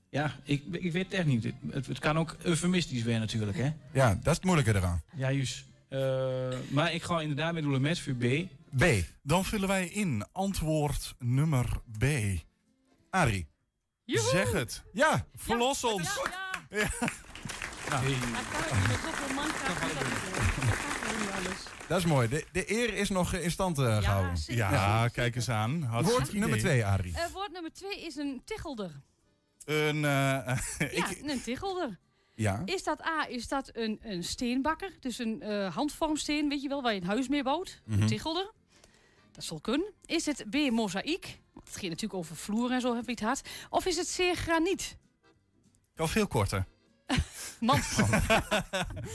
ja, 0.10 0.36
ik, 0.44 0.64
ik 0.72 0.92
weet 0.92 1.04
het 1.06 1.14
echt 1.14 1.26
niet. 1.26 1.44
Het, 1.70 1.88
het 1.88 2.00
kan 2.00 2.18
ook 2.18 2.36
eufemistisch 2.44 3.04
zijn, 3.04 3.20
natuurlijk. 3.20 3.58
Hè? 3.58 3.70
Ja, 3.94 4.10
dat 4.16 4.28
is 4.28 4.36
het 4.36 4.44
moeilijke 4.44 4.76
eraan. 4.76 5.02
Ja, 5.16 5.32
juist. 5.32 5.66
Eh, 5.88 6.48
maar 6.70 6.94
ik 6.94 7.04
ga 7.04 7.22
inderdaad 7.22 7.54
met 7.54 7.64
doelen 7.64 7.82
met 7.82 8.00
voor 8.00 8.14
B. 8.14 8.26
B. 8.78 8.84
Dan 9.24 9.46
vullen 9.46 9.68
wij 9.68 9.88
in 9.88 10.26
antwoord 10.32 11.16
nummer 11.20 11.66
B. 11.98 12.04
Arie. 13.10 13.48
Zeg 14.06 14.52
het. 14.52 14.84
Ja. 14.94 15.26
Verlos 15.36 15.84
ons. 15.84 16.20
Ja. 16.70 16.90
Nou, 17.90 17.90
Dat 17.90 17.90
kan 17.90 18.00
ook 18.00 18.08
niet 18.08 18.88
met 18.88 19.00
zoveel 19.04 19.36
mankracht. 19.36 19.82
Dat 21.88 22.00
is 22.00 22.06
mooi. 22.06 22.28
De, 22.28 22.46
de 22.52 22.72
eer 22.72 22.94
is 22.94 23.10
nog 23.10 23.34
in 23.34 23.52
stand 23.52 23.80
eh, 23.80 23.98
gehouden. 23.98 24.34
Ja, 24.48 25.08
kijk 25.08 25.36
eens 25.36 25.50
aan. 25.50 25.82
Hartstikke 25.84 26.24
Woord 26.24 26.40
nummer 26.40 26.60
twee, 26.60 26.86
Arie. 26.86 27.16
Eh, 27.18 27.32
woord 27.34 27.52
nummer 27.52 27.74
twee 27.74 28.06
is 28.06 28.16
een 28.16 28.42
tichelder. 28.46 28.92
Een, 29.66 30.06
eh, 30.06 30.58
Ja, 30.98 31.08
een 31.24 31.42
tichelder. 31.42 32.00
Ja. 32.36 32.62
Is 32.66 32.84
dat 32.84 33.06
A, 33.06 33.28
is 33.28 33.48
dat 33.48 33.70
een, 33.74 34.00
een 34.04 34.24
steenbakker? 34.24 34.92
Dus 35.00 35.20
een 35.20 35.42
eh, 35.42 35.76
handvormsteen, 35.76 36.50
weet 36.50 36.62
je 36.62 36.68
wel, 36.68 36.82
waar 36.82 36.94
je 36.94 37.02
een 37.02 37.08
huis 37.08 37.28
mee 37.28 37.44
bouwt? 37.44 37.82
Mhm. 37.86 38.02
Een 38.02 38.08
tichelder. 38.08 38.52
Dat 39.32 39.44
zal 39.44 39.60
kunnen. 39.60 39.94
Is 40.06 40.26
het 40.26 40.46
B, 40.50 40.56
mozaïek? 40.72 41.40
Want 41.54 41.68
het 41.68 41.78
ging 41.78 41.92
natuurlijk 41.92 42.20
over 42.20 42.36
vloer 42.36 42.72
en 42.72 42.82
zo, 42.82 42.96
heb 42.96 43.06
je 43.06 43.12
het 43.12 43.20
had. 43.20 43.42
Of 43.70 43.86
is 43.86 43.98
het 43.98 44.16
C, 44.18 44.38
graniet? 44.38 44.98
Kan 45.96 46.10
veel 46.10 46.28
korter. 46.28 46.66
Man. 47.60 47.80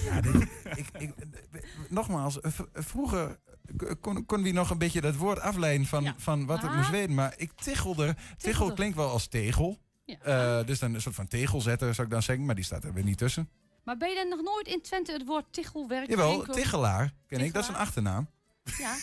Ja, 0.05 0.21
dit- 0.21 0.49
ik, 0.77 0.87
ik, 0.99 1.13
nogmaals, 1.89 2.39
vroeger 2.73 3.39
kon, 4.01 4.27
kon 4.27 4.43
wie 4.43 4.53
nog 4.53 4.71
een 4.71 4.79
beetje 4.79 5.01
dat 5.01 5.17
woord 5.17 5.41
afleiden 5.41 5.87
van, 5.87 6.15
van 6.17 6.47
wat 6.47 6.61
het 6.63 6.71
Ah. 6.71 6.77
moest 6.77 6.91
weten. 6.91 7.15
Maar 7.15 7.35
ik 7.37 7.53
tichelde. 7.53 8.17
Tichel 8.39 8.73
klinkt 8.73 8.97
wel 8.97 9.09
als 9.11 9.27
tegel. 9.27 9.79
Ja. 10.05 10.17
Eh, 10.61 10.67
dus 10.67 10.79
dan 10.79 10.95
een 10.95 11.01
soort 11.01 11.15
van 11.15 11.29
tegelzetter 11.29 11.95
zou 11.95 12.07
ik 12.07 12.13
dan 12.13 12.23
zeggen. 12.23 12.45
Maar 12.45 12.55
die 12.55 12.65
staat 12.65 12.85
er 12.85 12.93
weer 12.93 13.05
niet 13.05 13.19
tussen. 13.19 13.49
Maar 13.85 13.97
ben 13.97 14.09
je 14.09 14.15
dan 14.15 14.29
nog 14.29 14.43
nooit 14.43 14.67
in 14.67 14.83
Twente 14.83 15.13
het 15.13 15.25
woord 15.27 15.45
tichelwerk 15.51 16.09
Jawel? 16.09 16.43
Tichelaar 16.43 17.13
ken 17.27 17.41
ik. 17.41 17.53
Dat 17.53 17.63
is 17.63 17.69
een 17.69 17.77
achternaam. 17.77 18.29
Ja. 18.79 18.95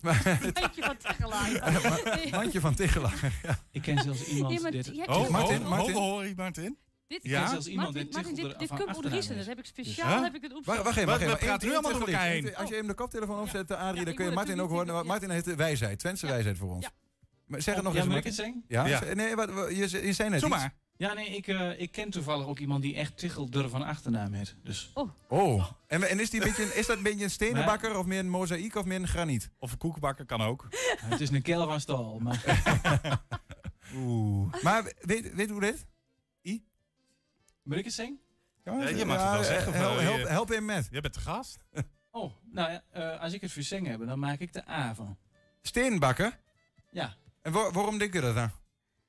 Mandje 0.60 0.82
van 0.82 0.96
Tichelaar. 0.96 1.50
Ma- 2.30 2.30
mandje 2.38 2.60
van 2.60 2.74
Tichelaar. 2.74 3.32
Ja. 3.42 3.58
Ik 3.70 3.82
ken 3.82 4.02
zelfs 4.02 4.24
iemand 4.26 4.54
Ja, 4.54 4.60
maar 4.60 4.70
dit... 4.70 4.86
hebt- 4.86 5.08
Oh, 5.08 5.28
Martin, 5.28 5.62
oh, 5.62 5.68
Martin. 5.68 5.94
oh, 5.96 6.00
hoor 6.02 6.26
je 6.26 6.32
Martin? 6.36 6.78
Dit 7.08 7.24
Ik 7.24 7.30
ken 7.30 7.48
zelfs 7.48 7.66
iemand 7.66 7.86
Martin, 7.94 8.04
die 8.10 8.12
Martin, 8.22 8.34
dit, 8.34 8.58
dit 9.02 9.12
Riesen, 9.12 9.36
is. 9.36 9.46
dat 9.46 9.46
heb 9.46 9.58
ik 9.58 9.74
Dus- 9.74 9.84
speciaal 9.86 10.14
Huh? 10.14 10.22
heb 10.22 10.34
ik 10.34 10.42
het 10.42 10.52
Wacht, 10.52 10.66
opgezocht. 10.66 10.84
wacht 10.84 10.96
even, 10.96 11.12
We- 11.18 11.26
wacht 11.26 11.40
we 11.40 11.46
praten 11.46 11.66
nu 11.68 11.74
één 11.74 11.82
allemaal 11.82 11.98
door 12.00 12.08
elkaar 12.08 12.22
tegelijk. 12.22 12.44
heen. 12.46 12.56
Als 12.56 12.68
je 12.68 12.74
even 12.74 12.86
de 12.86 12.94
koptelefoon 12.94 13.40
opzet, 13.40 13.70
eh, 13.70 13.76
Arie, 13.78 13.88
Ja, 13.98 14.00
dan 14.00 14.08
ik 14.08 14.16
kun 14.16 14.24
je 14.24 14.30
Martin 14.32 14.60
ook 14.60 14.70
horen. 14.70 15.06
Martin 15.06 15.30
heeft 15.30 15.44
de 15.44 15.54
wijsheid, 15.54 15.98
Twentse 15.98 16.26
wijsheid 16.26 16.58
voor 16.58 16.70
ons. 16.74 16.84
Ja. 16.84 16.90
Maar 17.46 17.62
zeg 17.62 17.74
het 17.74 17.84
Oh, 17.84 17.90
nog 17.92 17.98
ja, 18.04 18.14
eens. 18.14 18.38
ik 18.38 18.44
het? 18.44 18.54
Ja, 18.68 18.86
Ja. 18.86 18.98
zeg- 18.98 19.14
nee, 19.14 19.34
wat, 19.34 19.48
je, 19.68 20.06
je 20.06 20.12
zei 20.12 20.28
net 20.30 20.40
Zo 20.40 20.46
iets. 20.46 20.56
maar. 20.56 20.74
Ja, 20.98 21.12
nee, 21.12 21.28
ik, 21.28 21.46
eh, 21.46 21.80
ik 21.80 21.90
ken 21.92 22.10
toevallig 22.10 22.46
ook 22.46 22.58
iemand 22.58 22.82
die 22.82 22.94
echt 22.94 23.18
Tichelder 23.18 23.68
van 23.68 23.82
achternaam 23.82 24.32
heeft. 24.32 24.56
Dus 24.62 24.90
Oh, 25.28 25.64
en, 25.86 26.08
en 26.08 26.20
is, 26.20 26.30
die 26.30 26.40
een 26.40 26.46
beetje, 26.46 26.74
is 26.74 26.86
dat 26.86 26.96
een 26.96 27.02
beetje 27.02 27.24
een 27.24 27.30
stenenbakker 27.30 27.98
of 27.98 28.06
meer 28.06 28.18
een 28.18 28.28
mozaïek 28.30 28.74
of 28.74 28.84
meer 28.84 29.00
een 29.00 29.08
graniet? 29.08 29.50
Of 29.58 29.72
een 29.72 29.78
koekenbakker 29.78 30.24
kan 30.26 30.40
ook. 30.40 30.66
het 31.00 31.20
is 31.20 31.30
een 31.30 31.42
kel 31.42 31.66
van 31.66 31.80
stal. 31.80 32.18
Maar 32.22 32.42
Oeh. 33.96 34.54
Maar 34.62 34.92
weet, 35.00 35.34
weet 35.34 35.50
hoe 35.50 35.60
dit? 35.60 35.86
Moet 37.66 37.76
ik 37.78 37.84
het 37.84 37.94
zeggen? 37.94 38.18
Ja, 38.64 38.88
je 38.88 39.04
mag 39.04 39.22
het 39.22 39.30
wel 39.32 39.44
zeggen. 39.44 39.72
Help, 39.72 39.98
help, 39.98 40.18
je- 40.18 40.26
help 40.28 40.48
hem 40.48 40.64
met. 40.64 40.88
Jij 40.90 41.00
bent 41.00 41.14
de 41.14 41.20
gast. 41.20 41.58
Oh, 42.10 42.32
nou 42.50 42.70
ja, 42.70 42.82
eh, 42.90 43.20
als 43.20 43.32
ik 43.32 43.40
het 43.40 43.52
voor 43.52 43.62
zingen 43.62 43.90
heb, 43.90 44.06
dan 44.06 44.18
maak 44.18 44.38
ik 44.38 44.52
de 44.52 44.68
A 44.70 44.94
van. 44.94 45.16
Steenbakker? 45.62 46.38
Ja. 46.90 47.14
En 47.42 47.52
waar- 47.52 47.72
waarom 47.72 47.98
denk 47.98 48.12
je 48.12 48.20
dat 48.20 48.34
dan? 48.34 48.50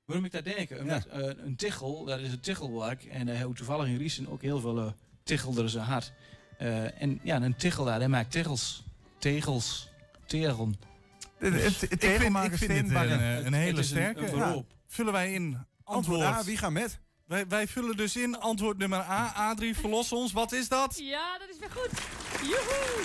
Waarom 0.05 0.26
ik 0.26 0.32
dat 0.32 0.43
denk? 0.43 0.70
Omdat 0.80 1.05
eh, 1.05 1.20
een 1.45 1.55
tichel, 1.55 2.05
dat 2.05 2.20
is 2.20 2.32
een 2.32 2.39
tichelwerk. 2.39 3.03
En 3.03 3.38
houdt 3.38 3.58
toevallig 3.58 3.88
in 3.88 3.97
Riesen 3.97 4.28
ook 4.30 4.41
heel 4.41 4.60
veel 4.60 4.78
uh, 4.86 4.91
tichelder 5.24 5.70
zijn 5.70 5.86
hart. 5.86 6.12
Eh, 6.58 7.01
en 7.01 7.20
ja, 7.24 7.41
een 7.41 7.55
tichelaar, 7.55 7.99
hij 7.99 8.08
maakt 8.08 8.32
tegels. 8.32 8.84
Tegels. 9.20 9.89
Tegel. 10.26 10.72
Tegelmaker, 11.99 12.51
ik 12.51 12.58
vind 12.58 12.72
dit 12.72 12.80
steenbakker. 12.80 13.12
een, 13.22 13.45
een 13.45 13.53
hele 13.53 13.78
een- 13.78 13.84
sterke. 13.84 14.20
een 14.32 14.38
beroep. 14.39 14.74
Vullen 14.88 15.14
wij 15.14 15.34
in 15.34 15.43
Antwoord 15.84 16.22
antwoord. 16.22 16.22
A, 16.22 16.43
wie 16.43 16.58
gaat 16.58 16.72
met? 16.72 16.99
Wij, 17.28 17.47
wij 17.47 17.67
vullen 17.67 17.97
dus 17.97 18.15
in 18.15 18.39
antwoord 18.39 18.78
nummer 18.78 18.99
A. 18.99 19.32
Adrie, 19.36 19.75
verlos 19.78 20.11
ons. 20.11 20.32
Wat 20.32 20.51
is 20.51 20.67
dat? 20.69 20.97
Ja, 20.97 21.38
dat 21.38 21.49
is 21.49 21.59
weer 21.59 21.71
goed. 21.71 21.89
Joehoe! 22.49 23.03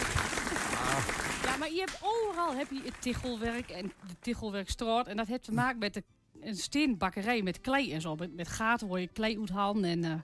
Ja, 1.44 1.56
maar 1.56 1.70
je 1.72 1.78
hebt 1.78 1.98
overal 2.02 2.54
heb 2.56 2.70
je 2.70 2.80
het 2.84 3.00
tichelwerk 3.00 3.70
en 3.70 3.92
de 4.06 4.14
tichelwerkstraat. 4.20 5.06
En 5.06 5.16
dat 5.16 5.26
heeft 5.26 5.42
te 5.44 5.52
maken 5.52 5.78
met 5.78 5.94
de, 5.94 6.04
een 6.40 6.56
steenbakkerij 6.56 7.42
met 7.42 7.60
klei 7.60 7.92
en 7.92 8.00
zo. 8.00 8.14
Met, 8.16 8.34
met 8.34 8.48
gaten 8.48 8.88
waar 8.88 9.00
je 9.00 9.08
klei 9.08 9.38
uithalen. 9.38 9.84
En 9.84 9.98
uh, 10.04 10.14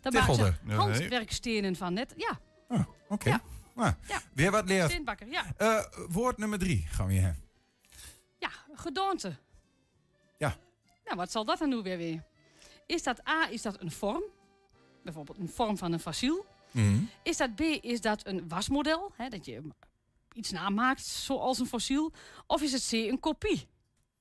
daar 0.00 0.12
maken 0.12 0.34
ze 0.34 0.52
handwerkstenen 0.74 1.76
van. 1.76 1.92
Net, 1.92 2.14
ja, 2.16 2.38
Oké. 3.08 3.28
Ja. 3.28 3.40
Nou, 3.74 3.92
Ja. 4.08 4.20
Weer 4.32 4.50
wat 4.50 4.68
leert. 4.68 4.90
steenbakker, 4.90 5.26
ja. 5.28 5.44
Eh, 5.56 5.84
woord 6.08 6.38
nummer 6.38 6.58
drie 6.58 6.86
gaan 6.90 7.06
we 7.06 7.12
hier. 7.12 7.36
Ja, 8.38 8.50
gedaante. 8.74 9.36
Ja. 10.38 10.56
Nou, 11.04 11.16
wat 11.16 11.30
zal 11.30 11.44
dat 11.44 11.58
dan 11.58 11.68
nu 11.68 11.76
weer 11.82 11.96
weer? 11.96 12.22
Is 12.86 13.02
dat 13.02 13.28
A, 13.28 13.48
is 13.50 13.62
dat 13.62 13.80
een 13.80 13.90
vorm? 13.90 14.22
Bijvoorbeeld 15.04 15.38
een 15.38 15.48
vorm 15.48 15.78
van 15.78 15.92
een 15.92 16.00
fossiel. 16.00 16.46
Mhm. 16.70 16.98
Is 17.22 17.36
dat 17.36 17.54
B, 17.54 17.60
is 17.60 18.00
dat 18.00 18.26
een 18.26 18.48
wasmodel? 18.48 19.12
Hè, 19.16 19.28
dat 19.28 19.44
je 19.44 19.62
iets 20.32 20.50
namaakt 20.50 21.04
zoals 21.04 21.58
een 21.58 21.66
fossiel. 21.66 22.12
Of 22.46 22.62
is 22.62 22.72
het 22.72 22.86
C, 22.90 22.92
een 22.92 23.20
kopie? 23.20 23.66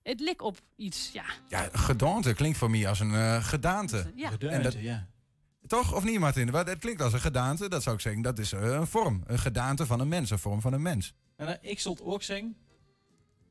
Het 0.03 0.20
lijkt 0.20 0.41
op 0.41 0.57
iets, 0.76 1.09
ja. 1.13 1.24
Ja, 1.47 1.70
gedaante 1.74 2.34
klinkt 2.34 2.57
voor 2.57 2.70
mij 2.70 2.88
als 2.88 2.99
een 2.99 3.13
eh, 3.13 3.43
gedaante. 3.43 4.11
ja. 4.16 4.32
En 4.39 4.61
dat- 4.63 4.74
ja. 4.74 5.07
Toch 5.68 5.93
of 5.95 6.03
niet, 6.03 6.20
Martin? 6.20 6.51
Want 6.51 6.68
Het 6.68 6.80
klinkt 6.80 7.01
als 7.01 7.13
een 7.13 7.20
gedaante. 7.20 7.70
Dat 7.70 7.84
zou 7.84 7.95
ik 7.95 8.01
zeggen, 8.01 8.22
dat 8.22 8.39
is 8.39 8.51
eh, 8.53 8.61
een 8.61 8.88
vorm. 8.88 9.24
Een 9.28 9.39
gedaante 9.39 9.86
van 9.86 9.99
een 9.99 10.07
mens, 10.07 10.30
een 10.30 10.39
vorm 10.39 10.61
van 10.61 10.74
een 10.74 10.82
mens. 10.82 11.13
En 11.36 11.45
nou, 11.45 11.57
ik 11.61 11.80
zal 11.80 11.91
het 11.91 12.01
ook 12.03 12.24
zeggen. 12.24 12.55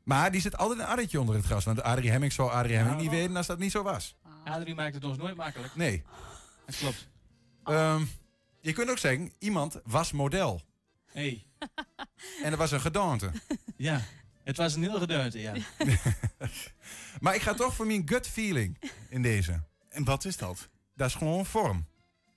Maar 0.04 0.30
die 0.32 0.40
zit 0.40 0.56
altijd 0.56 0.78
een 0.80 0.86
arretje 0.86 1.20
onder 1.20 1.34
het 1.34 1.44
gras. 1.44 1.64
Want 1.64 1.82
Adrie 1.82 2.10
Hemming 2.10 2.32
zou 2.32 2.50
Adrie 2.50 2.76
Hemming 2.76 3.00
niet 3.00 3.10
weten 3.10 3.36
als 3.36 3.46
dat 3.46 3.58
niet 3.58 3.70
zo 3.70 3.82
was. 3.82 4.16
Adrie 4.44 4.74
maakt 4.74 4.94
het 4.94 5.04
ons 5.04 5.16
nooit 5.18 5.36
makkelijk. 5.36 5.76
Nee. 5.76 6.02
Dat 6.66 6.76
klopt. 6.76 7.08
Ehm, 7.64 8.04
je 8.60 8.72
kunt 8.72 8.90
ook 8.90 8.98
zeggen, 8.98 9.32
iemand 9.38 9.80
was 9.84 10.12
model. 10.12 10.62
Hey. 11.06 11.44
En 12.42 12.52
er 12.52 12.56
was 12.56 12.70
een 12.70 12.80
gedaante. 12.80 13.30
Ja, 13.76 14.00
het 14.42 14.56
was 14.56 14.74
een 14.74 14.82
heel 14.82 14.98
gedeelte, 14.98 15.40
ja. 15.40 15.52
Maar 17.20 17.34
ik 17.34 17.42
ga 17.42 17.54
toch 17.54 17.74
voor 17.74 17.86
mijn 17.86 18.08
gut 18.08 18.26
feeling 18.26 18.78
in 19.08 19.22
deze. 19.22 19.62
En 19.88 20.04
wat 20.04 20.24
is 20.24 20.36
dat? 20.36 20.68
Dat 20.94 21.08
is 21.08 21.14
gewoon 21.14 21.46
vorm. 21.46 21.86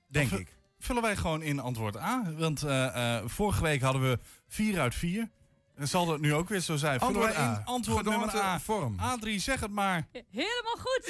Denk 0.08 0.32
ik. 0.32 0.56
Vullen 0.80 1.02
wij 1.02 1.16
gewoon 1.16 1.42
in 1.42 1.60
antwoord 1.60 1.98
A. 1.98 2.34
Want 2.38 2.64
eh, 2.64 3.18
eh, 3.18 3.24
vorige 3.26 3.62
week 3.62 3.82
hadden 3.82 4.02
we 4.02 4.20
4 4.48 4.80
uit 4.80 4.96
4. 4.96 5.30
En 5.78 5.88
zal 5.88 6.06
dat 6.06 6.20
nu 6.20 6.34
ook 6.34 6.50
weer 6.50 6.60
zo 6.60 6.76
zijn? 6.76 7.00
Antwoord 7.00 7.36
wij 7.36 7.44
A. 7.46 7.56
in 7.58 7.66
antwoord 7.66 8.06
nummer 8.06 8.36
A. 8.36 8.60
vorm. 8.60 9.00
Adrie, 9.00 9.40
zeg 9.40 9.60
het 9.60 9.72
maar. 9.72 10.08
Helemaal 10.12 10.76
goed. 10.80 11.10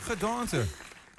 Gedaante. 0.00 0.64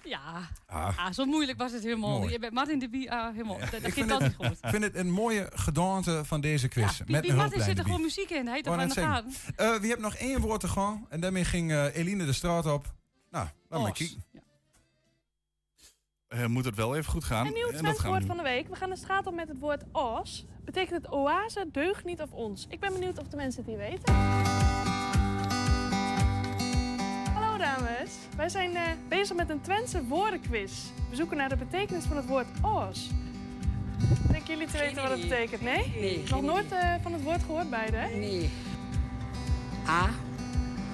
Ja, 0.03 0.49
Ah. 0.67 0.97
ah, 0.97 1.11
zo 1.13 1.25
moeilijk 1.25 1.57
was 1.57 1.71
het 1.71 1.83
helemaal. 1.83 2.19
Mooi. 2.19 2.31
Je 2.31 2.39
bent 2.39 2.53
Martin 2.53 2.79
de 2.79 2.89
Bie, 2.89 3.11
ah, 3.11 3.31
helemaal. 3.31 3.59
Dat, 3.59 3.71
dat 3.71 3.83
Ik 3.83 3.93
vind 3.93 4.09
het, 4.09 4.33
goed. 4.35 4.45
ik 4.45 4.69
vind 4.69 4.83
het 4.83 4.95
een 4.95 5.11
mooie 5.11 5.49
gedaante 5.53 6.21
van 6.25 6.41
deze 6.41 6.67
quiz. 6.67 6.97
Die, 6.97 7.11
met 7.11 7.21
die 7.21 7.31
een 7.31 7.37
Martin 7.37 7.61
zit 7.61 7.77
er 7.77 7.83
gewoon 7.83 8.01
muziek 8.01 8.29
in. 8.29 8.45
Hij 8.45 8.53
heeft 8.53 8.65
er 8.65 8.75
Wou 8.75 8.87
van 8.91 9.03
net 9.03 9.05
de 9.05 9.11
gaan. 9.11 9.73
Eh, 9.73 9.79
wie 9.79 9.89
hebt 9.89 10.01
nog 10.01 10.15
één 10.15 10.39
woord 10.39 10.59
te 10.59 10.67
gaan? 10.67 11.05
En 11.09 11.19
daarmee 11.19 11.45
ging 11.45 11.71
eh, 11.71 11.95
Eline 11.95 12.25
de 12.25 12.33
straat 12.33 12.65
op. 12.65 12.85
Nou, 13.31 13.47
dan 13.69 13.81
maar 13.81 13.91
kijken. 13.91 14.23
Eh, 16.33 16.45
moet 16.45 16.65
het 16.65 16.75
wel 16.75 16.95
even 16.95 17.11
goed 17.11 17.23
gaan. 17.23 17.45
Een 17.45 17.53
nieuw 17.53 17.71
trendwoord 17.77 18.25
van 18.25 18.37
de 18.37 18.43
week. 18.43 18.69
We 18.69 18.75
gaan 18.75 18.89
de 18.89 18.95
straat 18.95 19.27
op 19.27 19.33
met 19.33 19.47
het 19.47 19.59
woord 19.59 19.83
os. 19.91 20.45
Betekent 20.65 21.01
het 21.03 21.11
oase, 21.11 21.67
deugd 21.71 22.05
niet 22.05 22.21
of 22.21 22.31
ons? 22.31 22.67
Ik 22.69 22.79
ben 22.79 22.93
benieuwd 22.93 23.19
of 23.19 23.27
de 23.27 23.35
mensen 23.35 23.63
het 23.65 23.69
hier 23.69 23.77
weten. 23.77 24.13
Hallo 27.33 27.57
dames. 27.57 28.11
Wij 28.35 28.49
zijn 28.49 28.75
eh, 28.75 28.81
bezig 29.07 29.35
met 29.35 29.49
een 29.49 29.61
Twentse 29.61 30.03
woordenquiz. 30.03 30.71
We 31.09 31.15
zoeken 31.15 31.37
naar 31.37 31.49
de 31.49 31.55
betekenis 31.55 32.05
van 32.05 32.17
het 32.17 32.25
woord 32.25 32.47
os. 32.61 33.09
Denken 34.31 34.53
jullie 34.53 34.67
te 34.67 34.77
weten 34.77 35.01
wat 35.01 35.11
het 35.11 35.21
betekent? 35.21 35.61
Nee? 35.61 35.93
Nee, 35.99 36.23
Nog 36.29 36.41
nooit 36.41 36.71
eh, 36.71 36.93
van 37.01 37.13
het 37.13 37.23
woord 37.23 37.43
gehoord 37.43 37.69
beide, 37.69 37.97
hè? 37.97 38.15
Nee. 38.17 38.49
A. 39.87 40.09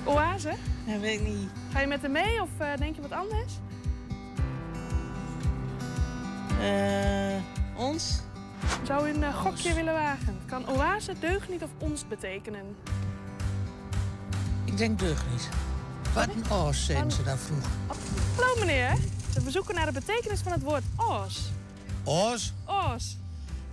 Oase? 0.05 0.53
Dat 0.85 0.99
weet 0.99 1.19
ik 1.19 1.27
niet. 1.27 1.49
Ga 1.71 1.79
je 1.79 1.87
met 1.87 2.01
hem 2.01 2.11
mee 2.11 2.41
of 2.41 2.49
denk 2.77 2.95
je 2.95 3.01
wat 3.01 3.11
anders? 3.11 3.53
Eh, 6.59 7.35
ons? 7.75 8.19
Zou 8.83 9.07
u 9.07 9.13
een 9.13 9.23
eh, 9.23 9.35
gokje 9.35 9.73
willen 9.73 9.93
wagen? 9.93 10.25
Het 10.25 10.45
kan 10.45 10.69
oase, 10.69 11.13
deugniet 11.19 11.63
of 11.63 11.69
ons 11.77 12.07
betekenen. 12.07 12.75
Ik 14.65 14.77
denk 14.77 14.99
deugniet. 14.99 15.49
Wat 16.13 16.27
een 16.27 16.51
oos 16.51 16.85
zijn 16.85 17.11
ze 17.11 17.23
daar 17.23 17.37
vroeg. 17.37 17.65
Hallo 18.35 18.59
meneer. 18.59 18.97
We 19.43 19.51
zoeken 19.51 19.75
naar 19.75 19.85
de 19.85 19.91
betekenis 19.91 20.39
van 20.39 20.51
het 20.51 20.61
woord 20.61 20.83
oos. 20.95 21.51
Oos? 22.03 22.53
Oos. 22.65 23.17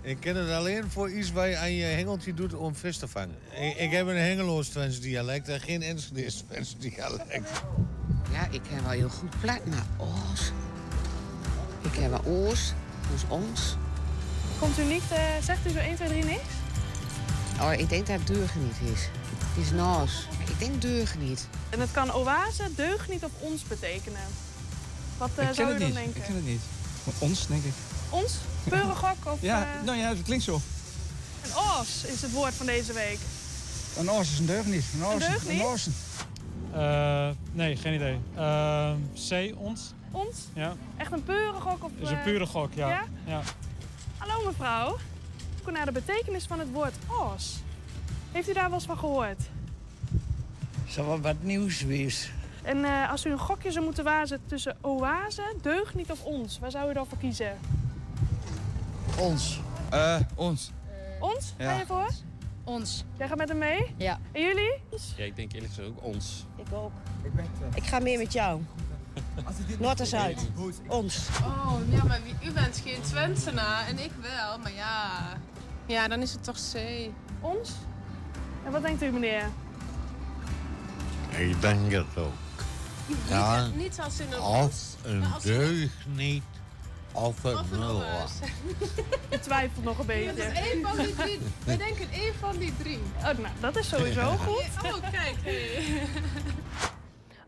Ik 0.01 0.19
ken 0.19 0.35
het 0.35 0.49
alleen 0.49 0.89
voor 0.89 1.11
iets 1.11 1.31
waar 1.31 1.47
je 1.47 1.57
aan 1.57 1.73
je 1.73 1.83
hengeltje 1.83 2.33
doet 2.33 2.53
om 2.53 2.75
vis 2.75 2.97
te 2.97 3.07
vangen. 3.07 3.35
Ik, 3.59 3.75
ik 3.75 3.91
heb 3.91 4.07
een 4.07 4.15
Hengeloos 4.15 4.67
Twents 4.67 4.99
dialect 4.99 5.49
en 5.49 5.59
geen 5.59 5.81
Enschede 5.81 6.31
Twents 6.47 6.77
dialect. 6.77 7.63
Ja, 8.31 8.47
ik 8.51 8.61
heb 8.67 8.81
wel 8.81 8.91
heel 8.91 9.09
goed 9.09 9.39
plat, 9.39 9.65
maar 9.65 9.85
oos. 9.97 10.51
Ik 11.81 11.95
heb 11.95 12.09
wel 12.09 12.23
oos, 12.25 12.73
dus 13.11 13.21
ons. 13.27 13.75
Komt 14.59 14.79
u 14.79 14.83
niet, 14.83 15.03
eh, 15.11 15.19
zegt 15.43 15.65
u 15.65 15.69
zo 15.69 15.77
1, 15.77 15.95
2, 15.95 16.07
3 16.09 16.23
niks? 16.23 16.41
Oh, 17.61 17.73
ik 17.73 17.89
denk 17.89 18.07
dat 18.07 18.17
het 18.17 18.27
deugniet 18.27 18.75
is. 18.93 19.01
Het 19.55 19.65
is 19.65 19.71
noos. 19.71 20.27
Ik 20.47 20.59
denk 20.59 20.81
deugniet. 20.81 21.47
En 21.69 21.79
het 21.79 21.91
kan 21.91 22.13
oase, 22.13 22.63
deugniet 22.75 23.23
of 23.23 23.31
ons 23.39 23.63
betekenen. 23.63 24.21
Wat 25.17 25.29
eh, 25.35 25.47
zou 25.51 25.73
u 25.73 25.77
dan 25.77 25.87
niet. 25.87 25.95
denken? 25.95 26.15
Ik 26.15 26.23
ken 26.23 26.35
het 26.35 26.45
niet. 26.45 26.61
Ons, 27.17 27.47
denk 27.47 27.63
ik. 27.63 27.73
Ons? 28.09 28.33
Peurengok 28.69 29.15
of... 29.25 29.37
Ja, 29.41 29.61
eh, 29.61 29.85
nou 29.85 29.97
ja, 29.97 30.09
het 30.09 30.21
klinkt 30.23 30.43
zo. 30.43 30.61
Een 31.43 31.55
oos 31.55 32.03
is 32.05 32.21
het 32.21 32.31
woord 32.31 32.53
van 32.53 32.65
deze 32.65 32.93
week. 32.93 33.19
Een 33.97 34.09
oos 34.09 34.31
is 34.31 34.39
een 34.39 34.45
deugniet. 34.45 34.83
Een 34.93 35.11
Een 35.11 35.19
deugniet? 35.19 35.61
oosen. 35.61 35.95
Eh, 36.77 37.29
nee, 37.51 37.75
geen 37.75 37.93
idee. 37.93 38.19
Eh, 38.35 38.91
C, 39.29 39.57
ons. 39.57 39.93
Ons? 40.11 40.47
Ja. 40.53 40.73
Echt 40.97 41.11
een 41.11 41.23
peurengok 41.23 41.83
of... 41.83 41.91
Is 41.99 42.09
een 42.09 42.17
eh, 42.17 42.23
pure 42.23 42.45
gok, 42.45 42.73
ja. 42.73 42.89
Ja? 42.89 43.03
ja. 43.25 43.41
Hallo 44.17 44.45
mevrouw. 44.45 44.95
We 44.95 45.43
zoeken 45.55 45.73
naar 45.73 45.85
de 45.85 45.91
betekenis 45.91 46.45
van 46.45 46.59
het 46.59 46.71
woord 46.71 46.93
oos. 47.07 47.59
Heeft 48.31 48.49
u 48.49 48.53
daar 48.53 48.63
wel 48.63 48.73
eens 48.73 48.85
van 48.85 48.97
gehoord? 48.97 49.41
Zou 50.87 51.07
wel 51.07 51.19
wat 51.19 51.35
nieuws 51.41 51.81
wees. 51.81 52.31
En 52.63 52.85
eh, 52.85 53.11
als 53.11 53.25
u 53.25 53.31
een 53.31 53.39
gokje 53.39 53.71
zou 53.71 53.85
moeten 53.85 54.03
wazen 54.03 54.39
tussen 54.45 54.77
oase, 54.81 55.55
deugniet 55.61 56.11
of 56.11 56.23
ons, 56.23 56.59
waar 56.59 56.71
zou 56.71 56.89
u 56.89 56.93
dan 56.93 57.07
voor 57.07 57.17
kiezen? 57.17 57.57
Ons. 59.19 59.59
Eh, 59.89 60.19
ons. 60.35 60.71
Ons? 61.19 61.53
Ja. 61.57 61.71
Ga 61.71 61.79
je 61.79 61.85
voor? 61.85 62.09
Ons. 62.67 63.03
Jij 63.17 63.27
gaat 63.27 63.37
met 63.37 63.49
hem 63.49 63.57
mee? 63.57 63.93
Ja. 63.97 64.19
En 64.31 64.41
jullie? 64.41 64.73
Ja, 65.15 65.23
ik 65.23 65.35
denk 65.35 65.51
eerlijk 65.53 65.73
gezegd 65.73 65.89
ook 65.89 66.03
ons. 66.03 66.45
Ik 66.55 66.73
ook. 66.73 66.91
Ik 67.75 67.83
ga 67.83 67.99
meer 67.99 68.17
met 68.17 68.33
jou. 68.33 68.61
Noord 69.79 69.99
en 69.99 70.05
Zuid. 70.07 70.47
Ons. 70.87 71.27
Oh, 71.43 71.73
ja, 71.89 72.03
maar 72.03 72.19
wie- 72.23 72.49
u 72.49 72.51
bent 72.53 72.81
geen 72.85 73.01
Twentenaar 73.01 73.87
en 73.87 73.99
ik 73.99 74.11
wel, 74.21 74.57
maar 74.59 74.73
ja. 74.73 75.19
Ja, 75.85 76.07
dan 76.07 76.21
is 76.21 76.31
het 76.31 76.43
toch 76.43 76.55
C. 76.73 76.77
Ons? 77.41 77.71
En 78.65 78.71
wat 78.71 78.81
denkt 78.81 79.03
u, 79.03 79.11
meneer? 79.11 79.49
Ik 81.37 81.61
denk 81.61 81.91
het 81.91 82.17
ook. 82.17 82.31
Ja, 83.29 83.65
Niet, 83.65 83.75
niet 83.75 83.99
als 83.99 84.19
in 84.19 84.33
een 84.33 84.39
als 84.39 84.95
een- 85.03 85.23
deugniet 85.43 86.43
een 87.43 87.79
nul. 87.79 88.03
oase. 88.03 88.43
Ik 89.29 89.41
twijfel 89.41 89.81
nog 89.81 89.97
een 89.99 90.05
Ja, 90.19 90.33
beetje. 90.33 90.43
dat 90.43 90.51
is 90.51 90.71
één 90.71 90.81
van 90.81 90.97
die 90.97 91.15
drie. 91.15 91.39
Wij 91.65 91.77
denken 91.77 92.09
één 92.11 92.33
van 92.39 92.57
die 92.57 92.73
drie. 92.77 92.99
Oh, 93.17 93.23
nou, 93.23 93.47
dat 93.59 93.75
is 93.77 93.87
sowieso 93.89 94.35
goed. 94.35 94.65
Oh, 94.83 95.01
kijk. 95.11 95.35
Hey. 95.43 96.01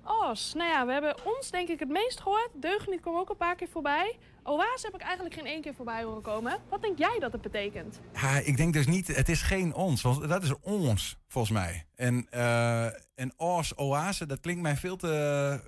Os. 0.30 0.54
Nou 0.54 0.70
ja, 0.70 0.86
we 0.86 0.92
hebben 0.92 1.16
ons 1.26 1.52
denk 1.52 1.70
ik 1.70 1.80
het 1.80 1.90
meest 1.90 2.20
gehoord. 2.20 2.50
Deugniet 2.54 3.02
kwam 3.02 3.16
ook 3.16 3.30
een 3.30 3.38
paar 3.38 3.56
keer 3.56 3.68
voorbij. 3.72 4.18
Oase 4.44 4.86
heb 4.86 4.96
ik 4.96 5.02
eigenlijk 5.02 5.36
geen 5.36 5.46
één 5.46 5.62
keer 5.62 5.74
voorbij 5.74 6.04
horen 6.04 6.22
komen. 6.22 6.58
Wat 6.70 6.82
denk 6.82 6.98
jij 6.98 7.18
dat 7.20 7.32
het 7.32 7.42
betekent? 7.42 8.00
Ja, 8.14 8.38
ik 8.40 8.58
denk 8.58 8.74
dus 8.74 8.88
niet, 8.88 9.08
het 9.08 9.30
is 9.30 9.42
geen 9.42 9.74
ons, 9.74 10.02
want 10.02 10.28
dat 10.30 10.44
is 10.44 10.54
ons, 10.62 11.18
volgens 11.28 11.54
mij. 11.54 11.86
En, 11.96 12.28
eh 12.30 12.86
en 13.16 13.34
oas, 13.38 13.76
oase, 13.78 14.26
dat 14.26 14.40
klinkt 14.40 14.62
mij 14.62 14.76
veel 14.76 14.96
te, 14.96 15.12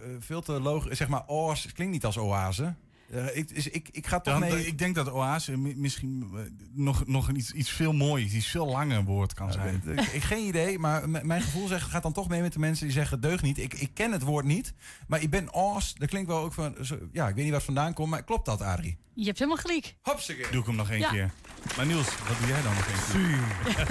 eh, 0.01 0.09
veel 0.19 0.41
te 0.41 0.51
logisch. 0.61 0.97
Zeg 0.97 1.07
maar, 1.07 1.23
oas 1.27 1.71
klinkt 1.73 1.93
niet 1.93 2.05
als 2.05 2.17
oase. 2.17 2.75
Eh, 3.11 3.37
ik, 3.37 3.55
dus 3.55 3.67
ik, 3.69 3.89
ik 3.91 4.07
ga 4.07 4.19
toch 4.19 4.39
Dan, 4.39 4.49
mee... 4.49 4.65
Ik 4.67 4.77
denk 4.77 4.95
dat 4.95 5.11
oase 5.11 5.57
mi- 5.57 5.75
misschien 5.77 6.29
eh, 6.33 6.39
nog, 6.73 7.07
nog 7.07 7.27
een 7.27 7.35
iets, 7.35 7.51
iets 7.51 7.69
veel 7.69 7.93
moois, 7.93 8.33
iets 8.33 8.47
veel 8.47 8.65
langer 8.67 9.03
woord 9.03 9.33
kan 9.33 9.51
zijn. 9.51 9.81
Ik, 9.85 9.99
ik- 9.99 10.23
geen 10.23 10.47
idee, 10.47 10.79
maar 10.79 11.09
mijn 11.09 11.41
gevoel 11.41 11.67
zegt, 11.67 11.89
gaat 11.89 12.03
dan 12.03 12.13
toch 12.13 12.29
mee 12.29 12.41
met 12.41 12.53
de 12.53 12.59
mensen 12.59 12.85
die 12.85 12.93
zeggen 12.95 13.21
deugd 13.21 13.43
niet. 13.43 13.57
Ik, 13.57 13.73
ik 13.73 13.89
ken 13.93 14.11
het 14.11 14.21
woord 14.23 14.45
niet, 14.45 14.73
maar 15.07 15.21
ik 15.21 15.29
ben 15.29 15.53
oas. 15.53 15.95
Dat 15.95 16.09
klinkt 16.09 16.27
wel 16.27 16.39
ook 16.39 16.53
van, 16.53 16.75
zo- 16.81 16.99
ja, 17.11 17.27
ik 17.27 17.35
weet 17.35 17.43
niet 17.43 17.53
wat 17.53 17.63
vandaan 17.63 17.93
komt, 17.93 18.09
maar 18.09 18.23
klopt 18.23 18.45
dat, 18.45 18.61
Adrie? 18.61 18.97
Je 19.21 19.27
hebt 19.27 19.39
helemaal 19.39 19.61
gelijk. 19.61 19.95
Hopsakee. 20.01 20.51
Doe 20.51 20.59
ik 20.61 20.65
hem 20.65 20.75
nog 20.75 20.89
één 20.89 20.99
Ja. 20.99 21.09
keer. 21.09 21.31
Maar 21.77 21.85
Niels, 21.85 22.05
wat 22.27 22.37
doe 22.39 22.47
jij 22.47 22.61
dan 22.61 22.73
nog 22.73 22.87
één 22.87 23.29
keer? 23.29 23.39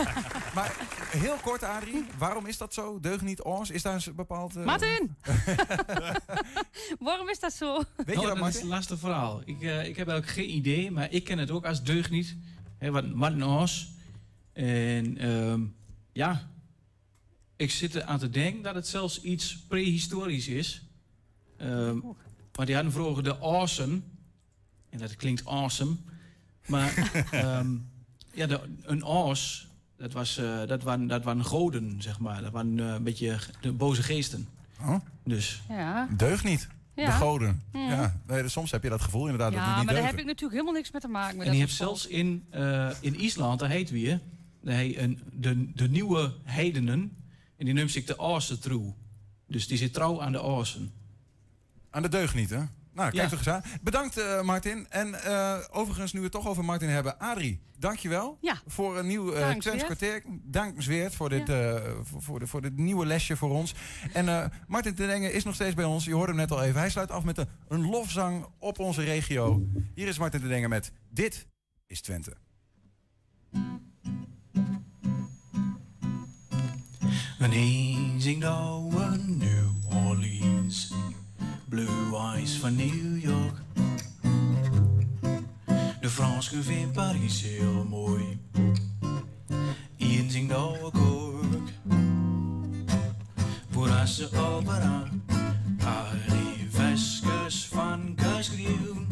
Maar 0.55 0.77
heel 1.11 1.37
kort, 1.43 1.63
Adrie, 1.63 2.05
waarom 2.19 2.47
is 2.47 2.59
dat 2.59 2.75
zo? 2.75 3.01
Deugd 3.01 3.23
niet, 3.23 3.41
oas? 3.43 3.71
Is 3.71 3.83
daar 3.83 4.05
een 4.07 4.15
bepaald... 4.15 4.57
eh, 4.57 4.65
Martin! 4.65 5.17
Waarom 6.99 7.29
is 7.29 7.39
dat 7.39 7.53
zo? 7.53 7.75
Weet 7.77 7.87
je 7.97 8.15
Nou, 8.15 8.27
dat, 8.27 8.27
dat 8.27 8.37
is 8.37 8.41
Martin? 8.41 8.61
een 8.63 8.69
lastig 8.69 8.99
verhaal. 8.99 9.43
Ik, 9.45 9.61
eh, 9.63 9.87
ik 9.89 9.97
heb 9.97 10.09
eigenlijk 10.09 10.39
geen 10.39 10.55
idee, 10.55 10.91
maar 10.91 11.13
ik 11.13 11.25
ken 11.25 11.39
het 11.39 11.51
ook 11.51 11.65
als 11.67 11.83
deugniet. 11.83 12.37
Hè, 12.79 12.91
wat, 12.91 13.05
wat 13.15 13.33
een. 13.33 13.87
En 14.53 15.19
ehm, 15.19 15.63
ja, 16.13 16.51
ik 17.57 17.71
zit 17.71 17.95
er 17.95 18.03
aan 18.03 18.19
te 18.19 18.31
denken 18.31 18.63
dat 18.63 18.75
het 18.75 18.87
zelfs 18.89 19.21
iets 19.23 19.59
prehistorisch 19.69 20.49
is. 20.49 20.83
Ehm, 21.57 21.99
want 22.53 22.67
die 22.67 22.75
hadden 22.75 22.93
vroeger 22.93 23.23
de 23.25 23.41
ossen. 23.41 24.10
En 24.91 24.99
dat 24.99 25.17
klinkt 25.17 25.47
awesome. 25.47 25.97
Maar 26.67 26.95
ehm, 27.31 27.77
ja, 28.33 28.47
de, 28.47 28.61
een 28.83 29.03
os, 29.03 29.69
dat, 29.97 30.13
was, 30.13 30.37
eh, 30.37 30.67
dat, 30.67 30.83
waren, 30.83 31.07
dat 31.07 31.25
waren 31.25 31.45
goden, 31.45 32.03
zeg 32.03 32.19
maar. 32.19 32.43
Dat 32.43 32.53
waren 32.53 32.79
eh, 32.79 32.87
een 32.87 33.03
beetje 33.03 33.39
de 33.61 33.73
boze 33.73 34.03
geesten. 34.03 34.49
Oh? 34.81 34.97
Dus. 35.25 35.63
Ja. 35.69 36.09
Deugd 36.17 36.45
niet. 36.45 36.69
De 36.95 37.11
goden. 37.11 37.63
Ja. 37.73 37.81
Ja. 37.81 38.21
Nee, 38.27 38.49
soms 38.49 38.71
heb 38.71 38.83
je 38.83 38.89
dat 38.89 39.01
gevoel 39.01 39.23
inderdaad 39.23 39.53
dat 39.53 39.61
Ja, 39.61 39.75
die 39.77 39.85
maar 39.85 39.95
daar 39.95 40.07
heb 40.07 40.19
ik 40.19 40.25
natuurlijk 40.25 40.53
helemaal 40.53 40.75
niks 40.75 40.91
mee 40.91 41.01
te 41.01 41.09
maken. 41.09 41.37
Met 41.37 41.47
En 41.47 41.53
die 41.53 41.61
dat 41.61 41.69
heeft 41.69 41.81
soort 41.81 41.99
zelfs 42.01 42.07
in, 42.07 42.45
eh, 42.51 42.91
in 43.01 43.19
IJsland, 43.19 43.61
daar 43.61 43.71
heet 43.71 43.91
wie, 43.91 44.21
een, 44.63 45.21
de, 45.33 45.73
de 45.75 45.89
nieuwe 45.89 46.33
heidenen. 46.45 47.17
En 47.57 47.65
die 47.65 47.75
noemt 47.75 47.91
zich 47.91 48.05
de 48.05 48.19
Aarse 48.19 48.59
trouw. 48.59 48.97
Dus 49.47 49.67
die 49.67 49.79
zit 49.79 49.93
trouw 49.93 50.23
aan 50.23 50.33
de 50.33 50.43
Aarsen. 50.43 50.93
Aan 51.91 52.03
de 52.03 52.09
deugnieten. 52.09 52.71
Nou, 52.93 53.11
kijk 53.11 53.23
Ja. 53.23 53.29
toch 53.29 53.39
eens 53.39 53.49
aan. 53.49 53.63
Bedankt, 53.83 54.17
eh, 54.19 54.43
Martin. 54.43 54.87
En 54.89 55.25
eh, 55.25 55.57
overigens, 55.71 56.13
nu 56.13 56.19
we 56.19 56.25
het 56.25 56.35
toch 56.35 56.49
over 56.49 56.65
Martin 56.65 56.89
hebben. 56.89 57.19
Adrie, 57.19 57.61
dankjewel 57.79 58.39
Ja. 58.41 58.61
voor 58.67 58.99
een 58.99 59.07
nieuw 59.07 59.33
eh 59.33 59.55
Zweert. 59.59 59.85
kwartier. 59.85 60.23
Dank 60.43 60.83
Zweert 60.83 61.15
voor 61.15 61.29
dit, 61.29 61.49
eh, 61.49 61.75
voor, 62.03 62.23
voor, 62.23 62.39
de, 62.39 62.47
voor 62.47 62.61
dit 62.61 62.77
nieuwe 62.77 63.07
lesje 63.07 63.37
voor 63.37 63.51
ons. 63.51 63.75
En 64.13 64.29
eh, 64.29 64.45
Martin 64.67 64.95
ten 64.95 65.11
Enge 65.13 65.33
is 65.33 65.45
nog 65.45 65.55
steeds 65.55 65.75
bij 65.75 65.85
ons. 65.85 66.05
Je 66.05 66.15
hoorde 66.15 66.33
hem 66.33 66.41
net 66.41 66.51
al 66.51 66.63
even. 66.63 66.81
Hij 66.81 66.91
sluit 66.91 67.11
af 67.11 67.25
met 67.25 67.39
een, 67.39 67.47
een 67.69 67.87
lofzang 67.91 68.47
op 68.59 68.79
onze 68.79 69.03
regio. 69.03 69.63
Hier 69.95 70.09
is 70.09 70.19
Martin 70.19 70.41
ten 70.41 70.53
Enge 70.53 70.69
met 70.69 70.93
Dit 71.11 71.47
is 71.87 72.01
Twente. 72.01 72.37
Orleans, 77.41 78.25
Blue 81.71 82.17
Eyes 82.17 82.57
van 82.57 82.77
New 82.77 83.23
York. 83.23 83.55
De 86.01 86.11
Fransen 86.11 86.65
vindt 86.65 86.93
Parijs 86.93 87.43
heel 87.43 87.87
mooi, 87.89 88.41
Ian 89.97 90.31
zingt. 90.31 90.55
Voor 93.71 93.91
als 93.91 94.17
ze 94.17 94.29
opera, 94.37 95.09
Harry 95.79 96.69
Veskes 96.71 97.69
van 97.73 98.15
Kuisgriel. 98.15 99.07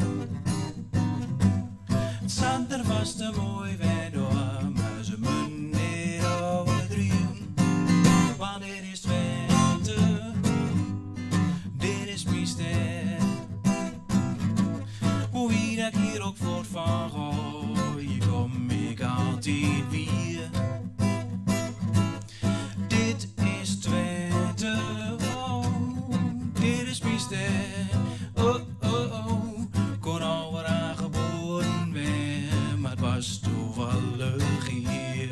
Het 2.21 2.33
zand 2.33 2.73
er 2.73 2.83
was 2.85 3.17
te 3.17 3.33
mooi 3.37 3.77
weer 3.77 4.11
door, 4.13 4.71
maar 4.75 5.05
ze 5.05 5.17
niet 5.49 6.25
overdrijven. 6.25 7.55
Want 8.39 8.65
Van 16.71 17.11
gooi, 17.11 18.19
kom 18.31 18.71
ik 18.71 19.01
altijd 19.03 19.91
weer. 19.91 20.51
Dit 22.89 23.29
is 23.61 23.79
tweede 23.79 24.79
oh, 25.37 25.65
dit 26.53 26.89
is 26.89 26.99
piste. 26.99 27.47
Oh 28.35 28.57
oh 28.83 29.27
oh, 29.27 29.61
kon 30.01 30.23
alweer 30.23 30.95
geboren 30.97 31.93
ben, 31.93 32.81
maar 32.81 32.91
het 32.91 33.01
was 33.01 33.41
toevallig 33.41 34.69
hier. 34.69 35.29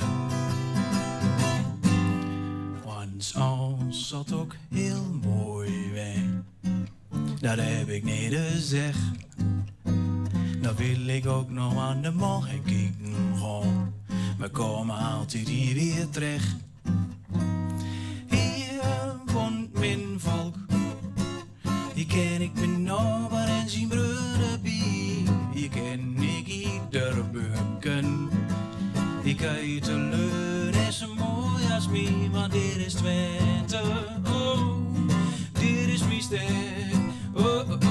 Want 2.84 3.32
als 3.36 4.08
zat 4.08 4.32
ook 4.32 4.54
heel 4.70 5.18
mooi 5.22 5.90
weg, 5.92 6.22
dat 7.40 7.58
heb 7.58 7.88
ik 7.88 8.04
niet 8.04 8.34
gezegd. 8.34 9.25
Dan 10.66 10.74
wil 10.74 11.06
ik 11.06 11.26
ook 11.26 11.50
nog 11.50 11.78
aan 11.78 12.02
de 12.02 12.10
morgen 12.10 12.62
kijken 12.62 13.14
gaan. 13.40 13.94
We 14.38 14.48
komen 14.48 14.96
altijd 14.96 15.48
hier 15.48 15.74
weer 15.74 16.08
terecht. 16.10 16.56
Hier 18.28 18.82
woont 19.24 19.78
mijn 19.78 20.20
volk. 20.20 20.54
Hier 21.94 22.06
ken 22.06 22.40
ik 22.40 22.54
mijn 22.54 22.92
ober 22.92 23.48
en 23.48 23.70
zijn 23.70 23.88
broeder 23.88 24.60
bij. 24.62 25.24
Hier 25.52 25.68
ken 25.68 26.16
ik 26.18 26.46
ieder 26.46 27.30
bukken. 27.30 28.28
Ik 29.22 29.42
uit 29.42 29.84
de 29.84 29.92
leur 29.92 30.88
is 30.88 30.98
zo 30.98 31.14
mooi 31.14 31.72
als 31.72 31.88
mij, 31.88 32.28
want 32.32 32.52
dit 32.52 32.76
is 32.76 32.94
Twente. 32.94 33.80
Oh, 34.26 34.76
dit 35.52 35.88
is 35.88 36.28
mijn. 36.28 37.14
Oh, 37.34 37.70
oh, 37.70 37.85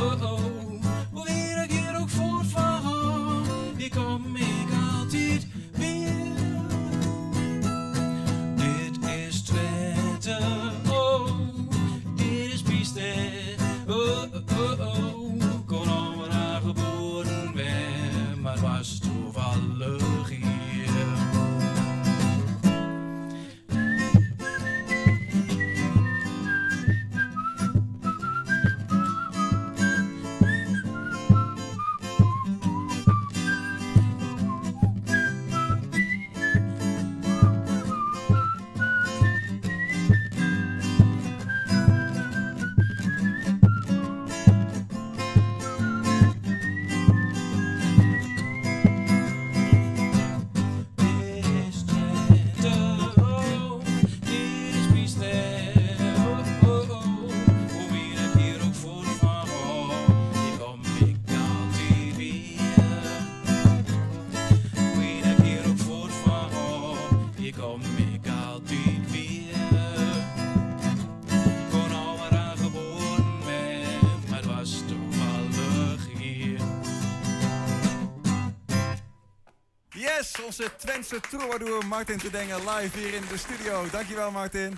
onze 80.60 80.76
Twentse 80.76 81.20
troubadour 81.20 81.86
Martin 81.88 82.18
te 82.18 82.30
Dengen 82.30 82.58
live 82.58 82.97
hier 82.97 83.14
in 83.14 83.22
de 83.30 83.38
studio. 83.38 83.89
Dankjewel 83.91 84.32
Martin. 84.32 84.78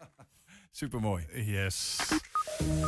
Supermooi. 0.70 1.26
Yes. 1.32 1.96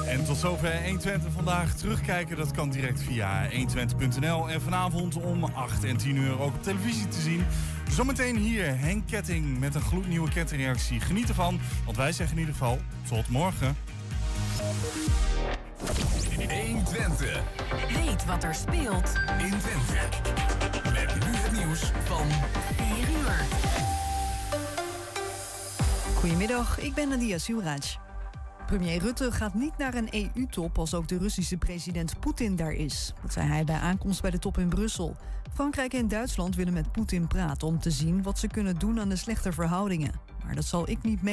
En 0.06 0.24
tot 0.24 0.36
zover 0.36 0.82
120 0.84 1.32
vandaag. 1.32 1.74
Terugkijken, 1.74 2.36
dat 2.36 2.50
kan 2.50 2.70
direct 2.70 3.02
via 3.02 3.50
120.nl. 3.50 4.48
En 4.48 4.60
vanavond 4.60 5.16
om 5.16 5.44
8 5.44 5.84
en 5.84 5.96
10 5.96 6.16
uur 6.16 6.40
ook 6.40 6.54
op 6.54 6.62
televisie 6.62 7.08
te 7.08 7.20
zien. 7.20 7.46
Zometeen 7.90 8.36
hier 8.36 8.78
Henk 8.78 9.06
Ketting 9.06 9.58
met 9.58 9.74
een 9.74 9.80
gloednieuwe 9.80 10.30
kettingreactie. 10.30 11.00
Geniet 11.00 11.28
ervan, 11.28 11.60
want 11.84 11.96
wij 11.96 12.12
zeggen 12.12 12.36
in 12.36 12.40
ieder 12.40 12.54
geval 12.54 12.78
tot 13.08 13.28
morgen. 13.28 13.76
120. 16.36 17.42
Weet 17.88 18.24
wat 18.24 18.44
er 18.44 18.54
speelt 18.54 19.12
in 19.38 19.58
Twente. 19.58 20.57
Met 20.72 21.14
nu 21.14 21.36
het 21.36 21.52
nieuws 21.52 21.80
van 22.04 22.26
4 22.76 23.08
uur. 23.10 23.46
Goedemiddag, 26.14 26.78
ik 26.78 26.94
ben 26.94 27.08
Nadia 27.08 27.38
Suraj. 27.38 27.78
Premier 28.66 28.98
Rutte 28.98 29.32
gaat 29.32 29.54
niet 29.54 29.76
naar 29.78 29.94
een 29.94 30.08
EU-top 30.10 30.78
als 30.78 30.94
ook 30.94 31.08
de 31.08 31.18
Russische 31.18 31.56
president 31.56 32.20
Poetin 32.20 32.56
daar 32.56 32.72
is. 32.72 33.12
Dat 33.22 33.32
zei 33.32 33.46
hij 33.46 33.64
bij 33.64 33.78
aankomst 33.78 34.22
bij 34.22 34.30
de 34.30 34.38
top 34.38 34.58
in 34.58 34.68
Brussel. 34.68 35.16
Frankrijk 35.54 35.92
en 35.92 36.08
Duitsland 36.08 36.56
willen 36.56 36.72
met 36.72 36.92
Poetin 36.92 37.26
praten 37.26 37.68
om 37.68 37.78
te 37.78 37.90
zien 37.90 38.22
wat 38.22 38.38
ze 38.38 38.46
kunnen 38.46 38.78
doen 38.78 39.00
aan 39.00 39.08
de 39.08 39.16
slechte 39.16 39.52
verhoudingen. 39.52 40.12
Maar 40.44 40.54
dat 40.54 40.64
zal 40.64 40.88
ik 40.88 41.02
niet 41.02 41.22
mee. 41.22 41.26